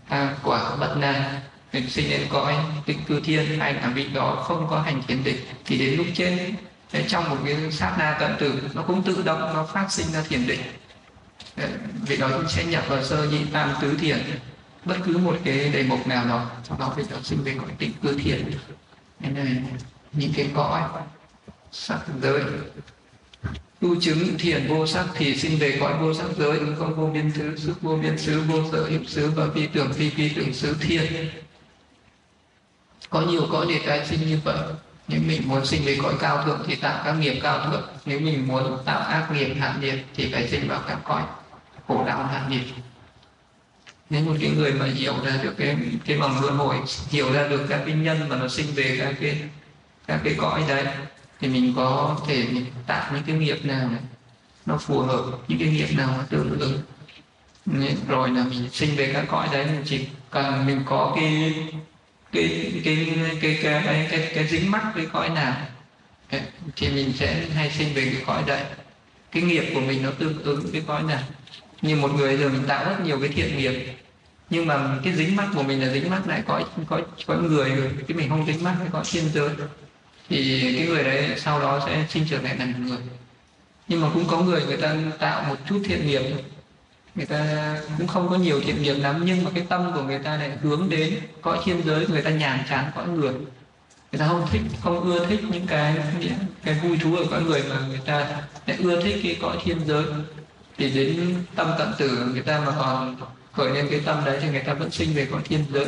à, 0.08 0.36
quả 0.44 0.76
bất 0.76 0.96
na 0.98 1.42
mình 1.74 1.90
sinh 1.90 2.10
đến 2.10 2.22
cõi 2.30 2.56
tịnh 2.86 3.04
cư 3.08 3.20
thiên 3.20 3.60
hay 3.60 3.74
là 3.74 3.92
vị 3.96 4.08
đó 4.14 4.44
không 4.48 4.68
có 4.70 4.82
hành 4.82 5.02
thiền 5.08 5.24
định 5.24 5.38
thì 5.66 5.78
đến 5.78 5.98
lúc 5.98 6.06
chết 6.16 6.52
ờ, 6.92 7.02
trong 7.08 7.30
một 7.30 7.38
cái 7.46 7.72
sát 7.72 7.96
na 8.00 8.18
tận 8.20 8.36
tử 8.40 8.70
nó 8.74 8.82
cũng 8.82 9.04
tự 9.04 9.24
động 9.26 9.40
nó 9.40 9.66
phát 9.74 9.92
sinh 9.92 10.12
ra 10.12 10.22
thiền 10.30 10.48
định. 10.48 10.62
Ờ, 11.58 11.68
vị 12.08 12.18
đó 12.18 12.30
cũng 12.34 12.50
sẽ 12.50 12.66
nhập 12.66 12.84
vào 12.88 13.04
sơ 13.04 13.28
nhị 13.28 13.40
tam 13.52 13.74
tứ 13.82 13.98
thiền 13.98 14.18
bất 14.86 14.96
cứ 15.06 15.18
một 15.18 15.38
cái 15.44 15.70
đề 15.70 15.84
mục 15.84 16.08
nào 16.08 16.26
đó 16.26 16.46
trong 16.70 16.80
đó 16.80 16.94
phải 16.96 17.06
sinh 17.24 17.44
về 17.44 17.56
cõi 17.62 17.70
tịnh 17.78 17.94
cư 18.02 18.18
thiền 18.20 18.52
nên 19.20 19.36
là 19.36 19.44
những 20.14 20.34
cái 20.36 20.50
cõi 20.56 20.82
sắc 21.74 22.00
giới. 22.22 22.42
Tu 23.82 24.02
chứng 24.02 24.38
thiền 24.38 24.68
vô 24.68 24.88
sắc 24.88 25.06
thì 25.16 25.36
sinh 25.36 25.58
về 25.58 25.78
cõi 25.80 25.94
vô 26.02 26.14
sắc 26.14 26.26
giới 26.38 26.60
ứng 26.60 26.76
không? 26.80 26.96
Vô 26.96 27.08
biên 27.08 27.32
xứ, 27.32 27.58
sức 27.58 27.82
vô 27.82 27.96
biên 27.96 28.18
xứ 28.18 28.42
vô 28.42 28.72
sở 28.72 28.84
hữu 28.84 29.04
xứ 29.08 29.32
và 29.36 29.48
phi 29.56 29.68
tưởng 29.68 29.94
phi 29.94 30.10
phi 30.10 30.30
tưởng 30.30 30.54
xứ 30.54 30.76
thiên 30.82 31.30
có 33.10 33.22
nhiều 33.22 33.48
cõi 33.52 33.66
để 33.70 33.80
tái 33.88 34.06
sinh 34.06 34.28
như 34.28 34.40
vậy. 34.44 34.58
Nếu 35.08 35.22
mình 35.28 35.42
muốn 35.46 35.66
sinh 35.66 35.86
về 35.86 35.98
cõi 36.04 36.14
cao 36.20 36.44
thượng 36.46 36.64
thì 36.68 36.76
tạo 36.76 37.02
các 37.06 37.14
nghiệp 37.14 37.40
cao 37.44 37.72
thượng. 37.72 37.90
Nếu 38.06 38.20
mình 38.20 38.48
muốn 38.48 38.78
tạo 38.86 39.00
ác 39.00 39.32
nghiệp 39.32 39.54
hạ 39.60 39.76
nghiệp 39.82 40.04
thì 40.16 40.34
phải 40.34 40.48
sinh 40.48 40.68
vào 40.68 40.82
các 40.88 41.00
cõi 41.04 41.22
khổ 41.88 42.04
đạo 42.08 42.24
hạ 42.24 42.48
nghiệp. 42.50 42.64
Nếu 44.10 44.22
một 44.22 44.36
cái 44.42 44.50
người 44.50 44.74
mà 44.74 44.86
hiểu 44.86 45.14
ra 45.26 45.40
được 45.44 45.54
cái 45.58 45.78
cái 46.06 46.18
vòng 46.18 46.42
luân 46.42 46.58
hồi 46.58 46.76
hiểu 47.10 47.34
ra 47.34 47.48
được 47.48 47.66
các 47.70 47.82
cái 47.86 47.96
nhân 47.96 48.30
mà 48.30 48.36
nó 48.36 48.48
sinh 48.48 48.68
về 48.76 48.98
các 49.00 49.16
cái 49.22 49.42
các 50.08 50.20
cái 50.24 50.36
cõi 50.38 50.64
đấy 50.68 50.86
thì 51.44 51.50
mình 51.50 51.74
có 51.76 52.18
thể 52.28 52.48
mình 52.52 52.66
tạo 52.88 53.14
những 53.14 53.24
cái 53.28 53.36
nghiệp 53.36 53.66
nào 53.66 53.88
này 53.90 54.02
nó 54.66 54.78
phù 54.78 55.00
hợp 55.00 55.24
những 55.48 55.60
cái 55.60 55.68
nghiệp 55.68 55.88
nào 55.98 56.16
nó 56.18 56.24
tương 56.30 56.60
ứng. 56.60 56.80
Rồi 58.08 58.30
là 58.30 58.44
mình 58.44 58.70
sinh 58.72 58.96
về 58.96 59.12
các 59.14 59.26
cõi 59.30 59.48
đấy 59.52 59.66
mình 59.66 59.84
chỉ 59.86 60.08
cần 60.32 60.66
mình 60.66 60.82
có 60.86 61.14
cái 61.16 61.56
cái 62.32 62.72
cái 62.84 63.18
cái 63.42 63.60
cái 63.64 63.84
cái 63.84 64.08
cái, 64.12 64.32
cái 64.36 64.48
dính 64.48 64.72
mắc 64.72 64.92
với 64.96 65.06
cõi 65.06 65.30
nào 65.30 65.56
thì 66.76 66.90
mình 66.90 67.14
sẽ 67.14 67.46
hay 67.56 67.72
sinh 67.72 67.94
về 67.94 68.12
cái 68.14 68.24
cõi 68.26 68.44
đấy. 68.48 68.64
Cái 69.32 69.44
nghiệp 69.44 69.72
của 69.74 69.82
mình 69.82 70.04
nó 70.04 70.12
tương 70.12 70.44
ứng 70.44 70.66
với 70.72 70.84
cõi 70.88 71.04
nào. 71.04 71.22
Như 71.82 71.96
một 71.96 72.12
người 72.14 72.38
giờ 72.38 72.50
mình 72.50 72.64
tạo 72.68 72.86
rất 72.86 73.02
nhiều 73.04 73.20
cái 73.20 73.30
thiện 73.30 73.58
nghiệp 73.58 73.98
nhưng 74.50 74.68
mà 74.68 75.00
cái 75.04 75.14
dính 75.14 75.36
mắc 75.36 75.50
của 75.56 75.64
mình 75.64 75.82
là 75.82 75.94
dính 75.94 76.10
mắc 76.10 76.28
lại 76.28 76.44
có 76.48 76.62
có 76.90 77.02
có 77.28 77.36
người 77.36 77.70
rồi 77.70 77.92
cái 78.08 78.18
mình 78.18 78.30
không 78.30 78.46
dính 78.46 78.64
mắc 78.64 78.76
với 78.80 78.88
có 78.92 79.04
thiên 79.12 79.24
giới 79.34 79.50
thì 80.30 80.62
cái 80.78 80.88
người 80.88 81.04
đấy 81.04 81.30
sau 81.38 81.60
đó 81.60 81.84
sẽ 81.86 82.06
sinh 82.10 82.26
trưởng 82.30 82.44
lại 82.44 82.56
thành 82.58 82.88
người. 82.88 83.00
Nhưng 83.88 84.02
mà 84.02 84.10
cũng 84.14 84.26
có 84.28 84.42
người 84.42 84.66
người 84.66 84.78
ta 84.78 84.96
tạo 85.20 85.44
một 85.44 85.56
chút 85.70 85.82
thiện 85.86 86.08
nghiệp 86.08 86.22
người 87.16 87.26
ta 87.26 87.76
cũng 87.98 88.08
không 88.08 88.30
có 88.30 88.36
nhiều 88.36 88.62
thiện 88.62 88.82
nghiệp 88.82 88.94
lắm, 88.94 89.24
nhưng 89.26 89.44
mà 89.44 89.52
cái 89.56 89.66
tâm 89.70 89.92
của 89.96 90.04
người 90.04 90.20
ta 90.20 90.38
lại 90.38 90.52
hướng 90.62 90.90
đến 90.90 91.20
cõi 91.42 91.60
thiên 91.64 91.82
giới, 91.86 92.08
người 92.08 92.22
ta 92.22 92.30
nhàn 92.30 92.60
chán 92.70 92.92
cõi 92.96 93.08
người. 93.08 93.34
Người 94.12 94.20
ta 94.20 94.28
không 94.28 94.48
thích, 94.52 94.62
không 94.82 95.02
ưa 95.02 95.26
thích 95.26 95.40
những 95.52 95.68
cái 95.68 95.96
cái 96.64 96.74
vui 96.84 96.98
thú 96.98 97.16
ở 97.16 97.26
cõi 97.32 97.42
người 97.44 97.64
mà 97.70 97.80
người 97.88 98.02
ta 98.06 98.42
lại 98.68 98.78
ưa 98.80 99.02
thích 99.02 99.20
cái 99.24 99.38
cõi 99.42 99.58
thiên 99.64 99.78
giới. 99.88 100.04
Thì 100.78 100.90
đến 100.90 101.36
tâm 101.56 101.72
tận 101.80 101.94
tử 101.98 102.30
người 102.34 102.42
ta 102.42 102.60
mà 102.60 102.74
còn 102.80 103.16
khởi 103.52 103.70
lên 103.74 103.88
cái 103.92 104.00
tâm 104.06 104.26
đấy 104.26 104.40
thì 104.42 104.50
người 104.50 104.64
ta 104.66 104.74
vẫn 104.74 104.92
sinh 104.92 105.14
về 105.14 105.28
cõi 105.32 105.42
thiên 105.46 105.66
giới 105.74 105.86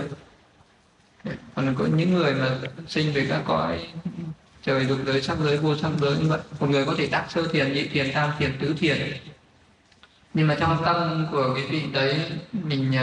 còn 1.56 1.76
có 1.78 1.86
những 1.86 2.14
người 2.14 2.34
mà 2.34 2.50
sinh 2.88 3.14
về 3.14 3.26
các 3.30 3.42
cõi 3.46 3.88
trời 4.64 4.86
dục 4.86 4.98
giới 5.06 5.22
sắc 5.22 5.38
giới 5.44 5.58
vô 5.58 5.78
sắc 5.78 5.92
giới 6.02 6.18
như 6.18 6.30
vậy. 6.30 6.40
Một 6.60 6.70
người 6.70 6.86
có 6.86 6.96
thể 6.98 7.08
tác 7.08 7.26
sơ 7.30 7.48
thiền 7.48 7.74
nhị 7.74 7.88
thiền 7.88 8.14
tam 8.14 8.30
thiền 8.40 8.58
tứ 8.60 8.76
thiền. 8.80 8.98
Nhưng 10.34 10.48
mà 10.48 10.58
trong 10.60 10.82
tâm 10.86 11.28
của 11.32 11.54
cái 11.56 11.66
vị 11.70 11.82
đấy 11.94 12.20
mình 12.52 12.94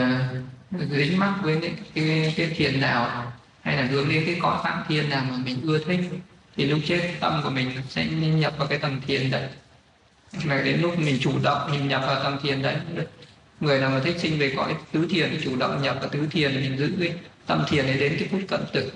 uh, 0.71 0.91
dính 0.91 1.19
mắc 1.19 1.35
với 1.43 1.57
những 1.57 1.73
cái, 1.95 2.33
cái 2.37 2.47
thiền 2.47 2.81
nào 2.81 3.31
hay 3.61 3.77
là 3.77 3.83
hướng 3.83 4.09
đến 4.09 4.23
cái 4.25 4.37
cõi 4.41 4.59
phạm 4.63 4.83
thiên 4.87 5.09
nào 5.09 5.25
mà 5.29 5.37
mình 5.45 5.61
ưa 5.63 5.79
thích 5.79 5.99
thì 6.55 6.65
lúc 6.65 6.79
chết 6.87 7.13
tâm 7.19 7.41
của 7.43 7.49
mình 7.49 7.69
sẽ 7.89 8.05
nhập 8.05 8.53
vào 8.57 8.67
cái 8.67 8.79
tầng 8.79 9.01
thiền 9.07 9.31
đấy. 9.31 9.49
Mà 10.45 10.61
đến 10.61 10.81
lúc 10.81 10.99
mình 10.99 11.17
chủ 11.21 11.31
động 11.43 11.71
mình 11.71 11.87
nhập 11.87 12.01
vào 12.07 12.23
tầng 12.23 12.37
thiền 12.43 12.61
đấy 12.61 12.75
người 13.59 13.79
nào 13.79 13.89
mà 13.89 13.99
thích 13.99 14.19
sinh 14.19 14.39
về 14.39 14.53
cõi 14.55 14.75
tứ 14.91 15.07
thiền 15.09 15.29
thì 15.31 15.37
chủ 15.43 15.55
động 15.55 15.81
nhập 15.81 15.97
vào 15.99 16.09
tứ 16.09 16.27
thiền 16.31 16.55
mình 16.55 16.77
giữ 16.77 16.93
cái 16.99 17.13
tâm 17.45 17.65
thiền 17.67 17.85
ấy 17.85 17.97
đến 17.97 18.15
cái 18.19 18.27
phút 18.31 18.41
cận 18.47 18.61
tử. 18.73 18.91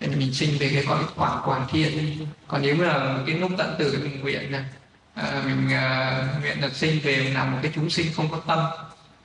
Nên 0.00 0.18
mình 0.18 0.34
sinh 0.34 0.58
về 0.58 0.70
cái 0.74 0.84
cõi 0.88 1.04
hoàn 1.14 1.38
hoàn 1.38 1.68
thiên. 1.68 2.26
Còn 2.48 2.62
nếu 2.62 2.82
là 2.82 3.18
cái 3.26 3.36
lúc 3.38 3.50
tận 3.58 3.74
tử 3.78 4.00
mình 4.02 4.20
nguyện 4.20 4.52
là 4.52 4.64
à, 5.14 5.42
mình 5.46 5.72
à, 5.72 6.22
nguyện 6.40 6.60
được 6.60 6.72
sinh 6.72 7.00
về 7.02 7.30
làm 7.34 7.52
một 7.52 7.58
cái 7.62 7.72
chúng 7.74 7.90
sinh 7.90 8.06
không 8.16 8.30
có 8.30 8.40
tâm. 8.46 8.58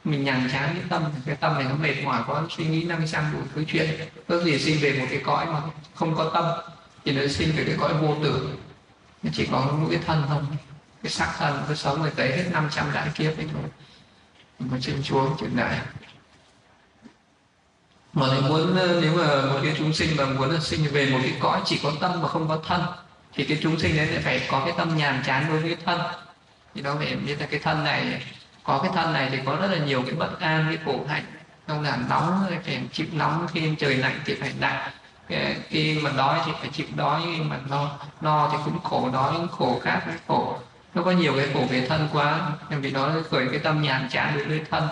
Mình 0.04 0.24
nhàn 0.24 0.50
chán 0.52 0.70
cái 0.74 0.84
tâm. 0.90 1.04
Cái 1.26 1.36
tâm 1.36 1.54
này 1.54 1.64
nó 1.64 1.76
mệt 1.76 2.04
mỏi 2.04 2.22
quá 2.28 2.44
suy 2.50 2.66
nghĩ 2.66 2.84
năm 2.84 3.08
trăm 3.12 3.34
đủ 3.34 3.40
thứ 3.56 3.64
chuyện. 3.68 3.90
Có 4.28 4.40
gì 4.40 4.60
sinh 4.60 4.78
về 4.82 5.00
một 5.00 5.06
cái 5.10 5.22
cõi 5.24 5.46
mà 5.46 5.62
không 5.96 6.16
có 6.16 6.32
tâm 6.34 6.46
thì 7.06 7.12
nó 7.12 7.28
sinh 7.28 7.52
về 7.56 7.64
cái 7.64 7.76
cõi 7.80 7.94
vô 7.94 8.18
tử. 8.24 8.50
Nó 9.24 9.32
chỉ 9.34 9.46
có 9.52 9.76
mỗi 9.80 9.92
cái 9.92 10.04
thân 10.06 10.24
thôi 10.28 10.42
cái 11.04 11.12
sắc 11.12 11.36
thân 11.38 11.64
cái 11.68 11.76
sống 11.76 12.02
người 12.02 12.12
tới 12.16 12.38
hết 12.38 12.44
500 12.52 12.92
đại 12.94 13.10
kiếp 13.16 13.38
ấy 13.38 13.48
thôi. 13.54 13.64
Mà 14.60 14.78
sinh 14.82 15.04
xuống 15.04 15.36
chuyện 15.40 15.56
này 15.56 15.80
mà 18.14 18.28
nếu 18.32 18.42
muốn 18.42 18.76
ờ, 18.78 19.00
nếu 19.02 19.14
mà 19.18 19.54
một 19.54 19.60
cái 19.64 19.76
chúng 19.78 19.94
sinh 19.94 20.18
mà 20.18 20.26
muốn 20.26 20.62
sinh 20.62 20.88
về 20.92 21.10
một 21.10 21.20
cái 21.24 21.34
cõi 21.40 21.62
chỉ 21.66 21.80
có 21.84 21.92
tâm 22.00 22.22
mà 22.22 22.28
không 22.28 22.48
có 22.48 22.60
thân, 22.68 22.82
thì 23.34 23.46
cái 23.46 23.58
chúng 23.62 23.80
sinh 23.80 23.98
đấy 23.98 24.08
lại 24.08 24.22
phải 24.24 24.42
có 24.52 24.62
cái 24.66 24.74
tâm 24.78 24.98
nhàm 24.98 25.24
chán 25.26 25.46
đối 25.50 25.60
với 25.60 25.76
cái 25.76 25.84
thân. 25.86 26.02
Thì 26.76 26.82
đó 26.82 26.96
phải 26.98 27.16
biết 27.16 27.36
là 27.40 27.46
cái 27.46 27.60
thân 27.60 27.84
này, 27.84 28.24
có 28.64 28.80
cái 28.84 28.92
thân 28.96 29.14
này 29.14 29.30
thì 29.32 29.38
có 29.46 29.56
rất 29.56 29.68
là 29.72 29.78
nhiều 29.78 30.02
cái 30.02 30.16
bất 30.16 30.40
an, 30.40 30.66
cái 30.70 30.78
khổ 30.86 31.06
hạnh. 31.08 31.24
Không 31.68 31.84
làm 31.84 32.06
nóng 32.10 32.46
phải 32.66 32.82
chịu 32.92 33.08
nóng 33.14 33.48
khi 33.54 33.76
trời 33.80 33.96
lạnh 33.96 34.20
thì 34.26 34.36
phải 34.36 34.52
lạnh. 34.60 34.92
Khi 35.70 36.00
mà 36.04 36.12
đói 36.18 36.40
thì 36.46 36.52
phải 36.60 36.70
chịu 36.74 36.88
đói, 36.96 37.22
khi 37.26 37.42
mà 37.42 37.60
no 37.70 37.90
no 38.22 38.50
thì 38.52 38.58
cũng 38.66 38.80
khổ, 38.84 39.10
đói 39.14 39.34
cũng 39.34 39.48
khổ 39.48 39.80
khác 39.84 40.02
cái 40.06 40.16
khổ. 40.28 40.60
Nó 40.94 41.04
có 41.04 41.12
nhiều 41.12 41.34
cái 41.38 41.48
khổ 41.54 41.66
về 41.70 41.86
thân 41.90 42.10
quá, 42.14 42.52
vì 42.70 42.92
nó 42.92 43.10
khởi 43.32 43.48
cái 43.52 43.60
tâm 43.60 43.82
nhàn 43.82 44.08
chán 44.12 44.34
đối 44.38 44.46
với 44.46 44.62
thân 44.72 44.88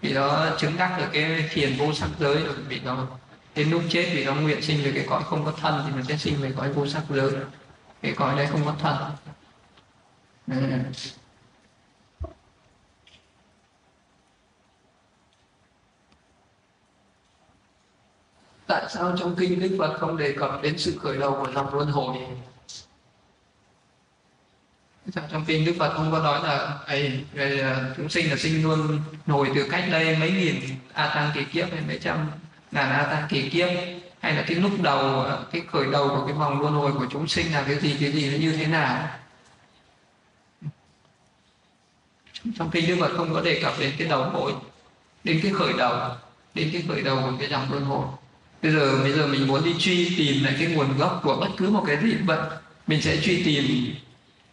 vì 0.00 0.12
nó 0.12 0.56
chứng 0.58 0.76
đắc 0.76 0.96
được 0.98 1.08
cái 1.12 1.48
thiền 1.50 1.76
vô 1.76 1.92
sắc 1.92 2.08
giới 2.18 2.42
rồi 2.42 2.54
vì 2.68 2.80
nó 2.80 3.06
đến 3.54 3.70
lúc 3.70 3.82
chết 3.90 4.10
vì 4.14 4.24
nó 4.24 4.34
nguyện 4.34 4.62
sinh 4.62 4.82
về 4.82 4.92
cái 4.94 5.06
cõi 5.08 5.22
không 5.24 5.44
có 5.44 5.52
thân 5.52 5.82
thì 5.86 5.92
mình 5.92 6.04
sẽ 6.04 6.16
sinh 6.16 6.36
về 6.40 6.52
cõi 6.56 6.72
vô 6.72 6.86
sắc 6.86 7.02
giới. 7.08 7.32
Cái 8.02 8.12
cõi 8.16 8.36
đấy 8.36 8.46
không 8.50 8.64
có 8.64 8.74
thân. 8.78 8.96
Ừ. 10.46 10.54
tại 18.68 18.86
sao 18.88 19.14
trong 19.18 19.34
kinh 19.38 19.60
đức 19.60 19.76
phật 19.78 19.98
không 20.00 20.16
đề 20.16 20.32
cập 20.38 20.62
đến 20.62 20.78
sự 20.78 20.98
khởi 20.98 21.18
đầu 21.18 21.36
của 21.40 21.52
dòng 21.52 21.74
luân 21.74 21.90
hồi? 21.90 22.16
Dạ, 25.14 25.22
trong 25.32 25.44
kinh 25.44 25.64
đức 25.64 25.74
phật 25.78 25.92
không 25.94 26.12
có 26.12 26.18
nói 26.18 26.40
là 26.42 26.78
ấy 26.86 27.24
ờ, 27.36 27.94
chúng 27.96 28.08
sinh 28.08 28.30
là 28.30 28.36
sinh 28.36 28.62
luôn 28.62 29.00
nổi 29.26 29.50
từ 29.54 29.68
cách 29.70 29.84
đây 29.90 30.16
mấy 30.16 30.30
nghìn 30.30 30.56
a 30.92 31.14
tăng 31.14 31.30
kỳ 31.34 31.44
kiếp 31.44 31.72
hay 31.72 31.80
mấy 31.86 31.98
trăm 32.02 32.30
ngàn 32.72 32.90
a 32.90 33.02
tăng 33.02 33.26
kỳ 33.28 33.50
kiếp. 33.50 33.68
Hay 34.20 34.34
là 34.34 34.44
cái 34.48 34.56
lúc 34.56 34.72
đầu 34.82 34.98
ờ, 34.98 35.44
cái 35.52 35.62
khởi 35.72 35.86
đầu 35.92 36.08
của 36.08 36.26
cái 36.26 36.34
vòng 36.34 36.60
luân 36.60 36.74
hồi 36.74 36.92
của 36.92 37.06
chúng 37.10 37.28
sinh 37.28 37.52
là 37.52 37.64
cái 37.66 37.78
gì 37.80 37.96
cái 38.00 38.12
gì, 38.12 38.30
nó 38.30 38.38
như 38.38 38.52
thế 38.52 38.66
nào? 38.66 39.08
Trong 42.58 42.70
kinh 42.70 42.88
đức 42.88 42.96
phật 43.00 43.10
không 43.16 43.34
có 43.34 43.40
đề 43.40 43.60
cập 43.62 43.72
đến 43.80 43.92
cái 43.98 44.08
đầu 44.08 44.30
mối, 44.32 44.52
đến 45.24 45.40
cái 45.42 45.52
khởi 45.52 45.72
đầu, 45.78 46.10
đến 46.54 46.70
cái 46.72 46.82
khởi 46.88 47.02
đầu 47.02 47.16
của 47.16 47.32
cái 47.38 47.48
dòng 47.48 47.66
luân 47.70 47.84
hồi. 47.84 48.06
Bây 48.62 48.72
giờ 48.72 48.98
bây 49.02 49.12
giờ 49.12 49.26
mình 49.26 49.46
muốn 49.46 49.64
đi 49.64 49.74
truy 49.78 50.14
tìm 50.18 50.44
lại 50.44 50.54
cái 50.58 50.66
nguồn 50.66 50.98
gốc 50.98 51.20
của 51.22 51.36
bất 51.40 51.48
cứ 51.56 51.70
một 51.70 51.84
cái 51.86 51.96
gì 52.02 52.14
vậy 52.26 52.38
mình 52.86 53.02
sẽ 53.02 53.16
truy 53.16 53.42
tìm 53.42 53.94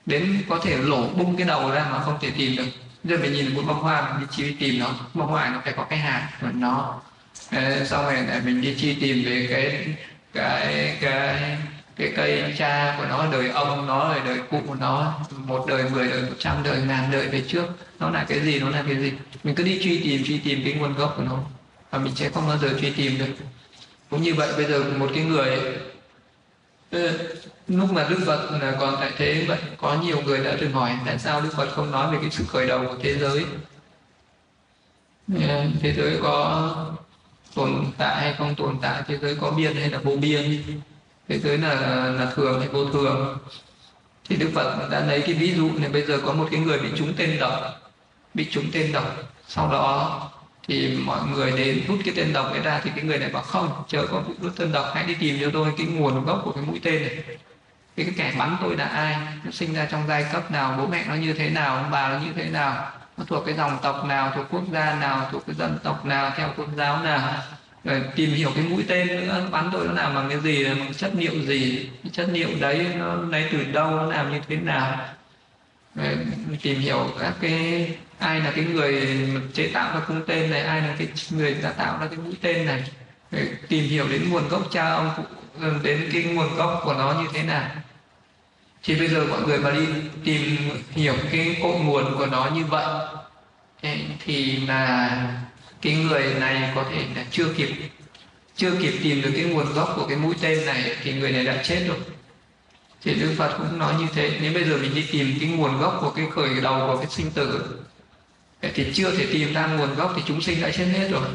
đến 0.05 0.43
có 0.49 0.59
thể 0.63 0.77
lổ 0.77 1.07
bung 1.07 1.37
cái 1.37 1.47
đầu 1.47 1.71
ra 1.71 1.85
mà 1.91 1.99
không 1.99 2.17
thể 2.21 2.31
tìm 2.37 2.55
được. 2.55 2.65
Giờ 3.03 3.17
mình 3.21 3.33
nhìn 3.33 3.55
một 3.55 3.61
bông 3.67 3.79
hoa 3.79 4.13
mình 4.13 4.21
đi 4.21 4.35
truy 4.37 4.53
tìm 4.59 4.79
nó, 4.79 4.93
bông 5.13 5.27
hoa 5.27 5.49
nó 5.49 5.61
phải 5.63 5.73
có 5.73 5.83
cái 5.83 5.99
hạt 5.99 6.29
của 6.41 6.47
nó. 6.53 7.01
Sau 7.85 8.11
này 8.11 8.23
lại 8.23 8.41
mình 8.45 8.61
đi 8.61 8.75
truy 8.81 8.93
tìm 8.93 9.25
về 9.25 9.47
cái 9.49 9.87
cái 10.33 10.97
cái 11.01 11.57
cái 11.95 12.13
cây 12.15 12.53
cha 12.57 12.95
của 12.97 13.05
nó, 13.09 13.27
đời 13.31 13.49
ông 13.49 13.87
nó, 13.87 14.13
rồi 14.13 14.21
đời 14.25 14.39
cụ 14.51 14.61
của 14.67 14.75
nó, 14.75 15.19
một 15.37 15.65
đời, 15.67 15.89
mười 15.89 16.07
đời, 16.07 16.21
một 16.21 16.35
trăm 16.39 16.63
đời, 16.63 16.81
ngàn 16.87 17.11
đời 17.11 17.27
về 17.27 17.43
trước. 17.47 17.65
Nó 17.99 18.09
là 18.09 18.25
cái 18.27 18.39
gì, 18.39 18.59
nó 18.59 18.69
là 18.69 18.83
cái 18.87 18.95
gì? 18.95 19.11
Mình 19.43 19.55
cứ 19.55 19.63
đi 19.63 19.79
truy 19.83 19.99
tìm 19.99 20.23
truy 20.23 20.37
tìm 20.37 20.61
cái 20.63 20.73
nguồn 20.73 20.93
gốc 20.93 21.13
của 21.17 21.23
nó, 21.23 21.39
và 21.91 21.99
mình 21.99 22.15
sẽ 22.15 22.29
không 22.29 22.47
bao 22.47 22.57
giờ 22.57 22.69
truy 22.81 22.89
tìm 22.91 23.17
được. 23.17 23.33
Cũng 24.09 24.21
như 24.21 24.33
vậy, 24.33 24.49
bây 24.57 24.65
giờ 24.65 24.83
một 24.97 25.09
cái 25.15 25.23
người 25.23 25.59
ừ, 26.91 27.17
lúc 27.67 27.91
mà 27.93 28.07
đức 28.09 28.19
phật 28.25 28.59
còn 28.79 28.95
tại 28.99 29.11
thế 29.17 29.45
vậy 29.47 29.59
có 29.77 29.97
nhiều 30.03 30.21
người 30.21 30.43
đã 30.43 30.57
từng 30.61 30.71
hỏi 30.71 30.97
tại 31.05 31.19
sao 31.19 31.41
đức 31.41 31.49
phật 31.57 31.69
không 31.71 31.91
nói 31.91 32.11
về 32.11 32.17
cái 32.21 32.29
sự 32.31 32.43
khởi 32.47 32.67
đầu 32.67 32.85
của 32.87 32.95
thế 33.01 33.17
giới? 33.17 33.45
Thế 35.81 35.93
giới 35.97 36.19
có 36.23 36.71
tồn 37.55 37.85
tại 37.97 38.21
hay 38.21 38.35
không 38.37 38.55
tồn 38.55 38.77
tại? 38.81 39.03
Thế 39.07 39.17
giới 39.17 39.37
có 39.41 39.51
biên 39.51 39.75
hay 39.75 39.89
là 39.89 39.97
vô 39.97 40.15
biên? 40.15 40.63
Thế 41.29 41.39
giới 41.39 41.57
là 41.57 41.75
là 42.19 42.31
thường 42.35 42.59
hay 42.59 42.69
vô 42.69 42.85
thường? 42.85 43.37
Thì 44.29 44.35
đức 44.35 44.49
phật 44.53 44.87
đã 44.91 45.05
lấy 45.05 45.21
cái 45.21 45.33
ví 45.33 45.53
dụ 45.53 45.69
này 45.79 45.89
bây 45.89 46.05
giờ 46.05 46.19
có 46.25 46.33
một 46.33 46.47
cái 46.51 46.59
người 46.59 46.79
bị 46.79 46.89
trúng 46.95 47.13
tên 47.17 47.39
độc 47.39 47.81
bị 48.33 48.47
trúng 48.51 48.65
tên 48.73 48.91
độc. 48.91 49.15
Sau 49.47 49.71
đó 49.71 50.21
thì 50.67 50.97
mọi 51.05 51.19
người 51.33 51.51
đến 51.51 51.81
rút 51.87 51.99
cái 52.05 52.13
tên 52.17 52.33
độc 52.33 52.51
ấy 52.51 52.59
ra 52.59 52.81
thì 52.83 52.91
cái 52.95 53.03
người 53.03 53.17
này 53.17 53.29
bảo 53.29 53.43
không 53.43 53.83
chờ 53.87 54.07
có 54.11 54.19
vụ 54.19 54.33
rút 54.41 54.53
tên 54.57 54.71
độc 54.71 54.85
hãy 54.93 55.03
đi 55.03 55.15
tìm 55.19 55.37
cho 55.41 55.49
tôi 55.53 55.73
cái 55.77 55.87
nguồn 55.87 56.25
gốc 56.25 56.41
của 56.45 56.51
cái 56.51 56.63
mũi 56.63 56.79
tên 56.83 57.01
này 57.01 57.17
cái, 57.95 58.05
cái 58.05 58.15
kẻ 58.17 58.33
bắn 58.39 58.57
tôi 58.61 58.77
là 58.77 58.85
ai? 58.85 59.17
Nó 59.43 59.51
sinh 59.51 59.73
ra 59.73 59.85
trong 59.85 60.03
giai 60.07 60.25
cấp 60.33 60.51
nào? 60.51 60.75
Bố 60.77 60.87
mẹ 60.87 61.03
nó 61.07 61.15
như 61.15 61.33
thế 61.33 61.49
nào? 61.49 61.75
Ông 61.75 61.91
bà 61.91 62.09
nó 62.09 62.19
như 62.19 62.33
thế 62.35 62.49
nào? 62.49 62.91
Nó 63.17 63.23
thuộc 63.27 63.45
cái 63.45 63.55
dòng 63.55 63.77
tộc 63.81 64.05
nào? 64.05 64.31
Thuộc 64.35 64.45
quốc 64.51 64.63
gia 64.71 64.95
nào? 64.95 65.29
Thuộc 65.31 65.43
cái 65.47 65.55
dân 65.55 65.79
tộc 65.83 66.05
nào? 66.05 66.31
Theo 66.37 66.49
tôn 66.49 66.75
giáo 66.77 67.03
nào? 67.03 67.33
Rồi 67.83 68.03
tìm 68.15 68.29
hiểu 68.29 68.51
cái 68.55 68.63
mũi 68.63 68.85
tên 68.87 69.07
nữa. 69.07 69.47
Bắn 69.51 69.69
tôi 69.73 69.87
nó 69.87 69.93
làm 69.93 70.15
bằng 70.15 70.29
cái 70.29 70.39
gì? 70.39 70.65
Bằng 70.65 70.93
chất 70.93 71.11
liệu 71.15 71.33
gì? 71.45 71.89
Cái 72.03 72.11
chất 72.13 72.27
liệu 72.31 72.49
đấy 72.59 72.87
nó 72.97 73.15
lấy 73.15 73.49
từ 73.51 73.63
đâu? 73.63 73.91
Nó 73.91 74.05
làm 74.05 74.31
như 74.31 74.39
thế 74.47 74.55
nào? 74.55 74.99
Rồi 75.95 76.17
tìm 76.61 76.79
hiểu 76.79 77.09
các 77.19 77.33
cái 77.41 77.89
ai 78.19 78.39
là 78.39 78.51
cái 78.55 78.65
người 78.65 79.17
chế 79.53 79.67
tạo 79.73 79.93
ra 79.93 79.99
cung 80.07 80.21
tên 80.27 80.51
này 80.51 80.61
ai 80.61 80.81
là 80.81 80.95
cái 80.97 81.07
người 81.29 81.55
đã 81.63 81.71
tạo 81.71 81.97
ra 82.01 82.07
cái 82.07 82.17
mũi 82.17 82.33
tên 82.41 82.65
này. 82.65 82.83
Rồi 83.31 83.49
tìm 83.67 83.83
hiểu 83.83 84.07
đến 84.09 84.29
nguồn 84.29 84.47
gốc 84.49 84.61
cha 84.71 84.89
ông 84.89 85.11
phụ 85.17 85.23
đến 85.83 86.09
cái 86.13 86.23
nguồn 86.23 86.55
gốc 86.55 86.81
của 86.83 86.93
nó 86.93 87.13
như 87.21 87.27
thế 87.33 87.43
nào? 87.43 87.69
Thì 88.85 88.95
bây 88.95 89.07
giờ 89.07 89.25
mọi 89.29 89.41
người 89.41 89.57
mà 89.57 89.71
đi 89.71 89.85
tìm 90.23 90.57
hiểu 90.91 91.15
cái 91.31 91.57
cội 91.61 91.79
nguồn 91.79 92.17
của 92.17 92.25
nó 92.25 92.49
như 92.55 92.65
vậy 92.65 92.85
thì 94.25 94.57
là 94.57 95.43
cái 95.81 95.93
người 95.93 96.33
này 96.39 96.71
có 96.75 96.83
thể 96.91 97.05
là 97.15 97.25
chưa 97.31 97.53
kịp 97.53 97.69
chưa 98.55 98.71
kịp 98.81 98.93
tìm 99.03 99.21
được 99.21 99.31
cái 99.35 99.43
nguồn 99.43 99.73
gốc 99.73 99.93
của 99.95 100.07
cái 100.07 100.17
mũi 100.17 100.35
tên 100.41 100.65
này 100.65 100.95
thì 101.03 101.13
người 101.13 101.31
này 101.31 101.45
đã 101.45 101.63
chết 101.63 101.85
rồi. 101.87 101.97
Thì 103.01 103.13
Đức 103.13 103.35
Phật 103.37 103.57
cũng 103.57 103.79
nói 103.79 103.93
như 103.99 104.07
thế, 104.13 104.37
nếu 104.41 104.53
bây 104.53 104.63
giờ 104.63 104.77
mình 104.77 104.95
đi 104.95 105.05
tìm 105.11 105.37
cái 105.39 105.49
nguồn 105.49 105.77
gốc 105.77 105.97
của 106.01 106.09
cái 106.09 106.25
khởi 106.35 106.61
đầu 106.61 106.87
của 106.87 106.97
cái 106.97 107.07
sinh 107.09 107.31
tử 107.31 107.79
thì 108.73 108.91
chưa 108.93 109.15
thể 109.15 109.27
tìm 109.31 109.53
ra 109.53 109.67
nguồn 109.67 109.95
gốc 109.95 110.13
thì 110.15 110.21
chúng 110.25 110.41
sinh 110.41 110.61
đã 110.61 110.69
chết 110.69 110.85
hết 110.85 111.07
rồi. 111.11 111.27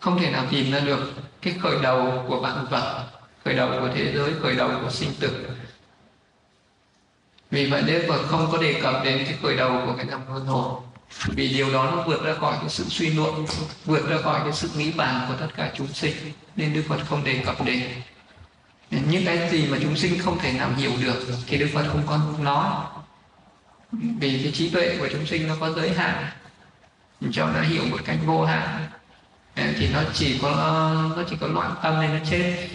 Không 0.00 0.18
thể 0.18 0.30
nào 0.30 0.46
tìm 0.50 0.72
ra 0.72 0.80
được 0.80 1.12
cái 1.42 1.54
khởi 1.62 1.76
đầu 1.82 2.24
của 2.28 2.40
bạn 2.40 2.66
vật 2.70 3.08
khởi 3.46 3.54
đầu 3.54 3.70
của 3.80 3.90
thế 3.94 4.12
giới, 4.14 4.30
khởi 4.42 4.54
đầu 4.54 4.70
của 4.82 4.90
sinh 4.90 5.10
tử. 5.20 5.46
Vì 7.50 7.70
vậy 7.70 7.82
Đức 7.82 8.04
Phật 8.08 8.22
không 8.28 8.48
có 8.52 8.58
đề 8.58 8.80
cập 8.82 9.04
đến 9.04 9.24
cái 9.24 9.34
khởi 9.42 9.56
đầu 9.56 9.82
của 9.86 9.94
cái 9.96 10.06
dòng 10.06 10.22
luân 10.28 10.46
hồi, 10.46 10.80
vì 11.26 11.48
điều 11.48 11.72
đó 11.72 11.90
nó 11.96 12.02
vượt 12.02 12.24
ra 12.24 12.34
khỏi 12.34 12.56
cái 12.60 12.68
sự 12.68 12.84
suy 12.84 13.10
luận, 13.10 13.46
vượt 13.84 14.08
ra 14.08 14.16
khỏi 14.22 14.40
cái 14.44 14.52
sự 14.52 14.70
nghĩ 14.76 14.92
bàn 14.92 15.26
của 15.28 15.34
tất 15.40 15.48
cả 15.56 15.72
chúng 15.76 15.86
sinh, 15.86 16.14
nên 16.56 16.74
Đức 16.74 16.82
Phật 16.88 16.98
không 17.08 17.24
đề 17.24 17.42
cập 17.46 17.64
đến. 17.64 17.82
Những 18.90 19.24
cái 19.24 19.50
gì 19.50 19.66
mà 19.70 19.78
chúng 19.82 19.96
sinh 19.96 20.18
không 20.18 20.38
thể 20.38 20.52
nào 20.52 20.70
hiểu 20.76 20.92
được 21.02 21.26
thì 21.46 21.58
Đức 21.58 21.68
Phật 21.74 21.84
không 21.88 22.02
có 22.06 22.20
nói. 22.38 22.84
Vì 23.92 24.40
cái 24.42 24.52
trí 24.52 24.70
tuệ 24.70 24.96
của 24.98 25.08
chúng 25.12 25.26
sinh 25.26 25.48
nó 25.48 25.56
có 25.60 25.70
giới 25.70 25.90
hạn. 25.90 26.26
Cho 27.32 27.46
nó 27.46 27.60
hiểu 27.60 27.82
một 27.90 28.00
cách 28.04 28.16
vô 28.26 28.44
hạn, 28.44 28.86
thì 29.54 29.88
nó 29.92 30.00
chỉ 30.14 30.38
có, 30.42 30.50
nó 31.16 31.22
chỉ 31.30 31.36
có 31.40 31.46
loạn 31.46 31.74
tâm 31.82 32.00
nên 32.00 32.18
nó 32.18 32.24
chết 32.30 32.68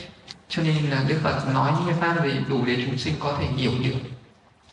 cho 0.52 0.64
nên 0.64 0.90
là 0.90 1.06
đức 1.08 1.20
phật 1.24 1.52
nói 1.54 1.74
những 1.78 1.90
cái 1.90 2.02
pháp 2.02 2.26
gì 2.26 2.40
đủ 2.50 2.66
để 2.66 2.84
chúng 2.86 2.98
sinh 2.98 3.16
có 3.20 3.38
thể 3.40 3.46
hiểu 3.46 3.72
được. 3.84 4.00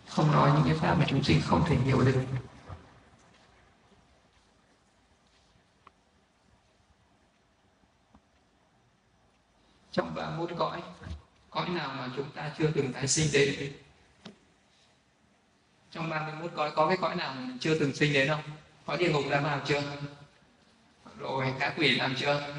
Không 0.08 0.32
nói 0.32 0.50
những 0.54 0.64
cái 0.64 0.74
pháp 0.74 0.94
mà 0.98 1.04
chúng 1.08 1.24
sinh 1.24 1.40
không 1.44 1.64
thể 1.68 1.76
hiểu 1.76 2.00
được. 2.00 2.22
Trong 9.92 10.14
ba 10.14 10.30
môn 10.30 10.54
cõi 10.58 10.82
cõi 11.50 11.68
nào 11.68 11.94
mà 11.98 12.08
chúng 12.16 12.30
ta 12.30 12.50
chưa 12.58 12.70
từng 12.74 12.92
tái 12.92 13.08
sinh 13.08 13.28
đến? 13.32 13.72
Trong 15.90 16.08
31 16.08 16.50
cõi 16.54 16.70
có 16.76 16.88
cái 16.88 16.96
cõi 17.00 17.16
nào 17.16 17.34
mà 17.34 17.40
mình 17.40 17.58
chưa 17.58 17.78
từng 17.78 17.94
sinh 17.94 18.12
đến 18.12 18.28
không? 18.28 18.42
Cõi 18.86 18.96
địa 18.96 19.12
ngục 19.12 19.24
đã 19.30 19.40
vào 19.40 19.60
chưa? 19.66 19.82
Rồi, 21.18 21.54
các 21.60 21.74
quỷ 21.76 21.90
làm 21.90 22.14
chưa? 22.14 22.54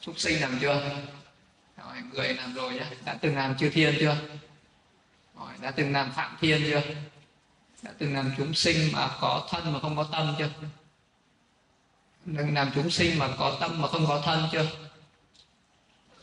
Súc 0.00 0.18
sinh 0.18 0.40
làm 0.40 0.58
chưa? 0.60 0.90
Rồi 1.96 2.04
người 2.12 2.34
làm 2.34 2.54
rồi 2.54 2.74
nhé 2.74 2.86
đã 3.04 3.14
từng 3.20 3.36
làm 3.36 3.56
chư 3.56 3.70
thiên 3.70 3.94
chưa? 4.00 4.16
Rồi 5.38 5.48
đã 5.60 5.70
từng 5.70 5.92
làm 5.92 6.12
phạm 6.12 6.36
thiên 6.40 6.62
chưa? 6.66 6.82
Đã 7.82 7.90
từng 7.98 8.14
làm 8.14 8.32
chúng 8.36 8.54
sinh 8.54 8.92
mà 8.92 9.08
có 9.20 9.48
thân 9.50 9.72
mà 9.72 9.80
không 9.80 9.96
có 9.96 10.04
tâm 10.12 10.34
chưa? 10.38 10.48
Đừng 12.24 12.54
làm 12.54 12.70
chúng 12.74 12.90
sinh 12.90 13.18
mà 13.18 13.28
có 13.38 13.56
tâm 13.60 13.82
mà 13.82 13.88
không 13.88 14.06
có 14.06 14.22
thân 14.24 14.48
chưa? 14.52 14.66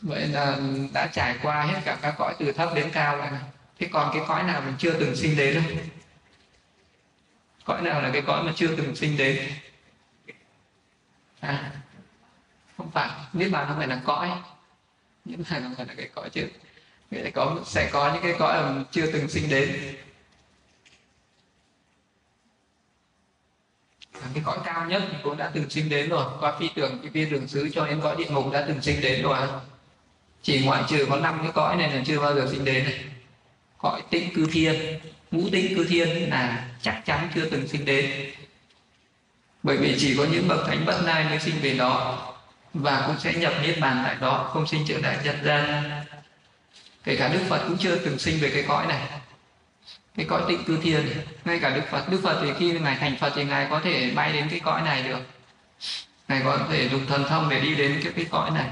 Vậy 0.00 0.26
là 0.26 0.58
đã 0.92 1.06
trải 1.12 1.38
qua 1.42 1.62
hết 1.62 1.80
cả 1.84 1.98
các 2.02 2.14
cõi 2.18 2.34
từ 2.38 2.52
thấp 2.52 2.70
đến 2.74 2.90
cao 2.92 3.16
rồi 3.16 3.28
thế 3.78 3.88
còn 3.92 4.10
cái 4.14 4.22
cõi 4.28 4.42
nào 4.42 4.60
mình 4.60 4.74
chưa 4.78 5.00
từng 5.00 5.16
sinh 5.16 5.36
đến 5.36 5.62
không? 5.62 5.78
Cõi 7.64 7.82
nào 7.82 8.02
là 8.02 8.10
cái 8.12 8.22
cõi 8.22 8.42
mà 8.42 8.52
chưa 8.56 8.76
từng 8.76 8.96
sinh 8.96 9.16
đến? 9.16 9.52
À, 11.40 11.72
không 12.76 12.90
phải. 12.90 13.10
Niết 13.32 13.50
bàn 13.50 13.68
không 13.68 13.78
phải 13.78 13.86
là 13.86 14.00
cõi 14.04 14.30
niết 15.24 15.38
bàn 15.50 15.62
không 15.62 15.74
phải 15.76 15.86
là 15.86 15.94
cái 15.94 16.08
cõi 16.14 16.30
chưa, 16.30 16.46
nghĩa 17.10 17.22
là 17.22 17.30
có 17.30 17.60
sẽ 17.66 17.90
có 17.92 18.12
những 18.12 18.22
cái 18.22 18.34
cõi 18.38 18.62
mà 18.62 18.84
chưa 18.90 19.12
từng 19.12 19.28
sinh 19.28 19.48
đến. 19.48 19.96
Cái 24.34 24.42
cõi 24.44 24.58
cao 24.64 24.86
nhất 24.88 25.02
thì 25.10 25.16
cũng 25.22 25.36
đã 25.36 25.50
từng 25.54 25.70
sinh 25.70 25.88
đến 25.88 26.08
rồi. 26.08 26.24
Qua 26.40 26.58
phi 26.58 26.68
tưởng 26.74 26.98
cái 27.02 27.10
viên 27.10 27.30
đường 27.30 27.48
xứ 27.48 27.70
cho 27.74 27.86
đến 27.86 28.00
cõi 28.00 28.16
địa 28.16 28.28
ngục 28.28 28.52
đã 28.52 28.64
từng 28.68 28.82
sinh 28.82 29.00
đến 29.00 29.22
rồi 29.22 29.48
chỉ 30.42 30.64
ngoại 30.64 30.82
trừ 30.88 31.06
có 31.10 31.16
năm 31.16 31.38
cái 31.42 31.52
cõi 31.54 31.76
này 31.76 31.92
là 31.92 32.02
chưa 32.06 32.20
bao 32.20 32.34
giờ 32.34 32.48
sinh 32.50 32.64
đến. 32.64 32.84
Này 32.84 33.04
cõi 33.78 34.02
tĩnh 34.10 34.34
cư 34.34 34.46
thiên 34.52 35.00
ngũ 35.30 35.48
tĩnh 35.52 35.76
cư 35.76 35.84
thiên 35.84 36.30
là 36.30 36.70
chắc 36.82 37.02
chắn 37.04 37.28
chưa 37.34 37.50
từng 37.50 37.68
sinh 37.68 37.84
đến. 37.84 38.30
Bởi 39.62 39.76
vì 39.76 39.96
chỉ 39.98 40.16
có 40.16 40.26
những 40.32 40.48
bậc 40.48 40.66
thánh 40.66 40.86
bất 40.86 41.00
lai 41.04 41.24
mới 41.24 41.40
sinh 41.40 41.54
về 41.62 41.74
đó 41.74 42.33
và 42.74 43.04
cũng 43.06 43.18
sẽ 43.18 43.34
nhập 43.34 43.52
niết 43.62 43.80
bàn 43.80 44.02
tại 44.04 44.16
đó, 44.20 44.50
không 44.52 44.66
sinh 44.66 44.84
trở 44.88 44.98
lại 44.98 45.18
nhân 45.24 45.36
gian. 45.44 45.90
Kể 47.04 47.16
cả 47.16 47.28
đức 47.28 47.40
phật 47.48 47.64
cũng 47.68 47.78
chưa 47.78 47.96
từng 47.96 48.18
sinh 48.18 48.38
về 48.40 48.50
cái 48.54 48.64
cõi 48.68 48.86
này. 48.86 49.00
Cái 50.16 50.26
cõi 50.28 50.42
tịnh 50.48 50.64
cư 50.64 50.78
thiên 50.82 51.06
ngay 51.44 51.58
cả 51.58 51.70
đức 51.70 51.82
phật. 51.90 52.08
Đức 52.08 52.20
phật 52.22 52.38
thì 52.42 52.52
khi 52.58 52.78
ngài 52.78 52.96
thành 52.96 53.16
phật 53.16 53.32
thì 53.36 53.44
ngài 53.44 53.66
có 53.70 53.80
thể 53.80 54.12
bay 54.14 54.32
đến 54.32 54.48
cái 54.50 54.60
cõi 54.60 54.82
này 54.82 55.02
được. 55.02 55.20
Ngài 56.28 56.40
có 56.44 56.58
thể 56.70 56.88
dùng 56.88 57.06
thần 57.06 57.24
thông 57.28 57.48
để 57.48 57.60
đi 57.60 57.74
đến 57.74 58.00
cái 58.04 58.12
cái 58.16 58.24
cõi 58.30 58.50
này. 58.50 58.68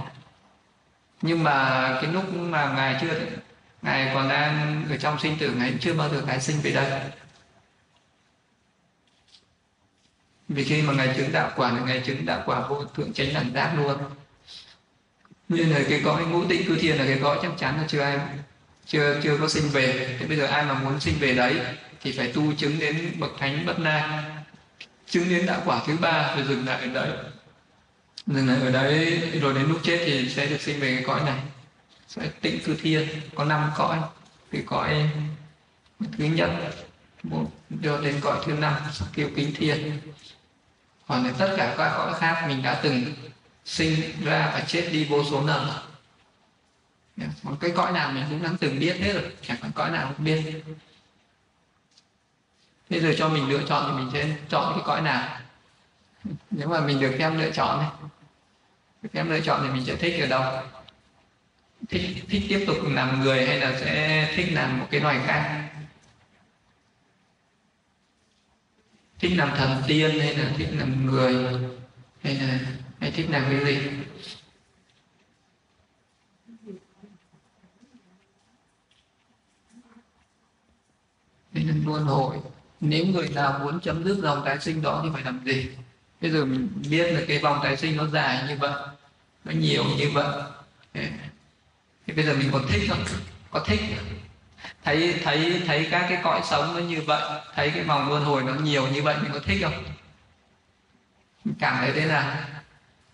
Nhưng 1.23 1.43
mà 1.43 1.89
cái 2.03 2.13
lúc 2.13 2.35
mà 2.35 2.73
ngài 2.77 2.99
chưa, 3.01 3.21
ngài 3.83 4.11
còn 4.15 4.29
đang 4.29 4.85
ở 4.91 4.97
trong 4.97 5.19
sinh 5.19 5.39
tử, 5.39 5.51
ngài 5.51 5.75
chưa 5.81 5.95
bao 5.95 6.09
giờ 6.09 6.23
ngài 6.27 6.41
sinh 6.41 6.61
về 6.61 6.71
đây. 6.71 7.01
Vì 10.55 10.65
khi 10.65 10.83
mà 10.83 10.93
ngài 10.93 11.15
chứng 11.17 11.33
đạo 11.33 11.51
quả 11.57 11.73
là 11.73 11.81
ngài 11.81 12.01
chứng 12.01 12.27
đạo 12.27 12.43
quả 12.47 12.69
vô 12.69 12.85
thượng 12.85 13.13
chánh 13.13 13.35
đẳng 13.35 13.53
giác 13.55 13.73
luôn. 13.77 13.99
Nên 15.49 15.71
là 15.71 15.81
cái 15.89 16.01
cõi 16.05 16.25
ngũ 16.25 16.45
tịnh 16.45 16.67
cư 16.67 16.79
thiên 16.79 16.99
là 16.99 17.05
cái 17.05 17.19
cõi 17.23 17.39
chắc 17.43 17.53
chắn 17.59 17.77
là 17.77 17.85
chưa 17.89 18.01
ai 18.01 18.19
chưa 18.87 19.21
chưa 19.23 19.39
có 19.39 19.49
sinh 19.49 19.69
về. 19.69 20.17
Thì 20.21 20.27
bây 20.27 20.37
giờ 20.37 20.47
ai 20.47 20.65
mà 20.65 20.75
muốn 20.75 21.01
sinh 21.01 21.15
về 21.21 21.35
đấy, 21.35 21.57
thì 22.03 22.13
phải 22.13 22.33
tu 22.33 22.53
chứng 22.53 22.79
đến 22.79 23.13
bậc 23.19 23.31
thánh 23.39 23.67
bất 23.67 23.79
na. 23.79 24.25
Chứng 25.07 25.29
đến 25.29 25.47
đạo 25.47 25.63
quả 25.65 25.83
thứ 25.87 25.97
ba, 25.97 26.35
rồi 26.37 26.47
dừng 26.49 26.67
lại 26.67 26.81
ở 26.81 26.87
đấy. 26.87 27.11
Dừng 28.27 28.49
lại 28.49 28.61
ở 28.61 28.71
đấy, 28.71 29.23
rồi 29.41 29.55
đến 29.55 29.69
lúc 29.69 29.79
chết 29.83 30.03
thì 30.07 30.29
sẽ 30.29 30.47
được 30.47 30.61
sinh 30.61 30.81
về 30.81 30.95
cái 30.95 31.05
cõi 31.05 31.21
này. 31.27 31.41
Sẽ 32.09 32.23
tịnh 32.41 32.61
cư 32.65 32.77
thiên, 32.83 33.09
có 33.35 33.45
năm 33.45 33.71
cõi. 33.77 33.99
Cái 34.53 34.63
cõi 34.67 35.11
thứ 36.19 36.25
nhất, 36.25 36.51
một 37.23 37.51
cho 37.83 38.01
đến 38.01 38.15
cõi 38.21 38.39
thứ 38.47 38.53
năm 38.53 38.75
kêu 39.15 39.29
kính 39.37 39.55
thiên 39.55 39.99
còn 41.13 41.35
tất 41.39 41.55
cả 41.57 41.75
các 41.79 41.95
cõi 41.97 42.15
khác 42.21 42.45
mình 42.49 42.63
đã 42.63 42.81
từng 42.83 43.05
sinh 43.65 43.95
ra 44.25 44.51
và 44.55 44.61
chết 44.67 44.89
đi 44.93 45.05
vô 45.05 45.25
số 45.31 45.47
lần. 45.47 45.69
Một 47.43 47.57
cái 47.61 47.71
cõi 47.71 47.93
nào 47.93 48.13
mình 48.13 48.25
cũng 48.31 48.43
đã 48.43 48.51
từng 48.61 48.79
biết 48.79 48.97
hết 49.01 49.13
rồi 49.13 49.33
chẳng 49.43 49.57
còn 49.63 49.73
cõi 49.73 49.91
nào 49.91 50.07
không 50.07 50.25
biết 50.25 50.63
bây 52.91 53.01
giờ 53.01 53.15
cho 53.19 53.29
mình 53.29 53.49
lựa 53.49 53.63
chọn 53.69 53.85
thì 53.87 54.05
mình 54.05 54.11
sẽ 54.13 54.37
chọn 54.49 54.73
cái 54.75 54.83
cõi 54.87 55.03
nào. 55.03 55.39
Nếu 56.51 56.69
mà 56.69 56.81
mình 56.81 57.01
được 57.01 57.17
em 57.19 57.39
lựa 57.39 57.51
chọn 57.51 57.79
này, 57.79 57.89
được 59.03 59.11
em 59.13 59.31
lựa 59.31 59.41
chọn 59.41 59.61
thì 59.63 59.69
mình 59.69 59.85
sẽ 59.87 59.97
thích 59.97 60.21
ở 60.21 60.27
đâu? 60.27 60.63
Thích 61.89 62.17
thích 62.29 62.43
tiếp 62.49 62.65
tục 62.67 62.77
làm 62.85 63.21
người 63.21 63.47
hay 63.47 63.59
là 63.59 63.79
sẽ 63.81 64.33
thích 64.37 64.53
làm 64.53 64.81
một 64.81 64.87
cái 64.91 65.01
loài 65.01 65.21
khác? 65.27 65.69
Thích 69.23 69.37
làm 69.37 69.51
thần 69.57 69.83
tiên 69.87 70.21
hay 70.21 70.37
là 70.37 70.53
thích 70.57 70.69
làm 70.73 71.07
người 71.07 71.61
hay 72.23 72.35
là, 72.35 72.59
hay 73.01 73.11
thích 73.11 73.27
làm 73.31 73.45
cái 73.51 73.65
gì? 73.65 73.91
Nên 81.53 81.69
là 81.69 81.75
luân 81.85 82.05
hồi, 82.05 82.37
nếu 82.81 83.07
người 83.07 83.29
nào 83.29 83.59
muốn 83.59 83.81
chấm 83.81 84.05
dứt 84.05 84.19
dòng 84.23 84.43
tái 84.45 84.61
sinh 84.61 84.83
đó 84.83 85.01
thì 85.05 85.11
phải 85.13 85.23
làm 85.23 85.45
gì? 85.45 85.69
Bây 86.21 86.31
giờ 86.31 86.45
mình 86.45 86.69
biết 86.91 87.13
là 87.13 87.21
cái 87.29 87.39
vòng 87.39 87.61
tái 87.63 87.77
sinh 87.77 87.97
nó 87.97 88.07
dài 88.07 88.45
như 88.49 88.57
vậy, 88.61 88.73
nó 89.45 89.53
nhiều 89.53 89.85
như 89.99 90.11
vậy. 90.11 90.43
Thì 92.07 92.15
bây 92.17 92.25
giờ 92.25 92.35
mình 92.35 92.49
còn 92.53 92.63
thích 92.69 92.83
không? 92.89 93.05
Có 93.51 93.65
thích 93.67 93.81
thấy 94.85 95.21
thấy 95.25 95.63
thấy 95.67 95.89
các 95.91 96.07
cái 96.09 96.21
cõi 96.23 96.41
sống 96.45 96.75
nó 96.75 96.81
như 96.81 97.03
vậy 97.07 97.41
thấy 97.55 97.71
cái 97.71 97.85
vòng 97.85 98.09
luân 98.09 98.25
hồi 98.25 98.43
nó 98.43 98.55
nhiều 98.55 98.89
như 98.89 99.03
vậy 99.03 99.17
mình 99.23 99.33
có 99.33 99.41
thích 99.45 99.59
không? 99.63 99.85
Cảm 101.59 101.77
thấy 101.77 101.93
thế 101.93 102.07
nào? 102.07 102.37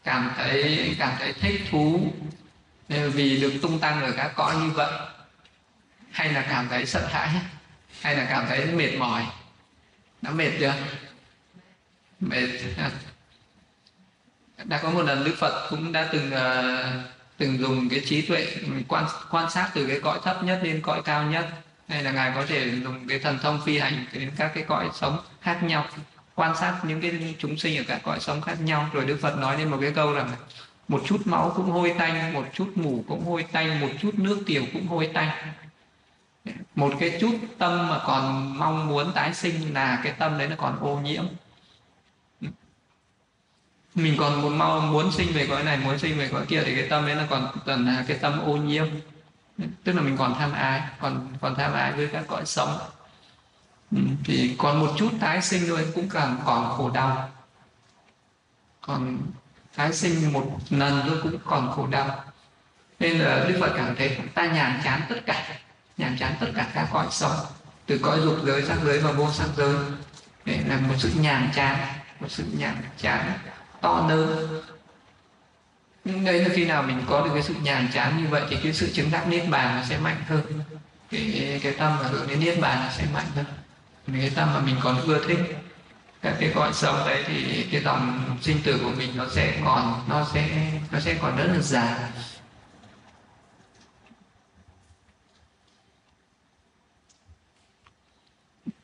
Cảm 0.04 0.30
thấy 0.36 0.96
cảm 0.98 1.12
thấy 1.18 1.32
thích 1.32 1.60
thú. 1.70 2.12
Vì 2.88 3.40
được 3.40 3.52
tung 3.62 3.78
tăng 3.78 4.02
ở 4.02 4.12
các 4.16 4.32
cõi 4.36 4.56
như 4.56 4.70
vậy 4.70 4.92
hay 6.10 6.32
là 6.32 6.46
cảm 6.50 6.68
thấy 6.68 6.86
sợ 6.86 7.06
hãi? 7.06 7.28
Hay 8.00 8.16
là 8.16 8.26
cảm 8.30 8.46
thấy 8.46 8.66
mệt 8.66 8.96
mỏi? 8.98 9.26
Đã 10.22 10.30
mệt 10.30 10.50
chưa? 10.60 10.74
Mệt. 12.20 12.48
Đã 14.64 14.78
có 14.82 14.90
một 14.90 15.02
lần 15.02 15.24
đức 15.24 15.34
phật 15.38 15.66
cũng 15.70 15.92
đã 15.92 16.08
từng 16.12 16.30
uh, 16.32 17.17
từng 17.38 17.58
dùng 17.58 17.88
cái 17.88 18.00
trí 18.06 18.22
tuệ 18.22 18.46
quan 18.88 19.06
quan 19.30 19.50
sát 19.50 19.70
từ 19.74 19.86
cái 19.86 20.00
cõi 20.00 20.18
thấp 20.24 20.44
nhất 20.44 20.60
đến 20.62 20.80
cõi 20.82 21.02
cao 21.04 21.22
nhất. 21.22 21.48
Hay 21.88 22.02
là 22.02 22.12
ngài 22.12 22.32
có 22.34 22.44
thể 22.48 22.70
dùng 22.70 23.08
cái 23.08 23.18
thần 23.18 23.38
thông 23.42 23.60
phi 23.66 23.78
hành 23.78 24.06
đến 24.12 24.30
các 24.36 24.52
cái 24.54 24.64
cõi 24.68 24.88
sống 24.94 25.18
khác 25.40 25.62
nhau, 25.62 25.86
quan 26.34 26.56
sát 26.56 26.80
những 26.82 27.00
cái 27.00 27.34
chúng 27.38 27.58
sinh 27.58 27.78
ở 27.78 27.84
các 27.88 28.00
cõi 28.04 28.20
sống 28.20 28.40
khác 28.40 28.60
nhau. 28.60 28.90
Rồi 28.92 29.04
đức 29.04 29.18
phật 29.22 29.38
nói 29.38 29.58
lên 29.58 29.68
một 29.68 29.78
cái 29.80 29.90
câu 29.90 30.12
rằng 30.12 30.30
một 30.88 31.02
chút 31.06 31.26
máu 31.26 31.52
cũng 31.56 31.70
hôi 31.70 31.94
tanh, 31.98 32.32
một 32.32 32.44
chút 32.52 32.72
mủ 32.74 33.04
cũng 33.08 33.24
hôi 33.24 33.42
tanh, 33.52 33.80
một 33.80 33.88
chút 34.00 34.14
nước 34.14 34.42
tiểu 34.46 34.64
cũng 34.72 34.86
hôi 34.86 35.10
tanh. 35.14 35.30
Một 36.74 36.94
cái 37.00 37.18
chút 37.20 37.38
tâm 37.58 37.88
mà 37.88 38.00
còn 38.06 38.58
mong 38.58 38.88
muốn 38.88 39.12
tái 39.12 39.34
sinh 39.34 39.74
là 39.74 40.00
cái 40.04 40.12
tâm 40.18 40.38
đấy 40.38 40.48
nó 40.48 40.56
còn 40.58 40.78
ô 40.80 41.00
nhiễm 41.00 41.24
mình 43.98 44.16
còn 44.18 44.42
muốn 44.42 44.58
mau 44.58 44.80
muốn 44.80 45.12
sinh 45.12 45.32
về 45.32 45.46
cõi 45.46 45.64
này 45.64 45.76
muốn 45.76 45.98
sinh 45.98 46.18
về 46.18 46.28
cõi 46.32 46.46
kia 46.48 46.62
thì 46.64 46.74
cái 46.74 46.86
tâm 46.90 47.06
đấy 47.06 47.16
là 47.16 47.26
còn 47.30 47.46
tần 47.66 47.86
là 47.86 48.04
cái 48.08 48.16
tâm 48.16 48.40
ô 48.40 48.56
nhiễm. 48.56 48.86
Tức 49.84 49.92
là 49.92 50.02
mình 50.02 50.16
còn 50.16 50.34
tham 50.38 50.52
ái 50.52 50.82
còn 51.00 51.28
còn 51.40 51.54
tham 51.54 51.72
ái 51.72 51.92
với 51.92 52.08
các 52.12 52.24
cõi 52.28 52.42
sống. 52.46 52.78
Ừ, 53.90 53.98
thì 54.24 54.54
còn 54.58 54.80
một 54.80 54.94
chút 54.96 55.10
tái 55.20 55.42
sinh 55.42 55.62
thôi 55.68 55.86
cũng 55.94 56.08
càng 56.08 56.36
còn 56.44 56.76
khổ 56.76 56.90
đau. 56.90 57.30
Còn 58.80 59.18
tái 59.76 59.92
sinh 59.92 60.32
một 60.32 60.58
lần 60.70 61.02
thôi 61.06 61.18
cũng 61.22 61.38
còn 61.44 61.72
khổ 61.72 61.86
đau. 61.86 62.24
Nên 63.00 63.18
là 63.18 63.44
đức 63.48 63.56
phật 63.60 63.72
cảm 63.76 63.96
thấy 63.96 64.18
ta 64.34 64.46
nhàm 64.46 64.80
chán 64.84 65.00
tất 65.08 65.20
cả 65.26 65.58
nhàm 65.96 66.16
chán 66.18 66.34
tất 66.40 66.46
cả 66.54 66.66
các 66.74 66.88
cõi 66.92 67.06
sống. 67.10 67.36
Từ 67.86 67.98
cõi 68.02 68.20
dục 68.20 68.36
giới 68.44 68.62
sắc 68.62 68.78
giới 68.84 68.98
và 68.98 69.12
vô 69.12 69.32
sắc 69.32 69.48
giới. 69.56 69.74
Để 70.44 70.60
là 70.66 70.76
một 70.80 70.94
sự 70.98 71.12
nhàm 71.20 71.50
chán 71.54 71.76
một 72.20 72.26
sự 72.30 72.44
nhàm 72.58 72.76
chán 72.98 73.32
to 73.80 74.06
lớn. 74.08 74.60
Nhưng 76.04 76.24
đây 76.24 76.42
là 76.42 76.48
khi 76.54 76.64
nào 76.64 76.82
mình 76.82 77.02
có 77.08 77.24
được 77.24 77.30
cái 77.34 77.42
sự 77.42 77.54
nhàm 77.62 77.88
chán 77.92 78.22
như 78.22 78.28
vậy 78.28 78.42
thì 78.50 78.56
cái 78.62 78.72
sự 78.72 78.90
chứng 78.94 79.10
đắc 79.10 79.28
niết 79.28 79.48
bàn 79.50 79.76
nó 79.76 79.86
sẽ 79.88 79.98
mạnh 79.98 80.22
hơn. 80.28 80.42
Cái 81.10 81.60
cái 81.62 81.72
tâm 81.72 81.98
mà 82.02 82.08
hướng 82.08 82.28
đến 82.28 82.40
niết 82.40 82.60
bàn 82.60 82.80
nó 82.84 82.90
sẽ 82.90 83.04
mạnh 83.14 83.26
hơn. 83.34 83.44
Cái 84.12 84.32
tâm 84.34 84.54
mà 84.54 84.60
mình 84.60 84.76
còn 84.82 85.00
ưa 85.00 85.24
thích, 85.26 85.38
các 86.22 86.36
cái 86.40 86.48
gọi 86.48 86.72
sống 86.72 86.96
đấy 87.06 87.24
thì 87.26 87.66
cái 87.72 87.82
dòng 87.82 88.36
sinh 88.42 88.58
tử 88.64 88.80
của 88.84 88.90
mình 88.90 89.10
nó 89.16 89.26
sẽ 89.30 89.60
còn, 89.64 90.04
nó 90.08 90.26
sẽ 90.34 90.70
nó 90.90 91.00
sẽ 91.00 91.14
còn 91.22 91.36
rất 91.36 91.44
là 91.44 91.60
dài 91.60 92.10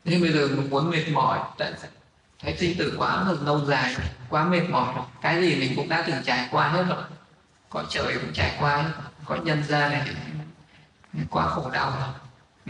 thế 0.05 0.21
bây 0.21 0.33
giờ 0.33 0.49
mình 0.49 0.71
muốn 0.71 0.91
mệt 0.91 1.05
mỏi, 1.13 1.41
tại 1.59 1.73
thấy 2.45 2.57
sinh 2.57 2.79
tử 2.79 2.95
quá 2.99 3.25
là 3.27 3.33
lâu 3.43 3.65
dài, 3.65 3.97
quá 4.29 4.45
mệt 4.45 4.63
mỏi. 4.71 4.95
Cái 5.23 5.43
gì 5.43 5.57
mình 5.57 5.73
cũng 5.77 5.89
đã 5.89 6.05
từng 6.07 6.23
trải 6.25 6.49
qua 6.51 6.69
hết 6.69 6.85
rồi. 6.89 7.05
Có 7.71 7.85
trời 7.91 8.19
cũng 8.21 8.33
trải 8.33 8.57
qua 8.61 8.93
có 9.25 9.37
nhân 9.37 9.63
gian 9.69 9.93
này, 9.93 10.09
quá 11.31 11.49
khổ 11.49 11.71
đau 11.71 11.93
rồi. 12.01 12.09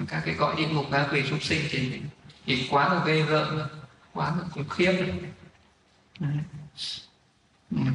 Các 0.09 0.23
cái 0.25 0.35
cõi 0.39 0.55
địa 0.57 0.67
ngục 0.67 0.87
các 0.93 1.09
quỷ 1.13 1.23
súc 1.31 1.43
sinh 1.43 1.61
thì 1.71 2.01
thì 2.47 2.69
quá 2.71 2.95
là 2.95 3.05
ghê 3.05 3.23
rợn 3.23 3.69
quá 4.13 4.27
là 4.27 4.45
khủng 4.51 4.69
khiếp 4.69 5.05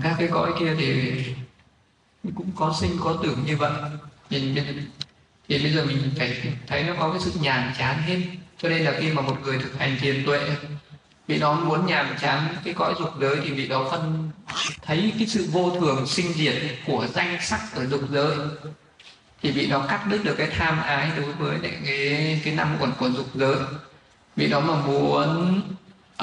các 0.03 0.15
cái 0.19 0.27
cõi 0.31 0.53
kia 0.59 0.75
thì 0.77 1.23
cũng 2.35 2.51
có 2.55 2.75
sinh, 2.79 2.97
có 3.03 3.17
tử 3.23 3.37
như 3.45 3.57
vậy. 3.57 3.71
Nhìn 4.29 4.55
thì 5.47 5.63
bây 5.63 5.73
giờ 5.73 5.85
mình 5.85 6.11
phải 6.17 6.53
thấy 6.67 6.83
nó 6.83 6.93
có 6.99 7.09
cái 7.11 7.19
sự 7.21 7.31
nhàn 7.41 7.73
chán 7.77 8.01
hết. 8.01 8.21
Cho 8.57 8.69
nên 8.69 8.83
là 8.83 8.93
khi 8.99 9.11
mà 9.11 9.21
một 9.21 9.37
người 9.41 9.59
thực 9.59 9.79
hành 9.79 9.97
thiền 9.99 10.25
tuệ 10.25 10.49
vị 11.29 11.39
đó 11.39 11.53
muốn 11.53 11.85
nhàm 11.85 12.15
chán 12.21 12.55
cái 12.63 12.73
cõi 12.73 12.93
dục 12.99 13.09
giới 13.21 13.37
thì 13.43 13.51
vị 13.51 13.67
đó 13.67 13.87
phân 13.91 14.31
thấy 14.81 15.13
cái 15.17 15.27
sự 15.27 15.47
vô 15.51 15.71
thường 15.79 16.07
sinh 16.07 16.33
diệt 16.33 16.55
của 16.87 17.07
danh 17.13 17.37
sắc 17.41 17.59
ở 17.75 17.85
dục 17.85 18.01
giới. 18.11 18.37
Thì 19.41 19.51
vị 19.51 19.67
đó 19.67 19.85
cắt 19.89 20.05
đứt 20.09 20.23
được 20.23 20.35
cái 20.37 20.47
tham 20.57 20.81
ái 20.81 21.09
đối 21.17 21.31
với 21.33 21.57
cái 21.61 22.41
cái 22.43 22.53
năm 22.53 22.77
quẩn 22.79 22.91
của 22.99 23.09
dục 23.09 23.27
giới. 23.33 23.55
Vị 24.35 24.47
đó 24.47 24.59
mà 24.59 24.75
muốn 24.75 25.61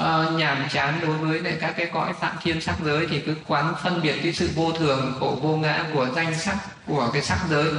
uh, 0.01 0.33
nhàm 0.37 0.69
chán 0.69 0.99
đối 1.01 1.17
với 1.17 1.39
lại 1.39 1.57
các 1.61 1.73
cái 1.77 1.85
cõi 1.93 2.13
phạm 2.19 2.35
thiên 2.43 2.61
sắc 2.61 2.75
giới 2.85 3.07
thì 3.09 3.19
cứ 3.19 3.35
quán 3.47 3.73
phân 3.83 4.01
biệt 4.01 4.15
cái 4.23 4.33
sự 4.33 4.49
vô 4.55 4.71
thường 4.71 5.13
khổ 5.19 5.37
vô 5.41 5.57
ngã 5.57 5.85
của 5.93 6.07
danh 6.15 6.39
sắc 6.39 6.57
của 6.87 7.09
cái 7.13 7.21
sắc 7.21 7.39
giới. 7.49 7.71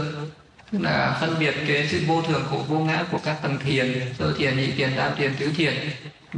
Tức 0.72 0.78
là 0.82 1.18
phân 1.20 1.38
biệt 1.38 1.54
cái 1.68 1.88
sự 1.90 2.00
vô 2.06 2.22
thường 2.22 2.44
khổ 2.50 2.64
vô 2.68 2.78
ngã 2.78 3.04
của 3.12 3.18
các 3.24 3.36
tầng 3.42 3.58
thiền 3.58 4.14
sơ 4.18 4.32
thiền 4.38 4.56
nhị 4.56 4.70
thiền 4.70 4.96
tam 4.96 5.12
thiền 5.16 5.34
tứ 5.38 5.52
thiền 5.56 5.74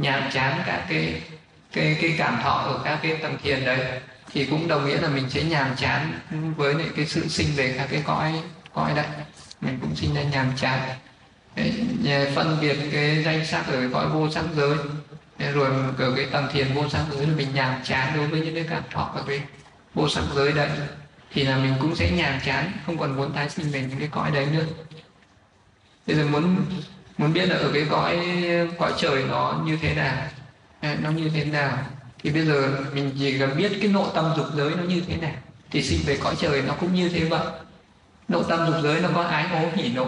nhàm 0.01 0.31
chán 0.31 0.61
các 0.65 0.85
cái 0.89 1.21
cái 1.71 1.97
cái 2.01 2.15
cảm 2.17 2.39
thọ 2.43 2.49
ở 2.49 2.81
các 2.83 2.99
cái 3.03 3.17
tầng 3.17 3.37
thiền 3.43 3.65
đấy, 3.65 4.01
thì 4.33 4.45
cũng 4.45 4.67
đồng 4.67 4.85
nghĩa 4.85 5.01
là 5.01 5.07
mình 5.07 5.29
sẽ 5.29 5.43
nhàm 5.43 5.75
chán 5.75 6.19
với 6.57 6.73
lại 6.73 6.87
cái 6.95 7.05
sự 7.05 7.27
sinh 7.27 7.47
về 7.55 7.73
các 7.77 7.87
cái 7.91 8.03
cõi 8.05 8.33
cõi 8.73 8.91
đấy. 8.95 9.05
Mình 9.61 9.77
cũng 9.81 9.95
sinh 9.95 10.15
ra 10.15 10.21
nhàm 10.21 10.53
chán. 10.57 10.79
Để 12.03 12.31
phân 12.35 12.57
biệt 12.61 12.77
cái 12.91 13.23
danh 13.23 13.45
sắc 13.45 13.67
ở 13.67 13.89
cõi 13.93 14.07
vô 14.07 14.29
sắc 14.29 14.43
giới 14.55 14.75
rồi 15.53 15.69
ở 15.97 16.13
cái 16.15 16.25
tầng 16.25 16.47
thiền 16.53 16.73
vô 16.73 16.89
sắc 16.89 17.05
giới 17.11 17.27
là 17.27 17.35
mình 17.35 17.53
nhàm 17.53 17.83
chán 17.83 18.13
đối 18.15 18.27
với 18.27 18.41
những 18.41 18.55
cái 18.55 18.65
cảm 18.69 18.83
thọ 18.91 19.11
ở 19.15 19.23
cái 19.27 19.41
vô 19.93 20.09
sắc 20.09 20.23
giới 20.35 20.51
đấy. 20.51 20.69
Thì 21.33 21.43
là 21.43 21.57
mình 21.57 21.73
cũng 21.79 21.95
sẽ 21.95 22.11
nhàm 22.11 22.39
chán, 22.45 22.71
không 22.85 22.97
còn 22.97 23.15
muốn 23.15 23.33
tái 23.33 23.49
sinh 23.49 23.71
về 23.71 23.81
những 23.81 23.99
cái 23.99 24.07
cõi 24.11 24.31
đấy 24.31 24.47
nữa. 24.53 24.63
Bây 26.07 26.15
giờ 26.15 26.25
muốn 26.25 26.65
muốn 27.21 27.33
biết 27.33 27.45
là 27.45 27.55
ở 27.55 27.71
cái 27.73 27.85
cõi 27.89 28.19
cõi 28.79 28.93
trời 28.97 29.23
nó 29.23 29.61
như 29.65 29.77
thế 29.81 29.95
nào? 29.95 30.15
À, 30.79 30.97
nó 31.01 31.11
như 31.11 31.29
thế 31.29 31.45
nào? 31.45 31.77
Thì 32.23 32.29
bây 32.29 32.45
giờ 32.45 32.69
mình 32.93 33.11
chỉ 33.19 33.39
cần 33.39 33.57
biết 33.57 33.71
cái 33.81 33.91
nội 33.91 34.09
tâm 34.13 34.33
dục 34.37 34.45
giới 34.55 34.75
nó 34.75 34.83
như 34.83 35.01
thế 35.07 35.17
nào. 35.17 35.31
Thì 35.71 35.83
sinh 35.83 35.99
về 36.05 36.17
cõi 36.23 36.35
trời 36.39 36.61
nó 36.67 36.73
cũng 36.79 36.95
như 36.95 37.09
thế 37.09 37.23
vậy. 37.23 37.47
Nội 38.27 38.43
tâm 38.49 38.59
dục 38.67 38.75
giới 38.83 39.01
nó 39.01 39.09
có 39.15 39.23
ái 39.23 39.45
ố, 39.53 39.69
hỉ 39.75 39.93
nộ. 39.93 40.07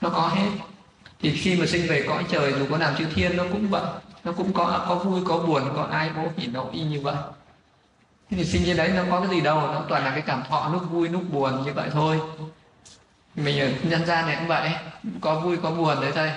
Nó 0.00 0.08
có 0.08 0.28
hết. 0.28 0.48
Thì 1.22 1.32
khi 1.36 1.56
mà 1.56 1.66
sinh 1.66 1.86
về 1.86 2.04
cõi 2.08 2.24
trời, 2.30 2.52
dù 2.58 2.66
có 2.70 2.78
làm 2.78 2.96
chư 2.96 3.04
thiên, 3.14 3.36
nó 3.36 3.44
cũng 3.52 3.68
vậy. 3.68 3.82
Nó 4.24 4.32
cũng 4.32 4.52
có 4.52 4.84
có 4.88 4.94
vui, 4.94 5.20
có 5.28 5.38
buồn, 5.38 5.62
có 5.76 5.82
ai 5.82 6.10
ố, 6.16 6.22
hỉ 6.36 6.46
nộ, 6.46 6.70
y 6.72 6.80
như 6.82 7.00
vậy. 7.00 7.16
Thế 8.30 8.36
thì 8.36 8.44
sinh 8.44 8.62
trên 8.66 8.76
đấy 8.76 8.90
nó 8.94 9.02
có 9.10 9.20
cái 9.20 9.30
gì 9.30 9.40
đâu. 9.40 9.60
Nó 9.60 9.84
toàn 9.88 10.04
là 10.04 10.10
cái 10.10 10.20
cảm 10.20 10.42
thọ, 10.48 10.70
lúc 10.72 10.90
vui, 10.90 11.08
lúc 11.08 11.22
buồn 11.32 11.64
như 11.64 11.72
vậy 11.72 11.88
thôi 11.92 12.20
mình 13.34 13.60
ở 13.60 13.68
nhân 13.82 14.06
gian 14.06 14.26
này 14.26 14.36
cũng 14.38 14.48
vậy. 14.48 14.70
Có 15.20 15.40
vui 15.40 15.56
có 15.62 15.70
buồn 15.70 16.00
đấy 16.00 16.12
thôi 16.14 16.30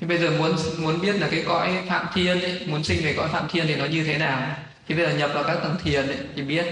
thì 0.00 0.06
bây 0.06 0.18
giờ 0.18 0.30
muốn 0.38 0.56
muốn 0.78 1.00
biết 1.00 1.20
là 1.20 1.28
cái 1.30 1.44
cõi 1.46 1.78
phạm 1.88 2.06
thiên 2.14 2.40
ấy, 2.40 2.66
muốn 2.66 2.84
sinh 2.84 3.04
về 3.04 3.14
cõi 3.16 3.28
phạm 3.28 3.48
thiên 3.48 3.66
thì 3.66 3.76
nó 3.76 3.84
như 3.84 4.04
thế 4.04 4.18
nào? 4.18 4.56
Thì 4.88 4.94
bây 4.94 5.06
giờ 5.06 5.12
nhập 5.12 5.30
vào 5.34 5.44
các 5.44 5.58
tầng 5.62 5.76
thiền 5.82 6.06
ấy, 6.06 6.18
thì 6.36 6.42
biết. 6.42 6.64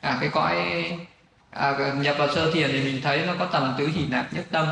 À 0.00 0.18
cái 0.20 0.28
cõi 0.28 0.56
à, 1.50 1.94
nhập 2.00 2.16
vào 2.18 2.34
sơ 2.34 2.52
thiền 2.52 2.70
thì 2.72 2.84
mình 2.84 3.02
thấy 3.02 3.26
nó 3.26 3.34
có 3.38 3.44
tầng 3.44 3.74
tứ 3.78 3.86
hỷ 3.86 4.06
nạp 4.06 4.34
nhất 4.34 4.44
tâm. 4.50 4.66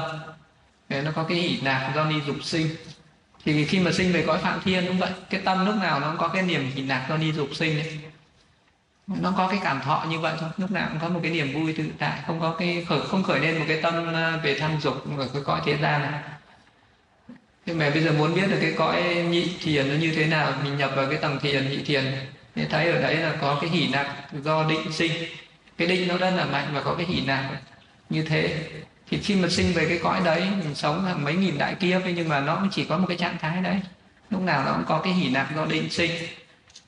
Nó 0.88 1.10
có 1.14 1.24
cái 1.24 1.38
hỷ 1.38 1.60
nạp 1.62 1.94
do 1.94 2.04
ni 2.04 2.14
dục 2.26 2.36
sinh. 2.42 2.68
Thì 3.44 3.64
khi 3.64 3.80
mà 3.80 3.92
sinh 3.92 4.12
về 4.12 4.24
cõi 4.26 4.38
phạm 4.38 4.60
thiên 4.64 4.86
cũng 4.86 4.98
vậy 4.98 5.10
cái 5.30 5.40
tâm 5.44 5.66
lúc 5.66 5.74
nào 5.76 6.00
nó 6.00 6.08
cũng 6.08 6.18
có 6.18 6.28
cái 6.28 6.42
niềm 6.42 6.70
hỷ 6.74 6.82
nạp 6.82 7.08
do 7.08 7.16
ni 7.16 7.32
dục 7.32 7.48
sinh 7.54 7.80
ấy 7.80 7.98
nó 9.06 9.34
có 9.36 9.48
cái 9.48 9.58
cảm 9.62 9.80
thọ 9.80 10.06
như 10.10 10.18
vậy 10.18 10.34
thôi. 10.40 10.50
Lúc 10.56 10.70
nào 10.70 10.88
cũng 10.90 11.00
có 11.00 11.08
một 11.08 11.20
cái 11.22 11.32
niềm 11.32 11.52
vui 11.52 11.72
tự 11.72 11.84
tại, 11.98 12.18
không 12.26 12.40
có 12.40 12.54
cái 12.58 12.84
khởi, 12.88 13.00
không 13.00 13.22
khởi 13.22 13.40
lên 13.40 13.58
một 13.58 13.64
cái 13.68 13.82
tâm 13.82 14.14
à, 14.14 14.36
về 14.42 14.58
tham 14.58 14.80
dục 14.80 15.18
ở 15.18 15.28
cái 15.32 15.42
cõi 15.44 15.60
thế 15.66 15.78
gian 15.82 16.02
này. 16.02 16.20
Nhưng 17.66 17.78
mà 17.78 17.90
bây 17.90 18.02
giờ 18.02 18.12
muốn 18.12 18.34
biết 18.34 18.46
được 18.50 18.58
cái 18.60 18.74
cõi 18.76 19.24
nhị 19.30 19.56
thiền 19.60 19.88
nó 19.88 19.94
như 19.94 20.12
thế 20.16 20.26
nào, 20.26 20.52
mình 20.64 20.76
nhập 20.76 20.90
vào 20.96 21.06
cái 21.06 21.18
tầng 21.18 21.38
thiền, 21.40 21.70
nhị 21.70 21.84
thiền 21.84 22.04
để 22.54 22.66
thấy 22.70 22.92
ở 22.92 23.02
đấy 23.02 23.16
là 23.16 23.32
có 23.40 23.58
cái 23.60 23.70
hỷ 23.70 23.88
nạc 23.88 24.06
do 24.32 24.64
định 24.68 24.92
sinh. 24.92 25.12
Cái 25.78 25.88
định 25.88 26.08
nó 26.08 26.16
rất 26.16 26.30
là 26.30 26.44
mạnh 26.44 26.68
và 26.74 26.82
có 26.82 26.94
cái 26.94 27.06
hỷ 27.06 27.26
nạc 27.26 27.44
như 28.10 28.22
thế. 28.22 28.68
Thì 29.10 29.18
khi 29.18 29.34
mà 29.34 29.48
sinh 29.48 29.72
về 29.72 29.86
cái 29.88 29.98
cõi 30.02 30.20
đấy, 30.24 30.40
mình 30.64 30.74
sống 30.74 31.04
hàng 31.04 31.24
mấy 31.24 31.34
nghìn 31.34 31.58
đại 31.58 31.74
kiếp 31.74 32.00
nhưng 32.14 32.28
mà 32.28 32.40
nó 32.40 32.66
chỉ 32.70 32.84
có 32.84 32.98
một 32.98 33.06
cái 33.08 33.16
trạng 33.16 33.38
thái 33.40 33.62
đấy. 33.62 33.80
Lúc 34.30 34.42
nào 34.42 34.64
nó 34.64 34.72
cũng 34.72 34.84
có 34.86 34.98
cái 34.98 35.12
hỷ 35.12 35.30
nạc 35.30 35.56
do 35.56 35.66
định 35.66 35.90
sinh 35.90 36.10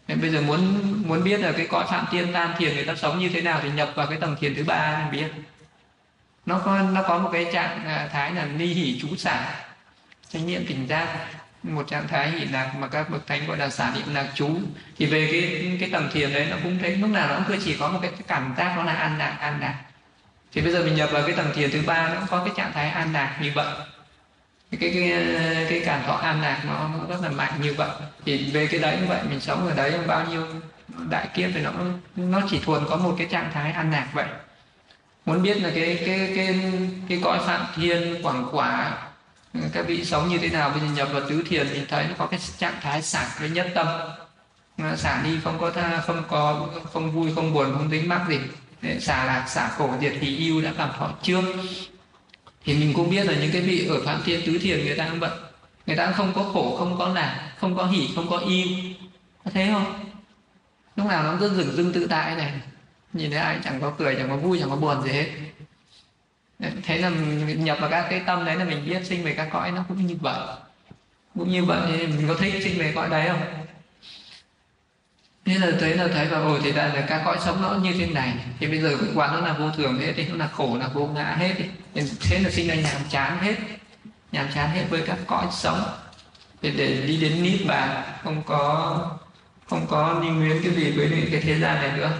nên 0.09 0.21
bây 0.21 0.31
giờ 0.31 0.41
muốn 0.41 0.79
muốn 1.09 1.25
biết 1.25 1.41
là 1.41 1.53
cái 1.53 1.67
cõi 1.67 1.87
phạm 1.91 2.07
tiên 2.11 2.33
tam 2.33 2.55
thiền 2.59 2.75
người 2.75 2.85
ta 2.85 2.95
sống 2.95 3.19
như 3.19 3.29
thế 3.29 3.41
nào 3.41 3.61
thì 3.63 3.71
nhập 3.71 3.93
vào 3.95 4.07
cái 4.07 4.19
tầng 4.21 4.37
thiền 4.41 4.55
thứ 4.55 4.65
ba 4.65 4.99
mình 4.99 5.21
biết. 5.21 5.33
Nó 6.47 6.59
có 6.59 6.83
nó 6.83 7.03
có 7.03 7.19
một 7.19 7.31
cái 7.33 7.47
trạng 7.53 7.85
à, 7.87 8.09
thái 8.13 8.33
là 8.33 8.45
ni 8.45 8.67
hỷ 8.67 8.99
chú 9.01 9.17
xả, 9.17 9.55
chánh 10.33 10.47
niệm 10.47 10.65
tỉnh 10.69 10.87
giác. 10.87 11.09
Một 11.63 11.89
trạng 11.89 12.09
thái 12.09 12.31
hỷ 12.31 12.45
lạc 12.45 12.73
mà 12.79 12.89
các 12.89 13.11
bậc 13.11 13.27
thánh 13.27 13.47
gọi 13.47 13.59
là 13.59 13.71
xả 13.71 13.93
niệm 13.95 14.15
lạc 14.15 14.29
chú. 14.35 14.51
Thì 14.99 15.07
về 15.07 15.29
cái 15.33 15.77
cái 15.81 15.91
tầng 15.93 16.09
thiền 16.13 16.33
đấy 16.33 16.47
nó 16.51 16.57
cũng 16.63 16.79
thấy 16.79 16.97
lúc 16.97 17.11
nào 17.11 17.29
nó 17.29 17.45
cũng 17.49 17.57
chỉ 17.65 17.77
có 17.77 17.89
một 17.89 17.99
cái 18.03 18.11
cảm 18.27 18.55
giác 18.59 18.77
đó 18.77 18.85
là 18.85 18.93
an 18.93 19.19
lạc 19.19 19.37
an 19.41 19.61
lạc. 19.61 19.75
Thì 20.53 20.61
bây 20.61 20.73
giờ 20.73 20.83
mình 20.85 20.95
nhập 20.95 21.09
vào 21.13 21.23
cái 21.27 21.37
tầng 21.37 21.53
thiền 21.55 21.71
thứ 21.71 21.83
ba 21.87 22.09
nó 22.09 22.15
cũng 22.15 22.29
có 22.31 22.45
cái 22.45 22.55
trạng 22.57 22.73
thái 22.73 22.91
an 22.91 23.13
lạc 23.13 23.39
như 23.43 23.53
vậy 23.55 23.67
cái 24.71 24.91
cái 24.95 25.13
cái, 25.69 25.83
cảm 25.85 26.03
thọ 26.07 26.15
an 26.15 26.43
lạc 26.43 26.63
nó, 26.67 26.89
nó 26.89 27.07
rất 27.09 27.17
là 27.23 27.29
mạnh 27.29 27.53
như 27.63 27.75
vậy. 27.75 27.89
Thì 28.25 28.51
về 28.51 28.67
cái 28.67 28.81
đấy 28.81 28.97
như 29.01 29.07
vậy 29.09 29.21
mình 29.31 29.41
sống 29.41 29.67
ở 29.69 29.75
đấy 29.75 29.93
bao 30.07 30.27
nhiêu 30.27 30.47
đại 31.11 31.29
kiếp 31.35 31.51
thì 31.55 31.61
nó 31.61 31.73
nó 32.17 32.41
chỉ 32.51 32.61
thuần 32.65 32.85
có 32.89 32.97
một 32.97 33.15
cái 33.19 33.27
trạng 33.31 33.51
thái 33.55 33.73
an 33.73 33.91
lạc 33.91 34.09
vậy. 34.13 34.27
Muốn 35.27 35.43
biết 35.43 35.63
là 35.63 35.71
cái 35.75 36.03
cái 36.07 36.33
cái 36.37 36.61
cái 37.09 37.21
cõi 37.25 37.39
phạm 37.47 37.67
thiên 37.77 38.23
quảng 38.23 38.49
quả 38.53 38.93
các 39.73 39.87
vị 39.87 40.05
sống 40.05 40.29
như 40.29 40.39
thế 40.39 40.49
nào 40.49 40.71
bây 40.71 40.81
giờ 40.81 40.87
nhập 40.87 41.09
vào 41.13 41.23
tứ 41.29 41.45
thiền 41.49 41.69
thì 41.73 41.81
thấy 41.89 42.05
nó 42.09 42.15
có 42.19 42.27
cái 42.27 42.41
trạng 42.59 42.81
thái 42.81 43.03
sảng 43.03 43.29
với 43.41 43.51
nhất 43.51 43.69
tâm. 43.75 43.87
Xả 44.97 45.23
đi 45.23 45.39
không 45.45 45.59
có 45.59 45.71
tha 45.71 46.01
không 46.07 46.23
có 46.29 46.69
không 46.93 47.13
vui 47.13 47.33
không 47.35 47.55
buồn 47.55 47.73
không 47.73 47.91
tính 47.91 48.09
mắc 48.09 48.21
gì. 48.29 48.39
Để 48.83 49.01
xả 49.01 49.25
lạc 49.25 49.49
xả 49.49 49.69
khổ 49.69 49.91
diệt 50.01 50.13
thì 50.21 50.37
yêu 50.37 50.63
đã 50.63 50.73
cảm 50.79 50.91
thọ 50.99 51.11
trước 51.23 51.45
thì 52.69 52.75
mình 52.75 52.93
cũng 52.95 53.11
biết 53.11 53.27
là 53.27 53.35
những 53.35 53.53
cái 53.53 53.63
vị 53.63 53.87
ở 53.89 54.03
phạm 54.05 54.23
thiên 54.25 54.41
tứ 54.47 54.59
thiền 54.59 54.85
người 54.85 54.97
ta 54.97 55.09
cũng 55.11 55.21
vậy. 55.21 55.31
Người 55.87 55.97
ta 55.97 56.13
không 56.13 56.33
có 56.35 56.43
khổ, 56.43 56.77
không 56.79 56.99
có 56.99 57.09
lạc, 57.09 57.53
không 57.59 57.77
có 57.77 57.87
hỉ, 57.87 58.09
không 58.15 58.31
có 58.31 58.39
yêu. 58.39 58.67
Có 59.45 59.51
thế 59.55 59.69
không? 59.73 60.11
Lúc 60.97 61.07
nào 61.07 61.23
nó 61.23 61.37
cứ 61.41 61.49
dừng 61.49 61.77
dưng 61.77 61.93
tự 61.93 62.07
tại 62.07 62.37
này. 62.37 62.53
Nhìn 63.13 63.31
thấy 63.31 63.41
ai 63.41 63.59
chẳng 63.65 63.81
có 63.81 63.93
cười, 63.99 64.15
chẳng 64.15 64.29
có 64.29 64.37
vui, 64.37 64.59
chẳng 64.61 64.71
có 64.71 64.77
buồn 64.77 65.03
gì 65.03 65.11
hết. 65.11 65.27
Thế 66.83 66.99
là 66.99 67.11
nhập 67.57 67.79
vào 67.81 67.91
các 67.91 68.07
cái 68.11 68.21
tâm 68.27 68.45
đấy 68.45 68.57
là 68.57 68.65
mình 68.65 68.87
biết 68.87 69.07
sinh 69.07 69.25
về 69.25 69.35
các 69.35 69.49
cõi 69.53 69.73
nó 69.73 69.85
cũng 69.89 70.07
như 70.07 70.17
vậy. 70.21 70.57
Cũng 71.39 71.51
như 71.53 71.65
vậy, 71.65 72.07
mình 72.07 72.29
có 72.29 72.35
thích 72.35 72.55
sinh 72.65 72.79
về 72.79 72.93
cõi 72.95 73.09
đấy 73.09 73.29
không? 73.29 73.67
Thế 75.49 75.59
là 75.59 75.73
thấy 75.81 75.95
là 75.97 76.09
thấy 76.09 76.27
là 76.27 76.39
ồ 76.39 76.59
thì 76.63 76.73
là, 76.73 76.95
là 76.95 77.01
các 77.01 77.23
cõi 77.25 77.39
sống 77.45 77.63
nó 77.63 77.75
như 77.75 77.93
thế 77.93 78.07
này. 78.07 78.35
Thì 78.59 78.67
bây 78.67 78.81
giờ 78.81 78.97
cái 79.01 79.09
quán 79.15 79.35
nó 79.35 79.41
là 79.41 79.53
vô 79.53 79.71
thường 79.71 80.01
hết 80.01 80.13
thì 80.17 80.29
nó 80.29 80.37
là 80.37 80.49
khổ 80.49 80.77
là 80.81 80.89
vô 80.89 81.07
ngã 81.07 81.37
hết 81.39 81.55
thì 81.95 82.03
thế 82.21 82.39
là 82.39 82.51
sinh 82.51 82.69
ra 82.69 82.75
nhàm 82.75 83.03
chán 83.11 83.39
hết 83.41 83.55
nhàm 84.33 84.47
chán 84.55 84.71
hết 84.71 84.85
với 84.91 85.03
các 85.07 85.19
cõi 85.27 85.47
sống. 85.53 85.83
Để, 86.63 86.71
để 86.71 87.03
đi 87.07 87.17
đến 87.17 87.43
nít 87.43 87.67
bàn 87.67 88.03
không 88.25 88.43
có 88.47 89.11
không 89.69 89.87
có 89.87 90.21
đi 90.23 90.29
nguyên 90.29 90.63
cái 90.63 90.73
gì 90.73 90.91
với 90.91 91.29
cái 91.33 91.41
thế 91.41 91.59
gian 91.59 91.83
này 91.83 91.93
nữa. 91.97 92.11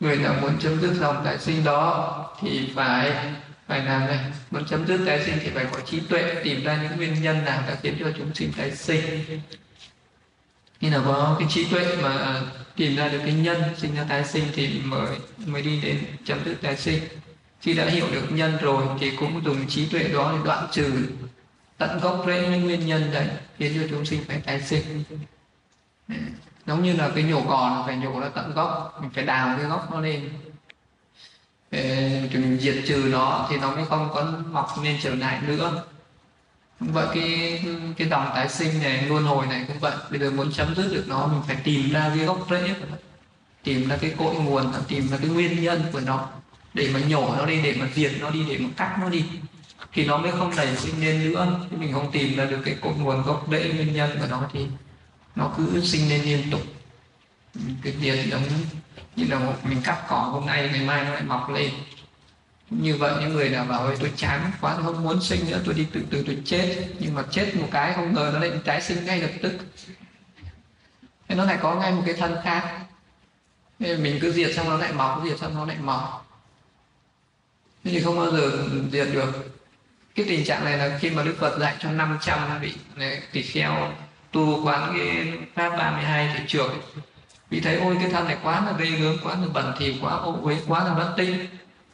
Người 0.00 0.16
nào 0.16 0.34
muốn 0.40 0.58
chấm 0.60 0.80
dứt 0.80 0.94
dòng 0.94 1.24
tái 1.24 1.38
sinh 1.38 1.64
đó 1.64 2.16
thì 2.40 2.72
phải 2.74 3.12
phải 3.68 3.84
làm 3.84 4.06
này. 4.06 4.18
Muốn 4.50 4.64
chấm 4.64 4.86
dứt 4.86 5.00
tái 5.06 5.24
sinh 5.24 5.38
thì 5.40 5.50
phải 5.54 5.66
có 5.72 5.80
trí 5.80 6.00
tuệ 6.00 6.34
tìm 6.44 6.64
ra 6.64 6.78
những 6.82 6.96
nguyên 6.96 7.22
nhân 7.22 7.44
nào 7.44 7.62
đã 7.68 7.76
khiến 7.82 7.96
cho 8.00 8.06
chúng 8.18 8.34
sinh 8.34 8.52
tái 8.56 8.70
sinh 8.70 9.40
khi 10.80 10.90
nào 10.90 11.02
có 11.06 11.36
cái 11.38 11.48
trí 11.50 11.64
tuệ 11.64 11.96
mà 12.02 12.18
à, 12.18 12.42
tìm 12.76 12.96
ra 12.96 13.08
được 13.08 13.18
cái 13.24 13.32
nhân 13.32 13.62
sinh 13.76 13.94
ra 13.94 14.04
tái 14.08 14.24
sinh 14.24 14.44
thì 14.54 14.80
mới 14.84 15.16
mới 15.46 15.62
đi 15.62 15.80
đến 15.80 16.04
chấm 16.24 16.44
dứt 16.44 16.62
tái 16.62 16.76
sinh. 16.76 17.02
Khi 17.60 17.74
đã 17.74 17.84
hiểu 17.84 18.06
được 18.12 18.32
nhân 18.32 18.56
rồi 18.60 18.84
thì 19.00 19.16
cũng 19.16 19.44
dùng 19.44 19.66
trí 19.68 19.86
tuệ 19.86 20.02
đó 20.02 20.32
để 20.36 20.38
đoạn 20.44 20.66
trừ, 20.72 20.92
tận 21.78 22.00
gốc 22.00 22.24
rễ 22.26 22.48
những 22.48 22.64
nguyên 22.64 22.86
nhân 22.86 23.10
đấy, 23.12 23.28
khiến 23.58 23.72
cho 23.74 23.86
chúng 23.90 24.06
sinh 24.06 24.24
phải 24.28 24.40
tái 24.40 24.62
sinh. 24.62 25.04
Giống 26.66 26.82
như 26.82 26.96
là 26.96 27.10
cái 27.14 27.24
nhổ 27.24 27.42
cỏ 27.48 27.76
là 27.76 27.82
phải 27.86 27.96
nhổ 27.96 28.20
nó 28.20 28.28
tận 28.28 28.54
gốc, 28.54 28.98
mình 29.00 29.10
phải 29.14 29.24
đào 29.24 29.56
cái 29.58 29.66
gốc 29.66 29.92
nó 29.92 30.00
lên. 30.00 30.30
Để 31.70 32.28
mình 32.32 32.58
diệt 32.60 32.76
trừ 32.86 33.08
nó 33.12 33.46
thì 33.50 33.56
nó 33.56 33.70
mới 33.76 33.84
không 33.84 34.10
có 34.14 34.32
mọc 34.50 34.74
nên 34.82 34.98
trở 35.02 35.14
lại 35.14 35.40
nữa 35.46 35.84
cũng 36.80 36.92
vậy 36.92 37.06
cái 37.14 37.62
cái 37.96 38.08
dòng 38.08 38.30
tái 38.34 38.48
sinh 38.48 38.82
này 38.82 39.02
luân 39.02 39.24
hồi 39.24 39.46
này 39.46 39.64
cũng 39.68 39.78
vậy. 39.78 39.92
Bây 40.10 40.20
giờ 40.20 40.30
muốn 40.30 40.52
chấm 40.52 40.74
dứt 40.74 40.92
được 40.92 41.04
nó, 41.08 41.26
mình 41.26 41.42
phải 41.46 41.56
tìm 41.64 41.90
ra 41.90 42.12
cái 42.16 42.24
gốc 42.24 42.46
rễ 42.50 42.74
của 42.80 42.86
nó. 42.90 42.96
Tìm 43.62 43.88
ra 43.88 43.96
cái 43.96 44.14
cội 44.18 44.34
nguồn, 44.34 44.72
tìm 44.88 45.08
ra 45.08 45.16
cái 45.16 45.28
nguyên 45.28 45.62
nhân 45.62 45.82
của 45.92 46.00
nó. 46.00 46.28
Để 46.74 46.90
mà 46.94 47.00
nhổ 47.00 47.34
nó 47.38 47.46
đi, 47.46 47.62
để 47.62 47.76
mà 47.80 47.86
diệt 47.94 48.12
nó 48.20 48.30
đi, 48.30 48.44
để 48.48 48.58
mà 48.58 48.68
cắt 48.76 48.96
nó 49.00 49.08
đi. 49.08 49.24
Thì 49.92 50.06
nó 50.06 50.18
mới 50.18 50.32
không 50.32 50.56
nảy 50.56 50.76
sinh 50.76 51.00
lên 51.00 51.32
nữa. 51.32 51.60
Mình 51.70 51.92
không 51.92 52.12
tìm 52.12 52.36
ra 52.36 52.44
được 52.44 52.58
cái 52.64 52.76
cội 52.80 52.92
nguồn 52.94 53.22
gốc 53.22 53.46
rễ, 53.50 53.72
nguyên 53.74 53.92
nhân 53.92 54.10
của 54.20 54.26
nó 54.30 54.42
thì 54.52 54.66
nó 55.36 55.52
cứ 55.56 55.80
sinh 55.84 56.08
lên 56.08 56.22
liên 56.22 56.50
tục. 56.50 56.62
Cái 57.82 57.94
tiền 58.02 58.30
giống 58.30 58.42
như 59.16 59.24
là 59.28 59.38
một 59.38 59.54
mình 59.62 59.82
cắt 59.84 60.02
cỏ 60.08 60.16
hôm 60.16 60.46
nay, 60.46 60.70
ngày 60.72 60.80
mai 60.80 61.04
nó 61.04 61.10
lại 61.10 61.22
mọc 61.22 61.50
lên 61.50 61.70
như 62.70 62.96
vậy 62.96 63.14
những 63.20 63.32
người 63.32 63.48
nào 63.48 63.64
bảo 63.64 63.86
ơi 63.86 63.96
tôi 64.00 64.12
chán 64.16 64.50
quá, 64.60 64.74
tôi 64.74 64.84
không 64.84 65.02
muốn 65.02 65.22
sinh 65.22 65.50
nữa, 65.50 65.60
tôi 65.64 65.74
đi 65.74 65.86
tự 65.92 66.02
tử 66.10 66.22
tôi 66.26 66.38
chết. 66.44 66.86
Nhưng 66.98 67.14
mà 67.14 67.22
chết 67.30 67.56
một 67.56 67.68
cái 67.70 67.92
không 67.94 68.14
ngờ 68.14 68.30
nó 68.32 68.38
lại 68.38 68.50
tái 68.64 68.82
sinh 68.82 69.04
ngay 69.04 69.20
lập 69.20 69.30
tức. 69.42 69.52
Thế 71.28 71.34
nó 71.34 71.44
lại 71.44 71.58
có 71.62 71.74
ngay 71.74 71.92
một 71.92 72.02
cái 72.06 72.14
thân 72.14 72.36
khác. 72.44 72.80
Nên 73.78 74.02
mình 74.02 74.18
cứ 74.22 74.32
diệt 74.32 74.54
xong 74.54 74.68
nó 74.68 74.76
lại 74.76 74.92
mọc 74.92 75.22
diệt 75.24 75.38
xong 75.38 75.54
nó 75.54 75.64
lại 75.64 75.76
mọc 75.80 76.26
thế 77.84 77.90
thì 77.90 78.00
không 78.00 78.16
bao 78.16 78.30
giờ 78.30 78.50
diệt 78.92 79.08
được. 79.12 79.54
Cái 80.14 80.26
tình 80.28 80.44
trạng 80.44 80.64
này 80.64 80.78
là 80.78 80.98
khi 81.00 81.10
mà 81.10 81.22
đức 81.22 81.36
phật 81.40 81.58
dạy 81.58 81.74
cho 81.78 81.90
500 81.90 82.60
vị 82.60 82.74
tỳ 83.32 83.42
kheo 83.42 83.92
tu 84.32 84.66
quán 84.66 84.94
cái 84.96 85.32
pháp 85.54 85.76
32 85.76 86.34
thì 86.38 86.44
trường 86.48 86.80
vì 87.50 87.60
thấy 87.60 87.76
ôi, 87.76 87.96
cái 88.00 88.10
thân 88.10 88.24
này 88.24 88.36
quá 88.42 88.64
là 88.66 88.72
ghê 88.78 88.90
gớm, 88.90 89.16
quá 89.22 89.34
là 89.34 89.46
bẩn 89.52 89.72
thỉu, 89.78 89.94
quá 90.00 90.12
ô 90.12 90.38
uế, 90.42 90.56
quá 90.66 90.84
là 90.84 90.94
bất 90.94 91.14
tinh 91.16 91.46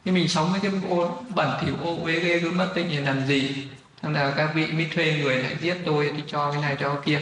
nhưng 0.07 0.15
mình 0.15 0.27
sống 0.27 0.51
với 0.51 0.59
cái 0.59 0.71
ô 0.89 1.23
bẩn 1.35 1.57
thỉu 1.61 1.75
ô 1.83 1.97
uế 2.03 2.19
ghê 2.19 2.39
cứ 2.39 2.51
bất 2.51 2.71
tích 2.75 2.85
thì 2.89 2.97
làm 2.97 3.27
gì? 3.27 3.67
Thằng 4.01 4.13
nào 4.13 4.33
các 4.37 4.51
vị 4.55 4.71
mới 4.71 4.89
thuê 4.93 5.19
người 5.21 5.37
lại 5.37 5.57
giết 5.61 5.77
tôi 5.85 6.11
thì 6.15 6.23
cho 6.27 6.51
cái 6.51 6.61
này 6.61 6.77
cho 6.79 6.95
cái 6.95 7.03
kia. 7.05 7.21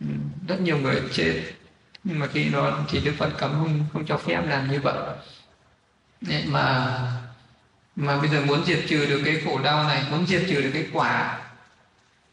Ừ, 0.00 0.06
rất 0.48 0.60
nhiều 0.60 0.78
người 0.78 1.02
chết. 1.12 1.42
Nhưng 2.04 2.18
mà 2.18 2.26
khi 2.26 2.44
đó 2.44 2.78
thì 2.88 3.00
đức 3.00 3.12
phật 3.18 3.30
cấm 3.38 3.50
không, 3.50 3.84
không 3.92 4.06
cho 4.06 4.16
phép 4.16 4.42
làm 4.48 4.70
như 4.70 4.80
vậy. 4.80 4.94
Đấy 6.20 6.44
mà 6.46 6.98
mà 7.96 8.18
bây 8.20 8.28
giờ 8.28 8.40
muốn 8.40 8.64
diệt 8.64 8.84
trừ 8.88 9.06
được 9.06 9.22
cái 9.24 9.42
khổ 9.44 9.58
đau 9.62 9.84
này 9.84 10.04
muốn 10.10 10.26
diệt 10.26 10.42
trừ 10.48 10.62
được 10.62 10.70
cái 10.74 10.86
quả 10.92 11.40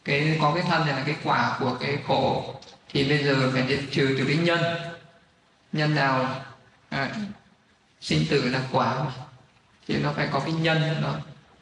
cái 0.05 0.37
có 0.41 0.51
cái 0.55 0.63
thân 0.63 0.85
này 0.85 0.95
là 0.95 1.03
cái 1.05 1.15
quả 1.23 1.57
của 1.59 1.77
cái 1.81 1.97
khổ 2.07 2.55
thì 2.89 3.09
bây 3.09 3.23
giờ 3.23 3.51
phải 3.53 3.65
diệt 3.67 3.79
trừ 3.91 4.15
từ 4.17 4.25
cái 4.25 4.37
nhân. 4.37 4.59
Nhân 5.71 5.95
nào 5.95 6.35
à, 6.89 7.15
sinh 8.01 8.25
tử 8.29 8.49
là 8.49 8.61
quả 8.71 9.05
thì 9.87 9.97
nó 9.97 10.11
phải 10.11 10.29
có 10.31 10.39
cái 10.39 10.53
nhân 10.53 10.81
nó 11.01 11.15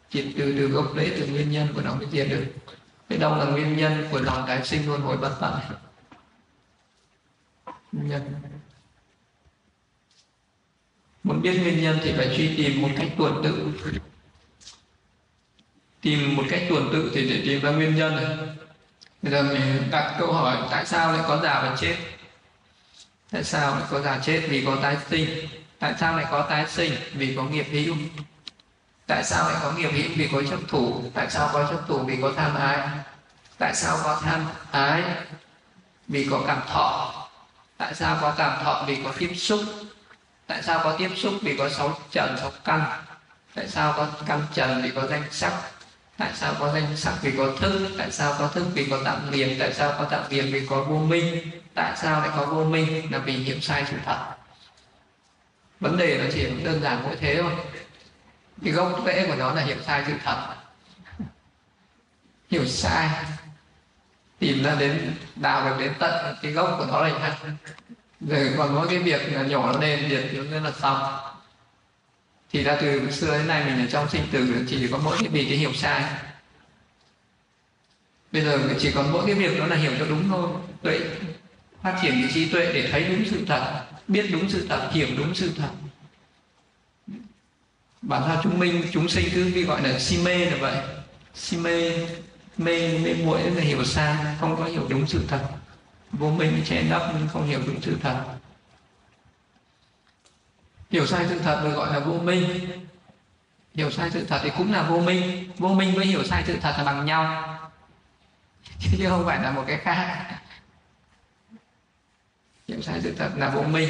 chỉ 0.10 0.34
từ 0.38 0.54
từ 0.58 0.68
gốc 0.68 0.94
rễ, 0.96 1.16
từ 1.20 1.28
nguyên 1.28 1.52
nhân 1.52 1.68
của 1.76 1.82
nó 1.82 1.96
mới 1.96 2.08
diệt 2.12 2.28
được. 2.30 2.46
Cái 3.10 3.18
đâu 3.18 3.36
là 3.36 3.46
nguyên 3.46 3.78
nhân 3.78 4.08
của 4.12 4.20
lòng 4.20 4.44
tái 4.48 4.66
sinh 4.66 4.88
luôn 4.88 5.02
hồi 5.02 5.18
bất 5.18 5.38
tận? 5.42 5.60
Nhân. 7.92 8.22
Muốn 11.24 11.42
biết 11.42 11.60
nguyên 11.62 11.82
nhân 11.82 12.00
thì 12.04 12.14
phải 12.18 12.34
truy 12.38 12.56
tìm 12.58 12.82
một 12.82 12.90
cách 12.98 13.08
tuần 13.18 13.42
tự. 13.44 13.72
Tìm 16.02 16.36
một 16.36 16.44
cách 16.50 16.64
tuần 16.70 16.90
tự 16.94 17.12
thì 17.14 17.30
để 17.30 17.42
tìm 17.46 17.62
ra 17.62 17.72
nguyên 17.72 17.96
nhân 17.96 18.16
này. 18.16 18.38
Bây 19.22 19.32
giờ 19.32 19.44
mình 19.44 19.92
đặt 19.92 20.16
câu 20.20 20.34
hỏi, 20.34 20.58
tại 20.72 20.86
sao 20.86 21.14
lại 21.14 21.22
có 21.28 21.38
già 21.44 21.62
và 21.62 21.78
chết? 21.80 21.98
Tại 23.32 23.44
sao 23.44 23.76
lại 23.76 23.88
có 23.92 24.02
già 24.02 24.20
chết? 24.24 24.42
Vì 24.50 24.66
có 24.66 24.78
tái 24.82 24.98
sinh 25.10 25.30
tại 25.80 25.94
sao 26.00 26.18
lại 26.18 26.26
có 26.32 26.42
tái 26.42 26.66
sinh 26.68 26.94
vì 27.14 27.36
có 27.36 27.44
nghiệp 27.44 27.66
hữu 27.72 27.96
tại 29.08 29.24
sao 29.24 29.50
lại 29.50 29.58
có 29.64 29.72
nghiệp 29.72 29.92
hữu 29.92 30.12
vì 30.16 30.30
có 30.32 30.42
chấp 30.50 30.60
thủ 30.68 31.04
tại 31.14 31.30
sao 31.30 31.50
có 31.54 31.68
chấp 31.70 31.80
thủ 31.88 32.00
vì 32.00 32.18
có 32.22 32.32
tham 32.38 32.56
ái 32.56 32.88
tại 33.58 33.76
sao 33.76 33.98
có 34.04 34.22
tham 34.24 34.46
ái 34.72 35.04
vì 36.08 36.28
có 36.32 36.42
cảm 36.48 36.62
thọ 36.68 37.14
tại 37.78 37.96
sao 37.96 38.18
có 38.22 38.34
cảm 38.38 38.64
thọ 38.64 38.84
vì 38.88 38.98
có 39.04 39.14
tiếp 39.18 39.34
xúc 39.36 39.60
tại 40.48 40.64
sao 40.64 40.82
có 40.84 40.96
tiếp 40.98 41.10
xúc 41.16 41.34
vì 41.42 41.58
có 41.58 41.70
sáu 41.70 42.00
trần 42.12 42.36
sáu 42.38 42.52
căn 42.64 42.82
tại 43.56 43.68
sao 43.68 43.94
có 43.98 44.08
căn 44.28 44.42
trần 44.54 44.82
vì 44.82 44.92
có 44.92 45.08
danh 45.08 45.24
sắc 45.32 45.54
tại 46.18 46.32
sao 46.36 46.54
có 46.60 46.74
danh 46.74 46.98
sắc 46.98 47.14
vì 47.22 47.32
có 47.38 47.52
thức 47.60 47.90
tại 47.98 48.12
sao 48.12 48.36
có 48.40 48.48
thức 48.48 48.66
vì 48.74 48.88
có 48.90 48.98
tạm 49.06 49.32
liền 49.32 49.60
tại 49.60 49.74
sao 49.74 49.94
có 49.98 50.06
tạm 50.12 50.24
liền 50.30 50.54
vì 50.54 50.68
có 50.68 50.84
vô 50.84 50.98
minh 50.98 51.52
tại 51.76 51.94
sao 51.98 52.20
lại 52.20 52.30
có 52.38 52.46
vô 52.46 52.64
minh 52.64 53.12
là 53.12 53.18
vì 53.18 53.34
hiểu 53.34 53.60
sai 53.62 53.86
sự 53.92 53.98
thật 54.06 54.18
vấn 55.80 55.98
đề 55.98 56.18
nó 56.24 56.30
chỉ 56.34 56.48
đơn 56.64 56.82
giản 56.82 57.04
mỗi 57.04 57.16
thế 57.16 57.42
thôi. 57.42 57.52
Cái 58.64 58.74
gốc 58.74 59.02
rễ 59.06 59.28
của 59.28 59.36
nó 59.36 59.54
là 59.54 59.62
hiểu 59.62 59.78
sai 59.86 60.04
sự 60.08 60.14
thật. 60.24 60.56
Hiểu 62.50 62.66
sai. 62.66 63.10
Tìm 64.40 64.64
ra 64.64 64.76
đến, 64.76 65.14
đào 65.36 65.70
được 65.70 65.76
đến 65.80 65.94
tận 66.00 66.36
cái 66.42 66.52
gốc 66.52 66.76
của 66.80 66.86
nó 66.86 67.02
là 67.08 67.38
rồi 68.22 68.54
còn 68.58 68.76
mỗi 68.76 68.88
cái 68.88 69.00
việc 69.00 69.34
là 69.34 69.42
nhỏ 69.42 69.72
lên 69.82 70.10
lên 70.10 70.30
diệt 70.32 70.52
nó 70.52 70.60
là 70.60 70.72
xong. 70.72 71.20
Thì 72.52 72.64
ra 72.64 72.78
từ 72.82 73.12
xưa 73.12 73.38
đến 73.38 73.48
nay 73.48 73.66
mình 73.66 73.86
ở 73.86 73.90
trong 73.92 74.10
sinh 74.10 74.28
tử 74.32 74.66
chỉ 74.70 74.88
có 74.92 74.98
mỗi 74.98 75.18
cái 75.20 75.28
vì 75.28 75.46
cái 75.46 75.58
hiểu 75.58 75.74
sai. 75.74 76.04
Bây 78.32 78.42
giờ 78.42 78.60
chỉ 78.80 78.92
còn 78.92 79.12
mỗi 79.12 79.26
cái 79.26 79.36
việc 79.36 79.60
đó 79.60 79.66
là 79.66 79.76
hiểu 79.76 79.92
cho 80.00 80.06
đúng 80.06 80.30
thôi. 80.30 80.50
Tuệ, 80.82 81.00
phát 81.84 82.00
triển 82.02 82.22
cái 82.22 82.32
trí 82.34 82.50
tuệ 82.52 82.74
để 82.74 82.90
thấy 82.92 83.04
đúng 83.04 83.24
sự 83.32 83.46
thật 83.48 83.84
biết 84.10 84.30
đúng 84.32 84.50
sự 84.50 84.68
thật 84.70 84.90
hiểu 84.92 85.08
đúng 85.18 85.36
sự 85.36 85.52
thật. 85.58 85.70
Bản 88.02 88.22
thân 88.28 88.40
chúng 88.44 88.60
minh 88.60 88.84
chúng 88.92 89.10
sinh 89.10 89.30
cứ 89.34 89.52
bị 89.56 89.64
gọi 89.64 89.82
là 89.82 90.00
si 90.00 90.18
mê 90.18 90.46
là 90.46 90.58
vậy. 90.58 90.78
Si 91.34 91.58
mê 91.58 92.08
mê 92.58 92.98
mê 92.98 93.14
muội 93.14 93.42
là 93.42 93.62
hiểu 93.62 93.84
sai, 93.84 94.36
không 94.40 94.56
có 94.58 94.66
hiểu 94.66 94.88
đúng 94.90 95.08
sự 95.08 95.26
thật. 95.28 95.48
Vô 96.12 96.30
minh 96.30 96.64
che 96.66 96.84
đắp 96.90 97.02
không 97.34 97.48
hiểu 97.48 97.60
đúng 97.66 97.82
sự 97.82 97.98
thật. 98.02 98.24
Hiểu 100.92 101.06
sai 101.06 101.26
sự 101.30 101.40
thật 101.40 101.62
được 101.64 101.72
gọi 101.76 101.94
là 101.94 102.00
vô 102.00 102.14
minh. 102.14 102.70
Hiểu 103.74 103.92
sai 103.92 104.10
sự 104.12 104.26
thật 104.26 104.40
thì 104.44 104.50
cũng 104.58 104.72
là 104.74 104.84
vô 104.84 105.00
minh. 105.00 105.52
Vô 105.58 105.70
minh 105.70 105.94
với 105.96 106.06
hiểu 106.06 106.24
sai 106.24 106.44
sự 106.48 106.58
thật 106.62 106.74
là 106.78 106.84
bằng 106.84 107.06
nhau. 107.06 107.56
Chứ 108.98 109.10
không 109.10 109.26
phải 109.26 109.44
là 109.44 109.52
một 109.52 109.64
cái 109.68 109.78
khác 109.78 110.39
hiểu 112.70 112.82
sai 112.82 113.02
sự 113.04 113.14
thật 113.18 113.32
là 113.38 113.50
vô 113.50 113.64
minh. 113.64 113.90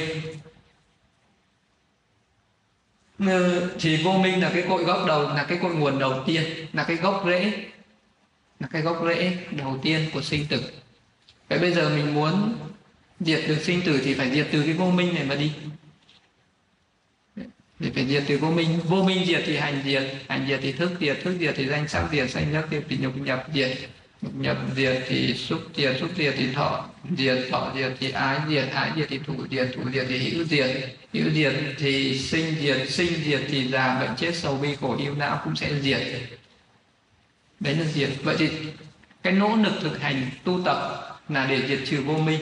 Thì 3.80 4.04
vô 4.04 4.12
minh 4.12 4.42
là 4.42 4.52
cái 4.54 4.64
cội 4.70 4.84
gốc 4.84 5.06
đầu, 5.08 5.24
là 5.24 5.46
cái 5.50 5.58
cội 5.62 5.76
nguồn 5.76 6.00
đầu 6.00 6.24
tiên, 6.26 6.44
là 6.74 6.84
cái 6.84 6.98
gốc 6.98 7.24
rễ, 7.26 7.54
là 8.60 8.68
cái 8.72 8.82
gốc 8.82 9.02
rễ 9.08 9.38
đầu 9.52 9.80
tiên 9.82 10.10
của 10.14 10.22
sinh 10.22 10.46
tử. 10.50 10.64
Vậy 11.50 11.60
bây 11.60 11.74
giờ 11.74 11.90
mình 11.90 12.14
muốn 12.14 12.58
diệt 13.20 13.44
được 13.48 13.58
sinh 13.64 13.82
tử 13.86 14.02
thì 14.04 14.14
phải 14.14 14.32
diệt 14.32 14.48
từ 14.52 14.64
cái 14.64 14.74
vô 14.74 14.92
minh 14.92 15.16
này 15.16 15.24
mà 15.24 15.36
đi. 15.36 15.52
Thì 17.80 17.92
phải 17.96 18.08
diệt 18.08 18.24
từ 18.28 18.38
vô 18.38 18.52
minh. 18.52 18.80
Vô 18.86 19.04
minh 19.04 19.26
diệt 19.26 19.44
thì 19.46 19.58
hành 19.58 19.82
diệt 19.86 20.04
hành 20.28 20.46
diệt 20.48 20.60
thì 20.64 20.72
thức 20.72 20.92
diệt 21.00 21.18
thức 21.24 21.38
diệt 21.40 21.54
thì 21.58 21.68
danh 21.68 21.88
sắc 21.88 22.08
diệt, 22.12 22.30
danh 22.30 22.54
sắc 22.54 22.68
diệt 22.72 22.84
thì 22.90 22.98
nhục 22.98 23.18
nhập 23.18 23.48
diệt 23.54 23.78
nhập 24.22 24.58
diệt 24.76 25.04
thì 25.08 25.34
xúc 25.34 25.60
diệt 25.76 25.98
xúc 26.00 26.10
diệt 26.18 26.34
thì 26.38 26.54
thọ. 26.54 26.86
Diệt 27.18 27.38
thọ, 27.52 27.72
diệt 27.76 27.92
thì 28.00 28.12
ái, 28.12 28.40
diệt 28.50 28.70
ái, 28.74 28.92
diệt 28.96 29.08
thì 29.10 29.20
thủ, 29.28 29.34
diệt 29.52 29.70
thủ, 29.76 29.82
diệt 29.94 30.06
thì 30.10 30.18
hữu 30.18 30.44
diệt. 30.46 30.90
Hữu 31.14 31.30
diệt 31.30 31.54
thì 31.78 32.20
sinh 32.20 32.56
diệt 32.62 32.90
sinh 32.90 33.14
diệt 33.26 33.42
thì 33.50 33.68
già 33.68 34.00
bệnh 34.00 34.16
chết 34.18 34.36
sầu 34.36 34.58
bi 34.58 34.76
khổ, 34.82 34.98
yêu 34.98 35.16
não 35.16 35.42
cũng 35.44 35.56
sẽ 35.56 35.80
diệt. 35.82 36.02
Đấy 37.60 37.76
là 37.76 37.86
diệt. 37.86 38.10
Vậy 38.24 38.36
thì 38.40 38.50
cái 39.24 39.34
nỗ 39.34 39.56
lực 39.56 39.74
thực 39.82 40.02
hành 40.02 40.30
tu 40.44 40.62
tập 40.66 41.06
là 41.30 41.46
để 41.46 41.68
diệt 41.68 41.80
trừ 41.86 42.02
vô 42.02 42.18
minh. 42.18 42.42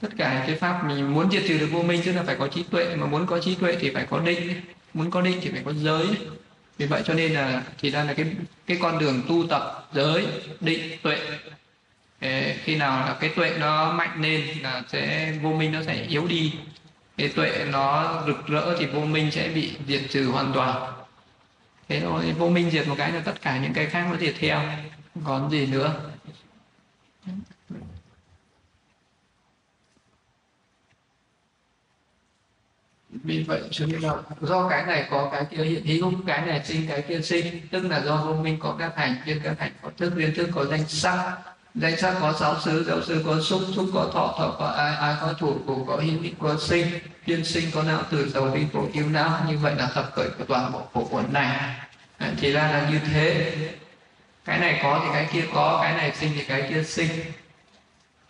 Tất 0.00 0.08
cả 0.18 0.44
cái 0.46 0.56
pháp 0.56 0.84
mình 0.84 1.14
muốn 1.14 1.30
diệt 1.30 1.42
trừ 1.48 1.58
được 1.58 1.68
vô 1.72 1.82
minh 1.82 2.02
tức 2.04 2.12
là 2.12 2.22
phải 2.22 2.36
có 2.38 2.48
trí 2.48 2.62
tuệ. 2.62 2.96
Mà 2.96 3.06
muốn 3.06 3.26
có 3.26 3.40
trí 3.40 3.54
tuệ 3.54 3.76
thì 3.80 3.90
phải 3.90 4.06
có 4.10 4.18
định. 4.18 4.60
Muốn 4.94 5.10
có 5.10 5.20
định 5.20 5.38
thì 5.42 5.50
phải 5.50 5.62
có 5.64 5.72
giới 5.72 6.06
vì 6.78 6.86
vậy 6.86 7.02
cho 7.04 7.14
nên 7.14 7.32
là 7.32 7.62
thì 7.78 7.90
ra 7.90 8.04
là 8.04 8.14
cái 8.14 8.26
cái 8.66 8.78
con 8.82 8.98
đường 8.98 9.22
tu 9.28 9.46
tập 9.46 9.88
giới, 9.92 10.26
định, 10.60 10.98
tuệ. 11.02 11.18
Khi 12.64 12.76
nào 12.76 13.06
là 13.06 13.16
cái 13.20 13.30
tuệ 13.36 13.56
nó 13.58 13.92
mạnh 13.92 14.22
lên 14.22 14.42
là 14.62 14.82
sẽ, 14.88 15.32
vô 15.42 15.52
minh 15.52 15.72
nó 15.72 15.82
sẽ 15.82 16.02
yếu 16.02 16.26
đi. 16.26 16.54
Cái 17.16 17.28
tuệ 17.28 17.66
nó 17.70 18.22
rực 18.26 18.46
rỡ 18.46 18.76
thì 18.78 18.86
vô 18.86 19.00
minh 19.00 19.30
sẽ 19.30 19.48
bị 19.48 19.72
diệt 19.88 20.02
trừ 20.10 20.26
hoàn 20.26 20.52
toàn. 20.52 20.92
Thế 21.88 22.00
thôi, 22.00 22.34
vô 22.38 22.48
minh 22.48 22.70
diệt 22.70 22.88
một 22.88 22.94
cái 22.98 23.12
là 23.12 23.20
tất 23.20 23.42
cả 23.42 23.58
những 23.58 23.72
cái 23.72 23.86
khác 23.86 24.06
nó 24.10 24.16
diệt 24.16 24.34
theo. 24.38 24.62
Còn 25.24 25.50
gì 25.50 25.66
nữa? 25.66 25.94
Vì 33.24 33.42
vậy 33.42 33.62
cho 33.70 33.86
nên 33.86 34.00
là 34.00 34.14
do 34.40 34.68
cái 34.68 34.86
này 34.86 35.06
có 35.10 35.28
cái 35.32 35.44
kia 35.50 35.62
hiện 35.62 35.86
hữu, 35.86 36.12
cái 36.26 36.46
này 36.46 36.60
sinh, 36.64 36.86
cái 36.88 37.02
kia 37.02 37.20
sinh, 37.20 37.60
tức 37.70 37.86
là 37.86 38.00
do 38.00 38.16
vô 38.16 38.32
minh 38.34 38.58
có 38.60 38.76
các 38.78 38.92
hành 38.96 39.14
viên 39.26 39.40
các 39.40 39.54
hành 39.58 39.72
có 39.82 39.90
thức 39.96 40.12
liên 40.16 40.34
thức 40.34 40.48
có 40.54 40.64
danh 40.64 40.88
sắc. 40.88 41.36
Danh 41.74 41.96
sắc 42.00 42.14
có 42.20 42.32
giáo 42.32 42.60
xứ 42.64 42.84
giáo 42.88 43.02
xứ 43.02 43.22
có 43.26 43.40
xúc 43.40 43.62
xúc 43.76 43.86
có 43.94 44.10
thọ 44.12 44.34
thọ 44.38 44.56
có 44.58 44.66
ai 44.66 44.94
ai 44.96 45.14
có 45.20 45.32
thủ 45.32 45.58
thủ 45.66 45.84
có 45.88 45.96
hữu 45.96 46.18
có 46.38 46.56
sinh. 46.60 46.86
Tiên 47.24 47.44
sinh 47.44 47.70
có 47.74 47.82
não 47.82 48.02
tử 48.10 48.28
dầu 48.28 48.54
đi 48.54 48.62
cổ 48.72 48.88
cứu 48.94 49.08
não, 49.08 49.40
như 49.48 49.58
vậy 49.58 49.74
là 49.78 49.88
tập 49.94 50.10
khởi 50.12 50.28
của 50.38 50.44
toàn 50.44 50.72
bộ 50.72 50.82
khổ 50.94 51.08
quần 51.10 51.32
này. 51.32 51.74
Thì 52.40 52.52
ra 52.52 52.70
là 52.70 52.90
như 52.90 52.98
thế. 53.12 53.56
Cái 54.44 54.58
này 54.58 54.80
có 54.82 55.00
thì 55.04 55.10
cái 55.12 55.26
kia 55.32 55.44
có, 55.54 55.78
cái 55.82 55.96
này 55.96 56.12
sinh 56.20 56.30
thì 56.34 56.44
cái 56.44 56.66
kia 56.70 56.82
sinh. 56.82 57.08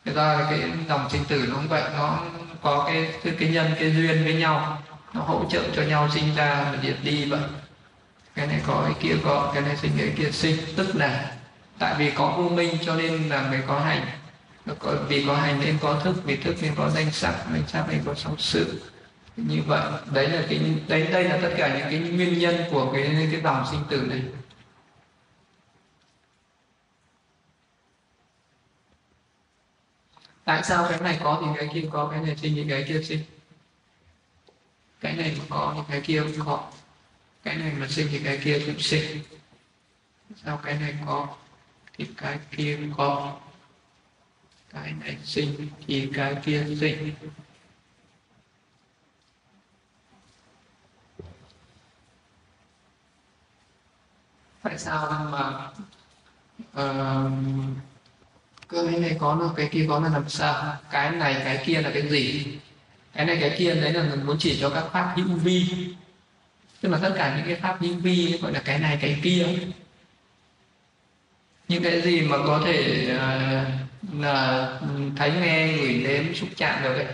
Thế 0.06 0.12
ra 0.12 0.46
cái 0.50 0.60
dòng 0.88 1.10
sinh 1.10 1.24
tử 1.24 1.46
nó 1.48 1.54
cũng 1.54 1.68
vậy 1.68 1.82
nó 1.96 2.18
có 2.62 2.84
cái 2.86 3.08
cái, 3.24 3.34
cái 3.38 3.48
nhân 3.48 3.72
cái 3.80 3.90
duyên 3.90 4.24
với 4.24 4.34
nhau. 4.34 4.82
Nó 5.12 5.20
hỗ 5.20 5.44
trợ 5.50 5.62
cho 5.76 5.82
nhau 5.82 6.08
sinh 6.14 6.34
ra 6.36 6.70
và 6.72 6.78
diệt 6.82 6.96
đi 7.02 7.24
vậy. 7.24 7.40
Cái 8.34 8.46
này 8.46 8.60
có 8.66 8.82
cái 8.84 8.94
kia 9.00 9.16
có 9.24 9.50
cái 9.54 9.62
này 9.62 9.76
sinh 9.76 9.90
cái 9.98 10.12
kia 10.16 10.30
sinh. 10.30 10.56
Tức 10.76 10.96
là 10.96 11.32
tại 11.78 11.94
vì 11.98 12.10
có 12.10 12.34
vô 12.36 12.48
minh 12.48 12.78
cho 12.86 12.94
nên 12.94 13.28
là 13.28 13.42
mới 13.42 13.60
có 13.66 13.80
hành. 13.80 14.06
Có, 14.78 14.94
vì 15.08 15.24
có 15.26 15.36
hành 15.36 15.60
nên 15.60 15.78
có 15.82 16.00
thức 16.04 16.16
vì 16.24 16.36
thức 16.36 16.56
nên 16.62 16.74
có 16.74 16.90
danh 16.90 17.10
sắc 17.10 17.34
danh 17.52 17.62
sắc 17.66 17.84
nên 17.88 18.00
có 18.06 18.14
sáu 18.14 18.34
sự. 18.38 18.80
Như 19.36 19.58
vậy 19.66 19.82
đấy 20.12 20.28
là 20.28 20.42
cái 20.48 20.60
đấy 20.88 21.06
đây 21.12 21.24
là 21.24 21.38
tất 21.42 21.50
cả 21.56 21.78
những 21.78 21.90
cái 21.90 22.10
nguyên 22.10 22.38
nhân 22.38 22.54
của 22.70 22.92
cái 22.92 23.28
cái 23.32 23.40
dòng 23.44 23.64
sinh 23.70 23.80
tử 23.90 24.00
này. 24.00 24.20
Tại 30.46 30.62
sao 30.64 30.86
cái 30.88 31.00
này 31.00 31.20
có 31.24 31.42
thì 31.44 31.46
cái 31.56 31.68
kia 31.74 31.88
có 31.92 32.08
cái 32.10 32.20
này 32.20 32.36
sinh 32.36 32.54
thì 32.54 32.66
cái 32.68 32.84
kia 32.88 33.02
sinh 33.02 33.20
cái 35.00 35.16
này 35.16 35.36
mà 35.38 35.44
có 35.50 35.74
thì 35.76 35.82
cái 35.88 36.00
kia 36.00 36.22
cũng 36.22 36.46
có. 36.46 36.70
Cái 37.42 37.56
này 37.56 37.72
mà 37.72 37.88
sinh 37.88 38.08
thì 38.10 38.20
cái 38.24 38.40
kia 38.44 38.62
cũng 38.66 38.80
sinh 38.80 39.22
sao 40.44 40.60
cái 40.64 40.74
này 40.78 40.94
có 41.06 41.36
thì 41.92 42.06
cái 42.16 42.38
kia 42.50 42.78
có? 42.96 43.36
Cái 44.72 44.92
này 44.92 45.18
sinh 45.24 45.68
thì 45.86 46.10
cái 46.14 46.36
kia 46.44 46.66
sinh 46.80 47.14
tại 54.62 54.78
sao 54.78 55.28
mà 55.30 55.70
uh, 56.82 57.32
cái 58.68 58.82
này 59.00 59.16
có 59.20 59.34
là 59.34 59.48
cái 59.56 59.68
kia 59.72 59.86
có 59.88 60.00
là 60.00 60.08
làm 60.08 60.28
sao? 60.28 60.76
Cái 60.90 61.10
này 61.10 61.36
cái 61.44 61.62
kia 61.66 61.80
là 61.82 61.90
cái 61.94 62.08
gì? 62.08 62.46
Cái 63.14 63.26
này 63.26 63.38
cái 63.40 63.54
kia 63.58 63.74
đấy 63.74 63.92
là 63.92 64.02
mình 64.02 64.26
muốn 64.26 64.36
chỉ 64.38 64.58
cho 64.60 64.70
các 64.70 64.84
pháp 64.92 65.14
hữu 65.16 65.36
vi. 65.36 65.66
Tức 66.80 66.88
là 66.88 66.98
tất 67.02 67.14
cả 67.18 67.36
những 67.36 67.46
cái 67.46 67.56
pháp 67.56 67.80
hữu 67.80 67.94
vi 67.94 68.38
gọi 68.42 68.52
là 68.52 68.60
cái 68.64 68.78
này 68.78 68.98
cái 69.00 69.20
kia. 69.22 69.46
Những 71.68 71.82
cái 71.82 72.00
gì 72.00 72.20
mà 72.20 72.36
có 72.46 72.62
thể 72.64 73.08
uh, 73.14 74.20
là 74.20 74.68
thấy 75.16 75.32
nghe 75.40 75.72
gửi 75.72 75.94
nếm 76.04 76.34
xúc 76.34 76.48
chạm 76.56 76.82
được 76.82 76.94
ấy 76.94 77.06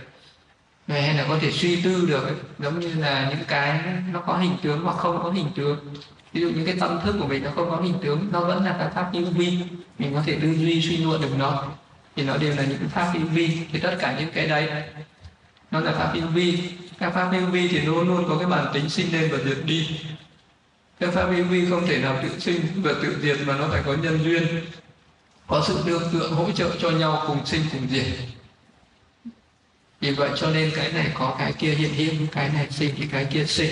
hay 0.87 1.13
là 1.13 1.25
có 1.29 1.37
thể 1.41 1.51
suy 1.51 1.81
tư 1.81 2.05
được 2.05 2.23
ấy. 2.23 2.35
giống 2.59 2.79
như 2.79 2.93
là 2.95 3.29
những 3.29 3.45
cái 3.47 3.79
nó 4.11 4.21
có 4.21 4.37
hình 4.37 4.57
tướng 4.61 4.83
hoặc 4.83 4.97
không 4.97 5.19
có 5.23 5.29
hình 5.29 5.49
tướng 5.55 5.93
ví 6.33 6.41
dụ 6.41 6.49
những 6.49 6.65
cái 6.65 6.75
tâm 6.79 6.99
thức 7.03 7.15
của 7.19 7.27
mình 7.27 7.43
nó 7.43 7.51
không 7.55 7.69
có 7.69 7.75
hình 7.75 7.93
tướng, 8.01 8.29
nó 8.31 8.39
vẫn 8.39 8.65
là 8.65 8.75
các 8.79 8.91
pháp 8.95 9.09
hữu 9.13 9.25
vi. 9.25 9.57
Mình 9.99 10.13
có 10.13 10.23
thể 10.25 10.37
tư 10.41 10.53
duy, 10.53 10.81
suy 10.81 10.97
luận 10.97 11.21
được 11.21 11.37
nó. 11.37 11.65
Thì 12.15 12.23
nó 12.23 12.37
đều 12.37 12.55
là 12.55 12.63
những 12.65 12.89
pháp 12.89 13.11
hữu 13.13 13.27
vi. 13.27 13.57
Thì 13.71 13.79
tất 13.79 13.97
cả 13.99 14.19
những 14.19 14.31
cái 14.31 14.47
đấy, 14.47 14.83
nó 15.71 15.79
là 15.79 15.91
pháp 15.91 16.11
hữu 16.13 16.27
vi. 16.27 16.59
Các 16.99 17.13
pháp 17.13 17.29
hữu 17.31 17.45
vi 17.45 17.67
thì 17.67 17.79
luôn 17.79 18.07
luôn 18.07 18.25
có 18.29 18.37
cái 18.37 18.47
bản 18.47 18.65
tính 18.73 18.89
sinh 18.89 19.13
lên 19.13 19.29
và 19.31 19.37
diệt 19.45 19.57
đi. 19.65 19.99
Các 20.99 21.13
pháp 21.13 21.25
hữu 21.25 21.45
vi 21.45 21.65
không 21.69 21.87
thể 21.87 21.97
nào 21.97 22.19
tự 22.23 22.39
sinh 22.39 22.61
và 22.75 22.93
tự 23.01 23.17
diệt 23.21 23.37
mà 23.47 23.57
nó 23.57 23.67
phải 23.67 23.81
có 23.85 23.93
nhân 23.93 24.19
duyên, 24.23 24.61
có 25.47 25.63
sự 25.67 25.83
tương 25.85 26.03
tượng, 26.13 26.31
hỗ 26.31 26.51
trợ 26.51 26.69
cho 26.79 26.89
nhau 26.89 27.23
cùng 27.27 27.45
sinh 27.45 27.61
cùng 27.71 27.87
diệt. 27.91 28.05
Vì 30.01 30.11
vậy 30.11 30.29
cho 30.35 30.49
nên 30.49 30.71
cái 30.75 30.91
này 30.91 31.11
có, 31.13 31.35
cái 31.39 31.53
kia 31.53 31.71
hiện 31.71 31.93
hiện, 31.93 32.27
cái 32.31 32.49
này 32.49 32.67
sinh 32.71 32.95
thì 32.97 33.07
cái 33.11 33.25
kia 33.25 33.45
sinh 33.45 33.71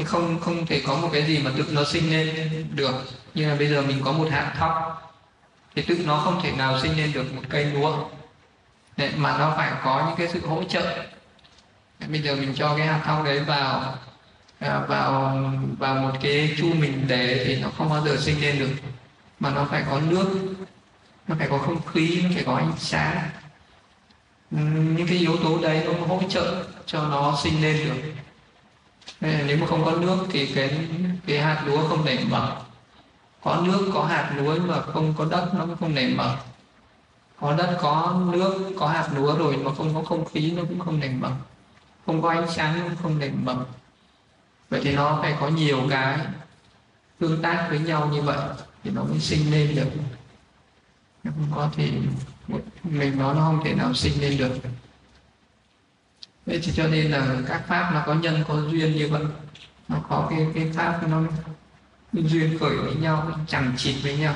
nhưng 0.00 0.08
không 0.08 0.40
không 0.40 0.66
thể 0.66 0.82
có 0.86 0.96
một 0.96 1.08
cái 1.12 1.22
gì 1.22 1.38
mà 1.38 1.50
tự 1.56 1.66
nó 1.70 1.84
sinh 1.84 2.10
lên 2.10 2.66
được. 2.74 2.94
Như 3.34 3.48
là 3.48 3.54
bây 3.54 3.68
giờ 3.68 3.82
mình 3.82 4.00
có 4.04 4.12
một 4.12 4.28
hạt 4.30 4.54
thóc 4.58 5.02
thì 5.74 5.82
tự 5.82 5.98
nó 6.06 6.16
không 6.16 6.40
thể 6.42 6.52
nào 6.52 6.80
sinh 6.80 6.96
lên 6.96 7.12
được 7.12 7.34
một 7.34 7.42
cây 7.48 7.64
lúa. 7.64 8.08
Đấy, 8.96 9.10
mà 9.16 9.38
nó 9.38 9.54
phải 9.56 9.72
có 9.84 10.04
những 10.06 10.16
cái 10.18 10.28
sự 10.28 10.46
hỗ 10.46 10.64
trợ. 10.64 11.04
Bây 12.08 12.22
giờ 12.22 12.36
mình 12.36 12.54
cho 12.54 12.76
cái 12.76 12.86
hạt 12.86 13.00
thóc 13.04 13.24
đấy 13.24 13.40
vào 13.40 13.94
à, 14.58 14.80
vào 14.88 15.42
vào 15.78 15.94
một 15.94 16.12
cái 16.22 16.54
chu 16.58 16.72
mình 16.74 17.04
để 17.08 17.44
thì 17.46 17.62
nó 17.62 17.68
không 17.78 17.88
bao 17.90 18.04
giờ 18.06 18.16
sinh 18.20 18.40
lên 18.40 18.58
được. 18.58 18.70
Mà 19.40 19.50
nó 19.50 19.64
phải 19.70 19.82
có 19.90 20.00
nước 20.00 20.28
nó 21.28 21.36
phải 21.38 21.48
có 21.48 21.58
không 21.58 21.82
khí 21.86 22.20
nó 22.22 22.30
phải 22.34 22.44
có 22.44 22.56
ánh 22.56 22.72
sáng. 22.78 23.30
Những 24.96 25.06
cái 25.08 25.18
yếu 25.18 25.36
tố 25.36 25.58
đấy 25.62 25.82
nó 25.86 26.06
hỗ 26.06 26.22
trợ 26.28 26.64
cho 26.86 27.08
nó 27.08 27.38
sinh 27.42 27.62
lên 27.62 27.76
được 27.84 28.12
nên 29.20 29.46
nếu 29.46 29.56
mà 29.56 29.66
không 29.66 29.84
có 29.84 29.92
nước 29.92 30.26
thì 30.30 30.46
cái 30.46 30.88
cái 31.26 31.38
hạt 31.38 31.62
lúa 31.66 31.88
không 31.88 32.04
nảy 32.04 32.24
mầm. 32.30 32.48
Có 33.42 33.62
nước, 33.66 33.90
có 33.94 34.04
hạt 34.04 34.32
lúa 34.36 34.58
mà 34.58 34.80
không 34.80 35.14
có 35.18 35.24
đất, 35.24 35.50
nó 35.54 35.66
cũng 35.66 35.76
không 35.76 35.94
nảy 35.94 36.14
mầm. 36.16 36.36
Có 37.40 37.56
đất, 37.56 37.78
có 37.80 38.20
nước, 38.32 38.72
có 38.78 38.88
hạt 38.88 39.08
lúa 39.14 39.36
rồi 39.38 39.56
mà 39.56 39.74
không 39.74 39.94
có 39.94 40.02
không 40.02 40.24
khí, 40.24 40.52
nó 40.56 40.62
cũng 40.68 40.80
không 40.80 41.00
nảy 41.00 41.10
mầm. 41.20 41.32
Không 42.06 42.22
có 42.22 42.30
ánh 42.30 42.50
sáng, 42.50 42.78
nó 42.78 42.84
cũng 42.84 42.96
không 43.02 43.18
nảy 43.18 43.30
mầm. 43.30 43.64
Vậy 44.70 44.80
thì 44.84 44.96
nó 44.96 45.18
phải 45.22 45.36
có 45.40 45.48
nhiều 45.48 45.80
cái 45.90 46.18
tương 47.18 47.42
tác 47.42 47.66
với 47.70 47.78
nhau 47.78 48.08
như 48.12 48.22
vậy 48.22 48.38
thì 48.84 48.90
nó 48.90 49.04
mới 49.04 49.20
sinh 49.20 49.50
lên 49.50 49.74
được. 49.74 49.90
Nếu 51.24 51.32
không 51.36 51.52
có 51.54 51.70
thì 51.76 51.92
mình 52.82 53.18
nó 53.18 53.34
nó 53.34 53.40
không 53.40 53.60
thể 53.64 53.74
nào 53.74 53.94
sinh 53.94 54.20
lên 54.20 54.38
được 54.38 54.52
vậy 56.46 56.60
thì 56.62 56.72
cho 56.76 56.86
nên 56.88 57.10
là 57.10 57.36
các 57.48 57.62
pháp 57.68 57.90
nó 57.94 58.02
có 58.06 58.14
nhân 58.14 58.44
có 58.48 58.54
duyên 58.70 58.96
như 58.96 59.08
vậy. 59.08 59.22
Nó 59.88 59.96
có 60.08 60.26
cái 60.30 60.46
cái 60.54 60.70
pháp 60.74 61.08
nó 61.08 61.22
duyên 62.12 62.58
khởi 62.58 62.76
với 62.76 62.94
nhau 62.94 63.30
chẳng 63.46 63.72
chịt 63.76 63.96
với 64.02 64.16
nhau. 64.16 64.34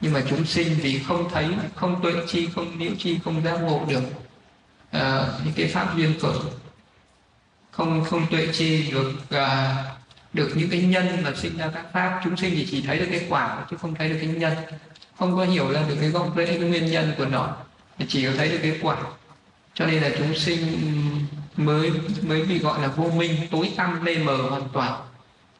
Nhưng 0.00 0.12
mà 0.12 0.22
chúng 0.28 0.44
sinh 0.44 0.74
vì 0.82 0.98
không 0.98 1.30
thấy 1.30 1.48
không 1.74 2.02
tuệ 2.02 2.12
chi 2.28 2.48
không 2.54 2.78
liễu 2.78 2.90
chi 2.98 3.18
không 3.24 3.44
giác 3.44 3.62
ngộ 3.62 3.84
được 3.88 4.02
à, 4.90 5.26
những 5.44 5.54
cái 5.56 5.66
pháp 5.66 5.96
duyên 5.96 6.14
khởi. 6.20 6.36
Không 7.70 8.04
không 8.04 8.26
tuệ 8.30 8.48
chi 8.52 8.90
được 8.90 9.12
à, 9.30 9.76
được 10.32 10.50
những 10.54 10.70
cái 10.70 10.82
nhân 10.82 11.22
mà 11.22 11.32
sinh 11.36 11.56
ra 11.58 11.70
các 11.74 11.86
pháp. 11.92 12.20
Chúng 12.24 12.36
sinh 12.36 12.54
thì 12.56 12.66
chỉ 12.70 12.82
thấy 12.82 12.98
được 12.98 13.06
cái 13.10 13.26
quả 13.28 13.66
chứ 13.70 13.76
không 13.76 13.94
thấy 13.94 14.08
được 14.08 14.16
cái 14.20 14.28
nhân. 14.28 14.52
Không 15.18 15.36
có 15.36 15.44
hiểu 15.44 15.72
ra 15.72 15.82
được 15.88 15.96
cái 16.00 16.08
gốc 16.08 16.32
rễ 16.36 16.46
cái 16.46 16.58
nguyên 16.58 16.86
nhân 16.86 17.12
của 17.18 17.26
nó 17.26 17.56
chỉ 18.08 18.26
có 18.26 18.32
thấy 18.36 18.48
được 18.48 18.58
cái 18.62 18.78
quả 18.82 18.96
cho 19.74 19.86
nên 19.86 20.02
là 20.02 20.10
chúng 20.18 20.34
sinh 20.34 20.80
mới 21.56 21.92
mới 22.22 22.42
bị 22.42 22.58
gọi 22.58 22.82
là 22.82 22.88
vô 22.88 23.10
minh, 23.10 23.36
tối 23.50 23.72
tăm 23.76 24.04
lê 24.04 24.18
mờ 24.18 24.36
hoàn 24.36 24.68
toàn. 24.72 25.00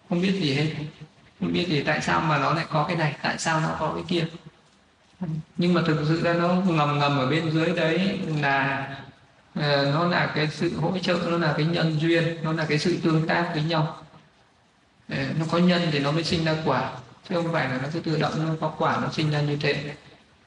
Không 0.09 0.22
biết 0.22 0.40
gì 0.43 0.55
hết. 0.55 0.66
Không 1.40 1.52
biết 1.52 1.68
gì. 1.68 1.82
Tại 1.82 2.01
sao 2.02 2.20
mà 2.20 2.39
nó 2.39 2.55
lại 2.55 2.66
có 2.70 2.84
cái 2.84 2.97
này? 2.97 3.16
Tại 3.22 3.39
sao 3.39 3.60
nó 3.60 3.76
có 3.78 3.93
cái 3.94 4.05
kia? 4.09 4.24
Nhưng 5.56 5.74
mà 5.74 5.82
thực 5.86 6.05
sự 6.09 6.22
ra 6.22 6.32
nó 6.32 6.48
ngầm 6.48 6.98
ngầm 6.98 7.18
ở 7.18 7.26
bên 7.26 7.51
dưới 7.51 7.66
đấy 7.66 8.18
là 8.40 8.89
ờ, 9.55 9.90
nó 9.94 10.05
là 10.05 10.32
cái 10.34 10.48
sự 10.48 10.76
hỗ 10.80 10.98
trợ, 10.98 11.18
nó 11.28 11.39
là 11.39 11.55
cái 11.56 11.66
nhân 11.66 12.01
duyên, 12.01 12.36
nó 12.43 12.52
là 12.52 12.64
cái 12.64 12.78
sự 12.78 12.97
tương 13.02 13.26
tác 13.26 13.51
với 13.55 13.62
nhau. 13.62 13.97
Ờ, 15.09 15.16
nó 15.39 15.44
có 15.51 15.59
nhân 15.59 15.82
thì 15.93 15.98
nó 15.98 16.12
mới 16.12 16.24
sinh 16.24 16.44
ra 16.44 16.56
quả, 16.64 16.93
chứ 17.28 17.34
không 17.34 17.52
phải 17.52 17.68
là 17.68 17.78
nó 17.82 17.89
cứ 17.93 18.01
tự 18.01 18.18
động 18.18 18.32
nó 18.47 18.55
có 18.60 18.68
quả 18.78 18.98
nó 19.02 19.09
sinh 19.12 19.30
ra 19.30 19.40
như 19.40 19.56
thế. 19.56 19.94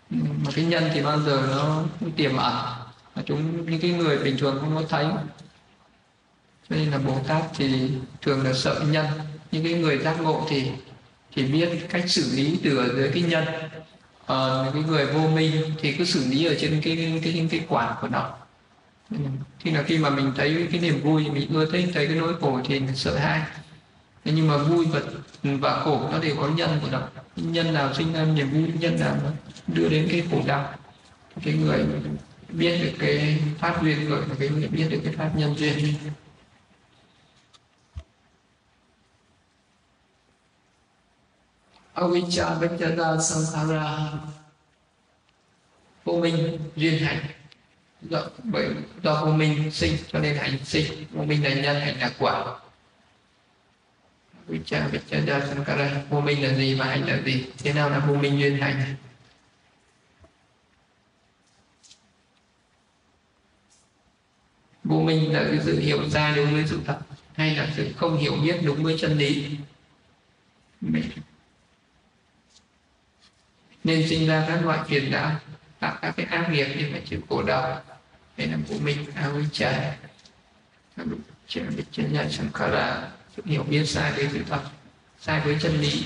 Mà 0.10 0.52
cái 0.56 0.66
nhân 0.66 0.90
thì 0.94 1.02
bao 1.02 1.20
giờ 1.22 1.48
nó 1.52 1.84
tiềm 2.16 2.38
ẩn 2.38 2.54
mà 3.16 3.24
chúng 3.26 3.70
những 3.70 3.82
cái 3.82 3.92
người 3.92 4.18
bình 4.18 4.38
thường 4.38 4.58
không 4.62 4.76
có 4.76 4.84
thấy 4.90 5.06
cho 6.70 6.76
nên 6.76 6.92
là 6.92 6.98
bồ 6.98 7.20
tát 7.28 7.44
thì 7.56 7.90
thường 8.22 8.44
là 8.44 8.54
sợ 8.54 8.82
nhân. 8.92 9.06
Những 9.52 9.64
cái 9.64 9.74
người 9.74 9.98
giác 9.98 10.22
ngộ 10.22 10.48
thì 10.50 10.72
thì 11.36 11.44
biết 11.46 11.70
cách 11.90 12.04
xử 12.08 12.36
lý 12.36 12.60
từ 12.64 12.78
ở 12.78 12.90
dưới 12.96 13.12
cái 13.14 13.24
nhân. 13.24 13.46
À, 14.28 14.38
những 14.66 14.74
cái 14.74 14.84
người 14.84 15.06
vô 15.06 15.28
minh 15.28 15.52
thì 15.82 15.94
cứ 15.94 16.06
xử 16.06 16.26
lý 16.30 16.46
ở 16.46 16.56
trên 16.60 16.82
cái 16.84 16.96
cái 16.96 17.22
cái, 17.24 17.48
cái 17.52 17.62
quả 17.70 17.98
của 18.02 18.08
nó. 18.08 18.30
Thì 19.60 19.72
là 19.72 19.84
khi 19.84 19.98
mà 19.98 20.10
mình 20.10 20.32
thấy 20.38 20.68
cái 20.72 20.82
niềm 20.82 21.02
vui 21.04 21.30
mình 21.30 21.54
ưa 21.54 21.72
thích 21.72 21.90
thấy 21.94 22.08
cái 22.08 22.16
nỗi 22.16 22.34
khổ 22.42 22.60
thì 22.66 22.80
mình 22.80 22.96
sợ 22.96 23.18
hãi. 23.18 23.42
Nhưng 24.26 24.48
mà 24.48 24.58
vui 24.58 24.86
và 24.86 25.02
và 25.44 25.80
khổ 25.84 26.10
nó 26.12 26.20
đều 26.20 26.36
có 26.36 26.48
nhân 26.48 26.80
của 26.82 26.88
nó. 26.92 27.02
Nhân 27.36 27.74
nào 27.74 27.94
sinh 27.94 28.14
ra 28.14 28.26
niềm 28.26 28.50
vui 28.50 28.72
nhân 28.80 29.00
nào 29.00 29.18
nó 29.24 29.30
đưa 29.68 29.90
đến 29.90 30.08
cái 30.12 30.24
khổ 30.32 30.42
đau. 30.46 30.74
Cái 31.44 31.54
người 31.54 31.86
biết 32.50 32.80
được 32.84 32.98
cái 33.00 33.40
pháp 33.60 33.84
duyên 33.84 34.10
rồi 34.10 34.22
là 34.30 34.36
cái 34.40 34.50
biết 34.50 34.88
được 34.90 35.02
cái 35.04 35.14
pháp 35.14 35.32
nhân 35.36 35.56
duyên. 35.58 35.96
Avijja 41.94 42.60
vidyada 42.60 43.22
samsara 43.22 44.12
vô 46.04 46.14
minh 46.14 46.60
duyên 46.76 47.04
hành 47.04 47.26
do, 48.02 48.24
bởi 48.44 48.70
do 49.04 49.26
vô 49.26 49.32
minh 49.32 49.72
sinh 49.72 49.98
cho 50.08 50.20
nên 50.20 50.38
hành 50.38 50.66
sinh. 50.66 51.06
Vô 51.12 51.24
minh 51.24 51.44
là 51.44 51.54
nhân 51.54 51.80
hành 51.82 52.00
là 52.00 52.12
quả. 52.20 52.60
Avijja 54.48 54.90
Vichada 54.90 55.48
samsara 55.48 56.02
vô 56.10 56.22
minh 56.22 56.44
là 56.44 56.54
gì 56.54 56.76
và 56.76 56.86
hành 56.86 57.08
là 57.08 57.22
gì? 57.26 57.46
Thế 57.58 57.74
nào 57.74 57.90
là 57.90 58.00
vô 58.00 58.16
minh 58.16 58.40
duyên 58.40 58.58
hành 58.58 58.96
vô 64.86 65.02
minh 65.02 65.34
là 65.34 65.44
cái 65.44 65.60
sự 65.66 65.80
hiểu 65.80 66.10
ra 66.10 66.34
đúng 66.36 66.54
với 66.54 66.64
sự 66.68 66.80
thật, 66.86 67.00
hay 67.34 67.56
là 67.56 67.68
sự 67.76 67.94
không 67.98 68.18
hiểu 68.18 68.36
biết 68.44 68.58
đúng 68.64 68.84
với 68.84 68.98
chân 69.00 69.18
lý. 69.18 69.58
Nên 73.84 74.08
sinh 74.10 74.28
ra 74.28 74.46
các 74.48 74.66
loại 74.66 74.80
phiền 74.88 75.12
não, 75.12 75.32
tạo 75.80 75.98
các 76.02 76.14
cái 76.18 76.26
ác 76.26 76.50
nghiệp 76.52 76.68
như 76.78 76.90
phải 76.92 77.02
chịu 77.10 77.20
khổ 77.30 77.44
đau. 77.44 77.82
Đây 78.38 78.48
là 78.48 78.58
vô 78.68 78.78
minh 78.80 79.06
avijja 79.16 79.92
Vichada 81.48 82.30
Sankara 82.30 83.12
sự 83.36 83.44
hiểu 83.46 83.64
biết 83.64 83.86
sai 83.86 84.12
với 84.12 84.30
sự 84.34 84.44
thật, 84.50 84.62
sai 85.20 85.42
với 85.46 85.58
chân 85.62 85.82
lý. 85.82 86.04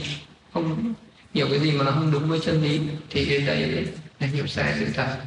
Không 0.54 0.94
hiểu 1.34 1.48
cái 1.50 1.60
gì 1.60 1.72
mà 1.72 1.84
nó 1.84 1.92
không 1.92 2.12
đúng 2.12 2.30
với 2.30 2.40
chân 2.46 2.64
lý, 2.64 2.82
thì 3.10 3.26
cái 3.26 3.40
đấy 3.40 3.88
là 4.20 4.28
hiểu 4.28 4.48
sai 4.48 4.76
sự 4.80 4.88
thật 4.94 5.18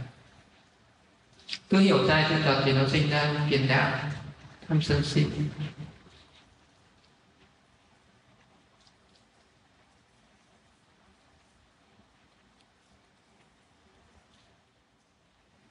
cứ 1.70 1.78
hiểu 1.78 2.08
sai 2.08 2.26
sự 2.28 2.34
thật 2.44 2.62
thì 2.64 2.72
nó 2.72 2.88
sinh 2.88 3.10
ra 3.10 3.34
phiền 3.50 3.68
đạo. 3.68 3.98
Tham 4.68 4.82
sân 4.82 5.02
si. 5.04 5.26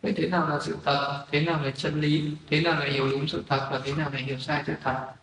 Vậy 0.01 0.13
thế 0.17 0.27
nào 0.27 0.49
là 0.49 0.59
sự 0.61 0.77
thật, 0.85 1.25
thế 1.31 1.41
nào 1.41 1.63
là 1.63 1.71
chân 1.71 2.01
lý, 2.01 2.31
thế 2.49 2.61
nào 2.61 2.79
là 2.79 2.85
hiểu 2.85 3.11
đúng 3.11 3.27
sự 3.27 3.43
thật? 3.49 3.67
Và 3.71 3.81
thế 3.85 3.93
nào 3.93 4.09
là 4.13 4.19
hiểu 4.19 4.39
sai 4.39 4.63
sự 4.67 4.73
thật? 4.83 5.13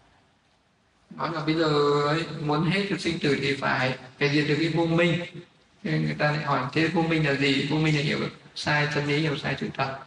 Nói 1.10 1.30
là 1.32 1.44
bây 1.44 1.54
giờ 1.54 2.02
ấy, 2.06 2.24
muốn 2.40 2.64
hết 2.70 2.86
được 2.90 3.00
sinh 3.00 3.18
tử 3.18 3.38
thì 3.40 3.56
phải 3.56 3.98
phải 4.18 4.28
diệt 4.28 4.48
được 4.48 4.56
cái 4.60 4.68
vô 4.68 4.86
minh. 4.86 5.20
Nên 5.82 6.04
người 6.04 6.14
ta 6.18 6.30
lại 6.32 6.42
hỏi 6.42 6.62
thế 6.72 6.88
vô 6.88 7.02
minh 7.02 7.26
là 7.26 7.34
gì? 7.34 7.66
Vô 7.70 7.76
minh 7.76 7.96
là 7.96 8.02
hiểu 8.02 8.18
sai 8.54 8.88
chân 8.94 9.06
lý 9.06 9.18
hiểu 9.18 9.36
sai 9.38 9.56
sự 9.60 9.68
thật 9.74 9.98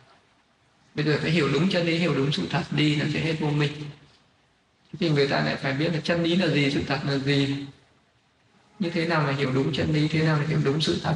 bây 0.96 1.06
giờ 1.06 1.18
phải 1.22 1.32
hiểu 1.32 1.50
đúng 1.54 1.70
chân 1.70 1.86
lý, 1.86 1.98
hiểu 1.98 2.16
đúng 2.16 2.32
sự 2.32 2.48
thật 2.50 2.64
đi 2.72 2.96
là 2.96 3.06
sẽ 3.14 3.20
hết 3.20 3.36
vô 3.40 3.50
minh. 3.50 3.72
Thì 5.00 5.10
người 5.10 5.28
ta 5.28 5.42
lại 5.42 5.56
phải 5.56 5.74
biết 5.74 5.94
là 5.94 6.00
chân 6.04 6.24
lý 6.24 6.36
là 6.36 6.48
gì, 6.48 6.72
sự 6.72 6.82
thật 6.88 7.00
là 7.06 7.18
gì. 7.18 7.66
Như 8.80 8.90
thế 8.90 9.08
nào 9.08 9.28
là 9.28 9.34
hiểu 9.34 9.52
đúng 9.54 9.74
chân 9.74 9.94
lý, 9.94 10.08
thế 10.08 10.22
nào 10.22 10.40
là 10.40 10.46
hiểu 10.48 10.60
đúng 10.64 10.82
sự 10.82 11.00
thật 11.04 11.16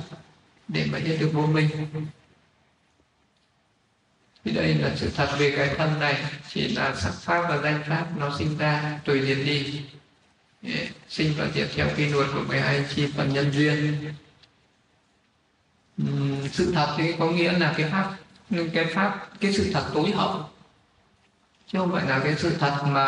để 0.68 0.88
mà 0.92 1.00
hết 1.00 1.18
được 1.20 1.30
vô 1.34 1.46
minh? 1.46 1.70
Thì 4.46 4.52
đây 4.52 4.74
là 4.74 4.96
sự 4.96 5.10
thật 5.16 5.36
về 5.40 5.54
cái 5.58 5.76
thân 5.78 6.00
này. 6.00 6.24
Chỉ 6.50 6.68
là 6.68 6.96
sắc 6.96 7.14
pháp 7.22 7.50
và 7.50 7.62
danh 7.64 7.84
pháp 7.88 8.08
nó 8.18 8.38
sinh 8.38 8.58
ra 8.58 9.00
tùy 9.06 9.22
diệt 9.22 9.38
đi. 9.46 9.82
Sinh 11.10 11.34
và 11.38 11.50
diệt 11.56 11.68
theo 11.76 11.88
quy 11.98 12.06
luật 12.06 12.28
của 12.34 12.44
12 12.48 12.86
chi 12.96 13.08
phần 13.16 13.34
nhân 13.34 13.52
duyên. 13.52 14.14
Sự 16.52 16.72
thật 16.72 16.96
thì 16.98 17.14
có 17.20 17.32
nghĩa 17.32 17.52
là 17.52 17.74
cái 17.78 17.90
pháp 17.92 18.18
nên 18.50 18.70
cái 18.70 18.86
pháp 18.86 19.28
cái 19.40 19.54
sự 19.54 19.72
thật 19.74 19.84
tối 19.94 20.12
hậu. 20.12 20.50
Chứ 21.68 21.80
không 21.80 21.92
phải 21.92 22.06
là 22.06 22.20
cái 22.20 22.36
sự 22.38 22.56
thật 22.60 22.78
mà 22.88 23.08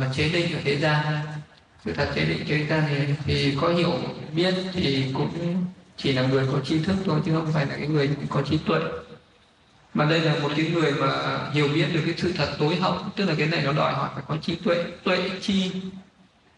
mà 0.00 0.10
chế 0.16 0.28
định 0.28 0.52
ở 0.52 0.60
thế 0.64 0.76
gian. 0.76 1.02
Sự 1.84 1.92
thật 1.92 2.12
chế 2.14 2.24
định 2.24 2.44
thế 2.48 2.66
gian 2.66 2.84
thì, 2.88 3.14
thì 3.24 3.56
có 3.60 3.68
hiểu 3.68 3.92
biết 4.32 4.54
thì 4.72 5.04
cũng 5.14 5.64
chỉ 5.96 6.12
là 6.12 6.22
người 6.22 6.46
có 6.52 6.58
trí 6.64 6.78
thức 6.78 6.96
thôi 7.04 7.20
chứ 7.26 7.34
không 7.34 7.52
phải 7.52 7.66
là 7.66 7.76
cái 7.76 7.86
người 7.86 8.10
có 8.28 8.42
trí 8.42 8.58
tuệ. 8.58 8.80
Mà 9.94 10.04
đây 10.04 10.20
là 10.20 10.34
một 10.42 10.50
cái 10.56 10.66
người 10.66 10.92
mà 10.92 11.38
hiểu 11.52 11.68
biết 11.68 11.86
được 11.92 12.00
cái 12.04 12.14
sự 12.16 12.32
thật 12.32 12.56
tối 12.58 12.76
hậu 12.76 12.98
tức 13.16 13.24
là 13.24 13.34
cái 13.38 13.46
này 13.46 13.62
nó 13.64 13.72
đòi 13.72 13.92
hỏi 13.92 14.10
phải 14.14 14.22
có 14.28 14.36
trí 14.36 14.54
tuệ 14.54 14.84
tuệ 15.04 15.30
chi. 15.40 15.72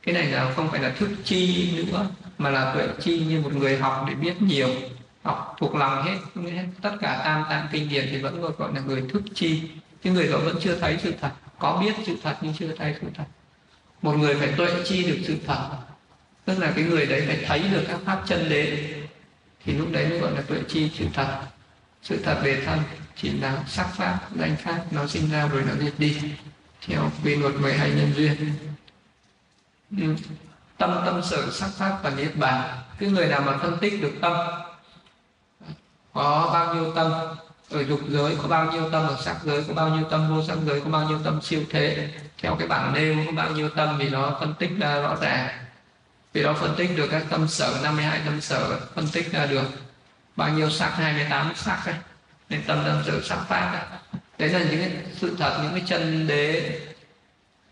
Cái 0.03 0.15
này 0.15 0.27
là 0.27 0.53
không 0.57 0.70
phải 0.70 0.81
là 0.81 0.91
thức 0.91 1.09
chi 1.25 1.70
nữa 1.77 2.07
mà 2.39 2.51
là 2.51 2.75
tuệ 2.75 2.89
chi 3.01 3.19
như 3.19 3.41
một 3.41 3.55
người 3.55 3.77
học 3.77 4.05
để 4.09 4.15
biết 4.15 4.43
nhiều 4.43 4.69
học 5.29 5.57
thuộc 5.59 5.75
lòng 5.75 6.05
hết 6.05 6.19
tất 6.83 6.97
cả 7.01 7.21
tam 7.25 7.45
tạng 7.49 7.69
kinh 7.73 7.89
điển 7.89 8.09
thì 8.11 8.23
vẫn 8.23 8.41
gọi 8.59 8.75
là 8.75 8.81
người 8.81 9.03
thức 9.13 9.23
chi. 9.35 9.63
Chứ 10.03 10.13
người 10.13 10.29
đó 10.29 10.39
vẫn 10.39 10.57
chưa 10.61 10.79
thấy 10.79 10.99
sự 11.03 11.15
thật. 11.21 11.31
Có 11.59 11.81
biết 11.81 11.95
sự 12.07 12.17
thật 12.23 12.37
nhưng 12.41 12.55
chưa 12.59 12.77
thấy 12.77 12.95
sự 13.01 13.07
thật. 13.15 13.25
Một 14.03 14.13
người 14.13 14.35
phải 14.35 14.55
tuệ 14.57 14.69
chi 14.85 15.05
được 15.05 15.19
sự 15.27 15.37
thật. 15.47 15.69
Tức 16.45 16.59
là 16.59 16.73
cái 16.77 16.85
người 16.85 17.07
đấy 17.07 17.25
phải 17.27 17.45
thấy 17.47 17.63
được 17.73 17.85
các 17.89 17.99
pháp 18.05 18.23
chân 18.27 18.49
đế. 18.49 18.95
Thì 19.65 19.73
lúc 19.73 19.89
đấy 19.93 20.09
mới 20.09 20.19
gọi 20.19 20.33
là 20.33 20.41
tuệ 20.41 20.59
chi 20.69 20.91
sự 20.95 21.05
thật. 21.15 21.41
Sự 22.03 22.23
thật 22.25 22.41
về 22.43 22.63
thân 22.67 22.79
chỉ 23.17 23.31
là 23.31 23.65
sắc 23.67 23.87
pháp, 23.97 24.19
danh 24.37 24.57
pháp, 24.57 24.85
nó 24.91 25.07
sinh 25.07 25.31
ra 25.31 25.49
rồi 25.49 25.63
nó 25.69 25.75
diệt 25.85 25.95
đi. 25.99 26.17
Theo 26.87 27.11
quy 27.25 27.35
luật 27.35 27.55
12 27.55 27.91
nhân 27.91 28.13
duyên. 28.17 28.37
Ừ. 29.99 30.15
Tâm 30.79 31.03
tâm 31.07 31.23
sở, 31.23 31.51
sắc 31.51 31.71
pháp 31.79 31.99
và 32.03 32.11
niết 32.11 32.37
bàn. 32.37 32.79
Cái 32.99 33.09
người 33.11 33.27
nào 33.27 33.43
mà 33.43 33.57
phân 33.57 33.79
tích 33.81 34.03
được 34.03 34.13
tâm 34.21 34.37
có 36.19 36.51
bao 36.53 36.74
nhiêu 36.74 36.93
tâm? 36.93 37.12
Ở 37.70 37.81
dục 37.81 38.01
giới 38.09 38.36
có 38.43 38.49
bao 38.49 38.73
nhiêu 38.73 38.90
tâm? 38.90 39.09
Ở 39.09 39.16
sắc 39.24 39.36
giới 39.45 39.65
có 39.69 39.74
bao 39.74 39.89
nhiêu 39.89 40.05
tâm? 40.11 40.28
Vô 40.28 40.45
sắc 40.45 40.59
giới 40.66 40.81
có 40.81 40.90
bao 40.90 41.09
nhiêu 41.09 41.19
tâm? 41.24 41.40
Siêu 41.43 41.62
thế. 41.70 42.09
Theo 42.43 42.57
cái 42.59 42.69
bảng 42.69 42.95
nêu 42.95 43.16
có 43.27 43.32
bao 43.32 43.51
nhiêu 43.51 43.69
tâm 43.69 43.99
vì 43.99 44.09
nó 44.09 44.36
phân 44.40 44.55
tích 44.59 44.70
ra 44.78 45.01
rõ 45.01 45.16
ràng. 45.20 45.49
Vì 46.32 46.43
nó 46.43 46.53
phân 46.55 46.74
tích 46.77 46.90
được 46.97 47.09
các 47.11 47.24
tâm 47.31 47.49
sở 47.49 47.81
52 47.82 48.20
tâm 48.24 48.40
sở, 48.40 48.81
phân 48.95 49.09
tích 49.12 49.32
ra 49.32 49.47
được 49.47 49.65
bao 50.36 50.49
nhiêu 50.49 50.70
sắc 50.70 50.90
28 50.97 51.53
sắc 51.57 51.82
ấy. 51.86 51.95
nên 52.49 52.62
tâm 52.66 52.82
tâm 52.86 53.03
sở 53.07 53.20
sắc 53.23 53.45
pháp 53.49 53.73
ấy. 53.73 54.20
đấy 54.39 54.49
là 54.49 54.59
những 54.59 54.81
cái 54.81 54.90
sự 55.16 55.36
thật, 55.39 55.61
những 55.62 55.73
cái 55.73 55.82
chân 55.86 56.27
đế. 56.27 56.81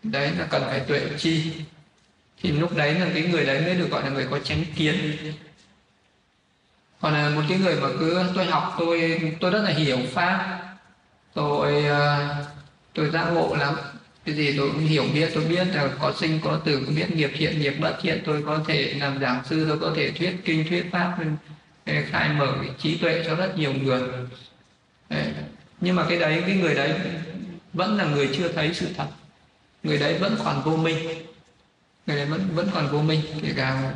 Đấy 0.03 0.31
là 0.39 0.47
cần 0.51 0.63
phải 0.67 0.81
tuệ 0.81 1.01
chi. 1.19 1.53
Thì 2.43 2.53
lúc 2.53 2.77
đấy 2.77 2.95
là 2.95 3.07
cái 3.15 3.23
người 3.23 3.45
đấy 3.45 3.61
mới 3.61 3.75
được 3.75 3.91
gọi 3.91 4.03
là 4.03 4.09
người 4.09 4.27
có 4.31 4.39
chánh 4.39 4.65
kiến 4.77 5.17
còn 7.01 7.13
là 7.13 7.29
một 7.29 7.43
cái 7.49 7.59
người 7.59 7.81
mà 7.81 7.89
cứ 7.99 8.23
tôi 8.35 8.45
học, 8.45 8.77
tôi 8.79 9.21
tôi 9.41 9.51
rất 9.51 9.63
là 9.63 9.71
hiểu 9.71 9.99
pháp. 10.13 10.63
Tôi 11.35 11.85
ờ, 11.85 12.35
tôi 12.95 13.11
giác 13.11 13.25
ngộ 13.25 13.57
lắm. 13.57 13.75
Cái 14.25 14.35
gì 14.35 14.55
tôi 14.59 14.71
cũng 14.71 14.87
hiểu 14.87 15.05
biết, 15.15 15.31
tôi 15.35 15.45
biết 15.45 15.67
là 15.75 15.89
có 16.01 16.13
sinh, 16.17 16.41
có 16.45 16.61
tử, 16.65 16.83
cũng 16.87 16.95
biết 16.95 17.17
nghiệp 17.17 17.31
thiện, 17.35 17.61
nghiệp 17.61 17.75
bất 17.81 17.97
thiện. 18.01 18.23
Tôi 18.27 18.43
có 18.47 18.61
thể 18.67 18.95
làm 19.01 19.21
giảng 19.21 19.43
sư, 19.45 19.67
tôi 19.69 19.79
có 19.79 19.93
thể 19.97 20.11
thuyết 20.11 20.37
kinh, 20.45 20.69
thuyết 20.69 20.87
pháp. 20.93 21.17
Ờ, 21.87 21.95
khai 22.11 22.29
mở 22.29 22.55
trí 22.79 22.99
tuệ 22.99 23.23
cho 23.27 23.35
rất 23.35 23.59
nhiều 23.59 23.73
người. 23.73 24.03
Đấy. 25.09 25.25
nhưng 25.81 25.97
mà 25.97 26.07
cái 26.09 26.19
đấy, 26.19 26.43
cái 26.47 26.57
người 26.57 26.75
đấy 26.75 26.95
vẫn 27.73 27.97
là 27.97 28.05
người 28.05 28.31
chưa 28.37 28.49
thấy 28.49 28.75
sự 28.75 28.89
thật. 28.97 29.07
Người 29.83 29.99
đấy 29.99 30.19
vẫn 30.19 30.37
còn 30.45 30.63
vô 30.65 30.77
minh. 30.77 30.99
Người 32.07 32.17
đấy 32.17 32.27
vẫn 32.27 32.49
vẫn 32.55 32.69
còn 32.75 32.89
vô 32.89 33.03
minh, 33.03 33.21
kể 33.43 33.53
cả 33.57 33.93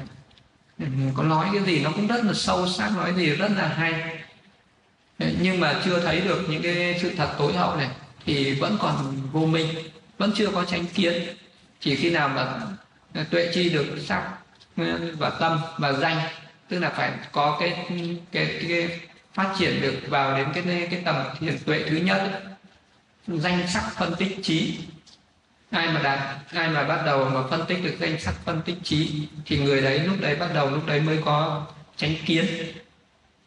Ừ, 0.80 0.86
có 1.14 1.22
nói 1.22 1.48
cái 1.52 1.62
gì 1.62 1.80
nó 1.80 1.90
cũng 1.90 2.06
rất 2.06 2.24
là 2.24 2.32
sâu 2.34 2.68
sắc 2.68 2.92
nói 2.96 3.14
gì 3.16 3.26
rất 3.26 3.50
là 3.56 3.68
hay. 3.68 4.18
Nhưng 5.18 5.60
mà 5.60 5.80
chưa 5.84 6.00
thấy 6.00 6.20
được 6.20 6.46
những 6.48 6.62
cái 6.62 6.98
sự 7.02 7.10
thật 7.16 7.34
tối 7.38 7.52
hậu 7.52 7.76
này 7.76 7.88
thì 8.26 8.54
vẫn 8.54 8.76
còn 8.80 9.28
vô 9.32 9.46
minh 9.46 9.68
vẫn 10.18 10.32
chưa 10.34 10.50
có 10.50 10.64
tránh 10.64 10.86
kiến. 10.86 11.12
Chỉ 11.80 11.96
khi 11.96 12.10
nào 12.10 12.28
mà 12.28 12.60
tuệ 13.30 13.50
chi 13.54 13.70
được 13.70 13.86
sắc 14.06 14.30
ừ, 14.76 15.14
và 15.18 15.30
tâm 15.30 15.58
và 15.78 15.92
danh 15.92 16.16
tức 16.68 16.78
là 16.78 16.90
phải 16.90 17.12
có 17.32 17.56
cái 17.60 17.86
cái, 18.32 18.64
cái 18.68 19.00
phát 19.34 19.54
triển 19.58 19.80
được 19.80 19.94
vào 20.08 20.36
đến 20.36 20.48
cái 20.54 20.88
cái 20.90 21.02
tầm 21.04 21.16
thiền 21.40 21.58
tuệ 21.58 21.84
thứ 21.90 21.96
nhất 21.96 22.42
danh 23.26 23.68
sắc 23.68 23.90
phân 23.96 24.14
tích 24.14 24.38
trí 24.42 24.78
ai 25.70 25.88
mà 25.88 26.00
đạt, 26.02 26.18
ai 26.52 26.68
mà 26.68 26.84
bắt 26.84 27.02
đầu 27.06 27.30
mà 27.34 27.40
phân 27.50 27.64
tích 27.66 27.84
được 27.84 27.96
danh 28.00 28.20
sắc 28.20 28.34
phân 28.44 28.62
tích 28.62 28.76
trí, 28.82 29.28
thì 29.46 29.58
người 29.58 29.82
đấy 29.82 29.98
lúc 29.98 30.16
đấy 30.20 30.36
bắt 30.36 30.48
đầu, 30.54 30.70
lúc 30.70 30.86
đấy 30.86 31.00
mới 31.00 31.18
có 31.24 31.66
tránh 31.96 32.14
kiến. 32.26 32.46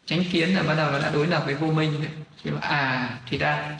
Tránh 0.05 0.23
kiến 0.31 0.55
là 0.55 0.63
bắt 0.63 0.73
đầu 0.73 0.91
nó 0.91 0.99
đã 0.99 1.09
đối 1.13 1.27
lập 1.27 1.43
với 1.45 1.55
vô 1.55 1.67
minh 1.67 2.05
thì 2.43 2.51
à 2.61 3.09
thì 3.29 3.37
ra 3.37 3.79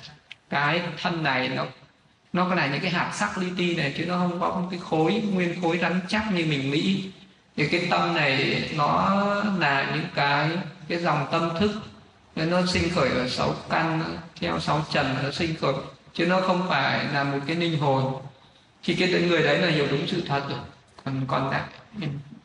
cái 0.49 0.81
thân 1.01 1.23
này 1.23 1.49
nó 1.49 1.65
nó 2.33 2.49
có 2.49 2.55
là 2.55 2.67
những 2.67 2.81
cái 2.81 2.91
hạt 2.91 3.11
sắc 3.13 3.37
li 3.37 3.47
ti 3.57 3.75
này, 3.75 3.93
chứ 3.97 4.05
nó 4.05 4.17
không 4.17 4.39
có 4.39 4.49
một 4.49 4.67
cái 4.71 4.79
khối, 4.83 5.23
nguyên 5.31 5.61
khối 5.61 5.77
rắn 5.77 5.99
chắc 6.07 6.31
như 6.33 6.45
mình 6.45 6.71
nghĩ. 6.71 7.09
Thì 7.57 7.67
cái 7.67 7.87
tâm 7.89 8.15
này 8.15 8.63
nó 8.75 9.15
là 9.59 9.91
những 9.95 10.05
cái 10.15 10.49
cái 10.87 10.97
dòng 10.97 11.27
tâm 11.31 11.49
thức. 11.59 11.71
Nên 12.35 12.49
nó 12.49 12.65
sinh 12.65 12.89
khởi 12.95 13.09
ở 13.09 13.29
sáu 13.29 13.55
căn, 13.69 14.17
theo 14.41 14.59
sáu 14.59 14.85
trần 14.91 15.15
nó 15.23 15.31
sinh 15.31 15.55
khởi. 15.61 15.73
Chứ 16.13 16.25
nó 16.25 16.41
không 16.41 16.65
phải 16.69 17.05
là 17.13 17.23
một 17.23 17.39
cái 17.47 17.55
linh 17.55 17.79
hồn 17.79 18.21
khi 18.84 18.95
cái 18.95 19.10
người 19.10 19.43
đấy 19.43 19.57
là 19.57 19.68
hiểu 19.68 19.88
đúng 19.91 20.07
sự 20.07 20.23
thật 20.27 20.41
rồi. 20.49 20.60
Còn 21.05 21.26
còn 21.27 21.51
đã 21.51 21.65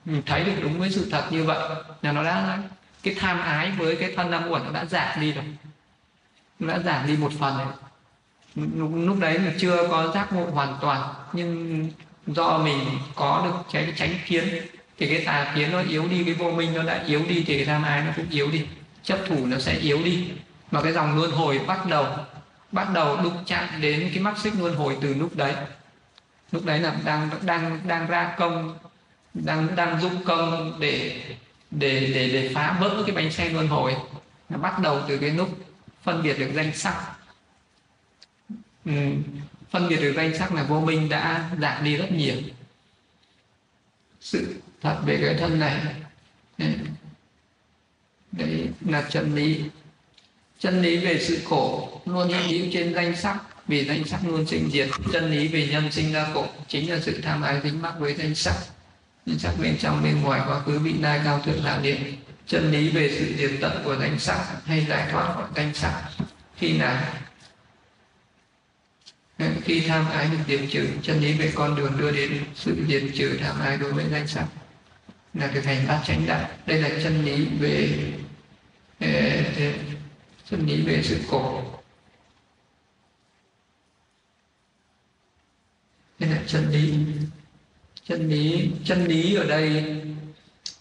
mình 0.04 0.22
thấy 0.26 0.44
được 0.44 0.52
đúng 0.62 0.78
với 0.78 0.90
sự 0.90 1.08
thật 1.10 1.24
như 1.30 1.44
vậy 1.44 1.58
là 2.02 2.12
nó 2.12 2.24
đã 2.24 2.58
cái 3.02 3.14
tham 3.18 3.40
ái 3.40 3.70
với 3.78 3.96
cái 3.96 4.12
thân 4.16 4.30
năm 4.30 4.50
uẩn 4.50 4.64
nó 4.64 4.70
đã 4.70 4.84
giảm 4.84 5.20
đi 5.20 5.32
rồi. 5.32 5.44
Nó 6.58 6.74
đã 6.74 6.78
giảm 6.84 7.06
đi 7.06 7.16
một 7.16 7.32
phần 7.38 7.58
rồi. 7.58 7.72
Lúc, 8.76 8.90
lúc 8.94 9.18
đấy 9.20 9.38
là 9.38 9.52
chưa 9.58 9.88
có 9.90 10.12
giác 10.14 10.32
ngộ 10.32 10.44
hoàn 10.44 10.78
toàn 10.80 11.14
nhưng 11.32 11.90
do 12.26 12.58
mình 12.58 12.78
có 13.14 13.42
được 13.44 13.72
cái 13.72 13.92
tránh 13.96 14.14
kiến 14.26 14.44
thì 14.98 15.08
cái 15.08 15.22
tà 15.26 15.52
kiến 15.56 15.72
nó 15.72 15.80
yếu 15.88 16.08
đi 16.08 16.24
cái 16.24 16.34
vô 16.34 16.50
minh 16.50 16.74
nó 16.74 16.82
đã 16.82 17.04
yếu 17.06 17.22
đi 17.28 17.44
thì 17.46 17.56
cái 17.56 17.64
tham 17.66 17.82
ái 17.82 18.02
nó 18.06 18.12
cũng 18.16 18.26
yếu 18.30 18.50
đi. 18.50 18.66
Chấp 19.02 19.18
thủ 19.28 19.46
nó 19.46 19.58
sẽ 19.58 19.74
yếu 19.74 20.02
đi. 20.02 20.28
Mà 20.70 20.82
cái 20.82 20.92
dòng 20.92 21.16
luân 21.16 21.30
hồi 21.30 21.60
bắt 21.66 21.86
đầu 21.86 22.06
bắt 22.72 22.88
đầu 22.94 23.16
đụng 23.16 23.36
chạm 23.46 23.68
đến 23.80 24.10
cái 24.14 24.22
mắc 24.22 24.38
xích 24.38 24.52
luân 24.58 24.74
hồi 24.76 24.96
từ 25.00 25.14
lúc 25.14 25.36
đấy 25.36 25.54
lúc 26.52 26.64
đấy 26.64 26.80
là 26.80 26.96
đang 27.04 27.30
đang 27.42 27.80
đang 27.86 28.06
ra 28.06 28.34
công, 28.38 28.78
đang 29.34 29.76
đang 29.76 30.00
dụng 30.00 30.24
công 30.24 30.80
để 30.80 31.22
để 31.70 32.12
để 32.14 32.28
để 32.32 32.50
phá 32.54 32.76
vỡ 32.80 33.02
cái 33.06 33.16
bánh 33.16 33.32
xe 33.32 33.48
luân 33.50 33.68
hồi. 33.68 33.96
Nó 34.48 34.58
bắt 34.58 34.78
đầu 34.78 35.00
từ 35.08 35.18
cái 35.18 35.30
lúc 35.30 35.58
phân 36.02 36.22
biệt 36.22 36.38
được 36.38 36.50
danh 36.54 36.74
sắc. 36.74 37.14
Ừ. 38.84 38.92
phân 39.70 39.88
biệt 39.88 39.96
được 39.96 40.12
danh 40.16 40.38
sắc 40.38 40.54
là 40.54 40.62
vô 40.62 40.80
minh 40.80 41.08
đã 41.08 41.50
giảm 41.60 41.84
đi 41.84 41.96
rất 41.96 42.12
nhiều. 42.12 42.36
Sự 44.20 44.60
thật 44.80 44.98
về 45.06 45.18
cái 45.22 45.34
thân 45.34 45.58
này 45.58 45.80
ừ, 46.58 46.64
đấy 48.32 48.68
là 48.80 49.06
chân 49.10 49.34
lý. 49.34 49.64
Chân 50.58 50.82
lý 50.82 50.96
về 50.96 51.18
sự 51.18 51.38
khổ 51.48 52.00
luôn 52.04 52.28
hiện 52.28 52.48
hữu 52.48 52.72
trên 52.72 52.94
danh 52.94 53.16
sắc 53.16 53.38
vì 53.68 53.84
danh 53.84 54.04
sắc 54.04 54.20
luôn 54.24 54.46
sinh 54.46 54.70
diệt, 54.70 54.88
chân 55.12 55.30
lý 55.30 55.48
về 55.48 55.68
nhân 55.70 55.92
sinh 55.92 56.12
ra 56.12 56.26
khổ, 56.34 56.46
chính 56.68 56.90
là 56.90 57.00
sự 57.00 57.20
tham 57.20 57.42
ái 57.42 57.60
dính 57.64 57.82
mắc 57.82 57.94
với 57.98 58.14
danh 58.14 58.34
sắc. 58.34 58.54
Danh 59.26 59.38
sắc 59.38 59.52
bên 59.62 59.76
trong 59.78 60.02
bên 60.02 60.22
ngoài 60.22 60.40
quá 60.46 60.60
khứ 60.60 60.78
vị 60.78 60.92
lai 61.00 61.20
cao 61.24 61.42
thượng 61.44 61.62
hạ 61.62 61.78
điện 61.82 62.16
chân 62.46 62.72
lý 62.72 62.90
về 62.90 63.16
sự 63.18 63.34
diệt 63.38 63.50
tận 63.60 63.82
của 63.84 63.96
danh 64.00 64.18
sắc 64.18 64.44
hay 64.64 64.86
giải 64.88 65.08
thoát 65.10 65.34
khỏi 65.34 65.48
danh 65.56 65.74
sắc. 65.74 66.02
Khi 66.56 66.78
nào? 66.78 67.02
Khi 69.64 69.80
tham 69.80 70.10
ái 70.10 70.28
được 70.30 70.38
diệt 70.48 70.60
trừ, 70.70 70.88
chân 71.02 71.20
lý 71.20 71.32
về 71.32 71.52
con 71.54 71.76
đường 71.76 71.98
đưa 71.98 72.10
đến 72.10 72.44
sự 72.54 72.76
diệt 72.88 73.02
trừ 73.14 73.38
tham 73.42 73.60
ái 73.60 73.76
đối 73.76 73.92
với 73.92 74.04
danh 74.10 74.26
sắc. 74.26 74.46
Là 75.34 75.46
thực 75.46 75.64
hành 75.64 75.86
bát 75.88 76.02
chánh 76.06 76.26
đạo. 76.26 76.48
Đây 76.66 76.82
là 76.82 76.90
chân 77.02 77.24
lý 77.24 77.46
về 77.60 78.12
chân 80.50 80.66
lý 80.66 80.82
về 80.82 81.02
sự 81.02 81.18
khổ 81.30 81.64
đây 86.18 86.30
là 86.30 86.36
chân 86.48 86.70
lý. 86.70 86.94
Chân 88.08 88.28
lý 88.28 88.70
chân 88.84 89.04
lý 89.04 89.34
ở 89.34 89.44
đây 89.44 89.84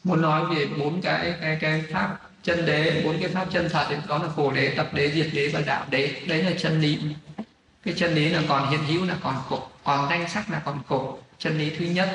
muốn 0.03 0.22
nói 0.22 0.56
về 0.56 0.65
bốn 0.65 1.02
cái 1.02 1.34
cái 1.41 1.57
cái 1.61 1.84
pháp 1.94 2.18
chân 2.44 2.65
đế, 2.65 3.02
bốn 3.06 3.19
cái 3.22 3.30
pháp 3.30 3.48
chân 3.52 3.69
thật 3.69 3.88
đó 4.07 4.18
là 4.18 4.30
khổ 4.35 4.52
đế, 4.52 4.69
tập 4.69 4.89
đế, 4.94 5.11
diệt 5.11 5.27
đế 5.34 5.48
và 5.48 5.61
đạo 5.61 5.85
đế. 5.89 6.22
Đấy 6.27 6.44
là 6.44 6.52
chân 6.57 6.81
lý. 6.81 6.99
Cái 7.85 7.94
chân 7.98 8.15
lý 8.15 8.30
là 8.30 8.41
còn 8.49 8.69
hiện 8.69 8.84
hữu, 8.84 9.06
là 9.06 9.15
còn 9.23 9.35
khổ 9.49 9.68
còn 9.84 10.10
danh 10.10 10.30
sắc, 10.30 10.52
là 10.52 10.61
còn 10.65 10.81
khổ 10.88 11.19
chân 11.39 11.57
lý 11.57 11.69
thứ 11.69 11.85
nhất, 11.85 12.10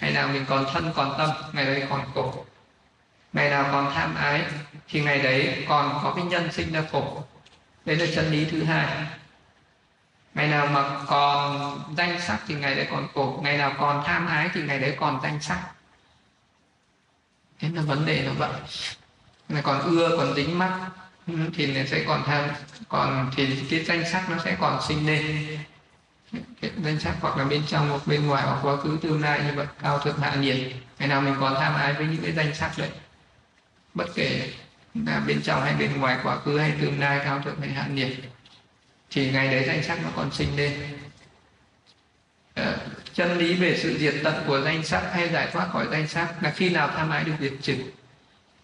ngày 0.00 0.12
nào 0.12 0.28
mình 0.28 0.44
còn 0.48 0.66
thân, 0.72 0.92
còn 0.94 1.14
tâm, 1.18 1.30
ngày 1.52 1.64
đấy 1.64 1.82
còn 1.90 2.00
khổ 2.14 2.44
ngày 3.32 3.50
nào 3.50 3.68
còn 3.72 3.94
tham 3.94 4.14
ái, 4.14 4.42
thì 4.88 5.00
ngày 5.00 5.18
đấy 5.18 5.64
còn 5.68 6.00
có 6.02 6.12
cái 6.16 6.24
nhân 6.24 6.52
sinh 6.52 6.72
ra 6.72 6.84
khổ 6.92 7.22
đấy 7.84 7.96
là 7.96 8.06
chân 8.14 8.30
lý 8.30 8.44
thứ 8.44 8.62
hai 8.62 9.06
ngày 10.36 10.48
nào 10.48 10.66
mà 10.66 11.04
còn 11.06 11.80
danh 11.96 12.20
sắc 12.20 12.38
thì 12.46 12.54
ngày 12.54 12.74
đấy 12.74 12.86
còn 12.90 13.08
khổ 13.14 13.40
ngày 13.42 13.58
nào 13.58 13.72
còn 13.78 14.02
tham 14.06 14.26
ái 14.26 14.50
thì 14.54 14.62
ngày 14.62 14.78
đấy 14.78 14.96
còn 15.00 15.20
danh 15.22 15.40
sắc. 15.40 15.62
Thế 17.58 17.68
là 17.74 17.82
vấn 17.82 18.06
đề 18.06 18.22
là 18.22 18.32
vậy. 18.32 18.52
Ngày 19.48 19.62
còn 19.62 19.80
ưa, 19.80 20.16
còn 20.18 20.34
dính 20.34 20.58
mắc 20.58 20.90
ừ, 21.26 21.34
thì 21.54 21.66
nó 21.66 21.80
sẽ 21.86 22.04
còn 22.06 22.22
tham, 22.26 22.50
còn 22.88 23.30
thì 23.36 23.62
cái 23.70 23.84
danh 23.84 24.04
sắc 24.12 24.30
nó 24.30 24.36
sẽ 24.44 24.56
còn 24.60 24.82
sinh 24.88 25.06
lên. 25.06 25.46
Cái 26.60 26.70
danh 26.84 27.00
sắc 27.00 27.14
hoặc 27.20 27.36
là 27.36 27.44
bên 27.44 27.62
trong 27.66 27.90
hoặc 27.90 28.06
bên 28.06 28.26
ngoài 28.26 28.42
hoặc 28.46 28.58
quá 28.62 28.76
khứ, 28.76 28.98
tương 29.02 29.22
lai 29.22 29.40
như 29.46 29.52
vậy, 29.56 29.66
cao 29.82 29.98
thượng 29.98 30.18
hạ 30.18 30.34
nhiệt. 30.34 30.56
Ngày 30.98 31.08
nào 31.08 31.20
mình 31.20 31.34
còn 31.40 31.54
tham 31.54 31.74
ái 31.74 31.92
với 31.92 32.06
những 32.06 32.22
cái 32.22 32.32
danh 32.32 32.54
sắc 32.54 32.72
đấy. 32.78 32.90
Bất 33.94 34.06
kể 34.14 34.52
là 34.94 35.20
bên 35.26 35.42
trong 35.42 35.62
hay 35.62 35.74
bên 35.74 36.00
ngoài, 36.00 36.18
quá 36.22 36.36
khứ 36.36 36.58
hay 36.58 36.72
tương 36.80 37.00
lai, 37.00 37.20
cao 37.24 37.40
thượng 37.44 37.60
hay 37.60 37.70
hạ 37.70 37.86
nhiệt 37.86 38.16
thì 39.16 39.30
ngày 39.30 39.48
đấy 39.48 39.64
danh 39.66 39.82
sắc 39.82 40.02
nó 40.02 40.08
còn 40.16 40.32
sinh 40.32 40.56
lên. 40.56 40.72
Ờ, 42.54 42.76
chân 43.14 43.38
lý 43.38 43.54
về 43.54 43.78
sự 43.82 43.98
diệt 43.98 44.14
tận 44.24 44.34
của 44.46 44.60
danh 44.60 44.84
sắc 44.84 45.02
hay 45.12 45.28
giải 45.28 45.48
thoát 45.52 45.68
khỏi 45.72 45.86
danh 45.90 46.08
sắc 46.08 46.42
là 46.42 46.50
khi 46.50 46.68
nào 46.68 46.88
tham 46.88 47.10
ái 47.10 47.24
được 47.24 47.32
diệt 47.40 47.52
trừ. 47.62 47.74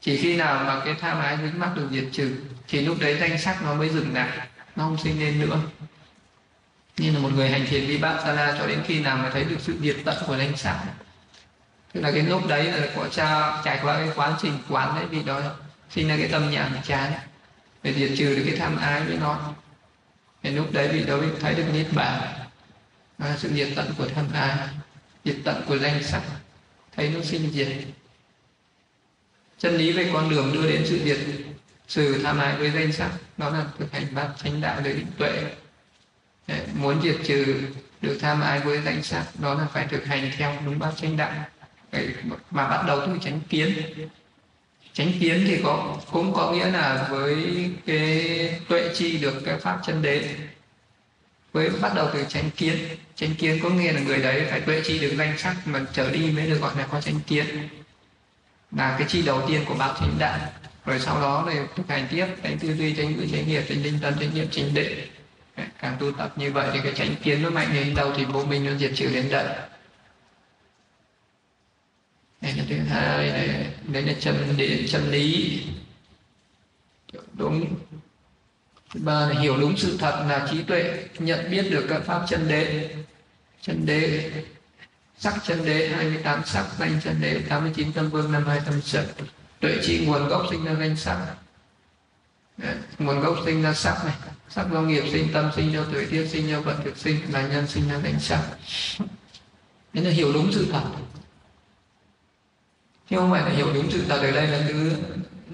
Chỉ 0.00 0.16
khi 0.16 0.36
nào 0.36 0.64
mà 0.64 0.82
cái 0.84 0.94
tham 1.00 1.20
ái 1.20 1.38
dính 1.42 1.58
mắc 1.58 1.70
được 1.76 1.88
diệt 1.90 2.04
trừ, 2.12 2.36
thì 2.68 2.80
lúc 2.80 2.96
đấy 3.00 3.16
danh 3.20 3.38
sắc 3.38 3.62
nó 3.62 3.74
mới 3.74 3.88
dừng 3.88 4.14
lại, 4.14 4.48
nó 4.76 4.84
không 4.84 4.98
sinh 4.98 5.20
lên 5.20 5.40
nữa. 5.40 5.60
Như 6.96 7.12
là 7.12 7.18
một 7.18 7.30
người 7.34 7.50
hành 7.50 7.66
thiền 7.66 7.86
vipassana 7.86 8.56
cho 8.58 8.66
đến 8.66 8.82
khi 8.86 9.00
nào 9.00 9.16
mà 9.16 9.30
thấy 9.30 9.44
được 9.44 9.58
sự 9.60 9.74
diệt 9.80 9.96
tận 10.04 10.16
của 10.26 10.36
danh 10.36 10.56
sắc 10.56 10.84
tức 11.94 12.00
là 12.00 12.10
cái 12.12 12.22
lúc 12.22 12.46
đấy 12.48 12.64
là 12.64 12.86
có 12.96 13.08
cha 13.08 13.60
trải 13.64 13.78
qua 13.82 13.96
cái 13.96 14.08
quá 14.16 14.36
trình 14.42 14.58
quán 14.68 14.94
đấy 14.94 15.04
vì 15.10 15.22
đó, 15.22 15.40
sinh 15.90 16.08
ra 16.08 16.16
cái 16.16 16.28
tâm 16.32 16.50
nhảm 16.50 16.76
chán. 16.84 17.12
Để 17.82 17.94
diệt 17.94 18.10
trừ 18.18 18.36
được 18.36 18.42
cái 18.46 18.56
tham 18.56 18.76
ái 18.76 19.00
với 19.00 19.16
nó 19.20 19.54
thì 20.42 20.50
lúc 20.50 20.72
đấy 20.72 20.88
vị 20.88 21.04
đó 21.04 21.16
mới 21.16 21.28
thấy 21.40 21.54
được 21.54 21.64
niết 21.72 21.86
bàn. 21.92 22.38
À, 23.18 23.36
sự 23.38 23.48
diệt 23.54 23.68
tận 23.76 23.94
của 23.98 24.08
tham 24.14 24.26
ái 24.32 24.68
diệt 25.24 25.36
tận 25.44 25.62
của 25.68 25.78
danh 25.78 26.02
sắc 26.02 26.22
thấy 26.96 27.08
nó 27.08 27.20
sinh 27.22 27.50
diệt. 27.50 27.68
Chân 29.58 29.76
lý 29.76 29.92
về 29.92 30.10
con 30.12 30.30
đường 30.30 30.52
đưa 30.52 30.68
đến 30.70 30.82
sự 30.86 31.00
diệt 31.04 31.18
sự 31.88 32.22
tham 32.22 32.38
ái 32.38 32.56
với 32.56 32.70
danh 32.70 32.92
sắc 32.92 33.10
đó 33.36 33.50
là 33.50 33.66
thực 33.78 33.92
hành 33.92 34.14
bát 34.14 34.28
chánh 34.42 34.60
đạo 34.60 34.80
để 34.84 34.92
định 34.92 35.06
tuệ. 35.18 35.44
Để 36.46 36.66
muốn 36.74 37.02
diệt 37.02 37.16
trừ 37.24 37.60
được 38.00 38.18
tham 38.20 38.40
ái 38.40 38.60
với 38.60 38.82
danh 38.84 39.02
sắc 39.02 39.26
đó 39.38 39.54
là 39.54 39.66
phải 39.72 39.86
thực 39.86 40.04
hành 40.04 40.30
theo 40.36 40.58
đúng 40.64 40.78
bát 40.78 40.92
chánh 40.96 41.16
đạo. 41.16 41.32
Mà 42.50 42.68
bắt 42.68 42.84
đầu 42.86 43.06
từ 43.06 43.18
chánh 43.22 43.40
kiến 43.40 43.72
chánh 44.92 45.12
kiến 45.20 45.44
thì 45.46 45.60
có, 45.64 45.96
cũng 46.12 46.34
có 46.34 46.52
nghĩa 46.52 46.70
là 46.70 47.08
với 47.10 47.36
cái 47.86 48.60
tuệ 48.68 48.88
chi 48.94 49.18
được 49.18 49.42
cái 49.44 49.58
pháp 49.58 49.78
chân 49.86 50.02
đế. 50.02 50.24
Với, 51.52 51.68
bắt 51.68 51.92
đầu 51.94 52.08
từ 52.14 52.24
chánh 52.28 52.50
kiến. 52.50 52.76
Chánh 53.16 53.34
kiến 53.34 53.58
có 53.62 53.68
nghĩa 53.68 53.92
là 53.92 54.00
người 54.00 54.18
đấy 54.18 54.46
phải 54.50 54.60
tuệ 54.60 54.80
chi 54.84 54.98
được 54.98 55.14
danh 55.18 55.38
sắc 55.38 55.56
mà 55.64 55.80
trở 55.92 56.10
đi 56.10 56.30
mới 56.30 56.46
được 56.46 56.58
gọi 56.60 56.76
là 56.78 56.86
có 56.86 57.00
chánh 57.00 57.20
kiến. 57.20 57.44
Là 58.76 58.96
cái 58.98 59.08
chi 59.10 59.22
đầu 59.22 59.42
tiên 59.48 59.64
của 59.66 59.74
bát 59.74 59.94
chánh 60.00 60.16
đạo 60.18 60.38
rồi 60.84 61.00
sau 61.00 61.20
đó 61.20 61.48
thì 61.50 61.58
thực 61.76 61.88
hành 61.88 62.06
tiếp 62.10 62.26
tránh 62.42 62.58
tư 62.58 62.74
duy 62.74 62.94
tránh 62.94 63.16
ngữ 63.16 63.26
tránh 63.32 63.48
nghiệp 63.48 63.62
tránh 63.68 63.82
linh 63.82 63.98
tâm 64.02 64.14
tránh 64.20 64.34
niệm 64.34 64.46
tránh 64.50 64.74
định. 64.74 65.08
Càng 65.78 65.96
tu 66.00 66.12
tập 66.12 66.32
như 66.36 66.52
vậy 66.52 66.68
thì 66.72 66.80
cái 66.84 66.92
chánh 66.94 67.14
kiến 67.22 67.42
nó 67.42 67.50
mạnh 67.50 67.68
đến 67.72 67.94
đâu 67.94 68.12
thì 68.16 68.24
vô 68.24 68.44
minh 68.44 68.64
nó 68.64 68.72
diệt 68.78 68.92
trừ 68.94 69.10
đến 69.14 69.30
đấy 69.30 69.46
đây 72.42 72.52
là 72.52 72.64
thứ 72.68 72.76
hai 72.76 73.28
đây, 73.28 73.66
đây 73.82 74.02
là 74.02 74.12
chân 74.20 74.54
địa 74.56 74.86
chân 74.88 75.10
lý. 75.10 75.60
Đúng. 77.32 77.74
Thứ 78.94 79.00
ba 79.04 79.26
là 79.26 79.40
hiểu 79.40 79.56
đúng 79.56 79.76
sự 79.76 79.96
thật 79.98 80.24
là 80.28 80.48
trí 80.50 80.62
tuệ 80.62 81.04
nhận 81.18 81.50
biết 81.50 81.70
được 81.70 81.86
các 81.88 82.02
pháp 82.06 82.24
chân 82.28 82.48
đế. 82.48 82.94
Chân 83.62 83.86
đế 83.86 84.30
sắc 85.18 85.34
chân 85.46 85.64
đế 85.64 85.88
28 85.88 86.42
sắc 86.46 86.66
danh 86.78 87.00
chân 87.04 87.20
đế 87.20 87.40
89 87.48 87.92
tâm 87.92 88.10
vương 88.10 88.32
năm 88.32 88.46
hai 88.46 88.60
tâm 88.66 88.82
sắc 88.82 89.04
tuệ 89.60 89.78
chi 89.82 90.06
nguồn 90.06 90.28
gốc 90.28 90.46
sinh 90.50 90.64
ra 90.64 90.74
danh 90.74 90.96
sắc. 90.96 91.34
Đấy, 92.56 92.74
nguồn 92.98 93.20
gốc 93.20 93.36
sinh 93.44 93.62
ra 93.62 93.74
sắc 93.74 94.04
này. 94.04 94.14
Sắc 94.48 94.66
do 94.72 94.80
nghiệp 94.80 95.04
sinh 95.12 95.28
tâm 95.32 95.50
sinh 95.56 95.72
do 95.72 95.84
tuệ 95.84 96.06
tiết 96.10 96.28
sinh 96.28 96.48
do 96.48 96.60
vận 96.60 96.84
thực 96.84 96.96
sinh 96.96 97.32
là 97.32 97.48
nhân 97.48 97.66
sinh 97.66 97.88
ra 97.88 98.00
danh 98.04 98.20
sắc. 98.20 98.42
Nên 99.92 100.04
là 100.04 100.10
hiểu 100.10 100.32
đúng 100.32 100.52
sự 100.52 100.66
thật 100.72 100.84
nhưng 103.12 103.20
không 103.20 103.30
phải 103.30 103.42
là 103.42 103.48
hiểu 103.48 103.72
đúng 103.74 103.90
sự 103.90 104.04
thật 104.08 104.20
ở 104.20 104.30
đây 104.30 104.46
là 104.46 104.64
cứ 104.68 104.92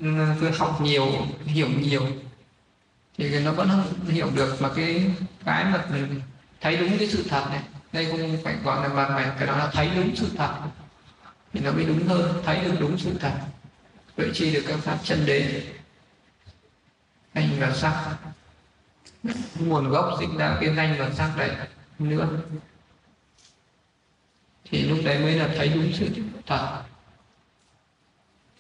ừ, 0.01 0.09
cứ 0.41 0.51
học 0.51 0.81
nhiều, 0.81 1.07
hiểu 1.45 1.69
nhiều. 1.69 2.07
Thì 3.17 3.41
nó 3.41 3.53
vẫn 3.53 3.69
không 3.69 4.05
hiểu 4.05 4.31
được 4.35 4.63
mà 4.63 4.71
cái 4.77 5.11
cái 5.45 5.65
mà 5.65 5.85
thấy 6.61 6.77
đúng 6.77 6.99
cái 6.99 7.09
sự 7.09 7.25
thật 7.29 7.47
này, 7.51 7.63
đây 7.93 8.07
không 8.11 8.37
phải 8.45 8.57
gọi 8.65 8.89
là 8.89 8.95
bàn 8.95 9.15
mày 9.15 9.31
cái 9.39 9.47
đó 9.47 9.57
là 9.57 9.71
thấy 9.73 9.91
đúng 9.97 10.17
sự 10.17 10.27
thật. 10.37 10.55
Thì 11.53 11.61
nó 11.61 11.73
mới 11.73 11.85
đúng 11.85 12.09
hơn, 12.09 12.43
thấy 12.45 12.65
được 12.65 12.75
đúng 12.81 12.99
sự 12.99 13.19
thật. 13.21 13.33
Tuệ 14.17 14.27
chi 14.35 14.53
được 14.53 14.65
các 14.69 14.79
pháp 14.79 14.99
chân 15.05 15.27
đế? 15.27 15.63
Anh 17.33 17.51
và 17.61 17.73
sắc. 17.75 18.17
Nguồn 19.59 19.89
gốc 19.89 20.17
sinh 20.19 20.37
ra 20.37 20.57
cái 20.61 20.75
danh 20.77 20.97
và 20.99 21.11
sắc 21.11 21.33
đấy 21.37 21.51
nữa. 21.99 22.29
Thì 24.65 24.83
lúc 24.83 24.99
đấy 25.05 25.19
mới 25.19 25.35
là 25.35 25.49
thấy 25.57 25.69
đúng 25.69 25.93
sự 25.93 26.07
thật 26.47 26.83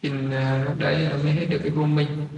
thì 0.03 0.11
à, 0.33 0.65
lúc 0.65 0.79
đấy 0.79 1.09
mới 1.23 1.33
hết 1.33 1.47
được 1.47 1.59
cái 1.62 1.70
vô 1.70 1.85
minh. 1.85 2.29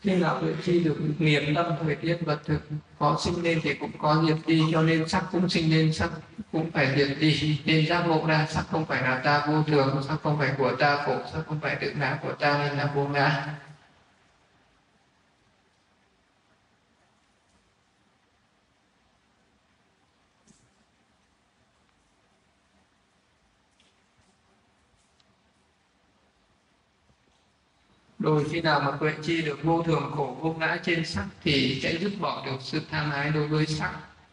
Khi 0.00 0.16
nào 0.16 0.42
được 0.42 0.54
chi 0.64 0.84
được 0.84 0.96
nghiệp 1.18 1.52
tâm 1.54 1.66
thời 1.82 1.94
tiết 1.94 2.18
vật 2.24 2.40
thực, 2.44 2.60
có 2.98 3.18
sinh 3.24 3.42
lên 3.42 3.60
thì 3.62 3.74
cũng 3.74 3.90
có 3.98 4.24
diệt 4.26 4.36
đi, 4.46 4.64
cho 4.72 4.82
nên 4.82 5.08
sắc 5.08 5.24
cũng 5.32 5.48
sinh 5.48 5.70
lên 5.70 5.92
sắc 5.92 6.10
cũng 6.52 6.70
phải 6.70 6.94
diệt 6.96 7.16
đi. 7.20 7.60
Nên 7.64 7.86
giác 7.86 8.06
ngộ 8.06 8.26
ra, 8.26 8.46
sắc 8.50 8.64
không 8.70 8.86
phải 8.86 9.02
là 9.02 9.20
ta 9.24 9.46
vô 9.46 9.62
thường, 9.62 10.02
sắc 10.08 10.16
không 10.22 10.38
phải 10.38 10.54
của 10.58 10.76
ta 10.78 11.02
khổ, 11.06 11.16
sắc 11.32 11.42
không 11.46 11.60
phải 11.60 11.76
tự 11.80 11.92
ngã 11.92 12.18
của 12.22 12.32
ta 12.32 12.58
nên 12.58 12.78
là 12.78 12.92
vô 12.94 13.08
ngã. 13.08 13.54
Rồi 28.20 28.44
khi 28.50 28.60
nào 28.60 28.80
mà 28.80 28.96
tuệ 29.00 29.14
chi 29.22 29.42
được 29.42 29.58
vô 29.62 29.82
thường 29.82 30.12
khổ 30.16 30.36
vô 30.40 30.52
ngã 30.52 30.78
trên 30.84 31.06
sắc 31.06 31.26
thì 31.44 31.80
sẽ 31.82 31.96
dứt 31.98 32.12
bỏ 32.20 32.46
được 32.46 32.56
sự 32.60 32.80
tham 32.90 33.10
ái 33.10 33.30
đối 33.30 33.48
với 33.48 33.66
sắc 33.66 33.92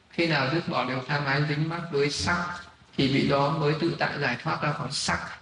khi 0.10 0.28
nào 0.28 0.50
dứt 0.54 0.70
bỏ 0.70 0.86
được 0.86 1.00
tham 1.08 1.26
ái 1.26 1.42
dính 1.50 1.70
mắc 1.70 1.82
với 1.92 2.10
sắc 2.10 2.60
thì 2.98 3.08
vị 3.08 3.28
đó 3.28 3.58
mới 3.58 3.74
tự 3.82 3.96
tại 4.00 4.20
giải 4.20 4.38
thoát 4.44 4.62
ra 4.62 4.72
khỏi 4.72 4.92
sắc 4.92 5.40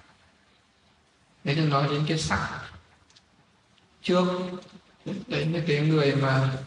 đấy 1.44 1.56
được 1.56 1.68
nói 1.70 1.88
đến 1.92 2.06
cái 2.08 2.18
sắc 2.18 2.60
trước 4.02 4.26
đấy 5.28 5.46
là 5.46 5.60
cái 5.68 5.80
người 5.80 6.16
mà 6.16 6.58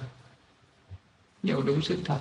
hiểu 1.43 1.63
đúng 1.63 1.83
sự 1.83 1.99
thật 2.05 2.21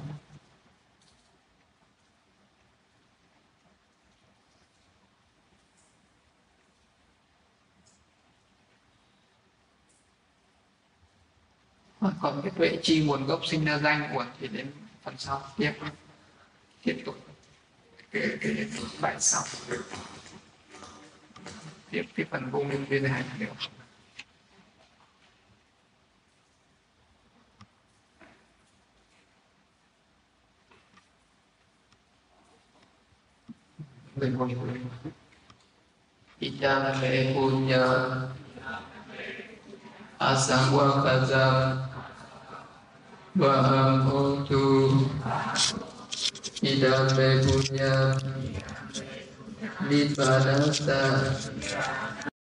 còn 12.21 12.41
cái 12.43 12.51
tuệ 12.57 12.77
chi 12.83 13.03
nguồn 13.03 13.25
gốc 13.25 13.41
sinh 13.45 13.65
ra 13.65 13.77
danh 13.77 14.13
nguồn 14.13 14.25
thì 14.39 14.47
đến 14.47 14.71
phần 15.03 15.15
sau 15.17 15.41
tiếp 15.57 15.73
tiếp 16.83 17.03
tục. 17.05 17.15
Cái, 18.11 18.37
cái, 18.41 18.67
bài 19.01 19.15
sau. 19.19 19.43
Tiếp 21.91 22.03
cái 22.15 22.25
phần 22.31 22.51
vô 22.51 22.63
minh 22.63 22.85
viên 22.85 23.03
hành 23.03 23.25
nữa 23.39 23.53
mình 34.15 34.35
hồi 34.35 34.49
Ita 36.39 36.97
me 37.01 37.33
punya 37.33 37.81
asambo 40.19 41.01
kaza. 41.03 41.45
Baham 43.37 44.09
otu 44.09 45.05
idame 46.61 47.27
punya 47.45 48.17
di 49.85 50.09
padasta 50.17 50.99